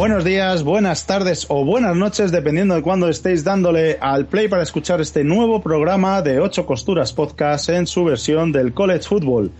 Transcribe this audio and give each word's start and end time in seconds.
Buenos 0.00 0.24
días, 0.24 0.62
buenas 0.62 1.06
tardes 1.06 1.44
o 1.50 1.62
buenas 1.62 1.94
noches, 1.94 2.32
dependiendo 2.32 2.74
de 2.74 2.80
cuándo 2.80 3.10
estéis 3.10 3.44
dándole 3.44 3.98
al 4.00 4.24
play 4.24 4.48
para 4.48 4.62
escuchar 4.62 5.00
este 5.02 5.24
nuevo 5.24 5.60
programa 5.60 6.22
de 6.22 6.40
8 6.40 6.64
Costuras 6.64 7.12
Podcast 7.12 7.68
en 7.68 7.86
su 7.86 8.04
versión 8.04 8.50
del 8.50 8.72
College 8.72 9.06
Football. 9.06 9.50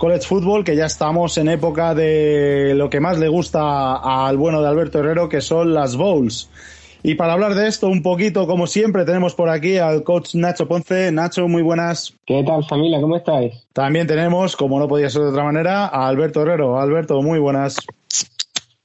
College 0.00 0.26
Football, 0.26 0.64
que 0.64 0.76
ya 0.76 0.86
estamos 0.86 1.36
en 1.36 1.50
época 1.50 1.94
de 1.94 2.72
lo 2.74 2.88
que 2.88 3.00
más 3.00 3.18
le 3.18 3.28
gusta 3.28 3.96
al 3.96 4.38
bueno 4.38 4.62
de 4.62 4.68
Alberto 4.68 5.00
Herrero, 5.00 5.28
que 5.28 5.42
son 5.42 5.74
las 5.74 5.94
bowls. 5.94 6.48
Y 7.02 7.16
para 7.16 7.34
hablar 7.34 7.54
de 7.54 7.68
esto 7.68 7.86
un 7.86 8.02
poquito, 8.02 8.46
como 8.46 8.66
siempre, 8.66 9.04
tenemos 9.04 9.34
por 9.34 9.50
aquí 9.50 9.76
al 9.76 10.02
coach 10.02 10.34
Nacho 10.36 10.66
Ponce. 10.66 11.12
Nacho, 11.12 11.48
muy 11.48 11.60
buenas. 11.60 12.14
¿Qué 12.24 12.42
tal 12.46 12.64
familia? 12.64 12.98
¿Cómo 12.98 13.14
estáis? 13.14 13.66
También 13.74 14.06
tenemos, 14.06 14.56
como 14.56 14.78
no 14.78 14.88
podía 14.88 15.10
ser 15.10 15.20
de 15.20 15.28
otra 15.28 15.44
manera, 15.44 15.88
a 15.88 16.08
Alberto 16.08 16.40
Herrero. 16.40 16.80
Alberto, 16.80 17.20
muy 17.20 17.38
buenas. 17.38 17.76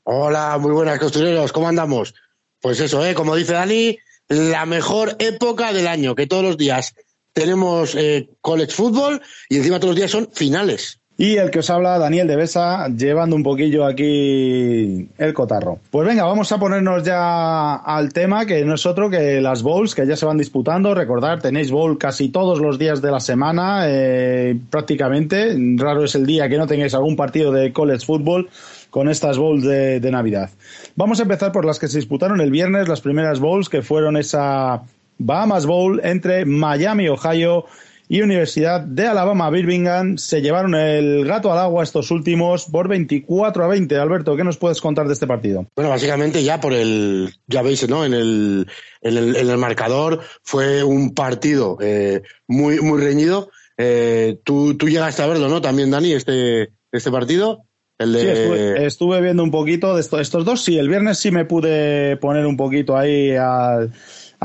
Hola, 0.03 0.57
muy 0.57 0.73
buenas 0.73 0.99
costureros, 0.99 1.53
¿cómo 1.53 1.69
andamos? 1.69 2.13
Pues 2.59 2.81
eso, 2.81 3.05
¿eh? 3.05 3.13
como 3.13 3.37
dice 3.37 3.53
Dani, 3.53 3.97
la 4.27 4.65
mejor 4.65 5.15
época 5.19 5.71
del 5.71 5.87
año, 5.87 6.13
que 6.13 6.27
todos 6.27 6.43
los 6.43 6.57
días 6.57 6.93
tenemos 7.31 7.95
eh, 7.95 8.29
college 8.41 8.73
fútbol 8.73 9.21
y 9.47 9.57
encima 9.57 9.79
todos 9.79 9.91
los 9.91 9.97
días 9.97 10.11
son 10.11 10.29
finales. 10.33 10.99
Y 11.17 11.37
el 11.37 11.49
que 11.49 11.59
os 11.59 11.69
habla, 11.69 11.97
Daniel 11.97 12.27
de 12.27 12.35
Besa, 12.35 12.89
llevando 12.89 13.37
un 13.37 13.43
poquillo 13.43 13.85
aquí 13.85 15.07
el 15.17 15.33
cotarro. 15.33 15.79
Pues 15.89 16.05
venga, 16.05 16.25
vamos 16.25 16.51
a 16.51 16.59
ponernos 16.59 17.03
ya 17.03 17.75
al 17.75 18.11
tema, 18.11 18.45
que 18.45 18.65
no 18.65 18.75
es 18.75 18.85
otro 18.85 19.09
que 19.09 19.39
las 19.39 19.63
bowls 19.63 19.95
que 19.95 20.05
ya 20.05 20.17
se 20.17 20.25
van 20.25 20.37
disputando. 20.37 20.93
Recordad, 20.93 21.39
tenéis 21.39 21.71
bowl 21.71 21.97
casi 21.97 22.29
todos 22.29 22.59
los 22.59 22.77
días 22.77 23.01
de 23.01 23.11
la 23.11 23.21
semana, 23.21 23.83
eh, 23.87 24.59
prácticamente. 24.69 25.55
Raro 25.77 26.03
es 26.03 26.15
el 26.15 26.25
día 26.25 26.49
que 26.49 26.57
no 26.57 26.67
tengáis 26.67 26.93
algún 26.93 27.15
partido 27.15 27.53
de 27.53 27.71
college 27.71 28.05
football 28.05 28.49
con 28.89 29.07
estas 29.07 29.37
bowls 29.37 29.63
de, 29.63 30.01
de, 30.01 30.11
Navidad. 30.11 30.49
Vamos 30.97 31.19
a 31.19 31.23
empezar 31.23 31.53
por 31.53 31.63
las 31.63 31.79
que 31.79 31.87
se 31.87 31.97
disputaron 31.97 32.41
el 32.41 32.51
viernes, 32.51 32.89
las 32.89 32.99
primeras 32.99 33.39
bowls 33.39 33.69
que 33.69 33.81
fueron 33.81 34.17
esa 34.17 34.83
Bahamas 35.17 35.65
Bowl 35.65 36.01
entre 36.03 36.45
Miami, 36.45 37.07
Ohio 37.07 37.65
y 38.07 38.21
Universidad 38.21 38.81
de 38.81 39.07
Alabama, 39.07 39.49
Birmingham. 39.49 40.17
Se 40.17 40.41
llevaron 40.41 40.75
el 40.75 41.25
gato 41.25 41.51
al 41.51 41.59
agua 41.59 41.83
estos 41.83 42.11
últimos 42.11 42.65
por 42.65 42.87
24 42.87 43.63
a 43.63 43.67
20. 43.67 43.97
Alberto, 43.97 44.35
¿qué 44.35 44.43
nos 44.43 44.57
puedes 44.57 44.81
contar 44.81 45.07
de 45.07 45.13
este 45.13 45.27
partido? 45.27 45.67
Bueno, 45.75 45.89
básicamente 45.89 46.43
ya 46.43 46.59
por 46.59 46.73
el, 46.73 47.33
ya 47.47 47.61
veis, 47.61 47.87
¿no? 47.89 48.05
En 48.05 48.13
el, 48.13 48.67
en 49.01 49.17
el, 49.17 49.35
en 49.35 49.49
el 49.49 49.57
marcador 49.57 50.21
fue 50.43 50.83
un 50.83 51.13
partido 51.13 51.77
eh, 51.81 52.21
muy, 52.47 52.79
muy 52.79 53.01
reñido. 53.01 53.49
Eh, 53.77 54.39
tú, 54.43 54.75
tú 54.77 54.87
llegaste 54.87 55.23
a 55.23 55.27
verlo, 55.27 55.49
¿no? 55.49 55.61
También, 55.61 55.91
Dani, 55.91 56.13
este, 56.13 56.71
este 56.91 57.11
partido. 57.11 57.63
El 57.97 58.13
de... 58.13 58.21
Sí, 58.21 58.27
estuve, 58.27 58.85
estuve, 58.85 59.21
viendo 59.21 59.43
un 59.43 59.51
poquito 59.51 59.95
de 59.95 60.01
estos 60.01 60.45
dos. 60.45 60.63
Sí, 60.63 60.77
el 60.77 60.89
viernes 60.89 61.17
sí 61.17 61.31
me 61.31 61.45
pude 61.45 62.17
poner 62.17 62.45
un 62.45 62.57
poquito 62.57 62.97
ahí 62.97 63.31
al, 63.31 63.93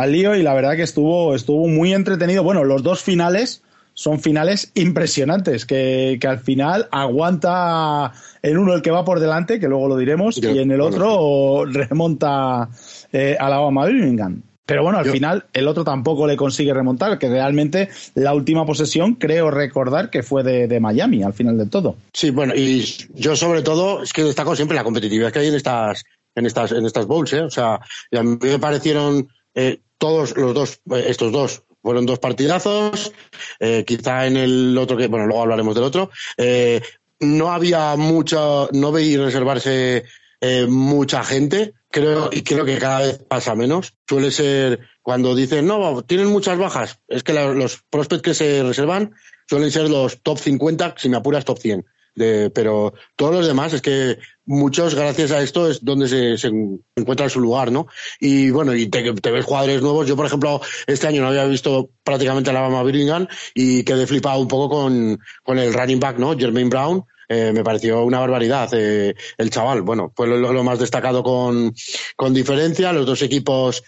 al 0.00 0.12
lío 0.12 0.34
y 0.34 0.42
la 0.42 0.54
verdad 0.54 0.76
que 0.76 0.82
estuvo, 0.82 1.34
estuvo 1.34 1.68
muy 1.68 1.92
entretenido. 1.92 2.42
Bueno, 2.42 2.64
los 2.64 2.82
dos 2.82 3.02
finales 3.02 3.62
son 3.94 4.20
finales 4.20 4.70
impresionantes, 4.74 5.66
que, 5.66 6.18
que 6.20 6.26
al 6.26 6.38
final 6.38 6.88
aguanta 6.90 8.12
en 8.42 8.56
uno 8.56 8.74
el 8.74 8.82
que 8.82 8.90
va 8.90 9.04
por 9.04 9.20
delante, 9.20 9.60
que 9.60 9.68
luego 9.68 9.88
lo 9.88 9.96
diremos, 9.96 10.36
Yo, 10.36 10.50
y 10.50 10.58
en 10.58 10.70
el 10.70 10.80
otro 10.80 11.18
bueno, 11.18 11.72
remonta 11.72 12.68
eh, 13.12 13.36
a 13.38 13.50
la 13.50 13.58
Bama 13.58 13.86
Birmingham. 13.86 14.42
Pero 14.64 14.84
bueno, 14.84 14.98
al 14.98 15.04
Yo. 15.04 15.12
final 15.12 15.44
el 15.52 15.66
otro 15.66 15.82
tampoco 15.84 16.26
le 16.26 16.36
consigue 16.36 16.72
remontar, 16.72 17.18
que 17.18 17.28
realmente 17.28 17.88
la 18.14 18.32
última 18.32 18.64
posesión 18.64 19.16
creo 19.16 19.50
recordar 19.50 20.08
que 20.08 20.22
fue 20.22 20.44
de, 20.44 20.68
de, 20.68 20.80
Miami 20.80 21.22
al 21.22 21.34
final 21.34 21.58
de 21.58 21.66
todo. 21.66 21.96
Sí, 22.14 22.30
bueno, 22.30 22.54
y 22.54 22.86
yo 23.14 23.34
sobre 23.34 23.62
todo 23.62 24.02
es 24.02 24.12
que 24.12 24.22
destaco 24.22 24.54
siempre 24.54 24.76
la 24.76 24.84
competitividad 24.84 25.32
que 25.32 25.40
hay 25.40 25.48
en 25.48 25.56
estas 25.56 26.04
en 26.36 26.46
estas 26.46 26.70
en 26.72 26.86
estas 26.86 27.06
bowls, 27.06 27.32
¿eh? 27.32 27.40
O 27.40 27.50
sea, 27.50 27.74
a 27.74 28.22
mí 28.22 28.38
me 28.40 28.58
parecieron 28.58 29.28
eh, 29.54 29.80
todos 29.98 30.36
los 30.36 30.54
dos 30.54 30.80
estos 31.04 31.32
dos 31.32 31.62
fueron 31.82 32.06
dos 32.06 32.18
partidazos, 32.18 33.12
eh, 33.58 33.84
quizá 33.86 34.26
en 34.26 34.36
el 34.36 34.76
otro 34.76 34.96
que 34.96 35.06
bueno 35.08 35.26
luego 35.26 35.42
hablaremos 35.42 35.74
del 35.74 35.84
otro. 35.84 36.10
Eh, 36.36 36.80
no 37.20 37.52
había 37.52 37.96
mucho, 37.96 38.68
no 38.72 38.92
veía 38.92 39.22
reservarse 39.22 40.04
eh, 40.40 40.66
mucha 40.66 41.22
gente, 41.22 41.74
creo, 41.90 42.30
y 42.32 42.42
creo 42.42 42.64
que 42.64 42.78
cada 42.78 43.00
vez 43.00 43.18
pasa 43.18 43.54
menos. 43.54 43.94
Suele 44.08 44.30
ser 44.30 44.80
cuando 45.02 45.34
dicen, 45.34 45.66
no, 45.66 46.02
tienen 46.02 46.28
muchas 46.28 46.58
bajas, 46.58 47.00
es 47.08 47.22
que 47.22 47.32
los 47.32 47.82
prospects 47.90 48.22
que 48.22 48.34
se 48.34 48.62
reservan 48.62 49.14
suelen 49.48 49.70
ser 49.70 49.90
los 49.90 50.22
top 50.22 50.38
50, 50.38 50.94
si 50.96 51.08
me 51.08 51.18
apuras, 51.18 51.44
top 51.44 51.58
100. 51.58 51.84
De, 52.14 52.50
pero 52.50 52.92
todos 53.16 53.34
los 53.34 53.46
demás 53.46 53.72
es 53.72 53.82
que 53.82 54.18
muchos 54.44 54.94
gracias 54.94 55.30
a 55.30 55.42
esto 55.42 55.70
es 55.70 55.84
donde 55.84 56.08
se, 56.08 56.36
se 56.36 56.50
encuentra 56.96 57.28
su 57.28 57.40
lugar, 57.40 57.70
¿no? 57.70 57.86
Y 58.18 58.50
bueno, 58.50 58.74
y 58.74 58.88
te, 58.88 59.12
ves 59.12 59.44
jugadores 59.44 59.80
nuevos. 59.80 60.06
Yo, 60.06 60.16
por 60.16 60.26
ejemplo, 60.26 60.60
este 60.86 61.06
año 61.06 61.22
no 61.22 61.28
había 61.28 61.44
visto 61.44 61.90
prácticamente 62.02 62.50
a 62.50 62.52
la 62.52 62.60
Alabama 62.60 62.82
Birmingham 62.82 63.28
y 63.54 63.84
quedé 63.84 64.06
flipado 64.06 64.40
un 64.40 64.48
poco 64.48 64.68
con, 64.68 65.18
con 65.42 65.58
el 65.58 65.72
running 65.72 66.00
back, 66.00 66.18
¿no? 66.18 66.36
Jermaine 66.36 66.68
Brown, 66.68 67.04
eh, 67.32 67.52
me 67.52 67.62
pareció 67.62 68.02
una 68.02 68.18
barbaridad 68.18 68.68
eh, 68.72 69.14
el 69.38 69.50
chaval. 69.50 69.82
Bueno, 69.82 70.12
fue 70.16 70.26
lo, 70.26 70.36
lo, 70.36 70.64
más 70.64 70.80
destacado 70.80 71.22
con, 71.22 71.72
con 72.16 72.34
diferencia. 72.34 72.92
Los 72.92 73.06
dos 73.06 73.22
equipos 73.22 73.84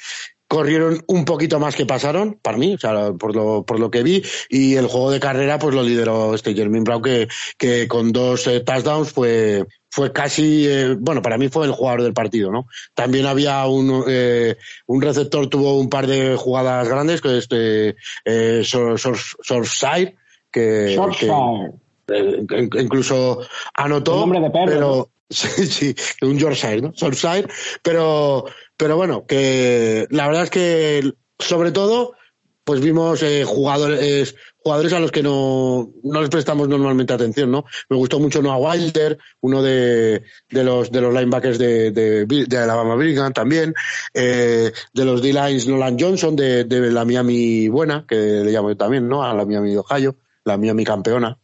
corrieron 0.52 1.02
un 1.06 1.24
poquito 1.24 1.58
más 1.58 1.74
que 1.74 1.86
pasaron, 1.86 2.38
para 2.42 2.58
mí, 2.58 2.74
o 2.74 2.78
sea, 2.78 3.14
por 3.14 3.34
lo, 3.34 3.64
por 3.64 3.80
lo 3.80 3.90
que 3.90 4.02
vi, 4.02 4.22
y 4.50 4.74
el 4.74 4.86
juego 4.86 5.10
de 5.10 5.18
carrera 5.18 5.58
pues 5.58 5.74
lo 5.74 5.82
lideró 5.82 6.34
este 6.34 6.52
Jermaine 6.52 6.84
Brown 6.84 7.00
que, 7.00 7.26
que 7.56 7.88
con 7.88 8.12
dos 8.12 8.46
eh, 8.48 8.60
touchdowns 8.60 9.12
fue, 9.12 9.64
fue 9.88 10.12
casi, 10.12 10.66
eh, 10.68 10.94
bueno, 11.00 11.22
para 11.22 11.38
mí 11.38 11.48
fue 11.48 11.64
el 11.64 11.72
jugador 11.72 12.02
del 12.02 12.12
partido, 12.12 12.52
¿no? 12.52 12.66
También 12.92 13.24
había 13.24 13.64
un, 13.64 14.04
eh, 14.06 14.58
un 14.88 15.00
receptor, 15.00 15.46
tuvo 15.46 15.78
un 15.78 15.88
par 15.88 16.06
de 16.06 16.36
jugadas 16.36 16.86
grandes, 16.86 17.22
que 17.22 17.38
este, 17.38 17.96
eh, 18.26 18.62
Sorside, 18.62 20.16
que, 20.50 21.00
que, 22.06 22.68
incluso 22.78 23.40
anotó, 23.72 24.26
de 24.26 24.50
perro, 24.50 24.66
pero, 24.66 24.80
¿no? 24.80 25.08
Sí, 25.32 25.66
sí, 25.66 25.94
un 26.22 26.38
Yorkshire, 26.38 26.80
¿no? 26.80 26.92
Sorside, 26.94 27.48
pero, 27.82 28.44
pero 28.76 28.96
bueno, 28.96 29.26
que 29.26 30.06
la 30.10 30.26
verdad 30.26 30.44
es 30.44 30.50
que 30.50 31.12
sobre 31.38 31.72
todo, 31.72 32.14
pues 32.64 32.80
vimos 32.80 33.22
eh, 33.22 33.44
jugadores, 33.44 34.36
jugadores 34.58 34.92
a 34.92 35.00
los 35.00 35.10
que 35.10 35.22
no, 35.22 35.90
no 36.04 36.20
les 36.20 36.30
prestamos 36.30 36.68
normalmente 36.68 37.12
atención, 37.12 37.50
¿no? 37.50 37.64
Me 37.88 37.96
gustó 37.96 38.20
mucho 38.20 38.40
Noah 38.40 38.58
Wilder, 38.58 39.18
uno 39.40 39.62
de, 39.62 40.22
de 40.48 40.64
los 40.64 40.92
de 40.92 41.00
los 41.00 41.12
linebackers 41.12 41.58
de, 41.58 41.90
de, 41.90 42.24
de 42.24 42.58
Alabama 42.58 42.94
Birmingham 42.94 43.32
también, 43.32 43.74
eh, 44.14 44.70
de 44.92 45.04
los 45.04 45.20
D-Lines 45.20 45.66
Nolan 45.66 45.98
Johnson 45.98 46.36
de, 46.36 46.64
de 46.64 46.92
la 46.92 47.04
Miami 47.04 47.68
Buena, 47.68 48.04
que 48.06 48.14
le 48.16 48.52
llamo 48.52 48.70
yo 48.70 48.76
también, 48.76 49.08
¿no? 49.08 49.24
A 49.24 49.34
la 49.34 49.44
Miami 49.44 49.72
de 49.72 49.78
Ohio 49.78 50.16
la 50.44 50.56
Miami 50.56 50.84
campeona, 50.84 51.38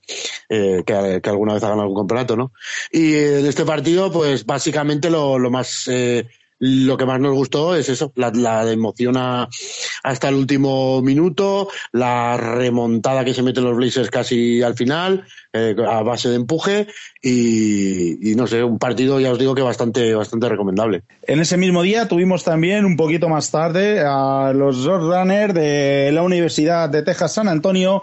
eh, 0.49 0.83
que, 0.85 0.93
alguna 1.25 1.55
vez 1.55 1.62
ha 1.62 1.69
ganado 1.69 1.83
algún 1.83 1.99
campeonato, 1.99 2.37
¿no? 2.37 2.53
Y 2.91 3.15
en 3.15 3.47
este 3.47 3.65
partido, 3.65 4.11
pues 4.12 4.45
básicamente 4.45 5.11
lo, 5.11 5.39
lo 5.39 5.50
más 5.50 5.89
eh, 5.89 6.27
lo 6.61 6.97
que 6.97 7.06
más 7.06 7.21
nos 7.21 7.35
gustó 7.35 7.77
es 7.77 7.89
eso, 7.89 8.12
la, 8.17 8.31
la 8.31 8.71
emoción 8.71 9.17
hasta 9.17 10.29
el 10.29 10.35
último 10.35 11.00
minuto, 11.03 11.69
la 11.93 12.37
remontada 12.37 13.25
que 13.25 13.35
se 13.35 13.43
meten 13.43 13.65
los 13.65 13.77
Blazers 13.77 14.11
casi 14.11 14.62
al 14.62 14.75
final, 14.75 15.25
eh, 15.53 15.77
a 15.89 16.03
base 16.03 16.29
de 16.29 16.35
empuje 16.35 16.89
y, 17.23 18.31
y, 18.33 18.35
no 18.35 18.47
sé, 18.47 18.65
un 18.65 18.79
partido 18.79 19.21
ya 19.21 19.31
os 19.31 19.39
digo 19.39 19.55
que 19.55 19.62
bastante, 19.62 20.15
bastante 20.15 20.49
recomendable. 20.49 21.03
En 21.23 21.41
ese 21.41 21.56
mismo 21.56 21.83
día 21.83 22.09
tuvimos 22.09 22.43
también 22.43 22.85
un 22.85 22.97
poquito 22.97 23.29
más 23.29 23.50
tarde 23.50 24.03
a 24.05 24.53
los 24.53 24.85
Roadrunners 24.85 25.55
de 25.55 26.11
la 26.12 26.23
Universidad 26.23 26.89
de 26.89 27.03
Texas 27.03 27.35
San 27.35 27.49
Antonio 27.49 28.03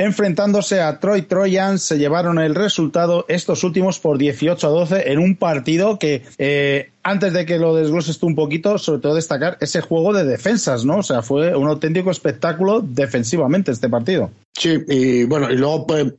enfrentándose 0.00 0.80
a 0.80 0.98
Troy 0.98 1.20
Trojans, 1.20 1.82
se 1.82 1.98
llevaron 1.98 2.38
el 2.38 2.54
resultado 2.54 3.26
estos 3.28 3.64
últimos 3.64 3.98
por 3.98 4.16
18 4.16 4.66
a 4.66 4.70
12 4.70 5.12
en 5.12 5.18
un 5.18 5.36
partido 5.36 5.98
que, 5.98 6.22
eh, 6.38 6.90
antes 7.02 7.34
de 7.34 7.44
que 7.44 7.58
lo 7.58 7.74
desgloses 7.74 8.18
tú 8.18 8.26
un 8.26 8.34
poquito, 8.34 8.78
sobre 8.78 9.02
todo 9.02 9.14
destacar 9.14 9.58
ese 9.60 9.82
juego 9.82 10.14
de 10.14 10.24
defensas, 10.24 10.86
¿no? 10.86 10.98
O 10.98 11.02
sea, 11.02 11.20
fue 11.20 11.54
un 11.54 11.68
auténtico 11.68 12.10
espectáculo 12.10 12.80
defensivamente 12.80 13.72
este 13.72 13.90
partido. 13.90 14.30
Sí, 14.54 14.78
y 14.88 15.24
bueno, 15.24 15.50
y 15.50 15.56
luego, 15.56 15.86
pues, 15.86 16.14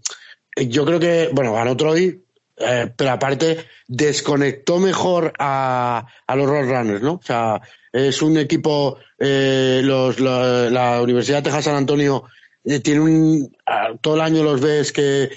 yo 0.56 0.86
creo 0.86 1.00
que, 1.00 1.31
bueno, 1.34 1.54
ganó 1.54 1.75
Troy, 1.75 2.22
eh, 2.57 2.92
pero 2.95 3.10
aparte 3.10 3.66
desconectó 3.88 4.77
mejor 4.77 5.34
a, 5.39 6.06
a 6.27 6.36
los 6.36 6.45
Roadrunners, 6.48 7.01
¿no? 7.01 7.13
O 7.13 7.24
sea, 7.24 7.60
es 7.92 8.22
un 8.22 8.38
equipo, 8.38 9.00
eh, 9.18 9.81
los, 9.84 10.19
la 10.19 11.01
Universidad 11.01 11.39
de 11.39 11.44
Texas 11.45 11.66
San 11.66 11.75
Antonio 11.75 12.25
eh, 12.63 12.80
tiene 12.80 13.02
un, 13.02 13.56
todo 14.02 14.16
el 14.16 14.22
año 14.22 14.44
los 14.44 14.62
ves 14.62 14.92
que, 14.92 15.30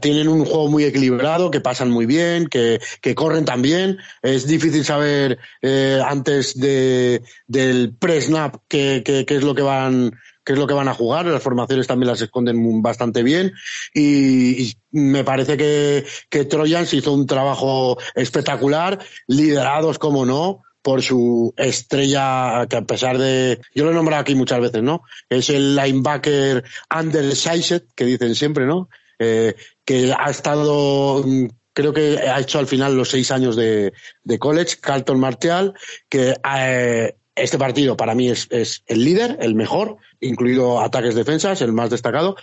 tienen 0.00 0.28
un 0.28 0.44
juego 0.44 0.68
muy 0.68 0.84
equilibrado, 0.84 1.50
que 1.50 1.60
pasan 1.60 1.90
muy 1.90 2.06
bien, 2.06 2.46
que, 2.46 2.80
que 3.00 3.16
corren 3.16 3.44
también. 3.44 3.98
Es 4.22 4.46
difícil 4.46 4.84
saber 4.84 5.38
eh, 5.60 6.00
antes 6.06 6.56
de, 6.56 7.20
del 7.48 7.92
pre-snap 7.98 8.58
qué, 8.68 9.02
qué, 9.04 9.26
es 9.28 9.42
lo 9.42 9.56
que 9.56 9.62
van 9.62 10.12
qué 10.44 10.52
es 10.52 10.58
lo 10.58 10.68
que 10.68 10.74
van 10.74 10.86
a 10.86 10.94
jugar. 10.94 11.26
Las 11.26 11.42
formaciones 11.42 11.88
también 11.88 12.10
las 12.10 12.20
esconden 12.20 12.80
bastante 12.80 13.24
bien. 13.24 13.52
Y, 13.92 14.62
y 14.62 14.74
me 14.92 15.24
parece 15.24 15.56
que, 15.56 16.06
que 16.28 16.44
Trojans 16.44 16.94
hizo 16.94 17.12
un 17.12 17.26
trabajo 17.26 17.98
espectacular, 18.14 19.00
liderados 19.26 19.98
como 19.98 20.24
no, 20.24 20.62
por 20.82 21.02
su 21.02 21.52
estrella, 21.56 22.66
que 22.68 22.76
a 22.76 22.82
pesar 22.82 23.18
de, 23.18 23.60
yo 23.74 23.84
lo 23.84 23.90
he 23.90 23.94
nombrado 23.94 24.22
aquí 24.22 24.34
muchas 24.34 24.60
veces, 24.60 24.82
¿no? 24.82 25.02
Es 25.28 25.50
el 25.50 25.76
linebacker 25.76 26.64
undersized, 26.94 27.82
que 27.94 28.04
dicen 28.04 28.34
siempre, 28.34 28.66
¿no? 28.66 28.88
Eh, 29.18 29.54
que 29.84 30.14
ha 30.16 30.30
estado, 30.30 31.22
mm, 31.26 31.46
creo 31.72 31.92
que 31.92 32.18
ha 32.18 32.40
hecho 32.40 32.58
al 32.58 32.66
final 32.66 32.96
los 32.96 33.10
seis 33.10 33.30
años 33.30 33.56
de, 33.56 33.92
de 34.24 34.38
college, 34.38 34.78
Carlton 34.80 35.20
Martial, 35.20 35.74
que 36.08 36.34
eh, 36.56 37.14
este 37.34 37.58
partido 37.58 37.96
para 37.96 38.14
mí 38.14 38.30
es, 38.30 38.48
es, 38.50 38.82
el 38.86 39.04
líder, 39.04 39.38
el 39.40 39.54
mejor, 39.54 39.98
incluido 40.20 40.80
ataques 40.80 41.14
defensas, 41.14 41.60
el 41.62 41.72
más 41.72 41.90
destacado. 41.90 42.36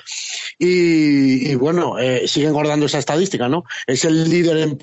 Y, 0.60 1.52
y 1.52 1.56
bueno, 1.56 1.98
eh, 2.00 2.28
sigue 2.28 2.48
engordando 2.48 2.86
esa 2.86 3.00
estadística, 3.00 3.50
¿no? 3.50 3.64
Es 3.88 4.06
el 4.06 4.30
líder 4.30 4.58
en 4.58 4.78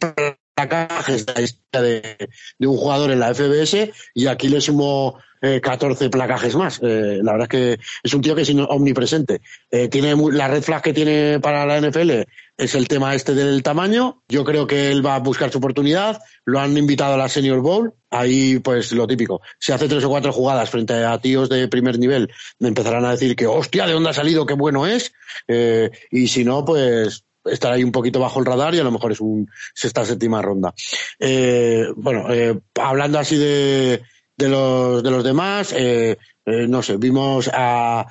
placajes 0.55 1.27
de, 1.27 2.29
de, 2.59 2.67
un 2.67 2.77
jugador 2.77 3.11
en 3.11 3.21
la 3.21 3.35
FBS 3.35 3.93
y 4.15 4.27
aquí 4.27 4.49
le 4.49 4.61
sumo 4.61 5.19
eh, 5.43 5.61
14 5.61 6.09
placajes 6.11 6.55
más. 6.55 6.81
Eh, 6.83 7.21
la 7.23 7.33
verdad 7.33 7.49
es 7.51 7.77
que 7.77 7.85
es 8.03 8.15
un 8.15 8.23
tío 8.23 8.35
que 8.35 8.43
es 8.43 8.51
omnipresente. 8.51 9.41
Eh, 9.71 9.89
tiene 9.89 10.15
la 10.33 10.49
red 10.49 10.63
flag 10.63 10.83
que 10.83 10.95
tiene 10.95 11.41
para 11.41 11.67
la 11.67 11.81
NFL 11.81 12.23
es 12.57 12.75
el 12.75 12.87
tema 12.89 13.15
este 13.15 13.35
del 13.35 13.63
tamaño. 13.63 14.23
Yo 14.29 14.45
creo 14.45 14.67
que 14.67 14.91
él 14.91 15.05
va 15.05 15.17
a 15.17 15.21
buscar 15.21 15.51
su 15.51 15.59
oportunidad. 15.59 16.23
Lo 16.45 16.61
han 16.61 16.77
invitado 16.77 17.15
a 17.15 17.17
la 17.17 17.29
Senior 17.29 17.61
Bowl. 17.61 17.95
Ahí, 18.11 18.61
pues, 18.61 18.93
lo 18.93 19.07
típico. 19.07 19.41
Si 19.59 19.73
hace 19.73 19.89
tres 19.89 20.05
o 20.05 20.09
cuatro 20.09 20.33
jugadas 20.33 20.71
frente 20.71 21.05
a 21.05 21.19
tíos 21.19 21.49
de 21.49 21.67
primer 21.69 21.99
nivel, 21.99 22.31
me 22.61 22.69
empezarán 22.69 23.05
a 23.05 23.11
decir 23.11 23.35
que, 23.35 23.47
hostia, 23.47 23.87
¿de 23.87 23.93
dónde 23.93 24.11
ha 24.11 24.15
salido? 24.15 24.47
Qué 24.47 24.55
bueno 24.55 24.87
es. 24.87 25.13
Eh, 25.49 25.91
y 26.11 26.29
si 26.29 26.45
no, 26.45 26.65
pues, 26.65 27.25
estar 27.45 27.73
ahí 27.73 27.85
un 27.85 27.93
poquito 27.93 28.21
bajo 28.21 28.41
el 28.41 28.47
radar 28.47 28.75
y 28.75 28.79
a 28.79 28.85
lo 28.85 28.91
mejor 28.91 29.13
es 29.13 29.21
un 29.21 29.49
sexta 29.75 30.05
séptima 30.05 30.43
ronda. 30.43 30.75
Eh, 31.19 31.87
bueno, 31.97 32.33
eh, 32.33 32.59
hablando 32.81 33.19
así 33.19 33.37
de, 33.37 34.03
de 34.37 34.49
los 34.49 35.03
de 35.03 35.11
los 35.11 35.25
demás, 35.25 35.75
eh, 35.77 36.17
no 36.45 36.83
sé, 36.83 36.97
vimos 36.97 37.51
a 37.53 38.07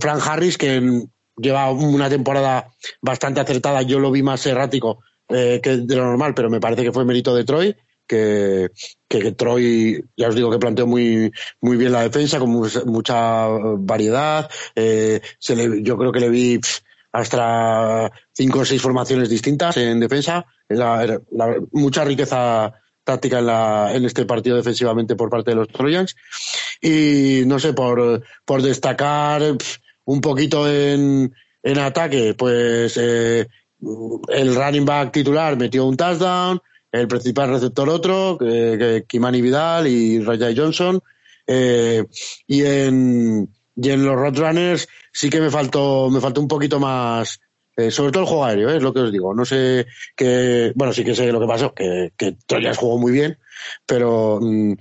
Frank 0.00 0.20
Harris 0.26 0.58
que 0.58 1.06
lleva 1.36 1.70
una 1.70 2.08
temporada 2.08 2.68
bastante 3.00 3.40
acertada. 3.40 3.82
Yo 3.82 4.00
lo 4.00 4.10
vi 4.10 4.22
más 4.22 4.44
errático 4.46 5.02
que 5.28 5.60
de 5.84 5.96
lo 5.96 6.04
normal, 6.04 6.34
pero 6.34 6.50
me 6.50 6.60
parece 6.60 6.82
que 6.82 6.92
fue 6.92 7.04
mérito 7.04 7.34
de 7.34 7.44
Troy. 7.44 7.76
Que, 8.08 8.70
que, 9.08 9.32
Troy, 9.32 10.04
ya 10.16 10.28
os 10.28 10.34
digo 10.34 10.50
que 10.50 10.58
planteó 10.58 10.86
muy, 10.86 11.32
muy 11.60 11.76
bien 11.76 11.90
la 11.92 12.02
defensa, 12.02 12.38
con 12.38 12.50
mucha 12.50 13.46
variedad. 13.78 14.50
yo 14.76 15.98
creo 15.98 16.12
que 16.12 16.20
le 16.20 16.28
vi 16.28 16.60
hasta 17.16 18.12
cinco 18.32 18.60
o 18.60 18.64
seis 18.64 18.82
formaciones 18.82 19.30
distintas 19.30 19.76
en 19.78 19.98
defensa. 20.00 20.44
Mucha 21.72 22.04
riqueza 22.04 22.74
táctica 23.04 23.38
en, 23.38 23.46
la, 23.46 23.94
en 23.94 24.04
este 24.04 24.26
partido 24.26 24.56
defensivamente 24.56 25.16
por 25.16 25.30
parte 25.30 25.52
de 25.52 25.56
los 25.56 25.68
Trojans. 25.68 26.14
Y 26.82 27.42
no 27.46 27.58
sé, 27.58 27.72
por, 27.72 28.22
por 28.44 28.60
destacar 28.60 29.42
un 30.04 30.20
poquito 30.20 30.70
en, 30.70 31.32
ataque, 31.80 32.34
pues 32.36 32.98
eh, 32.98 33.46
el 34.28 34.54
running 34.54 34.84
back 34.84 35.12
titular 35.12 35.56
metió 35.56 35.86
un 35.86 35.96
touchdown, 35.96 36.60
el 36.92 37.08
principal 37.08 37.48
receptor 37.48 37.88
otro, 37.88 38.36
que, 38.38 39.04
Kimani 39.08 39.40
Vidal 39.40 39.86
y 39.86 40.20
Rajay 40.20 40.54
Johnson. 40.54 41.00
Eh, 41.46 42.04
y 42.46 42.62
en, 42.62 43.48
y 43.76 43.90
en 43.90 44.04
los 44.04 44.16
Roadrunners 44.16 44.88
sí 45.12 45.30
que 45.30 45.40
me 45.40 45.50
faltó, 45.50 46.08
me 46.10 46.20
faltó 46.20 46.40
un 46.40 46.48
poquito 46.48 46.80
más, 46.80 47.40
eh, 47.76 47.90
sobre 47.90 48.10
todo 48.10 48.22
el 48.22 48.28
juego 48.28 48.44
aéreo, 48.44 48.70
¿eh? 48.70 48.76
es 48.78 48.82
lo 48.82 48.92
que 48.92 49.00
os 49.00 49.12
digo. 49.12 49.34
No 49.34 49.44
sé 49.44 49.86
qué, 50.16 50.72
bueno, 50.74 50.92
sí 50.92 51.04
que 51.04 51.14
sé 51.14 51.30
lo 51.30 51.40
que 51.40 51.46
pasó, 51.46 51.74
que, 51.74 52.12
que 52.16 52.36
Troyas 52.46 52.78
jugó 52.78 52.98
muy 52.98 53.12
bien, 53.12 53.38
pero 53.86 54.40
mm, 54.40 54.72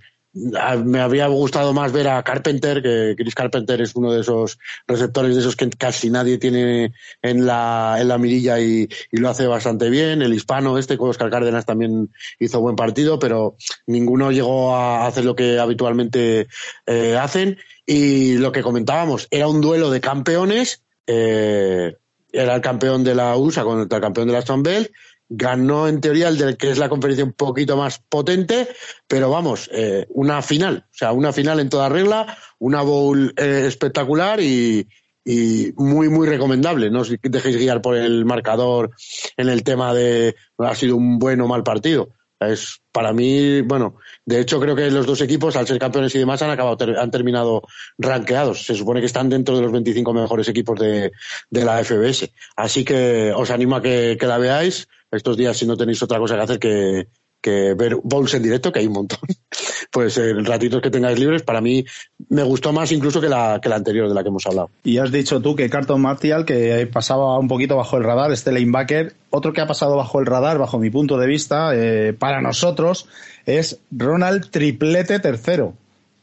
me 0.83 0.99
habría 0.99 1.27
gustado 1.27 1.73
más 1.73 1.93
ver 1.93 2.09
a 2.09 2.21
Carpenter, 2.21 2.81
que 2.81 3.15
Chris 3.17 3.33
Carpenter 3.33 3.79
es 3.81 3.95
uno 3.95 4.11
de 4.11 4.19
esos 4.19 4.59
receptores 4.85 5.33
de 5.33 5.39
esos 5.39 5.55
que 5.55 5.69
casi 5.69 6.09
nadie 6.09 6.37
tiene 6.37 6.93
en 7.21 7.45
la, 7.45 7.97
en 7.99 8.09
la 8.09 8.17
mirilla 8.17 8.59
y, 8.59 8.89
y 9.11 9.17
lo 9.17 9.29
hace 9.29 9.47
bastante 9.47 9.89
bien. 9.89 10.21
El 10.21 10.33
hispano 10.33 10.77
este, 10.77 10.97
con 10.97 11.09
Oscar 11.09 11.29
Cárdenas, 11.29 11.65
también 11.65 12.11
hizo 12.37 12.59
buen 12.59 12.75
partido, 12.75 13.17
pero 13.17 13.55
ninguno 13.87 14.31
llegó 14.31 14.75
a 14.75 15.07
hacer 15.07 15.23
lo 15.23 15.35
que 15.35 15.57
habitualmente 15.57 16.47
eh, 16.85 17.17
hacen. 17.17 17.57
Y 17.85 18.37
lo 18.37 18.51
que 18.51 18.63
comentábamos, 18.63 19.27
era 19.29 19.47
un 19.47 19.61
duelo 19.61 19.91
de 19.91 20.01
campeones, 20.01 20.83
eh, 21.05 21.95
era 22.31 22.55
el 22.55 22.61
campeón 22.61 23.03
de 23.03 23.15
la 23.15 23.37
USA 23.37 23.63
contra 23.63 23.97
el 23.97 24.01
campeón 24.01 24.27
de 24.27 24.33
la 24.33 24.43
Belt, 24.57 24.91
ganó 25.29 25.87
en 25.87 26.01
teoría 26.01 26.27
el 26.27 26.37
del 26.37 26.57
que 26.57 26.71
es 26.71 26.77
la 26.77 26.89
conferencia 26.89 27.25
un 27.25 27.33
poquito 27.33 27.77
más 27.77 27.99
potente, 27.99 28.67
pero 29.07 29.29
vamos, 29.29 29.69
eh, 29.71 30.05
una 30.09 30.41
final, 30.41 30.85
o 30.91 30.97
sea, 30.97 31.11
una 31.11 31.31
final 31.31 31.59
en 31.59 31.69
toda 31.69 31.89
regla, 31.89 32.37
una 32.59 32.81
bowl 32.81 33.33
eh, 33.37 33.65
espectacular 33.67 34.39
y, 34.39 34.87
y, 35.23 35.73
muy, 35.77 36.09
muy 36.09 36.27
recomendable. 36.27 36.89
No 36.89 37.01
os 37.01 37.11
dejéis 37.21 37.57
guiar 37.57 37.81
por 37.81 37.95
el 37.95 38.25
marcador 38.25 38.91
en 39.37 39.49
el 39.49 39.63
tema 39.63 39.93
de 39.93 40.35
ha 40.57 40.75
sido 40.75 40.95
un 40.95 41.17
buen 41.17 41.41
o 41.41 41.47
mal 41.47 41.63
partido. 41.63 42.09
Es 42.39 42.81
para 42.91 43.13
mí, 43.13 43.61
bueno, 43.61 43.97
de 44.25 44.41
hecho 44.41 44.59
creo 44.59 44.75
que 44.75 44.91
los 44.91 45.05
dos 45.05 45.21
equipos, 45.21 45.55
al 45.55 45.67
ser 45.67 45.79
campeones 45.79 46.13
y 46.15 46.19
demás, 46.19 46.41
han 46.41 46.49
acabado, 46.49 46.99
han 46.99 47.11
terminado 47.11 47.63
ranqueados. 47.97 48.65
Se 48.65 48.75
supone 48.75 48.99
que 48.99 49.05
están 49.05 49.29
dentro 49.29 49.55
de 49.55 49.61
los 49.61 49.71
25 49.71 50.13
mejores 50.13 50.47
equipos 50.49 50.79
de, 50.79 51.11
de 51.49 51.65
la 51.65 51.83
FBS. 51.83 52.29
Así 52.55 52.83
que 52.83 53.31
os 53.33 53.49
animo 53.51 53.77
a 53.77 53.81
que, 53.81 54.17
que 54.19 54.27
la 54.27 54.37
veáis 54.37 54.87
estos 55.11 55.37
días 55.37 55.55
si 55.55 55.65
no 55.65 55.77
tenéis 55.77 56.01
otra 56.03 56.19
cosa 56.19 56.35
que 56.35 56.41
hacer 56.41 56.59
que, 56.59 57.07
que 57.45 57.75
ver 57.75 57.97
bowls 58.01 58.33
en 58.33 58.41
directo, 58.41 58.71
que 58.71 58.79
hay 58.79 58.87
un 58.87 58.93
montón, 58.93 59.19
pues 59.91 60.17
en 60.17 60.43
ratitos 60.45 60.81
que 60.81 60.89
tengáis 60.89 61.19
libres, 61.19 61.43
para 61.43 61.61
mí 61.61 61.85
me 62.29 62.41
gustó 62.41 62.73
más 62.73 62.91
incluso 62.91 63.21
que 63.21 63.29
la, 63.29 63.59
que 63.61 63.69
la 63.69 63.75
anterior 63.75 64.09
de 64.09 64.15
la 64.15 64.23
que 64.23 64.29
hemos 64.29 64.47
hablado. 64.47 64.71
Y 64.83 64.97
has 64.97 65.11
dicho 65.11 65.39
tú 65.41 65.55
que 65.55 65.69
Carton 65.69 66.01
Martial, 66.01 66.43
que 66.43 66.89
pasaba 66.91 67.37
un 67.37 67.47
poquito 67.47 67.77
bajo 67.77 67.97
el 67.97 68.03
radar, 68.03 68.31
este 68.31 68.51
lanebacker, 68.51 69.13
otro 69.29 69.53
que 69.53 69.61
ha 69.61 69.67
pasado 69.67 69.95
bajo 69.95 70.19
el 70.19 70.25
radar, 70.25 70.57
bajo 70.57 70.79
mi 70.79 70.89
punto 70.89 71.19
de 71.19 71.27
vista, 71.27 71.75
eh, 71.75 72.13
para 72.17 72.41
nosotros, 72.41 73.07
es 73.45 73.77
Ronald 73.91 74.49
Triplete 74.49 75.19
tercero. 75.19 75.75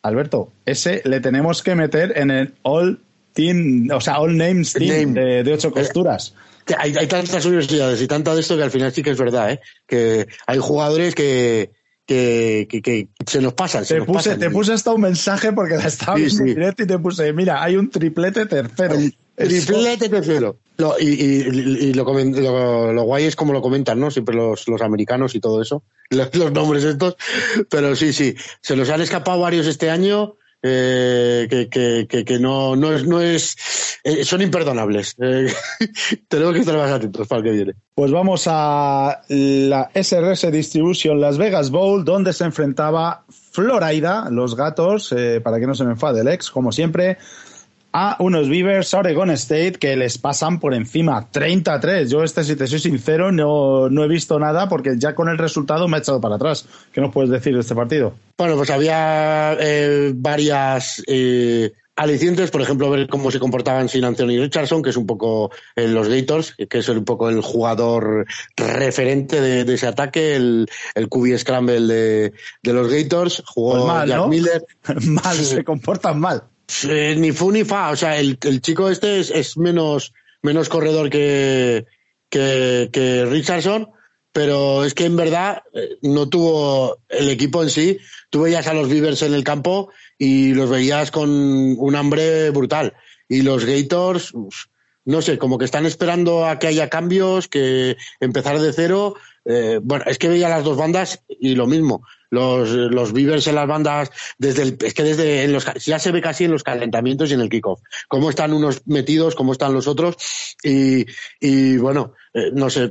Alberto, 0.03 0.51
ese 0.67 1.03
le 1.05 1.21
tenemos 1.21 1.63
que 1.63 1.77
meter 1.77 2.19
en 2.19 2.33
el 2.33 2.55
All 2.63 2.99
Team, 3.33 3.89
o 3.95 4.01
sea, 4.01 4.19
All 4.19 4.37
Names 4.37 4.73
Team 4.73 5.15
de, 5.15 5.45
de 5.45 5.53
ocho 5.53 5.73
eh, 5.77 5.81
hay, 6.79 6.95
hay 6.97 7.07
tantas 7.07 7.45
universidades 7.45 8.01
y 8.01 8.07
tanta 8.07 8.35
de 8.35 8.41
esto 8.41 8.57
que 8.57 8.63
al 8.63 8.71
final 8.71 8.93
sí 8.93 9.03
que 9.03 9.11
es 9.11 9.19
verdad, 9.19 9.53
¿eh? 9.53 9.61
que 9.87 10.29
hay 10.47 10.59
jugadores 10.59 11.15
que, 11.15 11.71
que, 12.07 12.67
que, 12.69 12.83
que 12.83 13.09
se 13.27 13.41
nos 13.41 13.55
pasan. 13.55 13.85
Se 13.85 13.97
te, 13.97 14.03
puse, 14.03 14.37
te 14.37 14.51
puse 14.51 14.73
hasta 14.73 14.93
un 14.93 15.01
mensaje 15.01 15.53
porque 15.53 15.77
la 15.77 15.87
estaba 15.87 16.17
sí, 16.19 16.31
sí. 16.31 16.45
directo 16.45 16.83
y 16.83 16.87
te 16.87 16.99
puse, 16.99 17.33
mira, 17.33 17.63
hay 17.63 17.77
un 17.77 17.91
triplete 17.91 18.47
tercero. 18.47 18.97
triplete 19.37 20.09
tercero. 20.09 20.59
Lo, 20.79 20.99
y, 20.99 21.05
y, 21.05 21.89
y 21.89 21.95
lo, 21.95 22.05
lo, 22.05 22.93
lo, 22.93 23.03
guay 23.03 23.25
es 23.25 23.37
como 23.37 23.53
lo 23.53 23.61
comentan, 23.61 24.01
¿no? 24.01 24.11
Siempre 24.11 24.35
los, 24.35 24.67
los 24.69 24.81
americanos 24.81 25.35
y 25.35 25.41
todo 25.41 25.61
eso, 25.61 25.83
los, 26.11 26.35
los 26.35 26.53
nombres 26.53 26.85
estos. 26.85 27.17
Pero 27.69 27.95
sí, 27.97 28.13
sí, 28.13 28.35
se 28.61 28.77
nos 28.77 28.89
han 28.91 29.01
escapado 29.01 29.41
varios 29.41 29.67
este 29.67 29.91
año 29.91 30.37
eh, 30.63 31.47
que, 31.51 32.07
que, 32.09 32.25
que, 32.25 32.39
no, 32.39 32.77
no 32.77 32.93
es, 32.93 33.05
no 33.07 33.21
es 33.21 33.57
eh, 34.05 34.25
son 34.25 34.43
imperdonables. 34.43 35.15
Eh, 35.21 35.53
tenemos 36.29 36.55
que 36.55 36.61
estar 36.61 36.77
más 36.77 36.91
atentos 36.91 37.29
para 37.29 37.39
el 37.41 37.45
que 37.45 37.53
viene. 37.53 37.73
Pues 37.95 38.11
vamos 38.11 38.45
a 38.49 39.23
la 39.29 39.91
SRS 39.95 40.51
Distribution 40.51 41.21
Las 41.21 41.39
Vegas 41.39 41.71
Bowl, 41.71 42.05
donde 42.05 42.33
se 42.33 42.45
enfrentaba 42.45 43.25
Florida, 43.53 44.29
los 44.31 44.57
gatos, 44.57 45.13
eh, 45.13 45.41
para 45.43 45.61
que 45.61 45.67
no 45.67 45.75
se 45.75 45.85
me 45.85 45.93
enfade 45.93 46.23
el 46.23 46.29
ex, 46.29 46.51
como 46.51 46.73
siempre, 46.73 47.19
a 47.93 48.17
unos 48.21 48.49
Beavers 48.49 48.95
Oregon 48.95 49.31
State 49.31 49.73
que 49.73 49.97
les 49.97 50.19
pasan 50.19 50.59
por 50.59 50.75
encima 50.75 51.29
33. 51.31 52.11
Yo 52.11 52.23
este, 52.23 52.45
si 52.45 52.57
te 52.57 52.67
soy 52.67 52.79
sincero, 52.79 53.31
no, 53.33 53.89
no 53.91 54.05
he 54.05 54.09
visto 54.09 54.39
nada 54.39 54.69
porque 54.69 54.95
ya 54.99 55.15
con 55.15 55.29
el 55.29 55.39
resultado 55.39 55.89
me 55.89 55.97
ha 55.97 56.01
echado 56.01 56.21
para 56.21 56.37
atrás. 56.37 56.67
¿Qué 56.93 57.01
nos 57.01 57.13
puedes 57.13 57.31
decir 57.31 57.55
de 57.55 57.61
este 57.61 57.75
partido? 57.75 58.15
Bueno, 58.39 58.57
pues 58.57 58.71
había 58.71 59.57
eh, 59.61 60.13
varias 60.15 61.03
eh, 61.07 61.73
alicientes, 61.97 62.51
por 62.51 62.63
ejemplo, 62.63 62.91
ver 62.91 63.09
cómo 63.09 63.31
se 63.31 63.39
comportaban 63.39 63.89
sin 63.89 64.05
Anthony 64.05 64.39
Richardson, 64.41 64.83
que 64.83 64.91
es 64.91 64.97
un 64.97 65.07
poco 65.07 65.51
en 65.77 65.91
eh, 65.91 65.93
los 65.93 66.09
Gators, 66.09 66.55
que 66.57 66.79
es 66.79 66.89
un 66.89 67.05
poco 67.05 67.29
el 67.29 67.43
jugador 67.43 68.27
referente 68.57 69.41
de, 69.41 69.75
ese 69.75 69.87
ataque, 69.87 70.35
el, 70.35 70.69
el 70.95 71.09
QB 71.09 71.39
Scramble 71.39 71.81
de, 71.81 72.33
de 72.63 72.73
los 72.73 72.89
Gators. 72.91 73.43
Jugó 73.47 73.73
Pues 73.73 73.85
mal, 73.85 74.09
Jack 74.09 74.19
¿no? 74.19 74.29
Miller. 74.29 74.65
mal, 75.03 75.37
se 75.37 75.63
comportan 75.63 76.19
mal. 76.19 76.45
Ni 77.17 77.33
fu 77.33 77.51
ni 77.51 77.65
fa. 77.65 77.91
O 77.91 77.97
sea, 77.97 78.19
el, 78.19 78.39
el 78.43 78.61
chico 78.61 78.89
este 78.89 79.21
es, 79.21 79.31
es 79.31 79.57
menos, 79.57 80.13
menos 80.43 80.69
corredor 80.69 81.11
que, 81.11 81.87
que, 82.29 83.27
Richardson, 83.29 83.91
pero 84.33 84.85
es 84.85 84.95
que 84.95 85.05
en 85.05 85.17
verdad 85.17 85.63
eh, 85.75 85.99
no 86.03 86.29
tuvo 86.29 86.99
el 87.09 87.31
equipo 87.31 87.63
en 87.63 87.71
sí. 87.71 87.99
Tú 88.31 88.43
veías 88.43 88.67
a 88.67 88.75
los 88.75 88.89
Beavers 88.89 89.23
en 89.23 89.35
el 89.35 89.45
campo 89.45 89.91
y 90.19 90.55
los 90.55 90.71
veías 90.71 91.11
con 91.11 91.31
un 91.31 91.97
hambre 91.97 92.51
brutal. 92.51 92.95
Y 93.29 93.43
los 93.43 93.65
Gators, 93.65 94.33
no 95.05 95.23
sé, 95.23 95.39
como 95.39 95.59
que 95.59 95.65
están 95.65 95.87
esperando 95.87 96.47
a 96.47 96.59
que 96.59 96.67
haya 96.69 96.89
cambios, 96.89 97.49
que 97.49 97.97
empezar 98.21 98.59
de 98.59 98.73
cero. 98.73 99.15
Eh, 99.45 99.81
bueno, 99.83 100.05
es 100.07 100.19
que 100.19 100.29
veía 100.29 100.49
las 100.49 100.65
dos 100.65 100.77
bandas 100.77 101.23
y 101.29 101.55
lo 101.55 101.67
mismo. 101.67 102.03
Los, 102.33 102.71
los 102.71 103.13
Beavers 103.13 103.47
en 103.47 103.57
las 103.57 103.69
bandas, 103.69 104.11
desde 104.39 104.63
el, 104.63 104.79
es 104.81 104.95
que 104.95 105.03
desde 105.03 105.45
en 105.45 105.53
los, 105.53 105.67
ya 105.85 105.99
se 105.99 106.13
ve 106.13 106.23
casi 106.23 106.45
en 106.45 106.51
los 106.51 106.63
calentamientos 106.63 107.31
y 107.31 107.35
en 107.35 107.43
el 107.43 107.51
kickoff. 107.51 107.83
Cómo 108.09 108.31
están 108.31 108.55
unos 108.55 108.81
metidos, 108.87 109.35
cómo 109.35 109.53
están 109.53 109.75
los 109.75 109.87
otros. 109.87 110.17
Y, 110.63 111.05
y 111.41 111.77
bueno, 111.77 112.15
eh, 112.33 112.51
no 112.55 112.71
sé, 112.71 112.91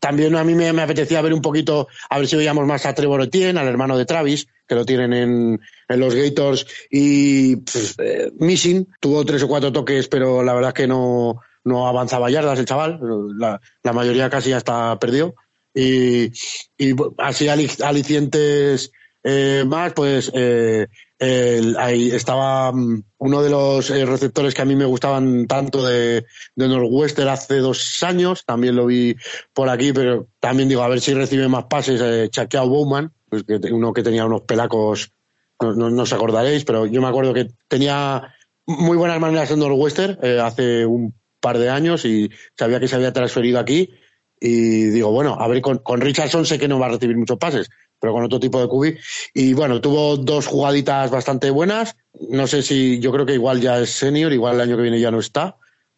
también 0.00 0.36
a 0.36 0.44
mí 0.44 0.54
me, 0.54 0.70
me 0.74 0.82
apetecía 0.82 1.22
ver 1.22 1.32
un 1.32 1.40
poquito, 1.40 1.88
a 2.10 2.18
ver 2.18 2.28
si 2.28 2.36
veíamos 2.36 2.66
más 2.66 2.84
a 2.84 2.94
Trevor 2.94 3.22
Etienne, 3.22 3.58
al 3.58 3.68
hermano 3.68 3.96
de 3.96 4.04
Travis, 4.04 4.46
que 4.66 4.74
lo 4.74 4.84
tienen 4.84 5.14
en, 5.14 5.60
en 5.88 6.00
los 6.00 6.14
Gators, 6.14 6.66
y 6.90 7.54
eh, 7.98 8.30
Missing, 8.38 8.86
tuvo 9.00 9.24
tres 9.24 9.42
o 9.44 9.48
cuatro 9.48 9.72
toques, 9.72 10.08
pero 10.08 10.42
la 10.42 10.52
verdad 10.52 10.70
es 10.70 10.74
que 10.74 10.86
no, 10.86 11.40
no 11.64 11.88
avanzaba 11.88 12.30
yardas 12.30 12.58
el 12.58 12.66
chaval, 12.66 13.00
la, 13.38 13.62
la 13.82 13.92
mayoría 13.94 14.28
casi 14.28 14.52
hasta 14.52 14.98
perdió. 14.98 15.34
Y, 15.80 16.32
así 17.18 17.48
ali- 17.48 17.70
alicientes 17.84 18.90
eh, 19.22 19.64
más, 19.66 19.92
pues 19.92 20.30
eh, 20.34 20.86
el- 21.18 21.76
ahí 21.78 22.10
estaba 22.10 22.72
mm, 22.72 23.02
uno 23.18 23.42
de 23.42 23.50
los 23.50 23.90
eh, 23.90 24.04
receptores 24.06 24.54
que 24.54 24.62
a 24.62 24.64
mí 24.64 24.74
me 24.76 24.84
gustaban 24.84 25.46
tanto 25.46 25.84
de, 25.84 26.24
de 26.56 26.68
Northwestern 26.68 27.28
hace 27.28 27.58
dos 27.58 28.02
años, 28.02 28.44
también 28.44 28.76
lo 28.76 28.86
vi 28.86 29.16
por 29.52 29.68
aquí, 29.68 29.92
pero 29.92 30.28
también 30.40 30.68
digo, 30.68 30.82
a 30.82 30.88
ver 30.88 31.00
si 31.00 31.14
recibe 31.14 31.48
más 31.48 31.64
pases, 31.64 32.00
eh, 32.02 32.30
Bowman, 32.64 33.12
pues 33.28 33.44
que 33.44 33.56
uno 33.72 33.92
que 33.92 34.02
tenía 34.02 34.24
unos 34.24 34.42
pelacos, 34.42 35.12
no, 35.60 35.74
no, 35.74 35.90
no 35.90 36.02
os 36.02 36.12
acordaréis, 36.12 36.64
pero 36.64 36.86
yo 36.86 37.00
me 37.02 37.08
acuerdo 37.08 37.34
que 37.34 37.48
tenía 37.68 38.34
muy 38.66 38.96
buenas 38.96 39.20
maneras 39.20 39.50
en 39.50 39.58
Northwestern 39.60 40.18
eh, 40.22 40.40
hace 40.40 40.86
un 40.86 41.14
par 41.40 41.58
de 41.58 41.70
años 41.70 42.04
y 42.04 42.30
sabía 42.56 42.80
que 42.80 42.88
se 42.88 42.96
había 42.96 43.12
transferido 43.12 43.58
aquí 43.58 43.90
y 44.40 44.84
digo, 44.90 45.10
bueno, 45.10 45.36
a 45.38 45.48
ver, 45.48 45.60
con, 45.60 45.78
con 45.78 46.00
Richardson 46.00 46.46
sé 46.46 46.58
que 46.58 46.68
no 46.68 46.78
va 46.78 46.86
a 46.86 46.90
recibir 46.90 47.16
muchos 47.16 47.38
pases, 47.38 47.68
pero 48.00 48.12
con 48.12 48.24
otro 48.24 48.38
tipo 48.40 48.60
de 48.60 48.68
cubi. 48.68 48.96
Y 49.34 49.52
bueno, 49.54 49.80
tuvo 49.80 50.16
dos 50.16 50.46
jugaditas 50.46 51.10
bastante 51.10 51.50
buenas. 51.50 51.96
No 52.30 52.46
sé 52.46 52.62
si, 52.62 53.00
yo 53.00 53.10
creo 53.12 53.26
que 53.26 53.34
igual 53.34 53.60
ya 53.60 53.78
es 53.80 53.90
senior, 53.90 54.32
igual 54.32 54.54
el 54.56 54.60
año 54.62 54.76
que 54.76 54.82
viene 54.82 55.00
ya 55.00 55.10
no 55.10 55.18
está, 55.20 55.56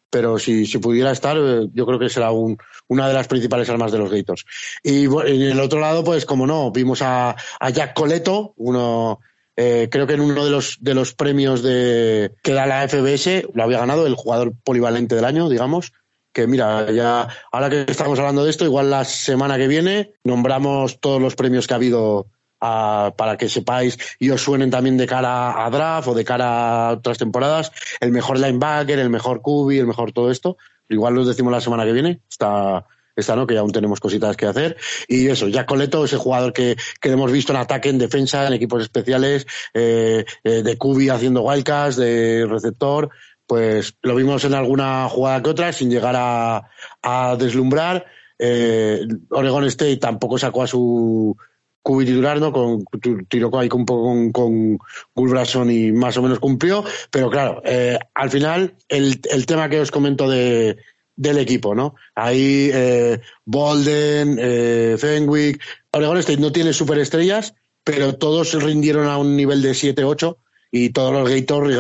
pero 0.09 0.39
si, 0.39 0.67
si 0.67 0.79
pudiera 0.79 1.13
estar, 1.13 1.37
eh, 1.39 1.69
yo 1.73 1.87
creo 1.87 1.99
que 1.99 2.09
será 2.09 2.31
un, 2.33 2.57
una 2.89 3.07
de 3.07 3.15
las 3.15 3.29
principales 3.29 3.69
armas 3.69 3.93
de 3.93 3.99
los 3.99 4.11
Gators. 4.11 4.45
Y 4.83 5.07
bu- 5.07 5.27
en 5.29 5.43
el 5.43 5.61
otro 5.61 5.79
lado, 5.81 6.03
pues 6.03 6.25
como 6.25 6.47
no, 6.47 6.71
vimos 6.73 7.03
a, 7.03 7.37
a 7.61 7.71
Jack 7.71 7.95
Coleto, 7.95 8.55
uno, 8.57 9.21
eh, 9.57 9.89
creo 9.91 10.07
que 10.07 10.15
en 10.15 10.23
uno 10.23 10.45
de 10.45 10.51
los, 10.51 10.79
de 10.81 10.95
los 10.95 11.15
premios 11.15 11.63
de, 11.63 12.33
que 12.43 12.53
da 12.55 12.67
la 12.67 12.89
FBS, 12.89 13.49
lo 13.55 13.63
había 13.63 13.79
ganado 13.81 14.07
el 14.07 14.15
jugador 14.15 14.55
polivalente 14.65 15.15
del 15.15 15.27
año, 15.27 15.49
digamos 15.49 15.93
que 16.33 16.47
mira, 16.47 16.91
ya 16.91 17.29
ahora 17.53 17.71
que 17.71 17.85
estamos 17.89 18.19
hablando 18.19 18.45
de 18.45 18.51
esto, 18.51 18.65
igual 18.65 18.91
la 18.91 19.05
semana 19.05 19.57
que 19.57 19.69
viene 19.69 20.15
nombramos 20.25 21.01
todos 21.01 21.21
los 21.21 21.35
premios 21.35 21.67
que 21.67 21.75
ha 21.75 21.77
habido 21.77 22.29
ah, 22.61 23.13
para 23.17 23.37
que 23.37 23.49
sepáis 23.49 23.99
y 24.19 24.31
os 24.31 24.43
suenen 24.43 24.71
también 24.71 24.97
de 24.97 25.07
cara 25.07 25.65
a 25.65 25.71
draft 25.71 26.09
o 26.09 26.15
de 26.15 26.25
cara 26.25 26.89
a 26.89 26.93
otras 26.93 27.19
temporadas, 27.19 27.73
el 28.01 28.13
mejor 28.13 28.39
linebacker, 28.39 28.99
el 28.99 29.11
mejor 29.11 29.43
QB, 29.43 29.71
el 29.71 29.87
mejor 29.87 30.13
todo 30.13 30.31
esto. 30.31 30.57
Igual 30.89 31.15
los 31.15 31.27
decimos 31.27 31.53
la 31.53 31.61
semana 31.61 31.85
que 31.85 31.93
viene, 31.93 32.21
esta, 32.29 32.85
esta 33.17 33.37
no, 33.37 33.47
que 33.47 33.57
aún 33.57 33.73
tenemos 33.73 34.01
cositas 34.01 34.37
que 34.37 34.47
hacer. 34.47 34.77
Y 35.07 35.29
eso, 35.29 35.49
Jack 35.49 35.67
Coleto, 35.67 36.05
ese 36.05 36.17
jugador 36.17 36.53
que, 36.53 36.77
que 37.01 37.11
hemos 37.11 37.31
visto 37.31 37.53
en 37.53 37.59
ataque, 37.59 37.89
en 37.89 37.99
defensa, 37.99 38.47
en 38.47 38.53
equipos 38.53 38.83
especiales, 38.83 39.47
eh, 39.75 40.25
eh, 40.43 40.63
de 40.63 40.79
QB 40.79 41.11
haciendo 41.13 41.43
wildcats, 41.43 41.97
de 41.97 42.47
receptor, 42.49 43.11
pues 43.51 43.97
lo 44.03 44.15
vimos 44.15 44.45
en 44.45 44.55
alguna 44.55 45.09
jugada 45.09 45.43
que 45.43 45.51
otra 45.51 45.73
sin 45.73 45.91
llegar 45.91 46.15
a, 46.17 47.37
deslumbrar. 47.37 48.07
Eh, 48.39 49.05
Oregon 49.31 49.65
State 49.65 49.97
tampoco 49.97 50.39
sacó 50.39 50.63
a 50.63 50.69
su 50.69 51.37
QB 51.83 52.05
titular, 52.05 52.39
¿no? 52.39 52.53
Con, 52.53 52.85
tiró 53.29 53.51
ahí 53.59 53.69
un 53.73 53.85
poco 53.85 54.05
con, 54.05 54.31
con 54.31 54.79
Gulbranson 55.17 55.69
y 55.69 55.91
más 55.91 56.17
o 56.17 56.23
menos 56.23 56.39
cumplió. 56.39 56.85
Pero 57.11 57.29
claro, 57.29 57.61
eh, 57.65 57.99
al 58.15 58.31
final 58.31 58.77
el, 58.89 59.21
el 59.29 59.47
tema 59.47 59.69
que 59.69 59.81
os 59.81 59.91
comento 59.91 60.31
de, 60.31 60.79
del 61.17 61.39
equipo, 61.39 61.75
¿no? 61.75 61.97
Ahí 62.15 62.71
eh, 62.73 63.21
Bolden, 63.45 64.39
eh, 64.41 64.95
Fenwick, 64.97 65.61
Oregon 65.91 66.19
State 66.19 66.41
no 66.41 66.53
tiene 66.53 66.73
superestrellas, 66.73 67.55
pero 67.83 68.15
todos 68.15 68.53
rindieron 68.63 69.09
a 69.09 69.19
un 69.19 69.35
nivel 69.35 69.61
de 69.61 69.73
7-8 69.73 70.37
y 70.71 70.91
todos 70.91 71.13
los 71.13 71.29
Gators 71.29 71.77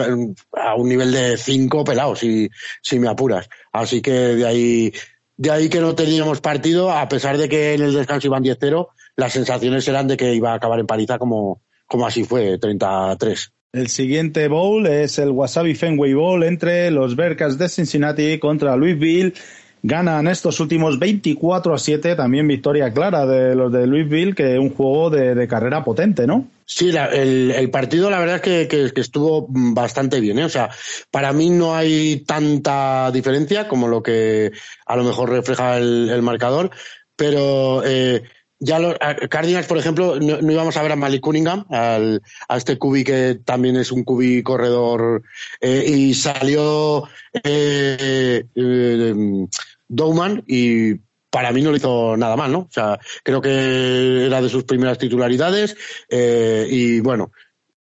a 0.52 0.74
un 0.74 0.88
nivel 0.88 1.12
de 1.12 1.36
5 1.36 1.84
pelados, 1.84 2.18
si, 2.18 2.48
si 2.82 2.98
me 2.98 3.08
apuras. 3.08 3.48
Así 3.72 4.02
que 4.02 4.10
de 4.10 4.46
ahí, 4.46 4.92
de 5.36 5.50
ahí 5.50 5.68
que 5.68 5.80
no 5.80 5.94
teníamos 5.94 6.40
partido, 6.40 6.90
a 6.90 7.08
pesar 7.08 7.38
de 7.38 7.48
que 7.48 7.74
en 7.74 7.82
el 7.82 7.94
descanso 7.94 8.26
iban 8.26 8.42
10-0, 8.42 8.88
las 9.16 9.32
sensaciones 9.32 9.86
eran 9.88 10.08
de 10.08 10.16
que 10.16 10.34
iba 10.34 10.52
a 10.52 10.54
acabar 10.54 10.80
en 10.80 10.86
paliza 10.86 11.18
como, 11.18 11.62
como 11.86 12.06
así 12.06 12.24
fue, 12.24 12.58
33. 12.58 13.52
El 13.72 13.86
siguiente 13.86 14.48
bowl 14.48 14.84
es 14.86 15.20
el 15.20 15.30
Wasabi 15.30 15.76
Fenway 15.76 16.12
Bowl 16.12 16.42
entre 16.42 16.90
los 16.90 17.14
Bearcats 17.14 17.56
de 17.56 17.68
Cincinnati 17.68 18.38
contra 18.40 18.76
Louisville. 18.76 19.32
Ganan 19.82 20.28
estos 20.28 20.60
últimos 20.60 20.98
24 20.98 21.74
a 21.74 21.78
7, 21.78 22.14
también 22.14 22.46
victoria 22.46 22.92
clara 22.92 23.24
de 23.24 23.54
los 23.54 23.72
de 23.72 23.86
Louisville, 23.86 24.34
que 24.34 24.58
un 24.58 24.74
juego 24.74 25.08
de, 25.08 25.48
carrera 25.48 25.82
potente, 25.82 26.26
¿no? 26.26 26.48
Sí, 26.66 26.92
la, 26.92 27.06
el, 27.06 27.70
partido 27.70 28.10
la 28.10 28.18
verdad 28.18 28.46
es 28.46 28.68
que, 28.68 28.92
estuvo 28.96 29.46
bastante 29.48 30.20
bien. 30.20 30.38
¿eh? 30.38 30.44
O 30.44 30.50
sea, 30.50 30.70
para 31.10 31.32
mí 31.32 31.48
no 31.48 31.74
hay 31.74 32.24
tanta 32.26 33.10
diferencia 33.10 33.68
como 33.68 33.88
lo 33.88 34.02
que 34.02 34.52
a 34.86 34.96
lo 34.96 35.04
mejor 35.04 35.30
refleja 35.30 35.78
el, 35.78 36.10
el 36.10 36.22
marcador, 36.22 36.70
pero 37.16 37.82
eh, 37.84 38.22
ya 38.60 38.78
los 38.78 38.94
Cardinals, 39.30 39.66
por 39.66 39.78
ejemplo, 39.78 40.20
no, 40.20 40.52
íbamos 40.52 40.76
a 40.76 40.82
ver 40.82 40.92
a 40.92 40.96
Malik 40.96 41.22
Cunningham, 41.22 41.64
al, 41.70 42.22
a 42.46 42.56
este 42.56 42.78
cubi 42.78 43.04
que 43.04 43.40
también 43.42 43.76
es 43.76 43.90
un 43.90 44.04
cubi 44.04 44.42
corredor, 44.42 45.22
eh, 45.60 45.84
y 45.88 46.14
salió 46.14 47.08
eh, 47.42 48.44
Dowman 49.88 50.44
y 50.46 50.94
para 51.30 51.52
mí 51.52 51.62
no 51.62 51.70
lo 51.70 51.76
hizo 51.76 52.16
nada 52.16 52.36
mal, 52.36 52.52
¿no? 52.52 52.58
O 52.60 52.70
sea, 52.70 52.98
creo 53.22 53.40
que 53.40 54.26
era 54.26 54.42
de 54.42 54.48
sus 54.48 54.64
primeras 54.64 54.98
titularidades 54.98 55.76
eh, 56.08 56.66
y 56.68 57.00
bueno, 57.00 57.32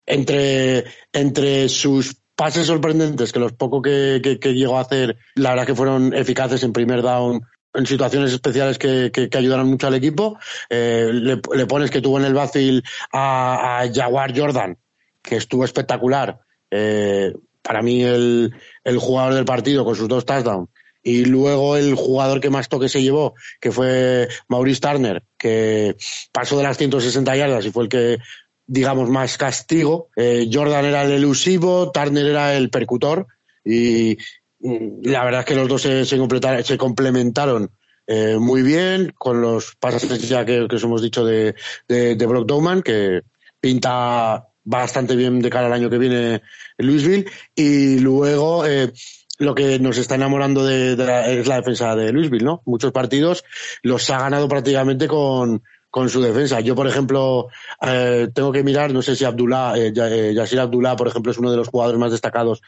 entre, 0.06 0.84
entre 1.12 1.68
sus 1.68 2.16
pases 2.36 2.68
sorprendentes, 2.68 3.32
que 3.32 3.40
los 3.40 3.52
pocos 3.52 3.82
que, 3.82 4.38
llegó 4.54 4.78
a 4.78 4.82
hacer, 4.82 5.18
la 5.34 5.50
verdad 5.50 5.66
que 5.66 5.74
fueron 5.74 6.14
eficaces 6.14 6.62
en 6.62 6.72
primer 6.72 7.02
down, 7.02 7.42
en 7.78 7.86
situaciones 7.86 8.32
especiales 8.32 8.78
que, 8.78 9.10
que, 9.12 9.28
que 9.28 9.38
ayudaron 9.38 9.68
mucho 9.68 9.86
al 9.86 9.94
equipo. 9.94 10.38
Eh, 10.68 11.10
le, 11.12 11.40
le, 11.54 11.66
pones 11.66 11.90
que 11.90 12.00
tuvo 12.00 12.18
en 12.18 12.24
el 12.24 12.34
backfield 12.34 12.84
a, 13.12 13.80
a 13.80 13.92
Jaguar 13.92 14.38
Jordan, 14.38 14.76
que 15.22 15.36
estuvo 15.36 15.64
espectacular. 15.64 16.40
Eh, 16.70 17.32
para 17.62 17.82
mí 17.82 18.02
el, 18.02 18.54
el 18.84 18.98
jugador 18.98 19.34
del 19.34 19.44
partido 19.44 19.84
con 19.84 19.94
sus 19.94 20.08
dos 20.08 20.26
touchdowns. 20.26 20.68
Y 21.02 21.24
luego 21.24 21.76
el 21.76 21.94
jugador 21.94 22.40
que 22.40 22.50
más 22.50 22.68
toque 22.68 22.88
se 22.88 23.02
llevó, 23.02 23.34
que 23.60 23.70
fue 23.70 24.28
Maurice 24.48 24.80
Turner, 24.80 25.22
que 25.38 25.96
pasó 26.32 26.56
de 26.58 26.64
las 26.64 26.76
160 26.76 27.36
yardas 27.36 27.64
y 27.64 27.70
fue 27.70 27.84
el 27.84 27.88
que, 27.88 28.18
digamos, 28.66 29.08
más 29.08 29.38
castigo. 29.38 30.08
Eh, 30.16 30.50
Jordan 30.52 30.84
era 30.84 31.04
el 31.04 31.12
elusivo, 31.12 31.92
Turner 31.92 32.26
era 32.26 32.56
el 32.56 32.68
percutor. 32.68 33.26
Y, 33.64 34.18
la 34.60 35.24
verdad 35.24 35.40
es 35.40 35.46
que 35.46 35.54
los 35.54 35.68
dos 35.68 35.82
se, 35.82 36.04
se, 36.04 36.18
se 36.64 36.78
complementaron 36.78 37.70
eh, 38.06 38.36
muy 38.38 38.62
bien 38.62 39.12
con 39.16 39.40
los 39.40 39.76
pases 39.76 40.28
ya 40.28 40.44
que, 40.44 40.66
que 40.68 40.76
os 40.76 40.82
hemos 40.82 41.02
dicho 41.02 41.24
de, 41.24 41.54
de, 41.86 42.16
de 42.16 42.26
Brock 42.26 42.46
Dowman, 42.46 42.82
que 42.82 43.22
pinta 43.60 44.48
bastante 44.64 45.16
bien 45.16 45.40
de 45.40 45.50
cara 45.50 45.66
al 45.66 45.72
año 45.72 45.90
que 45.90 45.98
viene 45.98 46.42
en 46.78 46.86
Louisville. 46.86 47.26
Y 47.54 47.98
luego, 48.00 48.66
eh, 48.66 48.92
lo 49.38 49.54
que 49.54 49.78
nos 49.78 49.98
está 49.98 50.16
enamorando 50.16 50.64
de, 50.64 50.92
es 51.38 51.46
la 51.46 51.56
defensa 51.56 51.94
de 51.94 52.12
Louisville, 52.12 52.44
¿no? 52.44 52.62
Muchos 52.64 52.92
partidos 52.92 53.44
los 53.82 54.08
ha 54.10 54.18
ganado 54.18 54.48
prácticamente 54.48 55.06
con, 55.06 55.62
con 55.90 56.08
su 56.08 56.20
defensa. 56.20 56.60
Yo, 56.60 56.74
por 56.74 56.86
ejemplo, 56.86 57.48
eh, 57.82 58.28
tengo 58.34 58.52
que 58.52 58.62
mirar, 58.64 58.92
no 58.92 59.02
sé 59.02 59.16
si 59.16 59.24
Abdullah, 59.24 59.74
eh, 59.76 60.34
Yasir 60.34 60.60
Abdullah, 60.60 60.96
por 60.96 61.08
ejemplo, 61.08 61.32
es 61.32 61.38
uno 61.38 61.50
de 61.50 61.56
los 61.56 61.68
jugadores 61.68 62.00
más 62.00 62.10
destacados. 62.10 62.60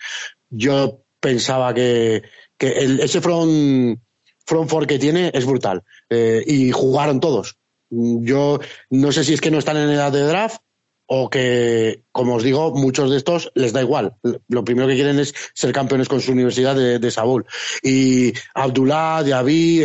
Yo 0.49 1.03
pensaba 1.21 1.73
que, 1.75 2.23
que 2.59 2.69
el, 2.73 3.01
ese 3.01 3.21
front, 3.21 3.99
front 4.47 4.71
four 4.71 4.87
que 4.87 4.99
tiene 4.99 5.31
es 5.35 5.47
brutal. 5.47 5.83
y 6.11 6.71
jugaron 6.73 7.21
todos. 7.21 7.57
Yo 7.91 8.61
no 8.91 9.13
sé 9.13 9.25
si 9.25 9.35
es 9.35 9.41
que 9.41 9.51
no 9.51 9.59
están 9.59 9.77
en 9.77 9.91
edad 9.91 10.13
de 10.13 10.23
draft 10.23 10.61
o 11.07 11.29
que, 11.29 12.05
como 12.13 12.37
os 12.37 12.43
digo, 12.45 12.73
muchos 12.73 13.11
de 13.11 13.17
estos 13.17 13.51
les 13.55 13.73
da 13.73 13.81
igual. 13.81 14.15
Lo 14.49 14.65
primero 14.65 14.87
que 14.87 14.95
quieren 14.95 15.19
es 15.19 15.35
ser 15.55 15.73
campeones 15.73 16.09
con 16.09 16.21
su 16.21 16.31
universidad 16.31 16.77
de, 16.77 17.01
de 17.01 17.11
Saúl. 17.11 17.47
Y 17.83 18.33
Abdullah, 18.55 19.25
Diaby, 19.25 19.83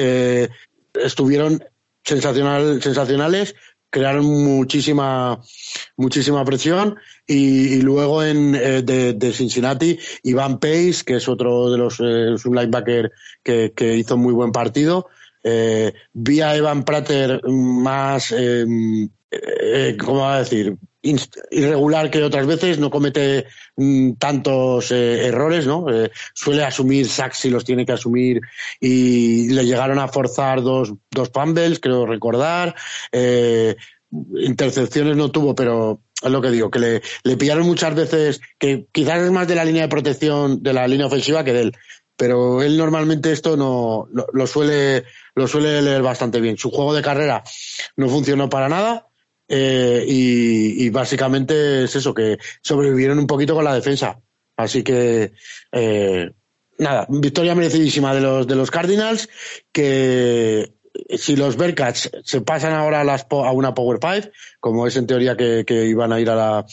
estuvieron 0.94 1.64
sensacional, 2.04 2.82
sensacionales, 2.82 3.56
crearon 3.90 4.26
muchísima, 4.26 5.42
muchísima 5.98 6.44
presión 6.44 6.98
y, 7.26 7.82
luego 7.82 8.24
en, 8.24 8.56
eh, 8.56 8.82
de, 8.82 9.34
Cincinnati, 9.34 9.98
Iván 10.24 10.60
Pace, 10.60 11.04
que 11.06 11.16
es 11.16 11.28
otro 11.28 11.72
de 11.72 11.78
los 11.78 12.00
eh, 12.00 12.36
linebacker 12.44 13.12
que, 13.44 13.96
hizo 13.96 14.18
muy 14.18 14.34
buen 14.34 14.52
partido. 14.52 15.08
Eh, 15.44 15.94
vi 16.14 16.42
a 16.42 16.56
Evan 16.56 16.84
Prater 16.84 17.42
más, 17.48 18.32
eh, 18.32 18.66
eh, 19.32 19.98
¿cómo 20.00 20.22
va 20.22 20.36
a 20.36 20.40
decir? 20.40 20.76
Irregular 21.52 22.10
que 22.10 22.24
otras 22.24 22.46
veces, 22.48 22.80
no 22.80 22.90
comete 22.90 23.46
mm, 23.76 24.14
tantos 24.14 24.92
eh, 24.92 25.28
errores, 25.28 25.66
¿no? 25.68 25.86
Eh, 25.90 26.12
suele 26.34 26.64
asumir 26.64 27.08
sacks 27.08 27.40
si 27.40 27.50
los 27.50 27.64
tiene 27.64 27.86
que 27.86 27.94
asumir 27.94 28.42
y 28.80 29.50
le 29.50 29.66
llegaron 29.66 30.00
a 30.00 30.08
forzar 30.08 30.62
dos, 30.62 30.94
dos 31.12 31.30
fumbles, 31.34 31.80
creo 31.80 32.06
recordar. 32.06 32.76
Eh, 33.12 33.76
intercepciones 34.12 35.16
no 35.16 35.32
tuvo, 35.32 35.54
pero 35.56 36.02
es 36.22 36.32
lo 36.32 36.42
que 36.42 36.52
digo, 36.52 36.72
que 36.72 36.80
le, 36.80 37.02
le 37.24 37.38
pillaron 37.38 37.68
muchas 37.68 37.94
veces, 37.94 38.42
que 38.58 38.88
quizás 38.92 39.22
es 39.22 39.32
más 39.32 39.48
de 39.48 39.56
la 39.56 39.66
línea 39.66 39.84
de 39.84 39.90
protección 39.90 40.64
de 40.64 40.74
la 40.74 40.88
línea 40.88 41.08
ofensiva 41.08 41.44
que 41.44 41.54
de 41.54 41.62
él. 41.62 41.78
Pero 42.18 42.64
él 42.64 42.78
normalmente 42.78 43.34
esto 43.34 43.58
no 43.58 44.08
lo 44.32 44.48
suele, 44.48 45.04
lo 45.36 45.50
suele 45.50 45.82
leer 45.82 46.02
bastante 46.02 46.40
bien. 46.40 46.58
Su 46.58 46.72
juego 46.72 46.94
de 46.94 47.02
carrera 47.02 47.44
no 47.98 48.08
funcionó 48.08 48.50
para 48.50 48.70
nada 48.70 49.10
eh, 49.48 50.04
y, 50.08 50.90
básicamente 50.90 51.84
es 51.84 51.96
eso, 51.96 52.14
que 52.14 52.38
sobrevivieron 52.62 53.20
un 53.20 53.28
poquito 53.28 53.56
con 53.56 53.66
la 53.66 53.76
defensa. 53.76 54.20
Así 54.58 54.84
que, 54.84 55.34
eh, 55.72 56.32
nada, 56.78 57.06
victoria 57.10 57.56
merecidísima 57.56 58.14
de 58.14 58.22
los, 58.22 58.48
de 58.48 58.56
los 58.56 58.72
Cardinals, 58.72 59.30
que 59.72 60.74
si 61.18 61.36
los 61.36 61.58
Bearcats 61.58 62.10
se 62.24 62.42
pasan 62.42 62.74
ahora 62.74 63.02
a, 63.02 63.04
las, 63.04 63.28
a 63.30 63.52
una 63.52 63.74
Power 63.74 64.00
Five, 64.02 64.32
como 64.60 64.88
es 64.88 64.96
en 64.96 65.08
teoría 65.08 65.36
que, 65.36 65.66
que 65.66 65.86
iban 65.86 66.14
a 66.14 66.20
ir 66.20 66.30
a 66.30 66.36
la, 66.36 66.66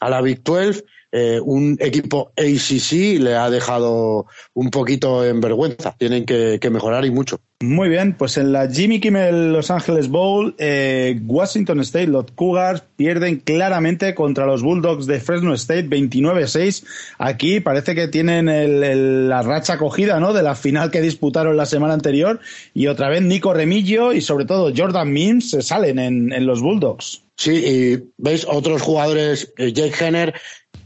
a 0.00 0.10
la 0.10 0.20
Big 0.20 0.42
12, 0.42 0.84
eh, 1.16 1.38
un 1.40 1.76
equipo 1.78 2.32
ACC 2.36 3.20
le 3.20 3.36
ha 3.36 3.48
dejado 3.48 4.26
un 4.52 4.70
poquito 4.70 5.24
en 5.24 5.40
vergüenza. 5.40 5.94
Tienen 5.96 6.26
que, 6.26 6.58
mejorar 6.72 7.04
y 7.04 7.12
mucho. 7.12 7.38
Muy 7.64 7.88
bien, 7.88 8.14
pues 8.14 8.36
en 8.36 8.52
la 8.52 8.68
Jimmy 8.68 9.00
Kimmel 9.00 9.52
Los 9.52 9.70
Angeles 9.70 10.08
Bowl, 10.08 10.54
eh, 10.58 11.18
Washington 11.24 11.80
State, 11.80 12.08
los 12.08 12.26
Cougars 12.34 12.82
pierden 12.96 13.36
claramente 13.40 14.14
contra 14.14 14.44
los 14.44 14.62
Bulldogs 14.62 15.06
de 15.06 15.18
Fresno 15.18 15.54
State 15.54 15.88
29-6. 15.88 16.84
Aquí 17.18 17.60
parece 17.60 17.94
que 17.94 18.08
tienen 18.08 19.28
la 19.28 19.40
racha 19.42 19.78
cogida 19.78 20.20
¿no? 20.20 20.34
de 20.34 20.42
la 20.42 20.54
final 20.54 20.90
que 20.90 21.00
disputaron 21.00 21.56
la 21.56 21.64
semana 21.64 21.94
anterior 21.94 22.38
y 22.74 22.88
otra 22.88 23.08
vez 23.08 23.22
Nico 23.22 23.54
Remillo 23.54 24.12
y 24.12 24.20
sobre 24.20 24.44
todo 24.44 24.70
Jordan 24.76 25.10
Mims 25.10 25.56
salen 25.60 25.98
en, 25.98 26.32
en 26.32 26.46
los 26.46 26.60
Bulldogs. 26.60 27.22
Sí, 27.36 27.52
y 27.52 28.12
veis 28.18 28.46
otros 28.48 28.82
jugadores, 28.82 29.54
eh, 29.56 29.72
Jake 29.72 30.04
Henner, 30.04 30.34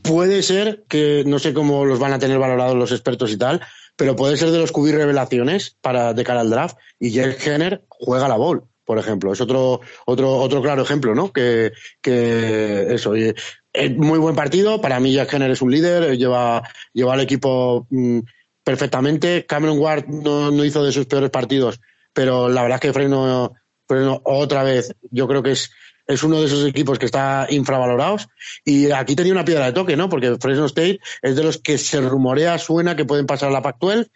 puede 0.03 0.43
ser 0.43 0.85
que 0.89 1.25
no 1.27 1.39
sé 1.39 1.53
cómo 1.53 1.85
los 1.85 1.99
van 1.99 2.13
a 2.13 2.19
tener 2.19 2.39
valorados 2.39 2.77
los 2.77 2.93
expertos 2.93 3.33
y 3.33 3.37
tal, 3.37 3.61
pero 3.99 4.15
puede 4.15 4.37
ser 4.37 4.53
de 4.53 4.59
los 4.59 4.71
cubrir 4.71 4.95
revelaciones 4.95 5.77
para 5.81 6.15
de 6.15 6.23
cara 6.23 6.41
al 6.41 6.51
draft 6.51 6.79
y 7.01 7.11
Jake 7.11 7.37
Henner 7.45 7.83
juega 7.89 8.29
la 8.29 8.37
ball, 8.37 8.63
por 8.85 8.97
ejemplo. 8.97 9.33
Es 9.33 9.41
otro 9.41 9.81
otro 10.07 10.37
otro 10.37 10.63
claro 10.63 10.83
ejemplo, 10.83 11.17
¿no? 11.17 11.33
Que 11.33 11.73
que 12.01 12.95
eso, 12.95 13.15
es 13.17 13.97
muy 13.97 14.21
buen 14.21 14.37
partido, 14.37 14.81
para 14.81 15.01
mí 15.01 15.13
Jake 15.13 15.35
Henner 15.35 15.51
es 15.51 15.63
un 15.63 15.73
líder, 15.73 16.17
lleva 16.17 16.63
lleva 16.93 17.15
al 17.15 17.21
equipo 17.21 17.89
mm, 17.91 18.21
perfectamente. 18.63 19.45
Cameron 19.47 19.81
Ward 19.81 20.07
no, 20.07 20.53
no 20.53 20.65
hizo 20.65 20.85
de 20.85 20.93
sus 20.93 21.07
peores 21.07 21.31
partidos, 21.31 21.81
pero 22.13 22.49
la 22.49 22.63
verdad 22.63 22.77
es 22.77 22.83
que 22.83 22.93
Freno, 22.93 23.53
Freno 23.89 24.23
otra 24.25 24.63
vez, 24.63 24.95
yo 25.11 25.27
creo 25.27 25.43
que 25.43 25.53
es 25.53 25.73
es 26.09 26.23
uno 26.23 26.41
de 26.41 26.47
esos 26.47 26.67
equipos 26.67 26.99
que 26.99 27.07
está 27.07 27.47
infravalorados. 27.51 28.29
Y 28.65 28.91
aquí 28.91 29.15
tenía 29.15 29.33
una 29.33 29.45
piedra 29.45 29.67
de 29.67 29.73
toque, 29.73 29.97
¿no? 29.97 30.09
Porque 30.09 30.37
Fresno 30.41 30.65
State 30.65 31.01
es 31.23 31.37
de 31.37 31.45
los 31.45 31.59
que 31.59 31.77
se 31.77 32.01
rumorea, 32.01 32.59
suena 32.59 32.97
que 32.97 33.05
pueden 33.05 33.27
pasar 33.27 33.51
a 33.51 33.53
la 33.53 33.63
Pac-12. 33.63 34.11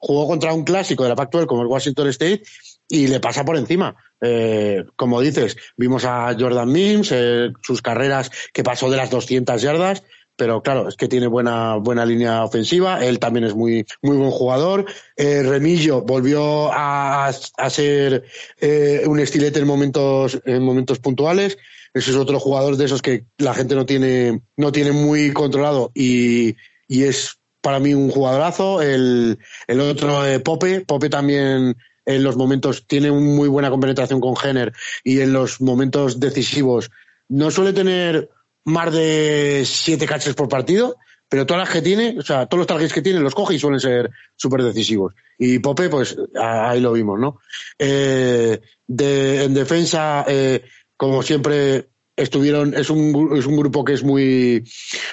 Jugó 0.00 0.28
contra 0.28 0.52
un 0.52 0.64
clásico 0.64 1.02
de 1.02 1.08
la 1.08 1.16
Pac-12 1.16 1.46
como 1.46 1.62
el 1.62 1.68
Washington 1.68 2.08
State 2.08 2.42
y 2.86 3.08
le 3.08 3.18
pasa 3.18 3.44
por 3.44 3.56
encima. 3.56 3.96
Eh, 4.20 4.84
como 4.94 5.20
dices, 5.20 5.56
vimos 5.76 6.04
a 6.04 6.36
Jordan 6.38 6.70
Mims, 6.70 7.10
eh, 7.12 7.50
sus 7.62 7.80
carreras 7.80 8.30
que 8.52 8.62
pasó 8.62 8.90
de 8.90 8.96
las 8.96 9.10
200 9.10 9.60
yardas, 9.62 10.02
pero 10.38 10.62
claro, 10.62 10.88
es 10.88 10.94
que 10.94 11.08
tiene 11.08 11.26
buena, 11.26 11.74
buena 11.76 12.06
línea 12.06 12.44
ofensiva, 12.44 13.04
él 13.04 13.18
también 13.18 13.44
es 13.44 13.56
muy, 13.56 13.84
muy 14.02 14.16
buen 14.16 14.30
jugador. 14.30 14.86
Eh, 15.16 15.42
Remillo 15.42 16.02
volvió 16.02 16.72
a, 16.72 17.26
a 17.26 17.70
ser 17.70 18.22
eh, 18.60 19.02
un 19.06 19.18
estilete 19.18 19.58
en 19.58 19.66
momentos, 19.66 20.40
en 20.44 20.62
momentos 20.62 21.00
puntuales. 21.00 21.58
Ese 21.92 22.12
es 22.12 22.16
otro 22.16 22.38
jugador 22.38 22.76
de 22.76 22.84
esos 22.84 23.02
que 23.02 23.24
la 23.36 23.52
gente 23.52 23.74
no 23.74 23.84
tiene, 23.84 24.42
no 24.56 24.70
tiene 24.70 24.92
muy 24.92 25.32
controlado 25.32 25.90
y, 25.92 26.54
y 26.86 27.02
es 27.02 27.40
para 27.60 27.80
mí 27.80 27.92
un 27.92 28.08
jugadorazo. 28.08 28.80
El, 28.80 29.40
el 29.66 29.80
otro, 29.80 30.24
eh, 30.24 30.38
Pope, 30.38 30.82
Pope 30.82 31.08
también 31.08 31.76
en 32.06 32.22
los 32.22 32.36
momentos 32.36 32.86
tiene 32.86 33.10
muy 33.10 33.48
buena 33.48 33.70
compenetración 33.70 34.20
con 34.20 34.36
Jenner 34.36 34.72
y 35.02 35.18
en 35.18 35.32
los 35.32 35.60
momentos 35.60 36.20
decisivos 36.20 36.92
no 37.28 37.50
suele 37.50 37.72
tener 37.72 38.30
más 38.68 38.92
de 38.92 39.62
siete 39.64 40.06
catches 40.06 40.34
por 40.34 40.48
partido, 40.48 40.96
pero 41.28 41.46
todas 41.46 41.64
las 41.64 41.72
que 41.72 41.82
tiene, 41.82 42.16
o 42.18 42.22
sea, 42.22 42.46
todos 42.46 42.60
los 42.60 42.66
targets 42.66 42.92
que 42.92 43.02
tiene 43.02 43.20
los 43.20 43.34
coge 43.34 43.54
y 43.54 43.58
suelen 43.58 43.80
ser 43.80 44.10
súper 44.36 44.62
decisivos. 44.62 45.14
Y 45.38 45.58
Pope, 45.58 45.88
pues 45.88 46.16
ahí 46.40 46.80
lo 46.80 46.92
vimos, 46.92 47.18
¿no? 47.18 47.40
Eh, 47.78 48.60
de, 48.86 49.44
en 49.44 49.54
defensa, 49.54 50.24
eh, 50.26 50.64
como 50.96 51.22
siempre, 51.22 51.88
estuvieron, 52.16 52.74
es 52.74 52.90
un, 52.90 53.36
es 53.36 53.46
un 53.46 53.56
grupo 53.56 53.84
que 53.84 53.92
es 53.92 54.02
muy, 54.02 54.64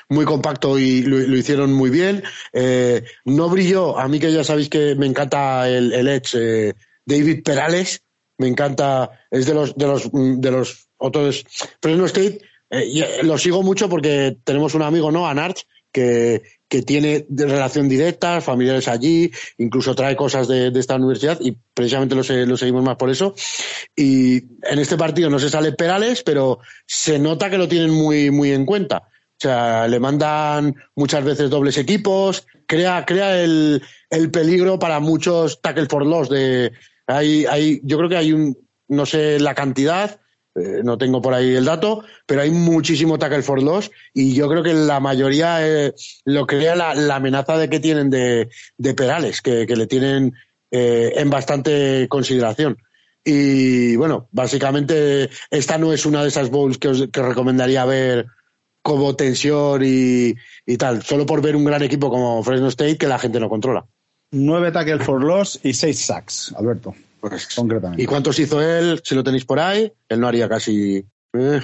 muy 0.10 0.26
compacto 0.26 0.80
y 0.80 1.04
lo, 1.04 1.20
hicieron 1.36 1.74
muy 1.74 1.90
bien. 1.90 2.24
Eh, 2.52 3.04
no 3.26 3.50
brilló, 3.50 3.98
a 3.98 4.08
mí 4.08 4.20
que 4.20 4.32
ya 4.32 4.44
sabéis 4.44 4.70
que 4.70 4.96
me 4.96 5.06
encanta 5.06 5.70
el, 5.70 5.94
el 5.94 6.08
Edge, 6.08 6.36
eh, 6.36 6.74
David 7.06 7.44
Perales, 7.44 8.02
me 8.38 8.48
encanta, 8.48 9.28
es 9.30 9.46
de 9.46 9.54
los, 9.54 9.76
de 9.76 9.88
los, 9.88 10.10
de 10.12 10.52
los 10.52 10.88
otros, 10.98 11.46
Fresno 11.82 12.06
State, 12.06 12.40
eh, 12.76 13.20
eh, 13.20 13.24
lo 13.24 13.38
sigo 13.38 13.64
mucho 13.64 13.90
porque 13.90 14.38
tenemos 14.44 14.74
un 14.76 14.82
amigo, 14.82 15.12
¿no? 15.12 15.28
Anarch, 15.28 15.64
que, 15.92 16.44
que 16.68 16.82
tiene 16.82 17.26
relación 17.30 17.88
directa, 17.88 18.42
familiares 18.42 18.88
allí, 18.88 19.32
incluso 19.58 19.96
trae 19.96 20.16
cosas 20.16 20.48
de, 20.48 20.68
esta 20.76 20.96
universidad 20.96 21.40
y 21.40 21.58
precisamente 21.74 22.16
lo, 22.16 22.46
lo, 22.46 22.58
seguimos 22.58 22.84
más 22.84 22.98
por 22.98 23.10
eso. 23.10 23.34
Y 23.96 24.38
en 24.64 24.80
este 24.80 24.98
partido 24.98 25.30
no 25.30 25.40
se 25.40 25.50
sale 25.50 25.72
Perales, 25.72 26.22
pero 26.24 26.60
se 26.86 27.18
nota 27.18 27.50
que 27.50 27.58
lo 27.58 27.68
tienen 27.68 27.92
muy, 27.92 28.30
muy 28.30 28.52
en 28.52 28.66
cuenta. 28.66 29.04
O 29.08 29.38
sea, 29.40 29.88
le 29.88 30.00
mandan 30.00 30.76
muchas 30.96 31.24
veces 31.24 31.50
dobles 31.50 31.78
equipos, 31.78 32.46
crea, 32.66 33.06
crea 33.06 33.42
el, 33.42 33.82
el 34.10 34.32
peligro 34.32 34.80
para 34.80 35.00
muchos 35.00 35.62
tackle 35.62 35.88
for 35.88 36.06
loss 36.06 36.30
de, 36.30 36.72
hay, 37.08 37.46
hay, 37.46 37.82
yo 37.84 37.98
creo 37.98 38.10
que 38.10 38.18
hay 38.18 38.34
un, 38.34 38.58
no 38.88 39.06
sé 39.06 39.40
la 39.40 39.54
cantidad, 39.54 40.20
eh, 40.56 40.82
no 40.84 40.98
tengo 40.98 41.22
por 41.22 41.34
ahí 41.34 41.54
el 41.54 41.66
dato, 41.66 42.04
pero 42.26 42.42
hay 42.42 42.50
muchísimo 42.50 43.20
tackle 43.20 43.42
for 43.42 43.62
loss 43.62 43.92
y 44.14 44.34
yo 44.34 44.48
creo 44.48 44.64
que 44.64 44.74
la 44.74 45.02
mayoría 45.02 45.58
eh, 45.68 45.94
lo 46.24 46.48
crea 46.48 46.78
la, 46.78 46.96
la, 46.96 47.18
amenaza 47.18 47.58
de 47.58 47.70
que 47.70 47.82
tienen 47.82 48.10
de, 48.10 48.50
de 48.78 48.94
Perales, 48.94 49.42
que, 49.42 49.68
que, 49.68 49.76
le 49.76 49.86
tienen 49.86 50.34
eh, 50.72 51.12
en 51.18 51.30
bastante 51.30 52.08
consideración. 52.08 52.78
Y 53.22 53.98
bueno, 53.98 54.30
básicamente 54.32 55.30
esta 55.50 55.78
no 55.78 55.92
es 55.92 56.06
una 56.06 56.22
de 56.22 56.30
esas 56.30 56.50
bowls 56.50 56.78
que 56.78 56.88
os 56.88 57.08
que 57.12 57.22
recomendaría 57.22 57.84
ver 57.84 58.28
como 58.82 59.16
tensión 59.16 59.82
y, 59.84 60.36
y, 60.66 60.78
tal, 60.78 61.04
solo 61.04 61.26
por 61.26 61.42
ver 61.42 61.58
un 61.58 61.66
gran 61.66 61.84
equipo 61.84 62.10
como 62.10 62.42
Fresno 62.44 62.70
State 62.70 62.98
que 62.98 63.08
la 63.08 63.20
gente 63.20 63.42
no 63.42 63.50
controla. 63.50 63.86
Nueve 64.32 64.72
tackle 64.72 65.00
for 65.00 65.22
loss 65.22 65.60
y 65.64 65.74
seis 65.74 66.00
sacks, 66.00 66.54
Alberto. 66.56 66.96
¿Y 67.98 68.06
cuántos 68.06 68.40
hizo 68.40 68.62
él? 68.62 69.02
Si 69.04 69.16
lo 69.16 69.24
tenéis 69.24 69.46
por 69.46 69.60
ahí, 69.60 69.92
él 70.10 70.20
no 70.20 70.28
haría 70.28 70.48
casi. 70.50 71.06
Eh. 71.34 71.62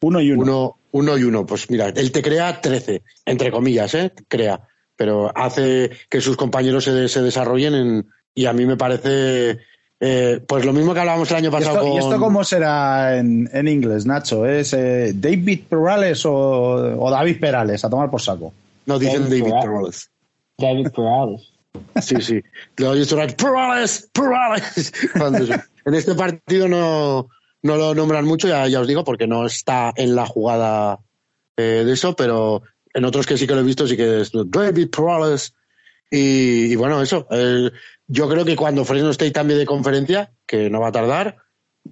Uno 0.00 0.20
y 0.20 0.32
uno. 0.32 0.42
Uno, 0.42 0.78
uno 0.92 1.18
y 1.18 1.24
uno. 1.24 1.46
Pues 1.46 1.70
mira, 1.70 1.88
él 1.88 2.12
te 2.12 2.22
crea 2.22 2.60
13, 2.60 3.02
entre 3.26 3.50
comillas, 3.50 3.94
¿eh? 3.94 4.12
Crea. 4.28 4.60
Pero 4.96 5.32
hace 5.36 5.90
que 6.08 6.20
sus 6.20 6.36
compañeros 6.36 6.84
se, 6.84 7.08
se 7.08 7.22
desarrollen 7.22 7.74
en, 7.74 8.08
y 8.34 8.46
a 8.46 8.52
mí 8.52 8.66
me 8.66 8.76
parece 8.76 9.58
eh, 10.00 10.40
pues 10.46 10.64
lo 10.64 10.72
mismo 10.72 10.92
que 10.92 11.00
hablábamos 11.00 11.30
el 11.30 11.36
año 11.38 11.48
¿Y 11.48 11.52
pasado 11.52 11.76
esto, 11.76 11.88
con... 11.88 11.92
y 11.92 11.98
esto 11.98 12.18
cómo 12.18 12.44
será 12.44 13.16
en, 13.16 13.48
en 13.52 13.68
inglés, 13.68 14.04
Nacho? 14.04 14.44
¿Es 14.44 14.74
eh, 14.74 15.12
David 15.14 15.62
Perales 15.68 16.26
o, 16.26 16.32
o 16.32 17.10
David 17.10 17.40
Perales? 17.40 17.84
A 17.84 17.90
tomar 17.90 18.10
por 18.10 18.20
saco. 18.20 18.52
No, 18.86 18.98
dicen 18.98 19.22
David 19.22 19.44
David 19.44 19.52
Perales. 19.62 19.64
Perales. 19.64 20.10
David 20.58 20.90
Perales. 20.94 21.53
Sí, 22.00 22.16
sí. 22.20 22.42
Lo. 22.76 22.92
Cuando 25.18 25.44
eso. 25.44 25.54
en 25.84 25.94
este 25.94 26.14
partido 26.14 26.68
no, 26.68 27.28
no 27.62 27.76
lo 27.76 27.94
nombran 27.94 28.24
mucho, 28.24 28.48
ya, 28.48 28.66
ya 28.68 28.80
os 28.80 28.88
digo, 28.88 29.04
porque 29.04 29.26
no 29.26 29.46
está 29.46 29.92
en 29.96 30.14
la 30.14 30.26
jugada 30.26 31.00
eh, 31.56 31.82
de 31.84 31.92
eso, 31.92 32.16
pero 32.16 32.62
en 32.92 33.04
otros 33.04 33.26
que 33.26 33.36
sí 33.36 33.46
que 33.46 33.54
lo 33.54 33.60
he 33.60 33.64
visto, 33.64 33.86
sí 33.86 33.96
que 33.96 34.20
es 34.20 34.30
David 34.32 34.90
Perales. 34.90 35.54
Y, 36.10 36.72
y 36.72 36.76
bueno, 36.76 37.02
eso. 37.02 37.26
yo 38.06 38.28
creo 38.28 38.44
que 38.44 38.54
cuando 38.54 38.84
Fresno 38.84 39.10
State 39.10 39.32
cambie 39.32 39.56
de 39.56 39.66
conferencia, 39.66 40.32
que 40.46 40.70
no 40.70 40.80
va 40.80 40.88
a 40.88 40.92
tardar, 40.92 41.38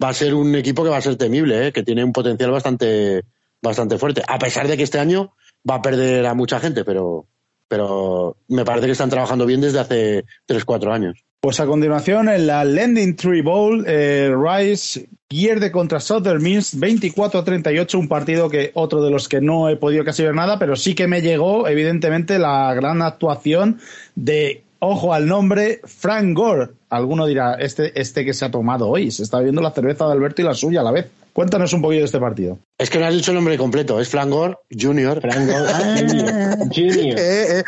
va 0.01 0.11
a 0.11 0.15
ser 0.15 0.35
un 0.35 0.55
equipo 0.55 0.85
que 0.85 0.91
va 0.91 0.99
a 0.99 1.03
ser 1.03 1.17
temible, 1.17 1.69
eh, 1.69 1.73
que 1.73 1.83
tiene 1.83 2.05
un 2.05 2.13
potencial 2.13 2.51
bastante, 2.51 3.25
bastante 3.61 3.99
fuerte. 3.99 4.23
A 4.27 4.39
pesar 4.39 4.69
de 4.69 4.77
que 4.77 4.83
este 4.83 4.99
año 4.99 5.35
va 5.69 5.77
a 5.77 5.83
perder 5.83 6.27
a 6.27 6.35
mucha 6.35 6.61
gente, 6.61 6.85
pero, 6.85 7.27
pero 7.73 8.37
me 8.49 8.67
parece 8.67 8.85
que 8.85 8.93
están 8.93 9.09
trabajando 9.09 9.47
bien 9.47 9.63
desde 9.63 9.81
hace 9.81 10.27
3-4 10.47 10.93
años. 10.93 11.25
Pues 11.41 11.59
a 11.59 11.65
continuación, 11.65 12.29
en 12.29 12.47
la 12.47 12.67
Landing 12.67 13.17
Tree 13.17 13.41
Bowl, 13.41 13.83
eh, 13.89 14.31
Rice 14.31 15.09
pierde 15.27 15.73
contra 15.73 15.99
Southern 15.99 16.43
Miss 16.43 16.79
24-38, 16.79 17.95
un 17.95 18.09
partido 18.09 18.51
que 18.51 18.73
otro 18.75 19.03
de 19.03 19.11
los 19.11 19.27
que 19.27 19.41
no 19.41 19.71
he 19.71 19.77
podido 19.77 20.05
casi 20.05 20.23
ver 20.23 20.35
nada, 20.35 20.59
pero 20.59 20.77
sí 20.77 20.95
que 20.95 21.09
me 21.09 21.23
llegó, 21.23 21.67
evidentemente, 21.67 22.39
la 22.39 22.75
gran 22.75 23.01
actuación 23.01 23.81
de, 24.17 24.65
ojo 24.79 25.15
al 25.15 25.27
nombre, 25.27 25.81
Frank 25.87 26.37
Gore. 26.37 26.73
Alguno 26.91 27.25
dirá, 27.25 27.55
este, 27.55 27.99
este 27.99 28.27
que 28.27 28.35
se 28.35 28.45
ha 28.45 28.51
tomado 28.51 28.87
hoy, 28.91 29.11
se 29.11 29.23
está 29.23 29.41
viendo 29.41 29.63
la 29.63 29.71
cerveza 29.71 30.05
de 30.05 30.13
Alberto 30.13 30.43
y 30.43 30.45
la 30.45 30.53
suya 30.53 30.83
a 30.83 30.85
la 30.85 30.93
vez. 30.93 31.07
Cuéntanos 31.33 31.73
un 31.73 31.81
poquito 31.83 32.01
de 32.01 32.05
este 32.07 32.19
partido. 32.21 32.59
Es 32.79 32.91
que 32.91 32.99
no 32.99 33.07
has 33.07 33.15
dicho 33.15 33.31
el 33.31 33.37
nombre 33.37 33.57
completo, 33.57 33.99
es 34.01 34.09
Flangor 34.09 34.61
Junior. 34.71 35.21
Junior. 35.23 35.67
Junior. 36.75 37.19
Eh, 37.19 37.59
eh. 37.61 37.63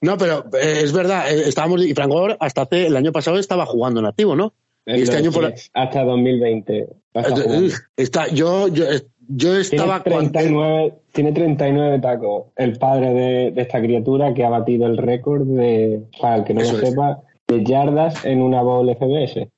No, 0.00 0.16
pero 0.16 0.44
eh, 0.60 0.80
es 0.84 0.92
verdad, 0.92 1.30
eh, 1.32 1.42
estábamos 1.48 1.84
y 1.84 1.94
Flangor 1.94 2.36
hasta 2.40 2.62
hace 2.62 2.86
el 2.86 2.96
año 2.96 3.12
pasado 3.12 3.38
estaba 3.38 3.66
jugando 3.66 4.00
en 4.00 4.06
activo, 4.06 4.36
¿no? 4.36 4.52
Y 4.86 5.02
este 5.02 5.16
año 5.16 5.30
por 5.32 5.52
Hasta 5.74 6.04
2020. 6.04 6.88
Hasta 7.14 7.40
Eh, 7.40 7.42
jugando. 7.42 7.74
está, 7.96 8.28
yo, 8.28 8.68
yo, 8.68 8.84
yo 8.92 9.00
Tiene 9.38 9.60
estaba 9.60 10.02
cuando- 10.02 10.30
39, 10.32 10.94
tiene 11.12 11.32
39 11.32 11.98
tacos. 12.00 12.44
El 12.56 12.78
padre 12.78 13.12
de, 13.12 13.50
de 13.50 13.62
esta 13.62 13.80
criatura 13.80 14.32
que 14.34 14.44
ha 14.44 14.48
batido 14.50 14.86
el 14.86 14.96
récord 14.96 15.42
de, 15.46 16.00
para 16.20 16.36
el 16.36 16.44
que 16.44 16.54
no 16.54 16.60
Eso 16.62 16.72
lo 16.76 16.82
es. 16.82 16.88
sepa, 16.90 17.20
de 17.48 17.64
yardas 17.64 18.24
en 18.24 18.40
una 18.42 18.62
bowl 18.62 18.88
FBS. 18.94 19.48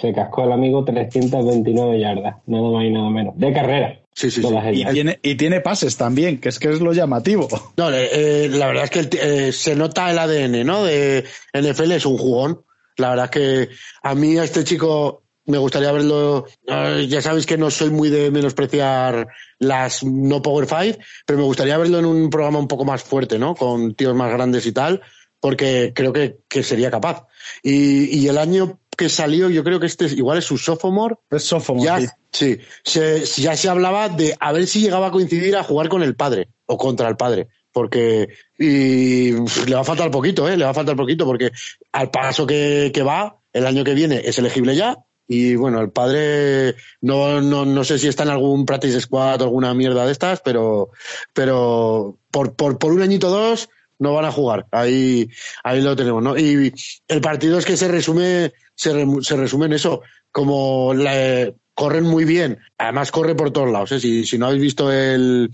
Se 0.00 0.12
cascó 0.12 0.44
el 0.44 0.52
amigo 0.52 0.84
329 0.84 2.00
yardas, 2.00 2.36
nada 2.46 2.70
más 2.70 2.84
y 2.84 2.90
nada 2.90 3.10
menos. 3.10 3.38
De 3.38 3.52
carrera. 3.52 4.00
Sí, 4.14 4.30
sí, 4.30 4.42
sí. 4.42 4.48
Y 4.72 4.84
tiene, 4.86 5.18
y 5.22 5.34
tiene 5.36 5.60
pases 5.60 5.96
también, 5.96 6.38
que 6.38 6.48
es 6.48 6.58
que 6.58 6.68
es 6.70 6.80
lo 6.80 6.92
llamativo. 6.92 7.48
No, 7.76 7.90
eh, 7.92 8.48
la 8.50 8.66
verdad 8.66 8.84
es 8.84 8.90
que 8.90 8.98
el 9.00 9.08
eh, 9.12 9.52
se 9.52 9.74
nota 9.76 10.10
el 10.10 10.18
ADN, 10.18 10.66
¿no? 10.66 10.84
De 10.84 11.24
NFL 11.54 11.92
es 11.92 12.06
un 12.06 12.18
jugón. 12.18 12.62
La 12.96 13.10
verdad 13.10 13.26
es 13.26 13.30
que 13.30 13.68
a 14.02 14.14
mí 14.14 14.36
a 14.36 14.44
este 14.44 14.64
chico 14.64 15.22
me 15.46 15.58
gustaría 15.58 15.92
verlo. 15.92 16.46
eh, 16.66 17.06
ya 17.08 17.22
sabéis 17.22 17.46
que 17.46 17.56
no 17.56 17.70
soy 17.70 17.90
muy 17.90 18.10
de 18.10 18.30
menospreciar 18.30 19.28
las 19.58 20.04
no 20.04 20.42
Power 20.42 20.66
Five, 20.66 20.98
pero 21.26 21.38
me 21.38 21.44
gustaría 21.44 21.78
verlo 21.78 21.98
en 21.98 22.04
un 22.06 22.30
programa 22.30 22.58
un 22.58 22.68
poco 22.68 22.84
más 22.84 23.02
fuerte, 23.02 23.38
¿no? 23.38 23.54
Con 23.54 23.94
tíos 23.94 24.14
más 24.14 24.30
grandes 24.32 24.66
y 24.66 24.72
tal, 24.72 25.00
porque 25.40 25.92
creo 25.94 26.12
que, 26.12 26.38
que 26.48 26.62
sería 26.62 26.90
capaz. 26.90 27.26
Y, 27.62 28.18
y 28.18 28.28
el 28.28 28.36
año 28.36 28.78
que 29.00 29.08
salió, 29.08 29.48
yo 29.50 29.64
creo 29.64 29.80
que 29.80 29.86
este 29.86 30.04
es- 30.04 30.12
igual 30.12 30.38
es 30.38 30.44
su 30.44 30.58
sophomore, 30.58 31.16
Es 31.30 31.44
sophomore, 31.44 31.84
ya, 31.86 32.00
sí. 32.00 32.06
sí, 32.32 32.58
se, 32.84 33.24
ya 33.42 33.56
se 33.56 33.68
hablaba 33.68 34.08
de 34.10 34.36
a 34.38 34.52
ver 34.52 34.66
si 34.66 34.80
llegaba 34.80 35.06
a 35.08 35.10
coincidir 35.10 35.56
a 35.56 35.64
jugar 35.64 35.88
con 35.88 36.02
el 36.02 36.14
padre 36.14 36.48
o 36.66 36.76
contra 36.76 37.08
el 37.08 37.16
padre. 37.16 37.48
Porque 37.72 38.28
y 38.58 39.30
le 39.32 39.74
va 39.74 39.80
a 39.80 39.84
faltar 39.84 40.10
poquito, 40.10 40.48
¿eh? 40.48 40.56
Le 40.56 40.64
va 40.64 40.70
a 40.70 40.74
faltar 40.74 40.96
poquito 40.96 41.24
porque 41.24 41.50
al 41.92 42.10
paso 42.10 42.44
que, 42.46 42.90
que 42.92 43.02
va, 43.02 43.38
el 43.52 43.64
año 43.66 43.84
que 43.84 43.94
viene 43.94 44.20
es 44.24 44.38
elegible 44.38 44.74
ya. 44.76 44.96
Y 45.28 45.54
bueno, 45.54 45.80
el 45.80 45.90
padre 45.90 46.74
no, 47.00 47.40
no, 47.40 47.64
no 47.64 47.84
sé 47.84 47.98
si 48.00 48.08
está 48.08 48.24
en 48.24 48.30
algún 48.30 48.66
practice 48.66 49.00
squad 49.00 49.40
o 49.40 49.44
alguna 49.44 49.72
mierda 49.74 50.04
de 50.04 50.10
estas, 50.12 50.40
pero, 50.40 50.90
pero 51.32 52.18
por, 52.32 52.54
por, 52.54 52.78
por 52.78 52.92
un 52.92 53.02
añito 53.02 53.28
o 53.28 53.30
dos 53.30 53.68
no 54.00 54.12
van 54.14 54.24
a 54.24 54.32
jugar. 54.32 54.66
Ahí, 54.72 55.28
ahí 55.62 55.80
lo 55.80 55.94
tenemos, 55.94 56.22
¿no? 56.22 56.36
Y 56.36 56.74
el 57.06 57.20
partido 57.20 57.58
es 57.58 57.64
que 57.64 57.76
se 57.76 57.86
resume, 57.88 58.52
se, 58.74 58.92
se 59.22 59.36
resume 59.36 59.66
en 59.66 59.74
eso, 59.74 60.02
como 60.32 60.92
la- 60.94 61.52
corren 61.74 62.04
muy 62.04 62.26
bien, 62.26 62.58
además 62.76 63.10
corre 63.10 63.34
por 63.34 63.52
todos 63.52 63.70
lados, 63.70 63.92
¿eh? 63.92 64.00
si, 64.00 64.26
si 64.26 64.36
no 64.36 64.46
habéis 64.46 64.60
visto 64.60 64.92
el, 64.92 65.50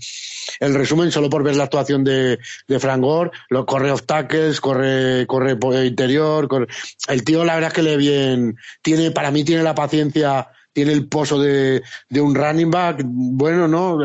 el 0.59 0.73
resumen, 0.75 1.09
solo 1.09 1.29
por 1.29 1.41
ver 1.41 1.55
la 1.55 1.63
actuación 1.63 2.03
de, 2.03 2.37
de 2.67 2.79
Frank 2.81 2.99
Gore, 3.01 3.31
lo 3.49 3.65
corre 3.65 3.91
off 3.91 4.03
tackles, 4.05 4.59
corre, 4.59 5.25
corre 5.25 5.55
por 5.55 5.73
el 5.75 5.85
interior, 5.85 6.49
el 7.07 7.23
tío 7.23 7.45
la 7.45 7.53
verdad 7.55 7.69
es 7.69 7.73
que 7.75 7.81
le 7.83 7.95
bien, 7.95 8.57
tiene, 8.81 9.11
para 9.11 9.31
mí 9.31 9.45
tiene 9.45 9.63
la 9.63 9.73
paciencia, 9.75 10.49
tiene 10.77 10.93
el 10.93 11.07
pozo 11.07 11.39
de, 11.39 11.81
un 12.21 12.35
running 12.35 12.69
back, 12.69 13.01
bueno, 13.03 13.67
¿no? 13.67 13.97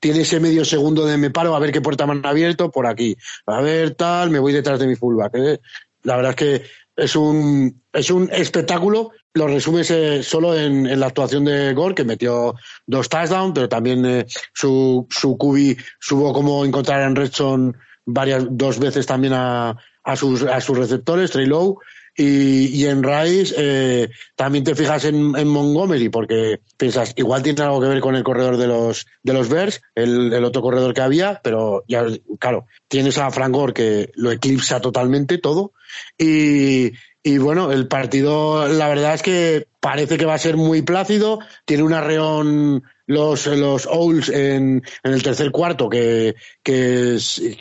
Tiene 0.00 0.22
ese 0.22 0.40
medio 0.40 0.64
segundo 0.64 1.06
de 1.06 1.16
me 1.16 1.30
paro 1.30 1.54
a 1.54 1.60
ver 1.60 1.70
qué 1.70 1.80
puerta 1.80 2.04
me 2.04 2.14
han 2.14 2.26
abierto 2.26 2.68
por 2.68 2.88
aquí, 2.88 3.16
a 3.46 3.60
ver 3.60 3.94
tal, 3.94 4.30
me 4.30 4.40
voy 4.40 4.52
detrás 4.52 4.80
de 4.80 4.88
mi 4.88 4.96
fullback. 4.96 5.34
¿eh? 5.36 5.60
La 6.02 6.16
verdad 6.16 6.30
es 6.30 6.36
que 6.36 6.62
es 6.96 7.14
un, 7.14 7.80
es 7.92 8.10
un 8.10 8.28
espectáculo. 8.32 9.12
Lo 9.34 9.46
resumes 9.46 9.88
eh, 9.92 10.24
solo 10.24 10.58
en, 10.58 10.88
en 10.88 10.98
la 10.98 11.06
actuación 11.06 11.44
de 11.44 11.72
Gore, 11.74 11.94
que 11.94 12.02
metió 12.02 12.56
dos 12.84 13.08
touchdowns, 13.08 13.52
pero 13.54 13.68
también 13.68 14.04
eh, 14.04 14.26
su, 14.52 15.06
su 15.08 15.38
QB 15.38 15.80
supo 16.00 16.32
cómo 16.32 16.64
encontrar 16.64 17.02
en 17.02 17.14
Redstone 17.14 17.72
varias, 18.04 18.48
dos 18.50 18.80
veces 18.80 19.06
también 19.06 19.32
a, 19.32 19.76
a, 20.02 20.16
sus, 20.16 20.42
a 20.42 20.60
sus 20.60 20.76
receptores, 20.76 21.30
Trey 21.30 21.46
Lowe. 21.46 21.78
Y, 22.16 22.86
en 22.86 23.02
Rice 23.02 23.54
eh, 23.58 24.08
también 24.36 24.64
te 24.64 24.74
fijas 24.74 25.04
en, 25.04 25.48
Montgomery, 25.48 26.08
porque 26.08 26.60
piensas, 26.76 27.12
igual 27.16 27.42
tiene 27.42 27.62
algo 27.62 27.80
que 27.80 27.88
ver 27.88 28.00
con 28.00 28.16
el 28.16 28.24
corredor 28.24 28.56
de 28.56 28.66
los, 28.66 29.06
de 29.22 29.32
los 29.34 29.48
Bears, 29.50 29.82
el, 29.94 30.32
el 30.32 30.44
otro 30.44 30.62
corredor 30.62 30.94
que 30.94 31.02
había, 31.02 31.40
pero 31.44 31.84
ya, 31.86 32.06
claro, 32.38 32.66
tienes 32.88 33.18
a 33.18 33.30
Frank 33.30 33.52
Gore 33.52 33.74
que 33.74 34.10
lo 34.14 34.32
eclipsa 34.32 34.80
totalmente 34.80 35.36
todo. 35.36 35.72
Y, 36.16 36.92
y 37.22 37.38
bueno, 37.38 37.72
el 37.72 37.88
partido, 37.88 38.68
la 38.68 38.88
verdad 38.88 39.14
es 39.14 39.22
que 39.22 39.66
parece 39.80 40.16
que 40.16 40.26
va 40.26 40.34
a 40.34 40.38
ser 40.38 40.56
muy 40.56 40.82
plácido. 40.82 41.40
Tiene 41.64 41.82
un 41.82 41.92
arreón 41.92 42.84
los, 43.06 43.46
los 43.46 43.86
Owls 43.86 44.28
en, 44.28 44.82
en 45.04 45.12
el 45.12 45.22
tercer 45.22 45.50
cuarto 45.50 45.88
que, 45.88 46.34
que 46.62 47.18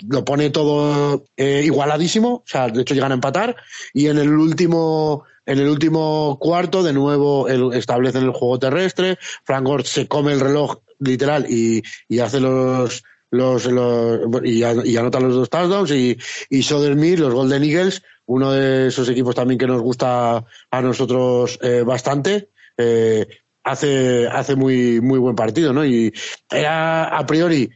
lo 0.09 0.25
pone 0.25 0.49
todo 0.49 1.25
eh, 1.37 1.61
igualadísimo. 1.65 2.29
O 2.29 2.43
sea, 2.45 2.67
de 2.69 2.81
hecho 2.81 2.93
llegan 2.93 3.11
a 3.11 3.15
empatar. 3.15 3.55
Y 3.93 4.07
en 4.07 4.17
el 4.17 4.29
último, 4.29 5.23
en 5.45 5.59
el 5.59 5.69
último 5.69 6.37
cuarto, 6.39 6.83
de 6.83 6.93
nuevo, 6.93 7.47
el- 7.47 7.73
establecen 7.73 8.23
el 8.23 8.31
juego 8.31 8.59
terrestre. 8.59 9.17
Frank 9.43 9.65
Gore 9.65 9.83
se 9.83 10.07
come 10.07 10.33
el 10.33 10.39
reloj 10.39 10.77
literal 10.99 11.45
y, 11.49 11.83
y 12.07 12.19
hace 12.19 12.39
los, 12.39 13.03
los, 13.31 13.65
los 13.65 14.21
y, 14.43 14.63
y 14.63 14.97
anota 14.97 15.19
los 15.19 15.35
dos 15.35 15.49
touchdowns 15.49 15.91
y, 15.91 16.17
y 16.49 16.63
Sodermir, 16.63 17.19
los 17.19 17.33
Golden 17.33 17.63
Eagles, 17.63 18.01
uno 18.27 18.51
de 18.53 18.87
esos 18.87 19.09
equipos 19.09 19.35
también 19.35 19.57
que 19.59 19.67
nos 19.67 19.81
gusta 19.81 20.43
a 20.71 20.81
nosotros 20.81 21.59
eh, 21.61 21.83
bastante, 21.85 22.49
eh, 22.77 23.27
hace, 23.65 24.27
hace 24.27 24.55
muy, 24.55 25.01
muy 25.01 25.19
buen 25.19 25.35
partido, 25.35 25.73
¿no? 25.73 25.83
Y 25.83 26.13
era 26.49 27.05
a 27.05 27.25
priori, 27.25 27.69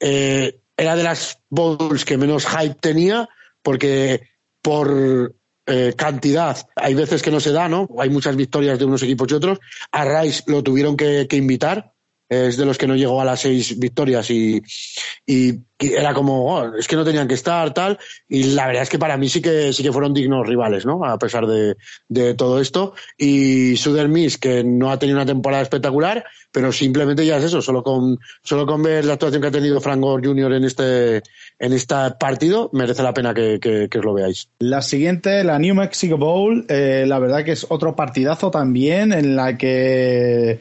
eh, 0.00 0.60
era 0.76 0.96
de 0.96 1.04
las 1.04 1.38
bowls 1.48 2.04
que 2.04 2.18
menos 2.18 2.44
hype 2.46 2.74
tenía, 2.80 3.28
porque 3.62 4.28
por 4.60 5.34
eh, 5.66 5.94
cantidad 5.96 6.58
hay 6.74 6.94
veces 6.94 7.22
que 7.22 7.30
no 7.30 7.40
se 7.40 7.52
da, 7.52 7.68
¿no? 7.68 7.88
Hay 7.98 8.10
muchas 8.10 8.36
victorias 8.36 8.78
de 8.78 8.84
unos 8.84 9.02
equipos 9.02 9.30
y 9.30 9.34
otros. 9.34 9.60
A 9.92 10.04
Rice 10.04 10.42
lo 10.46 10.62
tuvieron 10.62 10.96
que, 10.96 11.26
que 11.28 11.36
invitar, 11.36 11.94
es 12.28 12.56
de 12.56 12.66
los 12.66 12.76
que 12.76 12.86
no 12.86 12.96
llegó 12.96 13.20
a 13.20 13.24
las 13.24 13.40
seis 13.40 13.78
victorias 13.78 14.30
y, 14.30 14.62
y 15.26 15.54
era 15.78 16.12
como, 16.12 16.54
oh, 16.54 16.76
es 16.76 16.88
que 16.88 16.96
no 16.96 17.04
tenían 17.04 17.28
que 17.28 17.34
estar, 17.34 17.72
tal. 17.72 17.98
Y 18.28 18.42
la 18.54 18.66
verdad 18.66 18.82
es 18.82 18.88
que 18.88 18.98
para 18.98 19.16
mí 19.16 19.28
sí 19.28 19.40
que, 19.40 19.72
sí 19.72 19.82
que 19.82 19.92
fueron 19.92 20.12
dignos 20.12 20.46
rivales, 20.46 20.84
¿no? 20.84 21.04
A 21.04 21.18
pesar 21.18 21.46
de, 21.46 21.76
de 22.08 22.34
todo 22.34 22.60
esto. 22.60 22.94
Y 23.16 23.76
Southern 23.76 24.12
Miss, 24.12 24.38
que 24.38 24.64
no 24.64 24.90
ha 24.90 24.98
tenido 24.98 25.18
una 25.18 25.26
temporada 25.26 25.62
espectacular, 25.62 26.24
pero 26.50 26.72
simplemente 26.72 27.24
ya 27.24 27.38
es 27.38 27.44
eso, 27.44 27.62
solo 27.62 27.82
con, 27.82 28.18
solo 28.42 28.66
con 28.66 28.82
ver 28.82 29.04
la 29.04 29.14
actuación 29.14 29.40
que 29.40 29.48
ha 29.48 29.52
tenido 29.52 29.80
Frank 29.80 30.00
Gore 30.00 30.26
Jr. 30.26 30.54
en 30.54 30.64
este, 30.64 31.22
en 31.58 31.72
este 31.72 31.94
partido, 32.18 32.70
merece 32.72 33.02
la 33.02 33.14
pena 33.14 33.32
que, 33.32 33.60
que, 33.60 33.88
que 33.88 33.98
os 33.98 34.04
lo 34.04 34.14
veáis. 34.14 34.48
La 34.58 34.82
siguiente, 34.82 35.44
la 35.44 35.58
New 35.58 35.74
Mexico 35.74 36.16
Bowl, 36.16 36.66
eh, 36.68 37.04
la 37.06 37.18
verdad 37.20 37.44
que 37.44 37.52
es 37.52 37.66
otro 37.68 37.94
partidazo 37.94 38.50
también 38.50 39.12
en 39.12 39.36
la 39.36 39.56
que 39.56 40.58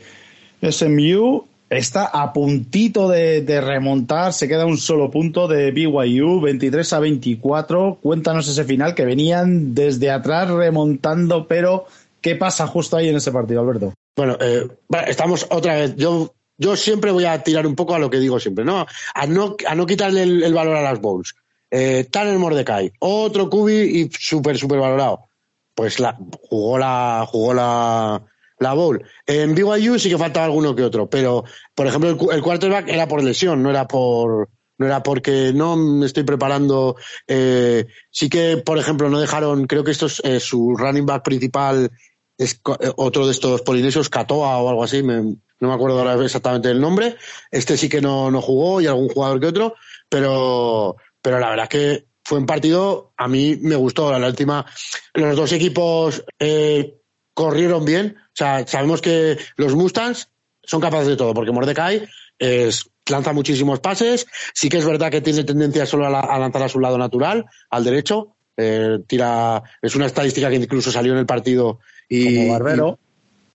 SMU 0.61 1.46
está 1.69 2.05
a 2.05 2.33
puntito 2.33 3.09
de, 3.09 3.61
remontar, 3.61 4.33
se 4.33 4.47
queda 4.47 4.65
un 4.65 4.77
solo 4.77 5.11
punto 5.11 5.47
de 5.47 5.71
BYU, 5.71 6.41
23 6.41 6.93
a 6.93 6.99
24. 6.99 7.99
Cuéntanos 8.01 8.47
ese 8.47 8.63
final 8.63 8.95
que 8.95 9.05
venían 9.05 9.73
desde 9.73 10.11
atrás 10.11 10.49
remontando, 10.49 11.47
pero 11.47 11.85
¿qué 12.21 12.35
pasa 12.35 12.67
justo 12.67 12.97
ahí 12.97 13.09
en 13.09 13.17
ese 13.17 13.31
partido, 13.31 13.61
Alberto? 13.61 13.93
Bueno, 14.15 14.37
eh, 14.39 14.67
estamos 15.07 15.45
otra 15.49 15.75
vez. 15.75 15.95
Yo, 15.95 16.33
yo 16.57 16.75
siempre 16.75 17.11
voy 17.11 17.25
a 17.25 17.43
tirar 17.43 17.67
un 17.67 17.75
poco 17.75 17.95
a 17.95 17.99
lo 17.99 18.09
que 18.09 18.19
digo 18.19 18.39
siempre, 18.39 18.65
¿no? 18.65 18.85
A 19.13 19.27
no, 19.27 19.55
a 19.67 19.75
no 19.75 19.85
quitarle 19.85 20.23
el, 20.23 20.53
valor 20.53 20.77
a 20.77 20.81
las 20.81 20.99
bowls. 20.99 21.35
Eh, 21.69 22.07
el 22.13 22.39
Mordecai, 22.39 22.93
otro 22.99 23.49
Cubi 23.49 23.73
y 23.73 24.09
súper, 24.17 24.57
súper 24.57 24.79
valorado. 24.79 25.27
Pues 25.75 25.99
la, 25.99 26.17
jugó 26.49 26.79
la, 26.79 27.27
jugó 27.29 27.53
la, 27.53 28.23
la 28.59 28.73
bowl. 28.73 29.03
En 29.25 29.55
BYU 29.55 29.99
sí 29.99 30.09
que 30.09 30.17
faltaba 30.17 30.45
alguno 30.45 30.75
que 30.75 30.83
otro, 30.83 31.09
pero, 31.09 31.43
por 31.75 31.87
ejemplo, 31.87 32.31
el, 32.31 32.41
quarterback 32.41 32.89
era 32.89 33.07
por 33.07 33.23
lesión, 33.23 33.61
no 33.61 33.69
era 33.69 33.87
por, 33.87 34.49
no 34.77 34.85
era 34.85 35.03
porque 35.03 35.51
no 35.53 35.75
me 35.75 36.05
estoy 36.05 36.23
preparando. 36.23 36.95
Eh, 37.27 37.85
sí 38.09 38.29
que, 38.29 38.57
por 38.57 38.77
ejemplo, 38.77 39.09
no 39.09 39.19
dejaron, 39.19 39.67
creo 39.67 39.83
que 39.83 39.91
esto 39.91 40.07
es 40.07 40.21
eh, 40.23 40.39
su 40.39 40.75
running 40.75 41.05
back 41.05 41.23
principal 41.23 41.91
es 42.37 42.61
eh, 42.79 42.91
otro 42.97 43.25
de 43.25 43.31
estos 43.31 43.61
polinesios, 43.61 44.09
Katoa 44.09 44.57
o 44.57 44.69
algo 44.69 44.83
así, 44.83 45.01
no 45.01 45.67
me 45.69 45.73
acuerdo 45.73 45.99
ahora 45.99 46.23
exactamente 46.23 46.69
el 46.69 46.79
nombre. 46.79 47.17
Este 47.51 47.77
sí 47.77 47.89
que 47.89 48.01
no, 48.01 48.29
no 48.29 48.41
jugó 48.41 48.79
y 48.79 48.87
algún 48.87 49.09
jugador 49.09 49.39
que 49.39 49.47
otro, 49.47 49.75
pero, 50.07 50.97
pero 51.21 51.39
la 51.39 51.49
verdad 51.49 51.63
es 51.63 51.69
que 51.69 52.07
fue 52.23 52.37
un 52.39 52.45
partido, 52.45 53.13
a 53.17 53.27
mí 53.27 53.57
me 53.61 53.75
gustó. 53.75 54.17
La, 54.17 54.27
última, 54.27 54.65
los 55.13 55.35
dos 55.35 55.51
equipos 55.53 56.23
eh, 56.37 56.96
corrieron 57.37 57.85
bien. 57.85 58.15
O 58.17 58.33
sea, 58.33 58.65
sabemos 58.65 58.99
que 58.99 59.37
los 59.57 59.75
Mustangs 59.75 60.29
son 60.63 60.81
capaces 60.81 61.07
de 61.07 61.15
todo, 61.15 61.35
porque 61.35 61.51
Mordecai 61.51 62.09
es, 62.39 62.89
lanza 63.07 63.31
muchísimos 63.31 63.79
pases. 63.79 64.25
Sí 64.55 64.69
que 64.69 64.79
es 64.79 64.85
verdad 64.85 65.11
que 65.11 65.21
tiene 65.21 65.43
tendencia 65.43 65.85
solo 65.85 66.07
a, 66.07 66.19
a 66.19 66.39
lanzar 66.39 66.63
a 66.63 66.69
su 66.69 66.79
lado 66.79 66.97
natural, 66.97 67.45
al 67.69 67.83
derecho. 67.83 68.35
Eh, 68.57 69.01
tira, 69.05 69.61
es 69.83 69.95
una 69.95 70.07
estadística 70.07 70.49
que 70.49 70.55
incluso 70.55 70.91
salió 70.91 71.13
en 71.13 71.19
el 71.19 71.27
partido 71.27 71.77
como 72.09 72.53
Barbero. 72.53 72.99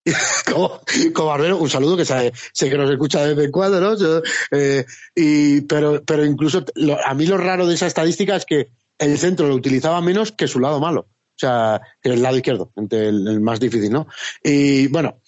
como, 0.53 1.27
Barbero, 1.27 1.59
un 1.59 1.68
saludo 1.68 1.97
que 1.97 2.05
sé, 2.05 2.33
que 2.57 2.79
nos 2.79 2.88
escucha 2.88 3.27
de 3.27 3.35
vez 3.35 3.47
en 3.47 3.51
cuando, 3.51 3.81
¿no? 3.81 3.97
Eh, 4.53 4.85
y, 5.16 5.62
pero, 5.62 6.05
pero 6.05 6.25
incluso 6.25 6.64
a 7.05 7.14
mí 7.14 7.27
lo 7.27 7.37
raro 7.37 7.66
de 7.66 7.75
esa 7.75 7.88
estadística 7.88 8.37
es 8.37 8.47
que 8.47 8.68
el 8.99 9.18
centro 9.18 9.49
lo 9.49 9.57
utilizaba 9.57 10.01
menos 10.01 10.31
que 10.31 10.47
su 10.47 10.61
lado 10.61 10.79
malo. 10.79 11.09
O 11.35 11.38
sea, 11.38 11.81
que 12.01 12.11
el 12.11 12.23
lado 12.23 12.37
izquierdo, 12.37 12.73
el, 12.90 13.40
más 13.40 13.59
difícil, 13.59 13.90
¿no? 13.90 14.07
Y 14.42 14.87
bueno, 14.88 15.18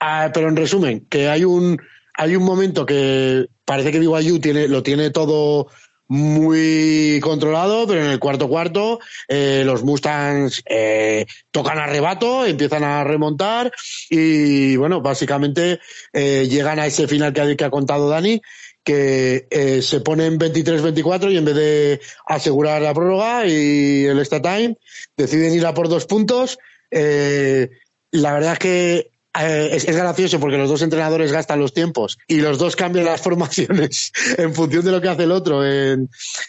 ah, 0.00 0.30
pero 0.32 0.48
en 0.48 0.56
resumen, 0.56 1.06
que 1.08 1.28
hay 1.28 1.44
un, 1.44 1.78
hay 2.14 2.36
un 2.36 2.44
momento 2.44 2.86
que 2.86 3.46
parece 3.64 3.90
que 3.90 3.98
BYU 3.98 4.38
tiene, 4.38 4.68
lo 4.68 4.82
tiene 4.82 5.10
todo 5.10 5.68
muy 6.06 7.18
controlado, 7.22 7.86
pero 7.86 8.04
en 8.04 8.10
el 8.10 8.18
cuarto 8.18 8.48
cuarto 8.48 9.00
eh, 9.26 9.62
los 9.64 9.84
Mustangs 9.84 10.62
eh, 10.66 11.26
tocan 11.50 11.78
arrebato, 11.78 12.44
empiezan 12.44 12.84
a 12.84 13.04
remontar 13.04 13.72
y 14.10 14.76
bueno, 14.76 15.00
básicamente 15.00 15.80
eh, 16.12 16.46
llegan 16.48 16.78
a 16.78 16.86
ese 16.86 17.08
final 17.08 17.32
que 17.32 17.40
ha, 17.40 17.56
que 17.56 17.64
ha 17.64 17.70
contado 17.70 18.08
Dani, 18.08 18.40
que 18.84 19.46
eh, 19.50 19.82
se 19.82 20.00
ponen 20.00 20.38
23-24 20.38 21.32
y 21.32 21.38
en 21.38 21.44
vez 21.44 21.54
de 21.56 22.00
asegurar 22.26 22.82
la 22.82 22.94
prórroga 22.94 23.46
y 23.46 24.04
el 24.04 24.18
extra 24.18 24.42
time, 24.42 24.76
deciden 25.16 25.54
ir 25.54 25.66
a 25.66 25.74
por 25.74 25.88
dos 25.88 26.06
puntos. 26.06 26.58
la 26.90 28.32
verdad 28.32 28.52
es 28.52 28.58
que 28.58 29.14
eh, 29.40 29.70
es, 29.72 29.84
gracioso 29.84 30.38
porque 30.38 30.56
los 30.56 30.68
dos 30.68 30.82
entrenadores 30.82 31.32
gastan 31.32 31.58
los 31.58 31.74
tiempos 31.74 32.18
y 32.28 32.36
los 32.36 32.56
dos 32.56 32.76
cambian 32.76 33.06
las 33.06 33.20
formaciones 33.22 34.12
en 34.38 34.54
función 34.54 34.84
de 34.84 34.92
lo 34.92 35.00
que 35.00 35.08
hace 35.08 35.24
el 35.24 35.32
otro 35.32 35.66
en, 35.66 36.08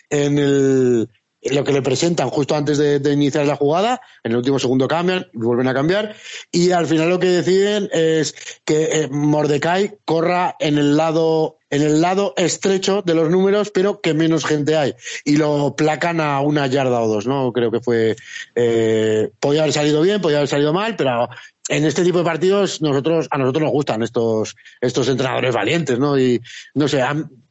en, 0.09 1.07
lo 1.41 1.63
que 1.63 1.71
le 1.71 1.81
presentan 1.81 2.29
justo 2.29 2.55
antes 2.55 2.77
de, 2.77 3.13
iniciar 3.13 3.45
la 3.45 3.55
jugada. 3.55 4.01
En 4.23 4.31
el 4.31 4.37
último 4.37 4.59
segundo 4.59 4.87
cambian 4.87 5.27
vuelven 5.33 5.67
a 5.67 5.73
cambiar. 5.73 6.15
Y 6.51 6.71
al 6.71 6.87
final 6.87 7.09
lo 7.09 7.19
que 7.19 7.27
deciden 7.27 7.89
es 7.91 8.35
que 8.65 9.01
eh, 9.01 9.07
Mordecai 9.09 9.99
corra 10.05 10.55
en 10.59 10.77
el 10.77 10.97
lado 10.97 11.59
en 11.75 11.81
el 11.81 12.01
lado 12.01 12.33
estrecho 12.37 13.01
de 13.01 13.13
los 13.13 13.29
números, 13.29 13.69
pero 13.69 13.99
que 13.99 14.13
menos 14.13 14.45
gente 14.45 14.77
hay. 14.77 14.95
Y 15.23 15.37
lo 15.37 15.75
placan 15.75 16.21
a 16.21 16.39
una 16.39 16.67
yarda 16.67 17.01
o 17.01 17.07
dos, 17.07 17.27
¿no? 17.27 17.51
Creo 17.51 17.71
que 17.71 17.81
fue. 17.81 18.15
Eh, 18.55 19.29
podía 19.39 19.61
haber 19.61 19.73
salido 19.73 20.01
bien, 20.01 20.21
podía 20.21 20.37
haber 20.37 20.47
salido 20.47 20.73
mal, 20.73 20.95
pero 20.95 21.27
en 21.67 21.85
este 21.85 22.03
tipo 22.03 22.19
de 22.19 22.23
partidos 22.23 22.81
nosotros 22.81 23.27
a 23.29 23.37
nosotros 23.37 23.63
nos 23.63 23.71
gustan 23.71 24.03
estos 24.03 24.55
estos 24.79 25.09
entrenadores 25.09 25.53
valientes, 25.53 25.99
¿no? 25.99 26.17
Y 26.17 26.41
no 26.75 26.87
sé, 26.87 27.03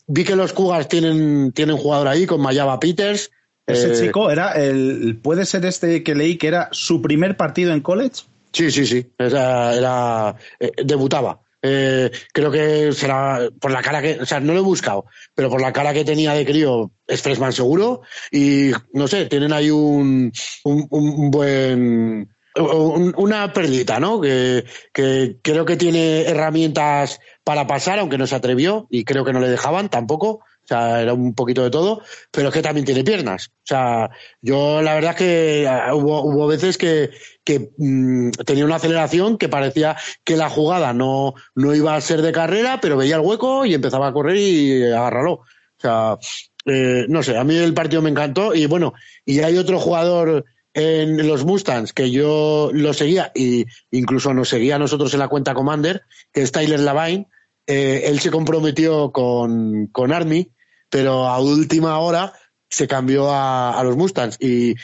vi 0.06 0.24
que 0.24 0.36
los 0.36 0.52
Cougars 0.52 0.88
tienen 0.88 1.52
tienen 1.52 1.76
jugador 1.76 2.08
ahí 2.08 2.26
con 2.26 2.40
Mayaba 2.40 2.80
Peters. 2.80 3.30
Ese 3.66 3.92
eh, 3.92 4.06
chico 4.06 4.30
era 4.30 4.52
el 4.52 5.18
puede 5.22 5.44
ser 5.44 5.64
este 5.66 6.02
que 6.02 6.14
leí 6.14 6.36
que 6.36 6.48
era 6.48 6.68
su 6.72 7.02
primer 7.02 7.36
partido 7.36 7.72
en 7.72 7.80
college. 7.80 8.22
Sí, 8.52 8.70
sí, 8.70 8.86
sí, 8.86 9.06
era, 9.18 9.74
era 9.74 10.36
eh, 10.60 10.72
debutaba. 10.84 11.40
Eh, 11.66 12.10
creo 12.30 12.50
que 12.50 12.92
será 12.92 13.48
por 13.58 13.70
la 13.70 13.80
cara 13.80 14.02
que, 14.02 14.20
o 14.20 14.26
sea, 14.26 14.38
no 14.38 14.52
lo 14.52 14.58
he 14.58 14.62
buscado, 14.62 15.06
pero 15.34 15.48
por 15.48 15.62
la 15.62 15.72
cara 15.72 15.94
que 15.94 16.04
tenía 16.04 16.34
de 16.34 16.44
crío 16.44 16.90
es 17.06 17.22
freshman 17.22 17.54
seguro 17.54 18.02
y 18.30 18.70
no 18.92 19.08
sé, 19.08 19.24
tienen 19.24 19.50
ahí 19.50 19.70
un, 19.70 20.30
un, 20.64 20.86
un 20.90 21.30
buen 21.30 22.28
una 22.56 23.52
perlita, 23.52 23.98
¿no? 23.98 24.20
Que, 24.20 24.64
que, 24.92 25.38
creo 25.42 25.64
que 25.64 25.76
tiene 25.76 26.22
herramientas 26.22 27.18
para 27.42 27.66
pasar, 27.66 27.98
aunque 27.98 28.18
no 28.18 28.26
se 28.26 28.36
atrevió 28.36 28.86
y 28.90 29.04
creo 29.04 29.24
que 29.24 29.32
no 29.32 29.40
le 29.40 29.48
dejaban 29.48 29.88
tampoco. 29.88 30.44
O 30.64 30.66
sea, 30.66 31.02
era 31.02 31.12
un 31.12 31.34
poquito 31.34 31.62
de 31.62 31.70
todo, 31.70 32.00
pero 32.30 32.48
es 32.48 32.54
que 32.54 32.62
también 32.62 32.86
tiene 32.86 33.04
piernas. 33.04 33.48
O 33.48 33.66
sea, 33.66 34.10
yo 34.40 34.80
la 34.80 34.94
verdad 34.94 35.14
que 35.14 35.68
ah, 35.68 35.94
hubo, 35.94 36.22
hubo 36.22 36.46
veces 36.46 36.78
que, 36.78 37.10
que 37.44 37.70
mm, 37.76 38.30
tenía 38.46 38.64
una 38.64 38.76
aceleración 38.76 39.36
que 39.36 39.50
parecía 39.50 39.96
que 40.24 40.36
la 40.36 40.48
jugada 40.48 40.94
no, 40.94 41.34
no 41.54 41.74
iba 41.74 41.94
a 41.94 42.00
ser 42.00 42.22
de 42.22 42.32
carrera, 42.32 42.78
pero 42.80 42.96
veía 42.96 43.16
el 43.16 43.22
hueco 43.22 43.66
y 43.66 43.74
empezaba 43.74 44.08
a 44.08 44.12
correr 44.12 44.36
y 44.38 44.84
agárralo. 44.84 45.32
O 45.32 45.46
sea, 45.78 46.16
eh, 46.64 47.04
no 47.08 47.22
sé, 47.22 47.36
a 47.36 47.44
mí 47.44 47.56
el 47.56 47.74
partido 47.74 48.00
me 48.00 48.10
encantó 48.10 48.54
y 48.54 48.64
bueno, 48.64 48.94
y 49.26 49.40
hay 49.40 49.58
otro 49.58 49.78
jugador 49.78 50.46
en 50.72 51.28
los 51.28 51.44
Mustangs, 51.44 51.92
que 51.92 52.10
yo 52.10 52.70
lo 52.72 52.92
seguía, 52.94 53.30
y 53.34 53.66
incluso 53.92 54.34
nos 54.34 54.48
seguía 54.48 54.76
a 54.76 54.78
nosotros 54.80 55.12
en 55.14 55.20
la 55.20 55.28
cuenta 55.28 55.54
Commander, 55.54 56.02
que 56.32 56.42
es 56.42 56.50
Tyler 56.50 56.80
Lavine, 56.80 57.28
eh, 57.66 58.02
él 58.06 58.20
se 58.20 58.30
comprometió 58.30 59.12
con, 59.12 59.86
con 59.86 60.12
Army, 60.12 60.50
pero 60.94 61.26
a 61.26 61.40
última 61.40 61.98
hora 61.98 62.32
se 62.70 62.86
cambió 62.86 63.26
a, 63.28 63.82
los 63.82 63.96
Mustangs 63.96 64.38
y, 64.38 64.76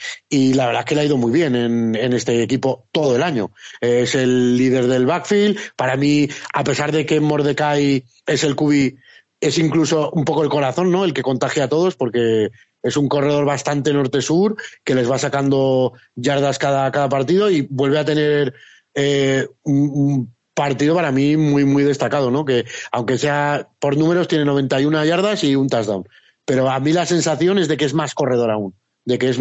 la 0.54 0.66
verdad 0.66 0.80
es 0.80 0.86
que 0.86 0.94
le 0.96 1.02
ha 1.02 1.04
ido 1.04 1.16
muy 1.16 1.30
bien 1.30 1.54
en, 1.54 2.12
este 2.12 2.42
equipo 2.42 2.88
todo 2.90 3.14
el 3.14 3.22
año. 3.22 3.52
Es 3.80 4.16
el 4.16 4.56
líder 4.56 4.88
del 4.88 5.06
backfield. 5.06 5.56
Para 5.76 5.96
mí, 5.96 6.28
a 6.52 6.64
pesar 6.64 6.90
de 6.90 7.06
que 7.06 7.20
Mordecai 7.20 8.04
es 8.26 8.42
el 8.42 8.56
QB, 8.56 8.96
es 9.38 9.58
incluso 9.58 10.10
un 10.10 10.24
poco 10.24 10.42
el 10.42 10.48
corazón, 10.48 10.90
¿no? 10.90 11.04
El 11.04 11.14
que 11.14 11.22
contagia 11.22 11.64
a 11.64 11.68
todos 11.68 11.94
porque 11.94 12.50
es 12.82 12.96
un 12.96 13.08
corredor 13.08 13.44
bastante 13.44 13.92
norte-sur 13.92 14.56
que 14.82 14.96
les 14.96 15.08
va 15.08 15.16
sacando 15.16 15.92
yardas 16.16 16.58
cada, 16.58 16.90
cada 16.90 17.08
partido 17.08 17.48
y 17.48 17.68
vuelve 17.70 18.00
a 18.00 18.04
tener 18.04 18.54
eh, 18.96 19.46
un, 19.62 20.34
partido 20.60 20.94
para 20.94 21.10
mí 21.10 21.38
muy, 21.38 21.64
muy 21.64 21.84
destacado, 21.84 22.30
¿no? 22.30 22.44
Que 22.44 22.66
aunque 22.92 23.16
sea 23.16 23.66
por 23.78 23.96
números 23.96 24.28
tiene 24.28 24.44
91 24.44 25.06
yardas 25.06 25.42
y 25.42 25.56
un 25.56 25.70
touchdown. 25.70 26.06
Pero 26.44 26.68
a 26.68 26.78
mí 26.80 26.92
la 26.92 27.06
sensación 27.06 27.56
es 27.58 27.66
de 27.66 27.78
que 27.78 27.86
es 27.86 27.94
más 27.94 28.14
corredor 28.14 28.50
aún 28.50 28.74
de 29.06 29.18
que 29.18 29.30
es 29.30 29.38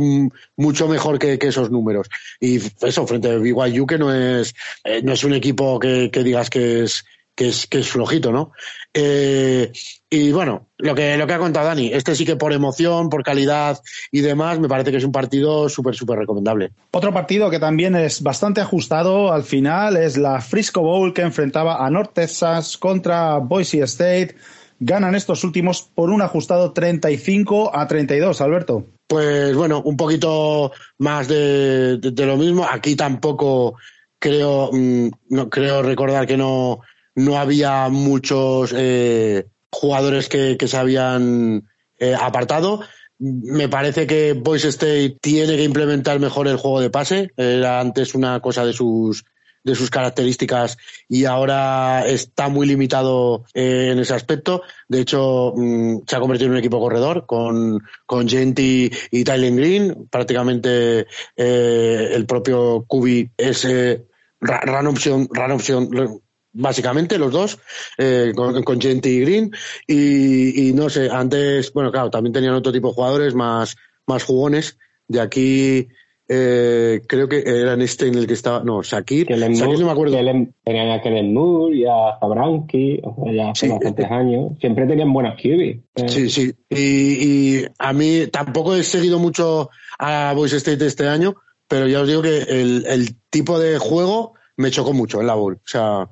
mucho 0.55 0.88
mejor 0.88 1.19
que, 1.19 1.38
esos 1.41 1.69
números. 1.69 2.08
Y 2.39 2.60
eso, 2.82 3.05
frente 3.05 3.29
a 3.29 3.38
BYU, 3.38 3.86
que 3.86 3.97
no 3.97 4.15
es, 4.15 4.55
eh, 4.86 5.01
no 5.03 5.12
es 5.12 5.23
un 5.25 5.34
equipo 5.34 5.77
que, 5.77 6.10
digas 6.10 6.49
que 6.49 6.84
es, 6.84 7.03
que 7.36 7.49
es, 7.49 7.67
que 7.67 7.79
es 7.79 7.89
flojito, 7.89 8.32
¿no? 8.32 8.53
Eh, 8.93 9.69
y 10.11 10.31
bueno, 10.31 10.67
lo 10.77 10.95
que, 10.95 11.17
lo 11.17 11.27
que 11.27 11.33
ha 11.33 11.37
contado 11.37 11.67
Dani, 11.67 11.93
este 11.93 12.15
sí 12.15 12.25
que 12.25 12.35
por 12.35 12.51
emoción, 12.51 13.09
por 13.09 13.23
calidad 13.23 13.79
y 14.11 14.21
demás, 14.21 14.59
me 14.59 14.67
parece 14.67 14.89
que 14.89 14.97
es 14.97 15.03
un 15.03 15.11
partido 15.11 15.69
súper, 15.69 15.95
súper 15.95 16.17
recomendable. 16.17 16.71
Otro 16.91 17.13
partido 17.13 17.51
que 17.51 17.59
también 17.59 17.95
es 17.95 18.23
bastante 18.23 18.59
ajustado 18.59 19.31
al 19.31 19.43
final 19.43 19.97
es 19.97 20.17
la 20.17 20.41
Frisco 20.41 20.81
Bowl 20.81 21.13
que 21.13 21.21
enfrentaba 21.21 21.85
a 21.85 21.89
North 21.91 22.13
Texas 22.13 22.75
contra 22.77 23.37
Boise 23.37 23.81
State. 23.83 24.35
Ganan 24.79 25.13
estos 25.13 25.43
últimos 25.43 25.83
por 25.83 26.09
un 26.09 26.23
ajustado 26.23 26.73
35 26.73 27.77
a 27.77 27.87
32, 27.87 28.41
Alberto. 28.41 28.85
Pues 29.05 29.55
bueno, 29.55 29.81
un 29.83 29.95
poquito 29.95 30.71
más 30.97 31.27
de, 31.27 31.97
de, 31.97 32.25
lo 32.25 32.37
mismo. 32.37 32.65
Aquí 32.67 32.95
tampoco 32.95 33.75
creo, 34.17 34.71
mm, 34.71 35.09
no, 35.29 35.49
creo 35.49 35.83
recordar 35.83 36.25
que 36.25 36.37
no, 36.37 36.79
no 37.13 37.37
había 37.37 37.89
muchos 37.89 38.73
eh, 38.75 39.45
jugadores 39.71 40.29
que, 40.29 40.58
se 40.60 40.77
habían 40.77 41.67
eh, 41.99 42.15
apartado. 42.19 42.82
Me 43.17 43.67
parece 43.67 44.08
que 44.08 44.34
Boys 44.34 44.65
State 44.65 45.17
tiene 45.21 45.58
que 45.58 45.63
implementar 45.63 46.19
mejor 46.19 46.47
el 46.47 46.58
juego 46.58 46.79
de 46.79 46.89
pase. 46.89 47.32
Era 47.36 47.79
antes 47.79 48.15
una 48.15 48.39
cosa 48.39 48.65
de 48.65 48.73
sus 48.73 49.25
de 49.63 49.75
sus 49.75 49.89
características 49.89 50.77
y 51.08 51.25
ahora 51.25 52.05
está 52.08 52.49
muy 52.49 52.67
limitado 52.67 53.45
eh, 53.53 53.89
en 53.91 53.99
ese 53.99 54.13
aspecto. 54.13 54.63
De 54.88 55.01
hecho, 55.01 55.53
mm, 55.55 55.99
se 56.08 56.15
ha 56.15 56.19
convertido 56.19 56.47
en 56.47 56.53
un 56.53 56.60
equipo 56.60 56.79
corredor 56.79 57.25
con, 57.25 57.79
con 58.05 58.27
Genti 58.27 58.89
y 59.12 59.23
Tyler 59.23 59.53
Green. 59.53 60.08
Prácticamente 60.10 61.08
eh, 61.36 62.10
el 62.13 62.25
propio 62.25 62.86
Kubi 62.88 63.29
es 63.38 63.65
eh, 63.65 64.05
run 64.39 64.88
option, 64.88 65.27
run 65.32 65.51
option 65.51 66.21
básicamente 66.51 67.17
los 67.17 67.31
dos, 67.31 67.59
eh, 67.97 68.31
con, 68.35 68.63
con 68.63 68.79
Genti 68.81 69.09
y 69.09 69.19
Green. 69.21 69.51
Y, 69.88 70.69
y, 70.69 70.73
no 70.73 70.89
sé, 70.89 71.09
antes, 71.09 71.71
bueno, 71.73 71.91
claro, 71.91 72.09
también 72.09 72.33
tenían 72.33 72.53
otro 72.53 72.71
tipo 72.71 72.89
de 72.89 72.93
jugadores 72.93 73.33
más, 73.35 73.75
más 74.07 74.23
jugones. 74.23 74.77
De 75.07 75.19
aquí 75.21 75.88
eh, 76.31 77.01
creo 77.07 77.27
que 77.27 77.41
era 77.43 77.73
en 77.73 77.81
este 77.81 78.07
en 78.07 78.15
el 78.15 78.27
que 78.27 78.33
estaba, 78.33 78.63
no, 78.63 78.83
Shakir, 78.83 79.25
Kellen 79.25 79.53
Shakir 79.53 79.65
Moore, 79.65 79.79
no 79.79 79.85
me 79.88 79.91
acuerdo. 79.91 80.15
Kellen- 80.17 80.53
tenían 80.63 80.91
a 80.91 81.01
Kellen 81.01 81.33
Moore 81.33 81.75
y 81.75 81.85
a 81.85 82.19
Zabranki, 82.19 82.99
o 83.03 83.15
sea, 83.23 83.33
ya 83.33 83.49
hace 83.49 83.65
Sí. 83.65 83.71
bastantes 83.71 84.05
años. 84.12 84.51
Siempre 84.62 84.85
tenían 84.85 85.12
buenas 85.12 85.35
QB. 85.41 85.62
Eh, 85.62 85.81
Sí, 86.07 86.29
sí. 86.29 86.53
Y, 86.69 87.57
y 87.59 87.65
a 87.79 87.93
mí 87.93 88.27
tampoco 88.31 88.75
he 88.75 88.83
seguido 88.83 89.17
mucho 89.17 89.69
a 89.97 90.33
Boys 90.35 90.53
State 90.53 90.85
este 90.85 91.07
año, 91.07 91.35
pero 91.67 91.88
ya 91.88 92.01
os 92.01 92.07
digo 92.07 92.21
que 92.21 92.38
el, 92.43 92.85
el 92.88 93.15
tipo 93.31 93.57
de 93.59 93.79
juego 93.79 94.33
me 94.55 94.69
chocó 94.71 94.93
mucho 94.93 95.21
en 95.21 95.27
la 95.27 95.33
Bowl. 95.33 95.55
O 95.55 95.62
sea, 95.67 96.09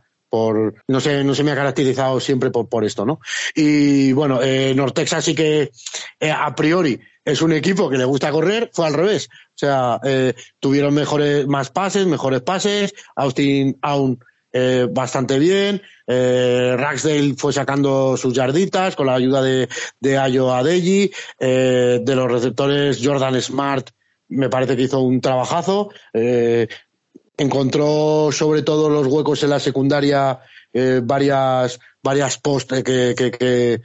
no 0.87 0.99
sé, 0.99 1.23
no 1.23 1.35
se 1.35 1.43
me 1.43 1.51
ha 1.51 1.55
caracterizado 1.55 2.19
siempre 2.19 2.49
por, 2.49 2.67
por 2.69 2.85
esto, 2.85 3.05
¿no? 3.05 3.19
Y 3.55 4.11
bueno, 4.13 4.41
eh, 4.41 4.73
Nortexa 4.75 5.21
sí 5.21 5.35
que 5.35 5.71
eh, 6.19 6.31
a 6.31 6.53
priori 6.55 6.99
es 7.23 7.41
un 7.41 7.51
equipo 7.51 7.89
que 7.89 7.97
le 7.97 8.05
gusta 8.05 8.31
correr, 8.31 8.69
fue 8.73 8.87
al 8.87 8.93
revés. 8.93 9.27
O 9.31 9.57
sea, 9.57 9.99
eh, 10.03 10.33
tuvieron 10.59 10.93
mejores, 10.93 11.45
más 11.47 11.69
pases, 11.69 12.07
mejores 12.07 12.41
pases, 12.41 12.93
Austin 13.15 13.77
aún 13.81 14.19
eh, 14.53 14.87
bastante 14.89 15.37
bien. 15.37 15.81
Eh, 16.07 16.75
Raxdale 16.77 17.35
fue 17.35 17.51
sacando 17.51 18.15
sus 18.15 18.33
yarditas 18.33 18.95
con 18.95 19.07
la 19.07 19.15
ayuda 19.15 19.41
de, 19.41 19.67
de 19.99 20.17
Ayo 20.17 20.53
Adeji. 20.53 21.11
Eh, 21.39 21.99
de 22.01 22.15
los 22.15 22.31
receptores, 22.31 22.99
Jordan 23.03 23.41
Smart 23.41 23.89
me 24.29 24.49
parece 24.49 24.75
que 24.75 24.83
hizo 24.83 25.01
un 25.01 25.21
trabajazo. 25.21 25.89
Encontró 27.37 28.29
sobre 28.31 28.61
todo 28.63 28.89
los 28.89 29.07
huecos 29.07 29.43
en 29.43 29.49
la 29.51 29.59
secundaria 29.59 30.39
eh, 30.73 31.01
varias, 31.03 31.79
varias 32.03 32.37
post 32.39 32.71
que, 32.71 33.13
que, 33.15 33.31
que, 33.31 33.81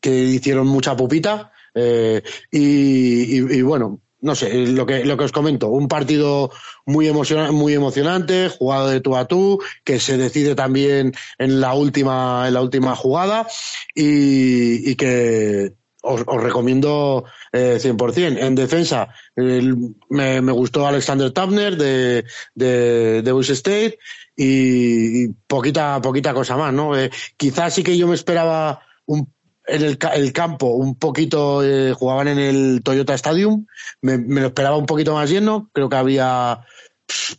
que, 0.00 0.14
hicieron 0.14 0.66
mucha 0.66 0.96
pupita. 0.96 1.52
Eh, 1.74 2.22
y, 2.50 3.38
y- 3.38 3.56
y 3.58 3.62
bueno, 3.62 4.00
no 4.20 4.34
sé, 4.34 4.66
lo 4.66 4.86
que, 4.86 5.04
lo 5.04 5.16
que 5.16 5.24
os 5.24 5.32
comento, 5.32 5.68
un 5.68 5.86
partido 5.88 6.50
muy, 6.86 7.08
emociona- 7.08 7.52
muy 7.52 7.74
emocionante, 7.74 8.48
jugado 8.48 8.88
de 8.88 9.00
tú 9.00 9.16
a 9.16 9.26
tú, 9.26 9.60
que 9.84 10.00
se 10.00 10.16
decide 10.16 10.54
también 10.54 11.12
en 11.38 11.60
la 11.60 11.74
última, 11.74 12.44
en 12.48 12.54
la 12.54 12.62
última 12.62 12.96
jugada 12.96 13.46
y, 13.94 14.90
y 14.90 14.94
que 14.94 15.74
os, 16.04 16.22
os 16.26 16.42
recomiendo 16.42 17.24
eh, 17.52 17.78
100%. 17.80 18.38
En 18.38 18.54
defensa, 18.54 19.08
me, 19.36 20.40
gustó 20.52 20.86
Alexander 20.86 21.30
Tabner 21.32 21.76
de, 21.76 22.24
de, 22.54 23.22
de 23.22 23.32
Boise 23.32 23.54
State 23.54 23.98
y, 24.36 25.28
poquita, 25.46 26.00
poquita 26.00 26.34
cosa 26.34 26.56
más, 26.56 26.72
¿no? 26.72 26.96
Eh, 26.96 27.10
quizás 27.36 27.74
sí 27.74 27.82
que 27.82 27.96
yo 27.96 28.06
me 28.06 28.14
esperaba 28.14 28.82
en 29.08 29.82
el, 29.82 29.98
el 30.14 30.32
campo 30.32 30.66
un 30.66 30.96
poquito, 30.96 31.64
eh, 31.64 31.94
jugaban 31.94 32.28
en 32.28 32.38
el 32.38 32.82
Toyota 32.82 33.14
Stadium, 33.14 33.66
me, 34.02 34.18
me 34.18 34.42
lo 34.42 34.48
esperaba 34.48 34.76
un 34.76 34.86
poquito 34.86 35.14
más 35.14 35.30
lleno, 35.30 35.70
creo 35.72 35.88
que 35.88 35.96
había 35.96 36.60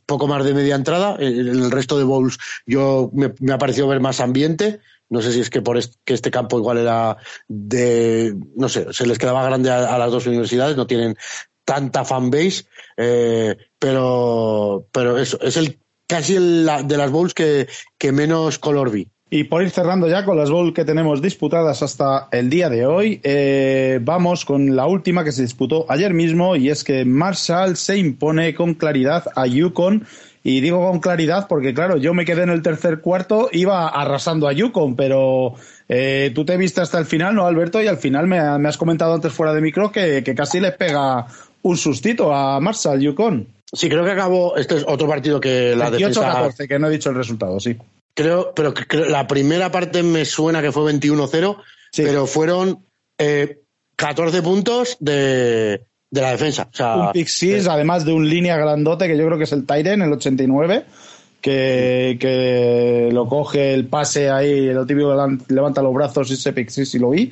poco 0.06 0.28
más 0.28 0.44
de 0.44 0.54
media 0.54 0.76
entrada, 0.76 1.18
en 1.20 1.48
en 1.48 1.64
el 1.64 1.72
resto 1.72 1.98
de 1.98 2.04
bowls 2.04 2.38
yo 2.66 3.10
me, 3.14 3.34
me 3.40 3.54
ha 3.54 3.58
parecido 3.58 3.88
ver 3.88 4.00
más 4.00 4.20
ambiente, 4.20 4.80
no 5.10 5.22
sé 5.22 5.32
si 5.32 5.40
es 5.40 5.50
que 5.50 5.62
por 5.62 5.78
est- 5.78 5.96
que 6.04 6.14
este 6.14 6.32
campo 6.32 6.58
igual 6.58 6.78
era 6.78 7.18
de, 7.48 8.36
no 8.56 8.70
sé, 8.70 8.88
se 8.94 9.06
les 9.06 9.18
quedaba 9.18 9.44
grande 9.46 9.70
a, 9.70 9.98
las 9.98 10.12
dos 10.12 10.26
universidades, 10.28 10.76
no 10.78 10.88
tienen 10.88 11.16
tanta 11.64 12.06
fanbase, 12.06 12.66
eh, 12.98 13.56
pero, 13.80 14.88
pero 14.92 15.18
eso, 15.18 15.40
es 15.42 15.58
el 15.58 15.78
casi 16.08 16.36
el, 16.36 16.66
la- 16.66 16.84
de 16.84 16.98
las 16.98 17.12
bowls 17.12 17.34
que, 17.34 17.68
que 17.98 18.12
menos 18.12 18.60
color 18.60 18.92
vi. 18.92 19.08
Y 19.32 19.46
por 19.46 19.64
ir 19.64 19.72
cerrando 19.72 20.08
ya 20.08 20.24
con 20.24 20.38
las 20.38 20.52
bowl 20.52 20.72
que 20.72 20.86
tenemos 20.86 21.20
disputadas 21.22 21.82
hasta 21.82 22.28
el 22.32 22.48
día 22.50 22.70
de 22.70 22.86
hoy, 22.86 23.20
eh, 23.24 24.00
vamos 24.02 24.46
con 24.46 24.76
la 24.76 24.86
última 24.86 25.24
que 25.24 25.32
se 25.32 25.42
disputó 25.42 25.88
ayer 25.90 26.14
mismo 26.14 26.56
y 26.56 26.70
es 26.70 26.84
que 26.84 27.04
Marshall 27.06 27.76
se 27.76 27.98
impone 27.98 28.54
con 28.54 28.76
claridad 28.76 29.26
a 29.36 29.48
Yukon. 29.48 30.06
Y 30.48 30.62
digo 30.62 30.88
con 30.88 31.00
claridad 31.00 31.48
porque, 31.50 31.74
claro, 31.74 31.98
yo 31.98 32.14
me 32.14 32.24
quedé 32.24 32.44
en 32.44 32.52
el 32.52 32.62
tercer 32.62 33.02
cuarto, 33.02 33.50
iba 33.52 33.88
arrasando 33.88 34.48
a 34.48 34.54
Yukon, 34.54 34.96
pero 34.96 35.56
eh, 35.90 36.32
tú 36.36 36.46
te 36.46 36.56
viste 36.56 36.82
hasta 36.82 37.00
el 37.00 37.08
final, 37.08 37.34
¿no, 37.34 37.48
Alberto? 37.48 37.82
Y 37.82 37.88
al 37.88 37.98
final 37.98 38.28
me, 38.28 38.38
me 38.60 38.70
has 38.70 38.78
comentado 38.78 39.16
antes 39.16 39.34
fuera 39.34 39.56
de 39.56 39.62
micro 39.62 39.92
que, 39.92 40.24
que 40.24 40.36
casi 40.36 40.60
le 40.60 40.72
pega 40.72 41.26
un 41.64 41.78
sustito 41.78 42.32
a 42.32 42.60
Marshall 42.60 43.00
Yukon. 43.02 43.48
Sí, 43.74 43.90
creo 43.90 44.06
que 44.06 44.12
acabó, 44.12 44.56
este 44.56 44.76
es 44.78 44.86
otro 44.88 45.08
partido 45.08 45.40
que 45.40 45.76
la 45.76 45.90
defensa 45.90 46.44
28-14, 46.52 46.68
que 46.68 46.78
no 46.78 46.88
he 46.90 46.92
dicho 46.92 47.10
el 47.10 47.16
resultado, 47.16 47.60
sí. 47.60 47.76
Creo, 48.14 48.54
pero 48.56 48.72
creo- 48.72 49.06
la 49.10 49.26
primera 49.26 49.72
parte 49.72 50.04
me 50.04 50.26
suena 50.26 50.62
que 50.62 50.72
fue 50.72 50.84
21-0, 50.94 51.58
Sí. 51.92 52.04
pero 52.06 52.28
fueron 52.28 52.86
eh, 53.18 53.62
14 53.96 54.44
puntos 54.44 54.96
de, 55.00 55.82
de 56.16 56.22
la 56.22 56.32
defensa. 56.32 56.68
O 56.72 56.76
sea, 56.76 56.96
un 56.96 57.12
pick 57.12 57.28
six, 57.28 57.68
además 57.68 58.06
de 58.06 58.14
un 58.14 58.28
línea 58.28 58.58
grandote 58.58 59.08
que 59.08 59.18
yo 59.18 59.26
creo 59.26 59.38
que 59.38 59.44
es 59.44 59.52
el 59.52 59.66
Tyren, 59.66 60.02
el 60.02 60.12
89, 60.14 60.84
que, 61.42 62.18
que 62.20 63.10
lo 63.12 63.28
coge 63.28 63.74
el 63.74 63.86
pase 63.86 64.30
ahí, 64.30 64.68
el 64.70 64.86
típico 64.88 65.14
levan- 65.14 65.42
levanta 65.50 65.82
los 65.82 65.94
brazos 65.94 66.30
y 66.32 66.34
ese 66.34 66.54
pick 66.54 66.70
six 66.70 66.96
y 66.96 67.00
lo 67.00 67.12
vi. 67.12 67.32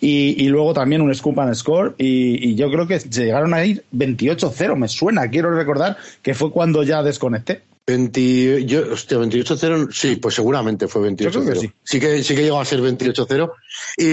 Y, 0.00 0.44
y 0.44 0.48
luego 0.48 0.74
también 0.74 1.00
un 1.00 1.14
scoop 1.14 1.38
and 1.38 1.54
score. 1.54 1.94
Y, 1.96 2.50
y 2.50 2.54
yo 2.56 2.68
creo 2.70 2.88
que 2.88 2.98
se 2.98 3.08
llegaron 3.08 3.54
a 3.54 3.64
ir 3.64 3.84
28-0, 3.94 4.74
me 4.76 4.88
suena. 4.88 5.28
Quiero 5.30 5.54
recordar 5.54 5.96
que 6.22 6.34
fue 6.34 6.50
cuando 6.50 6.82
ya 6.82 7.02
desconecté. 7.04 7.62
20, 7.86 8.64
yo, 8.64 8.92
hostia, 8.92 9.18
28-0, 9.18 9.92
sí, 9.92 10.16
pues 10.16 10.34
seguramente 10.36 10.88
fue 10.88 11.02
28-0. 11.08 11.16
Yo 11.30 11.30
creo 11.30 11.52
que 11.54 11.60
sí. 11.60 11.72
sí 11.84 12.00
que 12.00 12.22
sí 12.22 12.34
que 12.34 12.42
llegó 12.42 12.60
a 12.60 12.64
ser 12.64 12.80
28-0. 12.80 13.50
Y, 13.96 14.04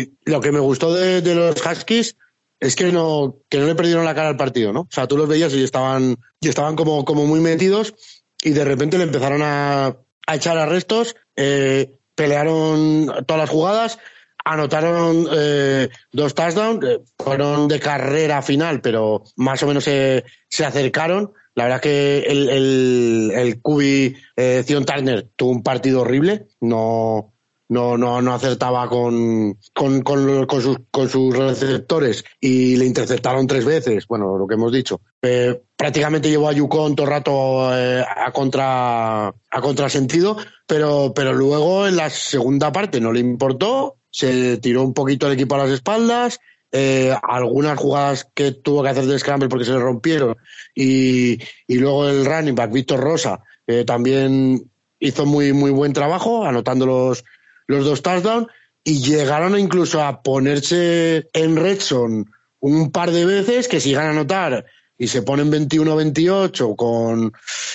y 0.00 0.10
lo 0.24 0.40
que 0.40 0.50
me 0.52 0.58
gustó 0.60 0.92
de, 0.94 1.20
de 1.20 1.34
los 1.34 1.54
Huskies 1.64 2.16
es 2.62 2.76
que 2.76 2.92
no, 2.92 3.38
que 3.48 3.58
no 3.58 3.66
le 3.66 3.74
perdieron 3.74 4.04
la 4.04 4.14
cara 4.14 4.28
al 4.28 4.36
partido, 4.36 4.72
¿no? 4.72 4.82
O 4.82 4.88
sea, 4.88 5.08
tú 5.08 5.16
los 5.16 5.28
veías 5.28 5.52
y 5.52 5.64
estaban, 5.64 6.16
y 6.40 6.48
estaban 6.48 6.76
como, 6.76 7.04
como 7.04 7.26
muy 7.26 7.40
metidos 7.40 7.92
y 8.40 8.50
de 8.50 8.64
repente 8.64 8.98
le 8.98 9.04
empezaron 9.04 9.42
a, 9.42 9.96
a 10.28 10.36
echar 10.36 10.56
arrestos, 10.58 11.16
eh, 11.34 11.98
pelearon 12.14 13.12
todas 13.26 13.40
las 13.40 13.50
jugadas, 13.50 13.98
anotaron 14.44 15.26
eh, 15.32 15.88
dos 16.12 16.36
touchdowns, 16.36 16.84
eh, 16.86 17.00
fueron 17.18 17.66
de 17.66 17.80
carrera 17.80 18.42
final, 18.42 18.80
pero 18.80 19.24
más 19.34 19.60
o 19.64 19.66
menos 19.66 19.82
se, 19.82 20.24
se 20.48 20.64
acercaron. 20.64 21.32
La 21.56 21.64
verdad 21.64 21.80
que 21.80 22.20
el, 22.20 22.48
el, 22.48 23.32
el 23.34 23.60
QB 23.60 24.16
eh, 24.36 24.62
Zion 24.64 24.84
Turner 24.84 25.28
tuvo 25.34 25.50
un 25.50 25.64
partido 25.64 26.02
horrible, 26.02 26.46
no, 26.60 27.31
no, 27.72 27.96
no, 27.96 28.20
no 28.20 28.34
acertaba 28.34 28.86
con, 28.86 29.56
con, 29.72 30.02
con, 30.02 30.46
sus, 30.60 30.76
con 30.90 31.08
sus 31.08 31.34
receptores 31.34 32.22
y 32.38 32.76
le 32.76 32.84
interceptaron 32.84 33.46
tres 33.46 33.64
veces, 33.64 34.06
bueno, 34.06 34.36
lo 34.36 34.46
que 34.46 34.56
hemos 34.56 34.70
dicho. 34.70 35.00
Eh, 35.22 35.58
prácticamente 35.74 36.28
llevó 36.28 36.50
a 36.50 36.52
Yukon 36.52 36.94
todo 36.94 37.06
el 37.06 37.12
rato 37.12 37.74
eh, 37.74 38.04
a 38.04 38.30
contra 38.30 39.28
a 39.28 39.60
contrasentido, 39.62 40.36
pero, 40.66 41.14
pero 41.16 41.32
luego 41.32 41.86
en 41.86 41.96
la 41.96 42.10
segunda 42.10 42.70
parte 42.72 43.00
no 43.00 43.10
le 43.10 43.20
importó, 43.20 43.96
se 44.10 44.58
tiró 44.58 44.82
un 44.82 44.92
poquito 44.92 45.26
el 45.26 45.32
equipo 45.32 45.54
a 45.54 45.64
las 45.64 45.70
espaldas, 45.70 46.40
eh, 46.72 47.16
algunas 47.22 47.78
jugadas 47.78 48.28
que 48.34 48.52
tuvo 48.52 48.82
que 48.82 48.90
hacer 48.90 49.06
de 49.06 49.18
scramble 49.18 49.48
porque 49.48 49.64
se 49.64 49.72
le 49.72 49.78
rompieron 49.78 50.36
y, 50.74 51.38
y 51.66 51.76
luego 51.76 52.06
el 52.06 52.26
running 52.26 52.54
back 52.54 52.70
Víctor 52.70 53.00
Rosa 53.00 53.40
eh, 53.66 53.84
también 53.86 54.70
hizo 54.98 55.24
muy 55.26 55.52
muy 55.52 55.70
buen 55.70 55.92
trabajo 55.92 56.44
anotando 56.44 56.86
los, 56.86 57.24
los 57.72 57.84
dos 57.84 58.02
touchdowns 58.02 58.46
y 58.84 59.00
llegaron 59.02 59.58
incluso 59.58 60.02
a 60.02 60.22
ponerse 60.22 61.28
en 61.32 61.56
red 61.56 61.80
zone 61.80 62.24
un 62.60 62.92
par 62.92 63.10
de 63.10 63.24
veces 63.24 63.68
que 63.68 63.80
si 63.80 63.94
a 63.94 64.10
anotar 64.10 64.64
y 64.96 65.08
se 65.08 65.22
ponen 65.22 65.50
21-28 65.50 66.76
con, 66.76 67.32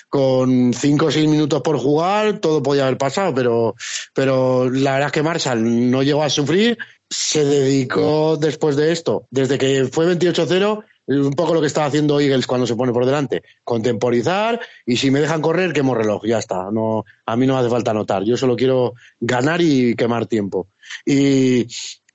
con 0.08 0.74
5 0.74 1.06
o 1.06 1.12
6 1.12 1.28
minutos 1.28 1.62
por 1.62 1.78
jugar, 1.78 2.40
todo 2.40 2.64
podía 2.64 2.84
haber 2.84 2.98
pasado, 2.98 3.34
pero, 3.34 3.76
pero 4.14 4.70
la 4.70 4.94
verdad 4.94 5.08
es 5.08 5.12
que 5.12 5.24
Marshall 5.24 5.92
no 5.92 6.04
llegó 6.04 6.24
a 6.24 6.30
sufrir, 6.30 6.78
se 7.10 7.44
dedicó 7.44 8.38
después 8.38 8.78
de 8.78 8.94
esto, 8.94 9.28
desde 9.30 9.58
que 9.58 9.90
fue 9.92 10.06
28-0, 10.18 10.84
es 10.84 10.97
un 11.08 11.32
poco 11.32 11.54
lo 11.54 11.62
que 11.62 11.68
estaba 11.68 11.88
haciendo 11.88 12.20
Eagles 12.20 12.48
cuando 12.48 12.68
se 12.68 12.76
pone 12.76 12.92
por 12.92 13.06
delante, 13.06 13.44
contemporizar 13.64 14.60
y 14.86 14.98
si 14.98 15.10
me 15.10 15.22
dejan 15.22 15.42
correr, 15.42 15.74
quemo 15.74 15.96
reloj, 15.96 16.26
ya 16.26 16.40
está, 16.40 16.70
no, 16.72 17.06
a 17.26 17.36
mí 17.36 17.48
no 17.48 17.58
hace 17.58 17.70
falta 17.70 17.92
anotar, 17.92 18.24
yo 18.24 18.36
solo 18.38 18.56
quiero 18.56 18.94
ganar 19.20 19.62
y 19.62 19.96
quemar 19.96 20.26
tiempo. 20.26 20.68
Y, 21.06 21.68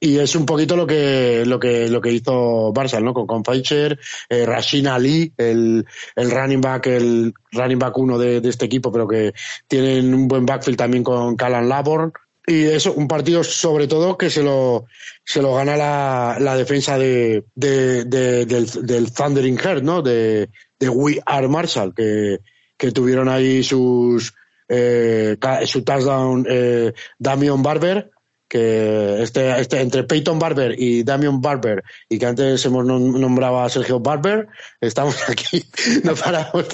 y 0.02 0.18
es 0.18 0.34
un 0.34 0.44
poquito 0.44 0.74
lo 0.74 0.84
que 0.84 1.44
lo 1.46 1.60
que 1.60 1.88
lo 1.88 2.00
que 2.00 2.12
hizo 2.12 2.72
Barça, 2.72 3.00
¿no? 3.00 3.14
Con, 3.14 3.24
con 3.24 3.44
Feicher, 3.44 4.00
eh, 4.28 4.44
Rashid 4.44 4.86
Ali, 4.88 5.32
el, 5.36 5.86
el 6.16 6.30
running 6.30 6.60
back, 6.60 6.88
el 6.88 7.32
running 7.52 7.78
back 7.78 7.96
uno 7.98 8.18
de, 8.18 8.40
de, 8.40 8.48
este 8.48 8.64
equipo, 8.64 8.90
pero 8.90 9.06
que 9.06 9.32
tienen 9.68 10.12
un 10.12 10.26
buen 10.26 10.44
backfield 10.44 10.76
también 10.76 11.04
con 11.04 11.36
Callan 11.36 11.68
Laborn. 11.68 12.12
Y 12.46 12.64
eso, 12.64 12.92
un 12.92 13.06
partido 13.06 13.44
sobre 13.44 13.86
todo 13.86 14.18
que 14.18 14.28
se 14.28 14.42
lo, 14.42 14.86
se 15.24 15.42
lo 15.42 15.54
gana 15.54 15.76
la, 15.76 16.36
la 16.40 16.56
defensa 16.56 16.98
de, 16.98 17.44
de, 17.54 18.04
de 18.04 18.46
del, 18.46 18.66
del, 18.86 19.12
Thundering 19.12 19.58
Heart, 19.58 19.82
¿no? 19.82 20.02
De, 20.02 20.48
de 20.78 20.88
We 20.88 21.20
Are 21.24 21.48
Marshall, 21.48 21.94
que, 21.94 22.38
que 22.76 22.90
tuvieron 22.90 23.28
ahí 23.28 23.62
sus, 23.62 24.34
eh, 24.68 25.36
su 25.66 25.84
touchdown 25.84 26.46
eh, 26.48 26.92
Damian 27.18 27.62
Barber 27.62 28.11
que 28.52 29.22
este, 29.22 29.58
este, 29.58 29.80
entre 29.80 30.04
Peyton 30.04 30.38
Barber 30.38 30.78
y 30.78 31.04
Damian 31.04 31.40
Barber, 31.40 31.82
y 32.06 32.18
que 32.18 32.26
antes 32.26 32.62
hemos 32.66 32.84
nombrado 32.84 33.62
a 33.62 33.70
Sergio 33.70 33.98
Barber, 33.98 34.46
estamos 34.78 35.16
aquí, 35.30 35.64
no 36.04 36.14
paramos, 36.14 36.66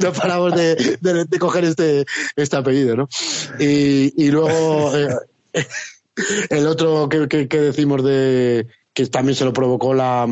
no 0.00 0.12
paramos 0.14 0.54
de, 0.54 0.96
de, 1.02 1.38
coger 1.38 1.66
este, 1.66 2.06
este 2.34 2.56
apellido, 2.56 2.96
¿no? 2.96 3.08
Y, 3.60 4.14
y 4.16 4.30
luego 4.30 4.96
eh, 4.96 5.08
el 6.48 6.66
otro 6.66 7.10
que, 7.10 7.28
que, 7.28 7.60
decimos 7.60 8.02
de 8.02 8.66
que 8.94 9.06
también 9.08 9.36
se 9.36 9.44
lo 9.44 9.52
provocó 9.52 9.92
la, 9.92 10.26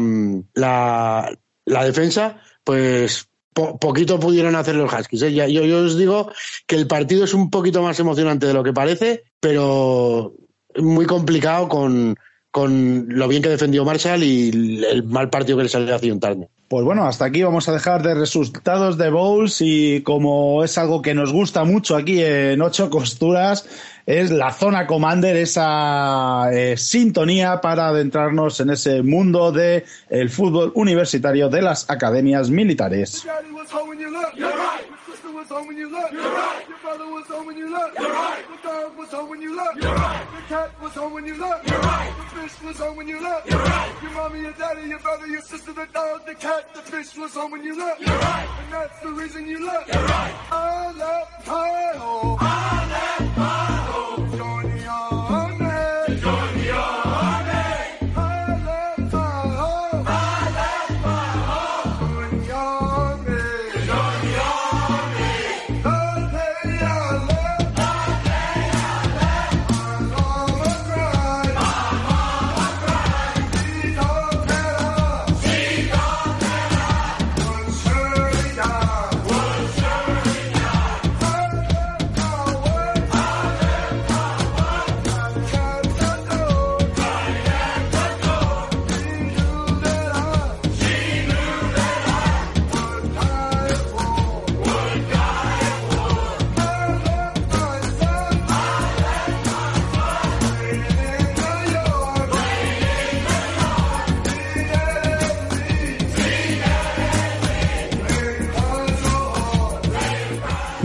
la, 0.54 1.84
defensa, 1.84 2.40
pues 2.64 3.28
po 3.52 3.78
poquito 3.78 4.18
pudieron 4.18 4.56
hacer 4.56 4.76
los 4.76 4.90
Huskies. 4.90 5.22
¿eh? 5.24 5.52
Yo 5.52 5.84
os 5.84 5.98
digo 5.98 6.32
que 6.66 6.76
el 6.76 6.86
partido 6.86 7.26
es 7.26 7.34
un 7.34 7.50
poquito 7.50 7.82
más 7.82 8.00
emocionante 8.00 8.46
de 8.46 8.54
lo 8.54 8.64
que 8.64 8.72
parece, 8.72 9.24
pero 9.40 10.32
muy 10.78 11.06
complicado 11.06 11.68
con, 11.68 12.16
con 12.50 13.06
lo 13.08 13.28
bien 13.28 13.42
que 13.42 13.48
defendió 13.48 13.84
Marshall 13.84 14.22
y 14.22 14.84
el 14.90 15.04
mal 15.04 15.28
partido 15.28 15.58
que 15.58 15.64
le 15.64 15.68
salió 15.68 15.94
a 15.94 16.18
tarde. 16.18 16.48
Pues 16.68 16.84
bueno, 16.84 17.06
hasta 17.06 17.26
aquí 17.26 17.44
vamos 17.44 17.68
a 17.68 17.72
dejar 17.72 18.02
de 18.02 18.14
resultados 18.14 18.98
de 18.98 19.08
Bowls 19.08 19.58
y 19.60 20.02
como 20.02 20.64
es 20.64 20.78
algo 20.78 21.00
que 21.00 21.14
nos 21.14 21.32
gusta 21.32 21.62
mucho 21.62 21.94
aquí 21.94 22.20
en 22.20 22.60
Ocho 22.60 22.90
Costuras, 22.90 23.68
es 24.04 24.32
la 24.32 24.52
zona 24.52 24.86
Commander, 24.86 25.36
esa 25.36 26.48
eh, 26.52 26.76
sintonía 26.76 27.60
para 27.60 27.88
adentrarnos 27.88 28.58
en 28.58 28.70
ese 28.70 29.02
mundo 29.02 29.52
de 29.52 29.84
el 30.10 30.28
fútbol 30.28 30.72
universitario 30.74 31.48
de 31.48 31.62
las 31.62 31.88
academias 31.88 32.50
militares. 32.50 33.24
Was 35.48 35.58
home 35.58 35.66
when 35.68 35.76
you 35.76 35.92
left. 35.92 36.12
You're 36.12 36.22
right. 36.22 36.68
Your 36.68 36.78
brother 36.78 37.06
was 37.06 37.26
home 37.26 37.46
when 37.46 37.56
you 37.56 37.72
left. 37.72 37.98
You're 37.98 38.12
right. 38.12 38.44
The 38.48 38.68
dog 38.68 38.98
was 38.98 39.08
home 39.10 39.30
when 39.30 39.42
you 39.42 39.56
left. 39.56 39.76
You're 39.76 39.94
right. 39.94 40.26
The 40.34 40.42
cat 40.54 40.82
was 40.82 40.92
home 40.92 41.12
when 41.12 41.26
you 41.26 41.40
left. 41.40 41.70
You're 41.70 41.80
right. 41.80 42.14
The 42.16 42.40
fish 42.40 42.62
was 42.62 42.78
home 42.78 42.96
when 42.96 43.08
you 43.08 43.22
left. 43.22 43.50
You're 43.50 43.58
right. 43.58 44.02
Your 44.02 44.10
mommy, 44.12 44.40
your 44.40 44.52
daddy, 44.52 44.88
your 44.88 44.98
brother, 44.98 45.26
your 45.26 45.42
sister, 45.42 45.72
the 45.72 45.86
dog, 45.92 46.26
the 46.26 46.34
cat, 46.34 46.74
the 46.74 46.82
fish 46.82 47.16
was 47.16 47.34
home 47.34 47.52
when 47.52 47.62
you 47.62 47.78
left. 47.78 48.00
You're 48.00 48.18
right. 48.18 48.48
And 48.64 48.72
that's 48.72 49.00
the 49.00 49.12
reason 49.12 49.46
you 49.46 49.64
left. 49.64 49.88
You're 49.88 50.02
right. 50.02 50.34
I 50.50 50.92
left 50.92 51.46
my 51.46 51.92
home. 51.98 52.38
I 52.40 52.88
left 52.90 53.36
my 53.36 53.66
home. 53.92 54.36
Join 54.36 54.76
the 54.76 54.86
army. 54.86 56.20
Join 56.20 56.55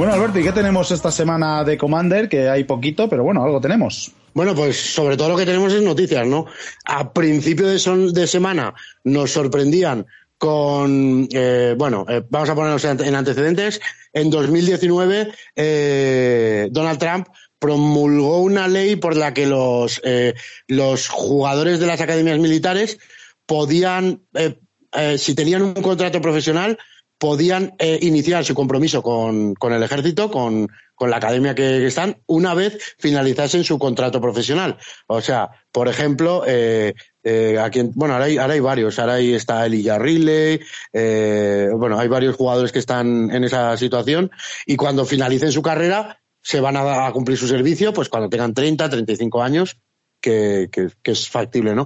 Bueno, 0.02 0.16
Alberto, 0.16 0.39
¿y 0.39 0.43
qué 0.43 0.52
tenemos 0.52 0.89
esta 0.89 1.12
semana 1.12 1.64
de 1.64 1.78
Commander? 1.78 2.28
Que 2.28 2.49
hay 2.49 2.64
poquito, 2.64 3.08
pero 3.08 3.24
bueno, 3.24 3.43
algo 3.43 3.62
tenemos. 3.62 4.12
Bueno, 4.34 4.56
pues 4.56 4.76
sobre 4.76 5.16
todo 5.16 5.30
lo 5.30 5.38
que 5.38 5.45
tenemos 5.45 5.72
es 5.74 5.84
noticias, 5.84 6.26
¿no? 6.26 6.47
A 6.86 7.14
principio 7.14 7.68
de, 7.68 7.78
son, 7.78 8.12
de 8.12 8.26
semana 8.26 8.74
nos 9.04 9.30
sorprendían 9.30 10.08
con, 10.39 11.30
eh, 11.32 11.76
bueno, 11.78 12.08
eh, 12.10 12.24
vamos 12.28 12.49
a 12.49 12.56
ponernos 12.56 12.84
en 12.84 13.14
antecedentes. 13.14 13.80
En 14.12 14.32
2019, 14.32 15.34
eh, 15.56 16.68
Donald 16.72 16.97
Trump 16.97 17.28
promulgó 17.60 18.41
una 18.41 18.68
ley 18.68 18.95
por 18.95 19.16
la 19.16 19.36
que 19.36 19.45
los, 19.45 20.02
eh, 20.04 20.34
los 20.66 21.10
jugadores 21.10 21.80
de 21.80 21.86
las 21.86 22.02
academias 22.02 22.39
militares 22.39 22.97
podían, 23.45 24.24
si 25.20 25.36
tenían 25.36 25.62
un 25.62 25.74
contrato 25.76 26.22
profesional, 26.22 26.80
podían 27.22 27.76
eh, 27.78 28.00
iniciar 28.02 28.44
su 28.44 28.56
compromiso 28.56 29.04
con, 29.04 29.54
con 29.54 29.74
el 29.74 29.84
ejército, 29.84 30.32
con, 30.32 30.68
con, 30.96 31.12
la 31.12 31.18
academia 31.18 31.54
que, 31.54 31.86
están, 31.86 32.18
una 32.26 32.56
vez 32.56 32.96
finalizasen 32.98 33.64
su 33.64 33.78
contrato 33.78 34.20
profesional. 34.20 34.80
O 35.06 35.22
sea, 35.22 35.52
por 35.72 35.88
ejemplo, 35.88 36.44
eh, 36.48 36.96
eh, 37.24 37.60
aquí, 37.62 37.84
bueno, 37.94 38.16
ahora 38.16 38.26
hay, 38.26 38.40
ahora 38.40 38.56
hay 38.56 38.60
varios. 38.60 38.98
Ahora 38.98 39.14
ahí 39.14 39.36
está 39.36 39.68
Elijah 39.68 40.00
Riley, 40.00 40.62
eh, 40.94 41.70
bueno, 41.76 42.00
hay 42.00 42.08
varios 42.08 42.36
jugadores 42.36 42.72
que 42.72 42.80
están 42.80 43.30
en 43.30 43.44
esa 43.44 43.78
situación 43.78 44.32
y 44.66 44.76
cuando 44.76 45.06
finalicen 45.06 45.52
su 45.52 45.62
carrera 45.62 46.24
se 46.42 46.60
van 46.60 46.76
a, 46.76 47.06
a 47.06 47.12
cumplir 47.12 47.38
su 47.38 47.48
servicio, 47.48 47.94
pues 47.94 48.10
cuando 48.10 48.30
tengan 48.30 48.56
30, 48.56 48.90
35 48.90 49.44
años, 49.44 49.78
que, 50.20 50.70
que, 50.72 50.88
que 51.04 51.12
es 51.12 51.30
factible, 51.30 51.76
¿no? 51.76 51.86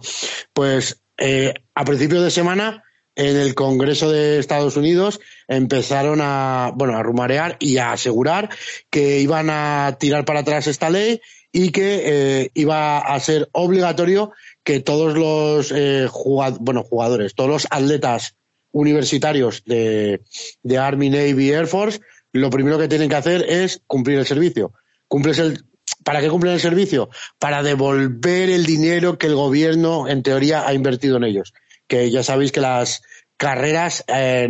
Pues 0.54 1.02
eh, 1.18 1.54
a 1.74 1.84
principios 1.84 2.24
de 2.24 2.32
semana 2.32 2.85
en 3.16 3.38
el 3.38 3.55
Congreso 3.55 4.11
de 4.11 4.39
Estados 4.39 4.78
Unidos 4.78 5.20
empezaron 5.47 6.20
a, 6.22 6.72
bueno, 6.76 6.97
a 6.97 7.03
rumarear 7.03 7.57
y 7.59 7.78
a 7.78 7.93
asegurar 7.93 8.49
que 8.89 9.20
iban 9.22 9.49
a 9.49 9.97
tirar 9.99 10.26
para 10.26 10.41
atrás 10.41 10.68
esta 10.68 10.89
ley 10.89 11.22
y 11.51 11.72
que 11.72 12.01
eh, 12.05 12.51
iba 12.53 12.99
a 12.99 13.20
ser 13.20 13.47
obligatorio 13.53 14.32
que 14.63 14.82
todos 14.82 15.18
los 15.18 15.72
eh, 15.72 16.07
jugad 16.09 16.57
bueno, 16.59 16.84
jugadores, 16.84 17.34
todos 17.34 17.49
los 17.49 17.68
atletas 17.70 18.36
universitarios 18.72 19.63
de, 19.63 20.22
de 20.63 20.78
Army, 20.78 21.09
Navy, 21.09 21.51
Air 21.51 21.68
Force, 21.68 22.01
lo 22.34 22.49
primero 22.49 22.78
que 22.78 22.89
tienen 22.89 23.07
que 23.07 23.16
hacer 23.16 23.45
es 23.47 23.82
cumplir 23.88 24.20
el 24.20 24.26
servicio. 24.26 24.74
Cumples 25.07 25.39
el, 25.39 25.63
¿Para 26.03 26.20
qué 26.20 26.30
cumplen 26.30 26.53
el 26.53 26.59
servicio? 26.59 27.09
Para 27.39 27.63
devolver 27.63 28.49
el 28.49 28.66
dinero 28.66 29.18
que 29.18 29.28
el 29.28 29.36
gobierno, 29.36 30.09
en 30.09 30.24
teoría, 30.24 30.68
ha 30.68 30.74
invertido 30.74 31.16
en 31.18 31.24
ellos 31.24 31.53
que 31.88 32.10
ya 32.12 32.24
sabéis 32.24 32.52
que 32.52 32.62
las 32.62 33.02
carreras, 33.38 34.04
eh, 34.08 34.48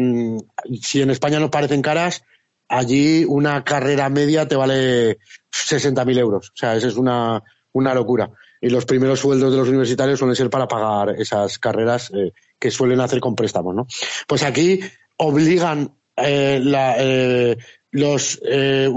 si 0.82 1.02
en 1.02 1.10
España 1.10 1.40
nos 1.40 1.50
parecen 1.50 1.82
caras, 1.82 2.24
allí 2.68 3.26
una 3.26 3.64
carrera 3.64 4.10
media 4.10 4.48
te 4.48 4.56
vale 4.56 5.18
60.000 5.52 6.18
euros. 6.18 6.50
O 6.50 6.58
sea, 6.58 6.76
eso 6.76 6.88
es 6.88 6.96
una, 6.96 7.44
una 7.72 7.94
locura. 7.94 8.30
Y 8.62 8.70
los 8.70 8.86
primeros 8.86 9.20
sueldos 9.20 9.52
de 9.52 9.58
los 9.58 9.70
universitarios 9.70 10.20
suelen 10.20 10.36
ser 10.36 10.50
para 10.50 10.68
pagar 10.68 11.16
esas 11.20 11.60
carreras 11.60 12.12
eh, 12.16 12.32
que 12.60 12.72
suelen 12.72 13.02
hacer 13.02 13.20
con 13.20 13.36
préstamos, 13.36 13.76
¿no? 13.76 13.88
Pues 14.28 14.44
aquí 14.44 14.80
obligan 15.18 15.94
eh, 16.18 16.60
la, 16.64 16.96
eh, 16.98 17.58
los 17.92 18.40
eh, 18.46 18.90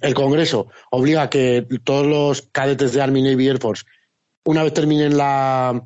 el 0.00 0.14
Congreso 0.14 0.68
obliga 0.90 1.22
a 1.22 1.30
que 1.30 1.66
todos 1.82 2.06
los 2.06 2.42
cadetes 2.52 2.92
de 2.92 3.02
Army 3.02 3.22
Navy 3.22 3.48
Air 3.48 3.58
Force 3.58 3.84
una 4.44 4.62
vez 4.62 4.72
terminen 4.72 5.16
la, 5.16 5.84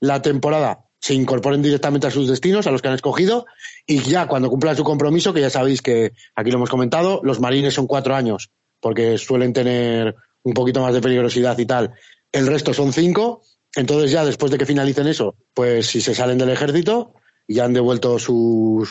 la 0.00 0.22
temporada 0.22 0.83
se 1.04 1.12
incorporen 1.12 1.60
directamente 1.60 2.06
a 2.06 2.10
sus 2.10 2.26
destinos, 2.26 2.66
a 2.66 2.70
los 2.70 2.80
que 2.80 2.88
han 2.88 2.94
escogido, 2.94 3.44
y 3.86 3.98
ya 3.98 4.26
cuando 4.26 4.48
cumplan 4.48 4.74
su 4.74 4.84
compromiso, 4.84 5.34
que 5.34 5.42
ya 5.42 5.50
sabéis 5.50 5.82
que 5.82 6.12
aquí 6.34 6.50
lo 6.50 6.56
hemos 6.56 6.70
comentado, 6.70 7.20
los 7.22 7.40
marines 7.40 7.74
son 7.74 7.86
cuatro 7.86 8.14
años, 8.14 8.48
porque 8.80 9.18
suelen 9.18 9.52
tener 9.52 10.16
un 10.44 10.54
poquito 10.54 10.80
más 10.80 10.94
de 10.94 11.02
peligrosidad 11.02 11.58
y 11.58 11.66
tal. 11.66 11.92
El 12.32 12.46
resto 12.46 12.72
son 12.72 12.94
cinco, 12.94 13.42
entonces 13.76 14.12
ya 14.12 14.24
después 14.24 14.50
de 14.50 14.56
que 14.56 14.64
finalicen 14.64 15.06
eso, 15.06 15.36
pues 15.52 15.88
si 15.88 16.00
se 16.00 16.14
salen 16.14 16.38
del 16.38 16.48
ejército 16.48 17.12
ya 17.46 17.66
han 17.66 17.74
devuelto 17.74 18.18
su, 18.18 18.88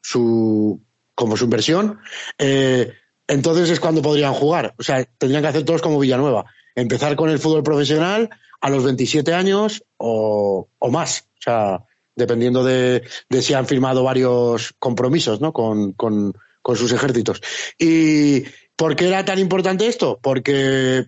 su 0.00 0.82
como 1.14 1.36
su 1.36 1.44
inversión, 1.44 2.00
eh, 2.38 2.92
entonces 3.28 3.70
es 3.70 3.78
cuando 3.78 4.02
podrían 4.02 4.34
jugar. 4.34 4.74
O 4.80 4.82
sea, 4.82 5.04
tendrían 5.16 5.44
que 5.44 5.50
hacer 5.50 5.64
todos 5.64 5.80
como 5.80 6.00
Villanueva. 6.00 6.44
Empezar 6.74 7.14
con 7.14 7.30
el 7.30 7.38
fútbol 7.38 7.62
profesional, 7.62 8.30
a 8.60 8.68
los 8.68 8.82
27 8.82 9.32
años 9.32 9.84
o 9.98 10.66
más. 10.90 11.28
O 11.42 11.44
sea, 11.44 11.84
dependiendo 12.14 12.62
de, 12.62 13.02
si 13.40 13.52
han 13.54 13.66
firmado 13.66 14.04
varios 14.04 14.74
compromisos 14.78 15.40
¿no? 15.40 15.52
con, 15.52 15.92
con, 15.92 16.32
con, 16.62 16.76
sus 16.76 16.92
ejércitos. 16.92 17.42
¿Y 17.78 18.44
por 18.76 18.94
qué 18.94 19.08
era 19.08 19.24
tan 19.24 19.40
importante 19.40 19.88
esto? 19.88 20.20
Porque 20.22 21.06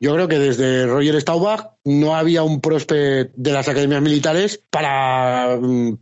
yo 0.00 0.14
creo 0.14 0.26
que 0.26 0.40
desde 0.40 0.86
Roger 0.86 1.20
Staubach 1.20 1.74
no 1.84 2.16
había 2.16 2.42
un 2.42 2.60
prospect 2.60 3.32
de 3.36 3.52
las 3.52 3.68
academias 3.68 4.02
militares 4.02 4.60
para 4.70 5.56
mm, 5.60 5.98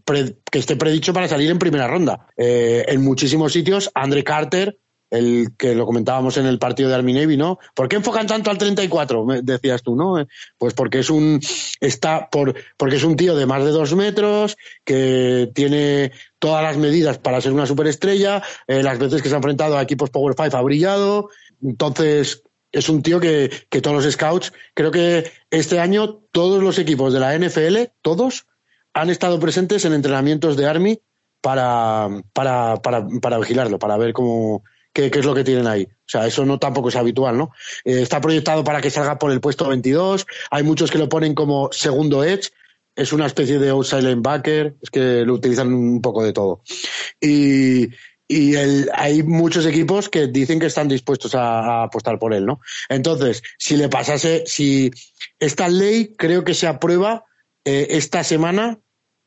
que 0.50 0.58
esté 0.58 0.76
predicho 0.76 1.12
para 1.12 1.28
salir 1.28 1.50
en 1.50 1.58
primera 1.58 1.86
ronda. 1.86 2.26
Eh, 2.36 2.86
en 2.88 3.04
muchísimos 3.04 3.52
sitios, 3.52 3.90
Andre 3.94 4.24
Carter, 4.24 4.78
el 5.10 5.50
que 5.56 5.74
lo 5.74 5.86
comentábamos 5.86 6.36
en 6.36 6.46
el 6.46 6.58
partido 6.58 6.88
de 6.88 6.96
Army 6.96 7.12
Navy, 7.12 7.36
¿no? 7.36 7.58
¿Por 7.74 7.88
qué 7.88 7.96
enfocan 7.96 8.26
tanto 8.26 8.50
al 8.50 8.58
34? 8.58 9.26
Decías 9.42 9.82
tú, 9.82 9.96
¿no? 9.96 10.26
Pues 10.58 10.74
porque 10.74 10.98
es 10.98 11.10
un 11.10 11.40
está 11.80 12.28
por 12.30 12.54
porque 12.76 12.96
es 12.96 13.04
un 13.04 13.16
tío 13.16 13.34
de 13.36 13.46
más 13.46 13.64
de 13.64 13.70
dos 13.70 13.94
metros 13.94 14.56
que 14.84 15.50
tiene 15.54 16.12
todas 16.38 16.62
las 16.62 16.76
medidas 16.76 17.18
para 17.18 17.40
ser 17.40 17.52
una 17.52 17.66
superestrella. 17.66 18.42
Eh, 18.66 18.82
las 18.82 18.98
veces 18.98 19.22
que 19.22 19.28
se 19.28 19.34
ha 19.34 19.38
enfrentado 19.38 19.78
a 19.78 19.82
equipos 19.82 20.10
Power 20.10 20.34
Five 20.36 20.56
ha 20.56 20.62
brillado. 20.62 21.30
Entonces 21.62 22.42
es 22.72 22.88
un 22.88 23.02
tío 23.02 23.20
que, 23.20 23.50
que 23.70 23.80
todos 23.80 24.04
los 24.04 24.12
scouts, 24.12 24.52
creo 24.74 24.90
que 24.90 25.30
este 25.50 25.78
año 25.78 26.22
todos 26.32 26.62
los 26.62 26.78
equipos 26.78 27.12
de 27.12 27.20
la 27.20 27.38
NFL, 27.38 27.92
todos, 28.02 28.46
han 28.92 29.10
estado 29.10 29.38
presentes 29.38 29.84
en 29.84 29.92
entrenamientos 29.92 30.56
de 30.56 30.66
Army 30.66 31.00
para, 31.40 32.08
para, 32.32 32.76
para, 32.76 33.06
para 33.20 33.38
vigilarlo, 33.38 33.78
para 33.78 33.96
ver 33.96 34.12
cómo, 34.12 34.64
qué, 34.94 35.10
qué, 35.10 35.18
es 35.18 35.24
lo 35.26 35.34
que 35.34 35.44
tienen 35.44 35.66
ahí. 35.66 35.84
O 35.84 36.08
sea, 36.08 36.26
eso 36.26 36.46
no 36.46 36.58
tampoco 36.58 36.88
es 36.88 36.96
habitual, 36.96 37.36
¿no? 37.36 37.52
Eh, 37.84 38.00
está 38.00 38.20
proyectado 38.20 38.64
para 38.64 38.80
que 38.80 38.90
salga 38.90 39.18
por 39.18 39.30
el 39.30 39.40
puesto 39.40 39.68
22. 39.68 40.26
Hay 40.50 40.62
muchos 40.62 40.90
que 40.90 40.98
lo 40.98 41.10
ponen 41.10 41.34
como 41.34 41.70
segundo 41.72 42.24
edge. 42.24 42.50
Es 42.96 43.12
una 43.12 43.26
especie 43.26 43.58
de 43.58 43.70
outside 43.70 44.02
linebacker. 44.02 44.76
Es 44.80 44.90
que 44.90 45.24
lo 45.26 45.34
utilizan 45.34 45.74
un 45.74 46.00
poco 46.00 46.24
de 46.24 46.32
todo. 46.32 46.62
Y, 47.20 47.88
y 48.26 48.54
el, 48.54 48.90
hay 48.94 49.22
muchos 49.22 49.66
equipos 49.66 50.08
que 50.08 50.28
dicen 50.28 50.58
que 50.58 50.66
están 50.66 50.88
dispuestos 50.88 51.34
a, 51.34 51.82
apostar 51.82 52.18
por 52.18 52.32
él, 52.32 52.46
¿no? 52.46 52.60
Entonces, 52.88 53.42
si 53.58 53.76
le 53.76 53.88
pasase, 53.88 54.44
si 54.46 54.90
esta 55.38 55.68
ley 55.68 56.14
creo 56.16 56.44
que 56.44 56.54
se 56.54 56.66
aprueba 56.66 57.24
eh, 57.64 57.88
esta 57.90 58.24
semana 58.24 58.78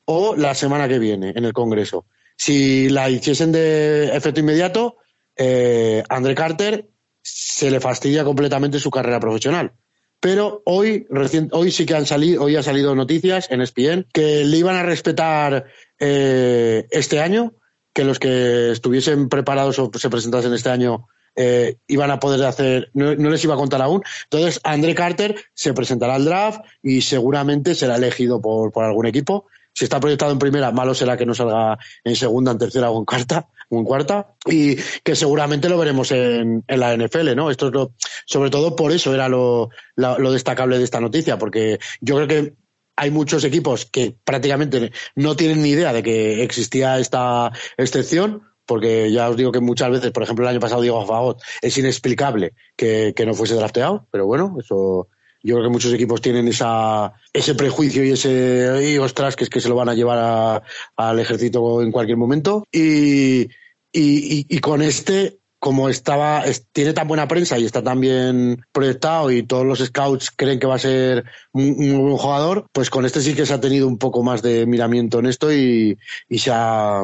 o 0.06 0.36
la 0.36 0.56
semana 0.56 0.88
que 0.88 1.00
viene 1.00 1.34
en 1.36 1.46
el 1.46 1.54
Congreso. 1.54 2.06
Si 2.38 2.88
la 2.90 3.10
hiciesen 3.10 3.52
de 3.52 4.16
efecto 4.16 4.40
inmediato, 4.40 4.98
eh, 5.38 6.04
André 6.10 6.36
Carter 6.36 6.90
se 7.22 7.70
le 7.72 7.80
fastidia 7.80 8.24
completamente 8.24 8.80
su 8.80 8.90
carrera 8.90 9.20
profesional. 9.20 9.74
Pero 10.20 10.64
hoy, 10.66 11.06
recién, 11.10 11.50
hoy 11.52 11.72
sí 11.72 11.86
que 11.86 11.96
han 11.96 12.06
salido, 12.06 12.44
hoy 12.44 12.56
ha 12.56 12.64
salido 12.64 12.96
noticias 12.96 13.48
en 13.52 13.62
ESPN 13.62 14.08
que 14.12 14.44
le 14.46 14.58
iban 14.58 14.76
a 14.76 14.84
respetar 14.84 15.66
eh, 16.00 16.88
este 16.90 17.20
año 17.20 17.54
que 17.94 18.04
los 18.04 18.20
que 18.20 18.72
estuviesen 18.72 19.30
preparados 19.30 19.78
o 19.80 19.92
se 19.94 20.10
presentasen 20.10 20.54
este 20.54 20.70
año 20.70 21.08
eh, 21.36 21.78
iban 21.88 22.10
a 22.10 22.20
poder 22.20 22.44
hacer, 22.46 22.90
no, 22.94 23.16
no, 23.16 23.30
les 23.30 23.44
iba 23.44 23.54
a 23.54 23.58
contar 23.58 23.82
aún. 23.82 24.02
Entonces, 24.24 24.60
André 24.64 24.96
Carter 24.96 25.36
se 25.54 25.74
presentará 25.74 26.16
al 26.16 26.26
draft 26.26 26.62
y 26.82 27.02
seguramente 27.02 27.76
será 27.76 27.96
elegido 27.96 28.42
por, 28.42 28.72
por 28.72 28.86
algún 28.86 29.06
equipo. 29.06 29.46
Si 29.78 29.84
está 29.84 30.00
proyectado 30.00 30.32
en 30.32 30.40
primera, 30.40 30.72
malo 30.72 30.96
será 30.96 31.16
que 31.16 31.26
no 31.28 31.36
salga 31.36 31.78
en 32.04 32.16
segunda, 32.16 32.52
en 32.52 32.58
tercera 32.58 32.90
o 32.90 32.98
en 32.98 33.06
cuarta, 33.06 33.48
o 33.70 33.78
en 33.78 33.86
cuarta, 33.86 34.34
y 34.48 34.76
que 35.04 35.16
seguramente 35.16 35.70
lo 35.70 35.78
veremos 35.78 36.10
en, 36.10 36.64
en 36.68 36.80
la 36.80 36.98
NFL, 36.98 37.36
¿no? 37.36 37.52
Esto 37.52 37.68
es 37.68 37.74
lo, 37.74 37.92
sobre 38.26 38.50
todo 38.50 38.76
por 38.76 38.92
eso 38.92 39.14
era 39.14 39.30
lo, 39.30 39.70
lo, 39.96 40.32
destacable 40.32 40.80
de 40.80 40.84
esta 40.84 41.00
noticia, 41.00 41.38
porque 41.38 41.78
yo 42.02 42.16
creo 42.16 42.28
que 42.28 42.54
hay 42.96 43.12
muchos 43.12 43.44
equipos 43.44 43.86
que 43.86 44.16
prácticamente 44.24 44.92
no 45.14 45.36
tienen 45.36 45.62
ni 45.62 45.70
idea 45.70 45.94
de 45.94 46.02
que 46.02 46.42
existía 46.42 46.98
esta 46.98 47.52
excepción, 47.78 48.48
porque 48.66 49.12
ya 49.12 49.30
os 49.30 49.38
digo 49.38 49.52
que 49.52 49.60
muchas 49.60 49.92
veces, 49.92 50.10
por 50.10 50.24
ejemplo, 50.24 50.44
el 50.44 50.50
año 50.50 50.60
pasado 50.60 50.82
Diego 50.82 51.06
Fagot 51.06 51.40
es 51.62 51.78
inexplicable 51.78 52.54
que, 52.76 53.14
no 53.28 53.36
fuese 53.36 53.54
drafteado, 53.54 54.08
pero 54.10 54.26
bueno, 54.26 54.58
eso 54.60 55.08
yo 55.44 55.56
creo 55.56 55.68
que 55.68 55.74
muchos 55.74 55.94
equipos 55.94 56.22
tienen 56.22 56.48
esa, 56.48 57.14
ese 57.34 57.56
prejuicio 57.56 58.04
y 58.04 58.12
ese, 58.12 58.92
y 58.94 58.98
ostras, 58.98 59.36
que 59.36 59.44
es 59.44 59.50
que 59.50 59.62
se 59.62 59.70
lo 59.70 59.76
van 59.76 59.90
a 59.90 59.94
llevar 59.94 60.18
a, 60.20 60.64
al 60.96 61.20
ejército 61.20 61.82
en 61.82 61.92
cualquier 61.92 62.18
momento. 62.18 62.64
Y, 62.72 63.48
y, 63.92 64.60
con 64.60 64.82
este 64.82 65.40
como 65.68 65.90
estaba, 65.90 66.46
tiene 66.72 66.94
tan 66.94 67.10
buena 67.10 67.28
prensa 67.28 67.60
y 67.60 67.66
está 67.66 67.84
tan 67.84 68.00
bien 68.00 68.64
proyectado 68.72 69.30
y 69.32 69.44
todos 69.44 69.66
los 69.66 69.80
scouts 69.80 70.32
creen 70.34 70.60
que 70.60 70.66
va 70.66 70.76
a 70.76 70.80
ser 70.80 71.26
un, 71.52 71.76
buen 71.76 72.16
jugador, 72.16 72.68
pues 72.72 72.90
con 72.90 73.06
este 73.06 73.20
sí 73.20 73.36
que 73.36 73.46
se 73.46 73.54
ha 73.54 73.60
tenido 73.60 73.86
un 73.86 73.98
poco 73.98 74.24
más 74.24 74.42
de 74.42 74.66
miramiento 74.66 75.20
en 75.20 75.26
esto 75.26 75.52
y, 75.52 75.98
se, 76.30 76.52
ha, 76.52 77.04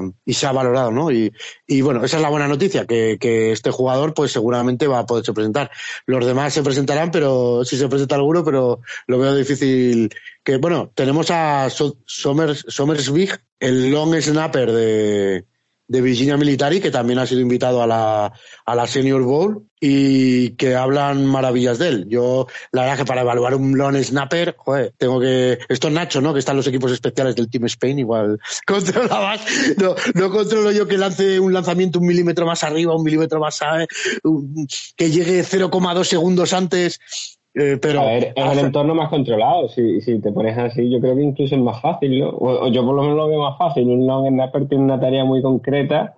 valorado, 0.54 0.92
¿no? 0.92 1.12
Y, 1.12 1.34
bueno, 1.82 2.06
esa 2.06 2.16
es 2.16 2.24
la 2.24 2.30
buena 2.30 2.48
noticia, 2.48 2.86
que, 2.86 3.18
este 3.52 3.70
jugador 3.70 4.14
pues 4.14 4.32
seguramente 4.32 4.88
va 4.88 5.00
a 5.00 5.06
poderse 5.06 5.34
presentar. 5.34 5.70
Los 6.06 6.26
demás 6.26 6.54
se 6.54 6.64
presentarán, 6.64 7.12
pero 7.12 7.66
si 7.66 7.76
se 7.76 7.90
presenta 7.90 8.16
alguno, 8.16 8.46
pero 8.46 8.80
lo 9.08 9.20
veo 9.20 9.36
difícil 9.36 10.10
que, 10.42 10.56
bueno, 10.56 10.90
tenemos 10.96 11.30
a 11.32 11.70
Somers, 11.70 12.64
Somersvig, 12.70 13.38
el 13.60 13.92
long 13.92 14.16
snapper 14.22 14.72
de, 14.72 15.44
de 15.88 16.02
Virginia 16.02 16.38
Military, 16.38 16.80
que 16.80 16.92
también 16.92 17.20
ha 17.20 17.28
sido 17.28 17.42
invitado 17.42 17.82
a 17.82 17.88
la, 17.88 18.34
a 18.66 18.76
la 18.76 18.88
Senior 18.88 19.22
Bowl 19.24 19.68
y 19.80 20.52
que 20.52 20.76
hablan 20.76 21.26
maravillas 21.26 21.78
de 21.78 21.90
él. 21.90 22.06
Yo, 22.08 22.48
la 22.72 22.84
verdad 22.84 22.98
que 23.00 23.06
para 23.06 23.22
evaluar 23.22 23.54
un 23.56 23.78
long 23.78 23.98
snapper, 24.02 24.56
joder, 24.58 24.94
tengo 24.98 25.20
que... 25.20 25.60
Esto 25.68 25.90
es 25.90 25.94
Nacho, 25.94 26.22
¿no? 26.22 26.34
Que 26.34 26.40
están 26.40 26.56
los 26.56 26.68
equipos 26.68 26.92
especiales 26.92 27.36
del 27.36 27.50
Team 27.50 27.66
Spain, 27.66 28.00
igual 28.00 28.40
controla 28.66 29.20
más. 29.20 29.42
No, 29.78 29.96
no 30.14 30.32
controlo 30.32 30.72
yo 30.72 30.88
que 30.88 30.98
lance 30.98 31.38
un 31.40 31.52
lanzamiento 31.52 32.00
un 32.00 32.08
milímetro 32.08 32.46
más 32.46 32.64
arriba, 32.64 32.96
un 32.96 33.04
milímetro 33.04 33.40
más... 33.40 33.56
¿sabes? 33.56 33.88
Que 34.96 35.12
llegue 35.12 35.44
0,2 35.44 36.04
segundos 36.06 36.54
antes 36.54 37.00
eh, 37.56 37.78
pero 37.82 38.02
a 38.02 38.06
ver, 38.06 38.34
es 38.36 38.52
el 38.52 38.66
entorno 38.66 38.96
más 38.96 39.10
controlado. 39.10 39.68
Si, 39.70 40.02
si 40.02 40.20
te 40.20 40.32
pones 40.32 40.58
así, 40.58 40.90
yo 40.90 41.00
creo 41.00 41.16
que 41.16 41.24
incluso 41.24 41.56
es 41.56 41.62
más 41.62 41.82
fácil, 41.82 42.20
¿no? 42.20 42.30
O, 42.30 42.66
o 42.66 42.68
yo 42.68 42.86
por 42.86 42.96
lo 42.96 43.02
menos 43.04 43.18
lo 43.18 43.28
veo 43.28 43.42
más 43.42 43.58
fácil. 43.58 43.88
Un 43.88 44.08
long 44.08 44.28
snapper 44.28 44.68
tiene 44.68 44.84
una 44.84 45.00
tarea 45.00 45.24
muy 45.26 45.42
concreta 45.42 46.16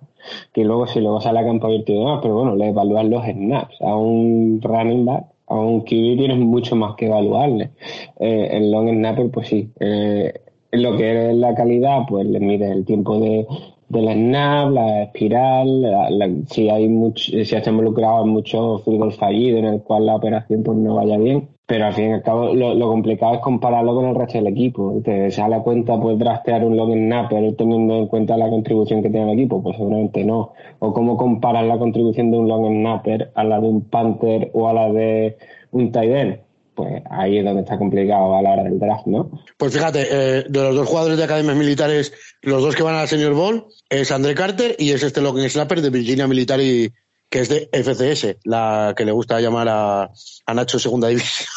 que 0.52 0.64
luego 0.64 0.86
si 0.86 1.00
luego 1.00 1.20
sale 1.20 1.40
a 1.40 1.44
campo 1.44 1.66
abierto 1.66 1.92
y 1.92 1.98
demás, 1.98 2.20
pero 2.22 2.34
bueno, 2.34 2.56
le 2.56 2.68
evalúan 2.68 3.10
los 3.10 3.24
snaps. 3.24 3.80
A 3.80 3.94
un 3.94 4.60
running 4.62 5.04
back, 5.04 5.26
a 5.46 5.54
un 5.54 5.80
QB 5.80 6.16
tienes 6.18 6.38
mucho 6.38 6.76
más 6.76 6.94
que 6.96 7.06
evaluarle. 7.06 7.70
Eh, 8.18 8.48
el 8.52 8.70
long 8.70 8.88
snapper, 8.88 9.30
pues 9.30 9.48
sí. 9.48 9.70
Eh, 9.80 10.32
lo 10.72 10.96
que 10.96 11.30
es 11.30 11.36
la 11.36 11.54
calidad, 11.54 12.00
pues 12.08 12.26
le 12.26 12.40
mide 12.40 12.70
el 12.70 12.84
tiempo 12.84 13.18
de, 13.18 13.46
de 13.88 14.02
la 14.02 14.12
snap, 14.14 14.70
la 14.72 15.02
espiral, 15.04 15.82
la, 15.82 16.10
la, 16.10 16.28
si 16.50 16.68
hay 16.68 16.88
mucho, 16.88 17.30
si 17.30 17.40
está 17.40 17.70
involucrado 17.70 18.24
en 18.24 18.30
muchos 18.30 18.84
field 18.84 19.12
fallidos 19.12 19.60
en 19.60 19.66
el 19.66 19.82
cual 19.82 20.06
la 20.06 20.16
operación 20.16 20.62
pues 20.62 20.76
no 20.78 20.96
vaya 20.96 21.16
bien. 21.18 21.48
Pero 21.66 21.86
al 21.86 21.94
fin 21.94 22.10
y 22.10 22.12
al 22.12 22.22
cabo 22.22 22.54
lo, 22.54 22.74
lo, 22.74 22.88
complicado 22.88 23.34
es 23.34 23.40
compararlo 23.40 23.94
con 23.94 24.06
el 24.06 24.14
resto 24.14 24.38
del 24.38 24.46
equipo. 24.46 25.00
¿Te 25.04 25.32
sale 25.32 25.56
a 25.56 25.62
cuenta 25.62 26.00
pues 26.00 26.16
draftear 26.16 26.64
un 26.64 26.76
long 26.76 26.92
snapper 26.92 27.56
teniendo 27.56 27.96
en 27.96 28.06
cuenta 28.06 28.36
la 28.36 28.48
contribución 28.48 29.02
que 29.02 29.10
tiene 29.10 29.32
el 29.32 29.38
equipo? 29.38 29.60
Pues 29.60 29.76
seguramente 29.76 30.24
no. 30.24 30.52
O 30.78 30.92
cómo 30.92 31.16
comparas 31.16 31.66
la 31.66 31.76
contribución 31.76 32.30
de 32.30 32.38
un 32.38 32.48
long 32.48 32.66
snapper 32.68 33.32
a 33.34 33.42
la 33.42 33.60
de 33.60 33.68
un 33.68 33.80
Panther 33.82 34.50
o 34.54 34.68
a 34.68 34.72
la 34.72 34.92
de 34.92 35.38
un 35.72 35.90
tight 35.90 36.12
end 36.12 36.45
pues 36.76 37.02
ahí 37.10 37.38
es 37.38 37.44
donde 37.44 37.62
está 37.62 37.78
complicado 37.78 38.36
a 38.36 38.42
la 38.42 38.52
hora 38.52 38.62
del 38.62 38.78
draft, 38.78 39.06
¿no? 39.06 39.30
Pues 39.56 39.72
fíjate, 39.72 40.06
eh, 40.10 40.44
de 40.46 40.62
los 40.62 40.76
dos 40.76 40.86
jugadores 40.86 41.16
de 41.16 41.24
academias 41.24 41.56
militares, 41.56 42.12
los 42.42 42.62
dos 42.62 42.76
que 42.76 42.82
van 42.82 42.94
a 42.94 43.00
la 43.00 43.06
Senior 43.06 43.32
Bowl 43.32 43.66
es 43.88 44.12
André 44.12 44.34
Carter 44.34 44.76
y 44.78 44.92
es 44.92 45.02
este 45.02 45.22
long 45.22 45.38
snapper 45.48 45.80
de 45.80 45.90
Virginia 45.90 46.28
Military, 46.28 46.92
que 47.30 47.40
es 47.40 47.48
de 47.48 47.68
FCS, 47.72 48.36
la 48.44 48.94
que 48.96 49.06
le 49.06 49.12
gusta 49.12 49.40
llamar 49.40 49.68
a, 49.68 50.10
a 50.46 50.54
Nacho 50.54 50.78
Segunda 50.78 51.08
División. 51.08 51.48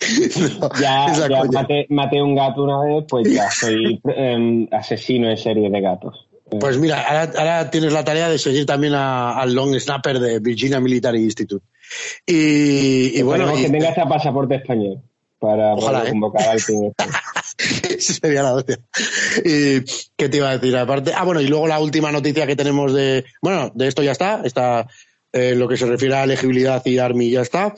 no, 0.60 0.70
ya, 0.80 1.12
ya 1.28 1.44
maté, 1.52 1.86
maté, 1.90 2.22
un 2.22 2.36
gato 2.36 2.62
una 2.62 2.80
vez, 2.84 3.04
pues 3.08 3.30
ya 3.30 3.50
soy 3.50 4.00
eh, 4.16 4.68
asesino 4.70 5.28
en 5.28 5.36
serie 5.36 5.68
de 5.68 5.80
gatos. 5.80 6.28
Pues 6.60 6.78
mira, 6.78 7.02
ahora, 7.02 7.32
ahora, 7.36 7.70
tienes 7.70 7.92
la 7.92 8.04
tarea 8.04 8.28
de 8.28 8.38
seguir 8.38 8.66
también 8.66 8.94
al 8.94 9.52
long 9.52 9.74
snapper 9.78 10.20
de 10.20 10.38
Virginia 10.38 10.78
Military 10.78 11.24
Institute. 11.24 11.64
Y, 12.26 13.18
y 13.18 13.22
bueno. 13.22 13.54
que 13.54 13.68
tenga 13.68 13.90
ese 13.90 14.02
pasaporte 14.02 14.56
español 14.56 15.02
para 15.38 15.74
Ojalá, 15.74 15.98
poder 15.98 16.12
convocar 16.12 16.42
¿eh? 16.42 16.50
al 16.50 16.64
team. 16.64 16.92
Eso 17.98 18.12
sería 18.14 18.42
la 18.42 18.54
hostia. 18.54 18.78
¿Y 19.44 19.80
qué 20.16 20.28
te 20.28 20.38
iba 20.38 20.50
a 20.50 20.58
decir? 20.58 20.76
Aparte, 20.76 21.12
ah, 21.14 21.24
bueno, 21.24 21.40
y 21.40 21.46
luego 21.46 21.66
la 21.66 21.78
última 21.78 22.10
noticia 22.10 22.46
que 22.46 22.56
tenemos 22.56 22.92
de. 22.92 23.24
Bueno, 23.42 23.70
de 23.74 23.88
esto 23.88 24.02
ya 24.02 24.12
está. 24.12 24.40
Está 24.44 24.88
eh, 25.32 25.54
lo 25.54 25.68
que 25.68 25.76
se 25.76 25.86
refiere 25.86 26.14
a 26.14 26.24
elegibilidad 26.24 26.84
y 26.86 26.98
Army 26.98 27.30
ya 27.30 27.42
está. 27.42 27.74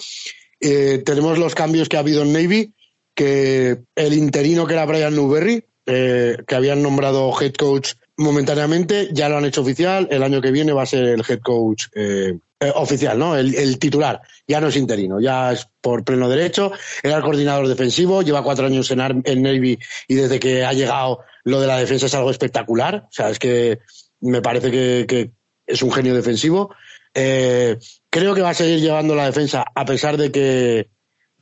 Eh, 0.60 1.02
tenemos 1.04 1.38
los 1.38 1.54
cambios 1.54 1.88
que 1.88 1.96
ha 1.96 2.00
habido 2.00 2.22
en 2.22 2.32
Navy, 2.32 2.72
que 3.14 3.78
el 3.94 4.12
interino 4.14 4.66
que 4.66 4.74
era 4.74 4.86
Brian 4.86 5.14
Newberry, 5.14 5.64
eh, 5.86 6.38
que 6.46 6.54
habían 6.54 6.82
nombrado 6.82 7.32
head 7.40 7.54
coach 7.54 7.92
momentáneamente, 8.16 9.08
ya 9.12 9.28
lo 9.28 9.36
han 9.36 9.44
hecho 9.44 9.62
oficial. 9.62 10.08
El 10.10 10.22
año 10.22 10.40
que 10.40 10.50
viene 10.50 10.72
va 10.72 10.82
a 10.82 10.86
ser 10.86 11.04
el 11.04 11.22
head 11.28 11.40
coach 11.40 11.84
eh, 11.94 12.38
eh, 12.58 12.72
oficial, 12.74 13.18
¿no? 13.18 13.36
El, 13.36 13.78
titular. 13.78 14.22
Ya 14.48 14.62
no 14.62 14.68
es 14.68 14.76
interino, 14.76 15.20
ya 15.20 15.52
es 15.52 15.68
por 15.80 16.04
pleno 16.04 16.26
derecho. 16.26 16.72
Era 17.02 17.16
el 17.16 17.22
coordinador 17.22 17.68
defensivo, 17.68 18.22
lleva 18.22 18.42
cuatro 18.42 18.66
años 18.66 18.90
en, 18.90 19.22
en 19.24 19.42
Navy 19.42 19.78
y 20.08 20.14
desde 20.14 20.40
que 20.40 20.64
ha 20.64 20.72
llegado 20.72 21.20
lo 21.44 21.60
de 21.60 21.66
la 21.66 21.78
defensa 21.78 22.06
es 22.06 22.14
algo 22.14 22.30
espectacular. 22.30 23.04
O 23.08 23.12
sea, 23.12 23.28
es 23.28 23.38
que 23.38 23.80
me 24.20 24.40
parece 24.40 24.70
que, 24.70 25.32
es 25.66 25.82
un 25.82 25.92
genio 25.92 26.14
defensivo. 26.14 26.74
Eh, 27.12 27.76
creo 28.08 28.34
que 28.34 28.40
va 28.40 28.50
a 28.50 28.54
seguir 28.54 28.80
llevando 28.80 29.14
la 29.14 29.26
defensa 29.26 29.64
a 29.74 29.84
pesar 29.84 30.16
de 30.16 30.32
que, 30.32 30.88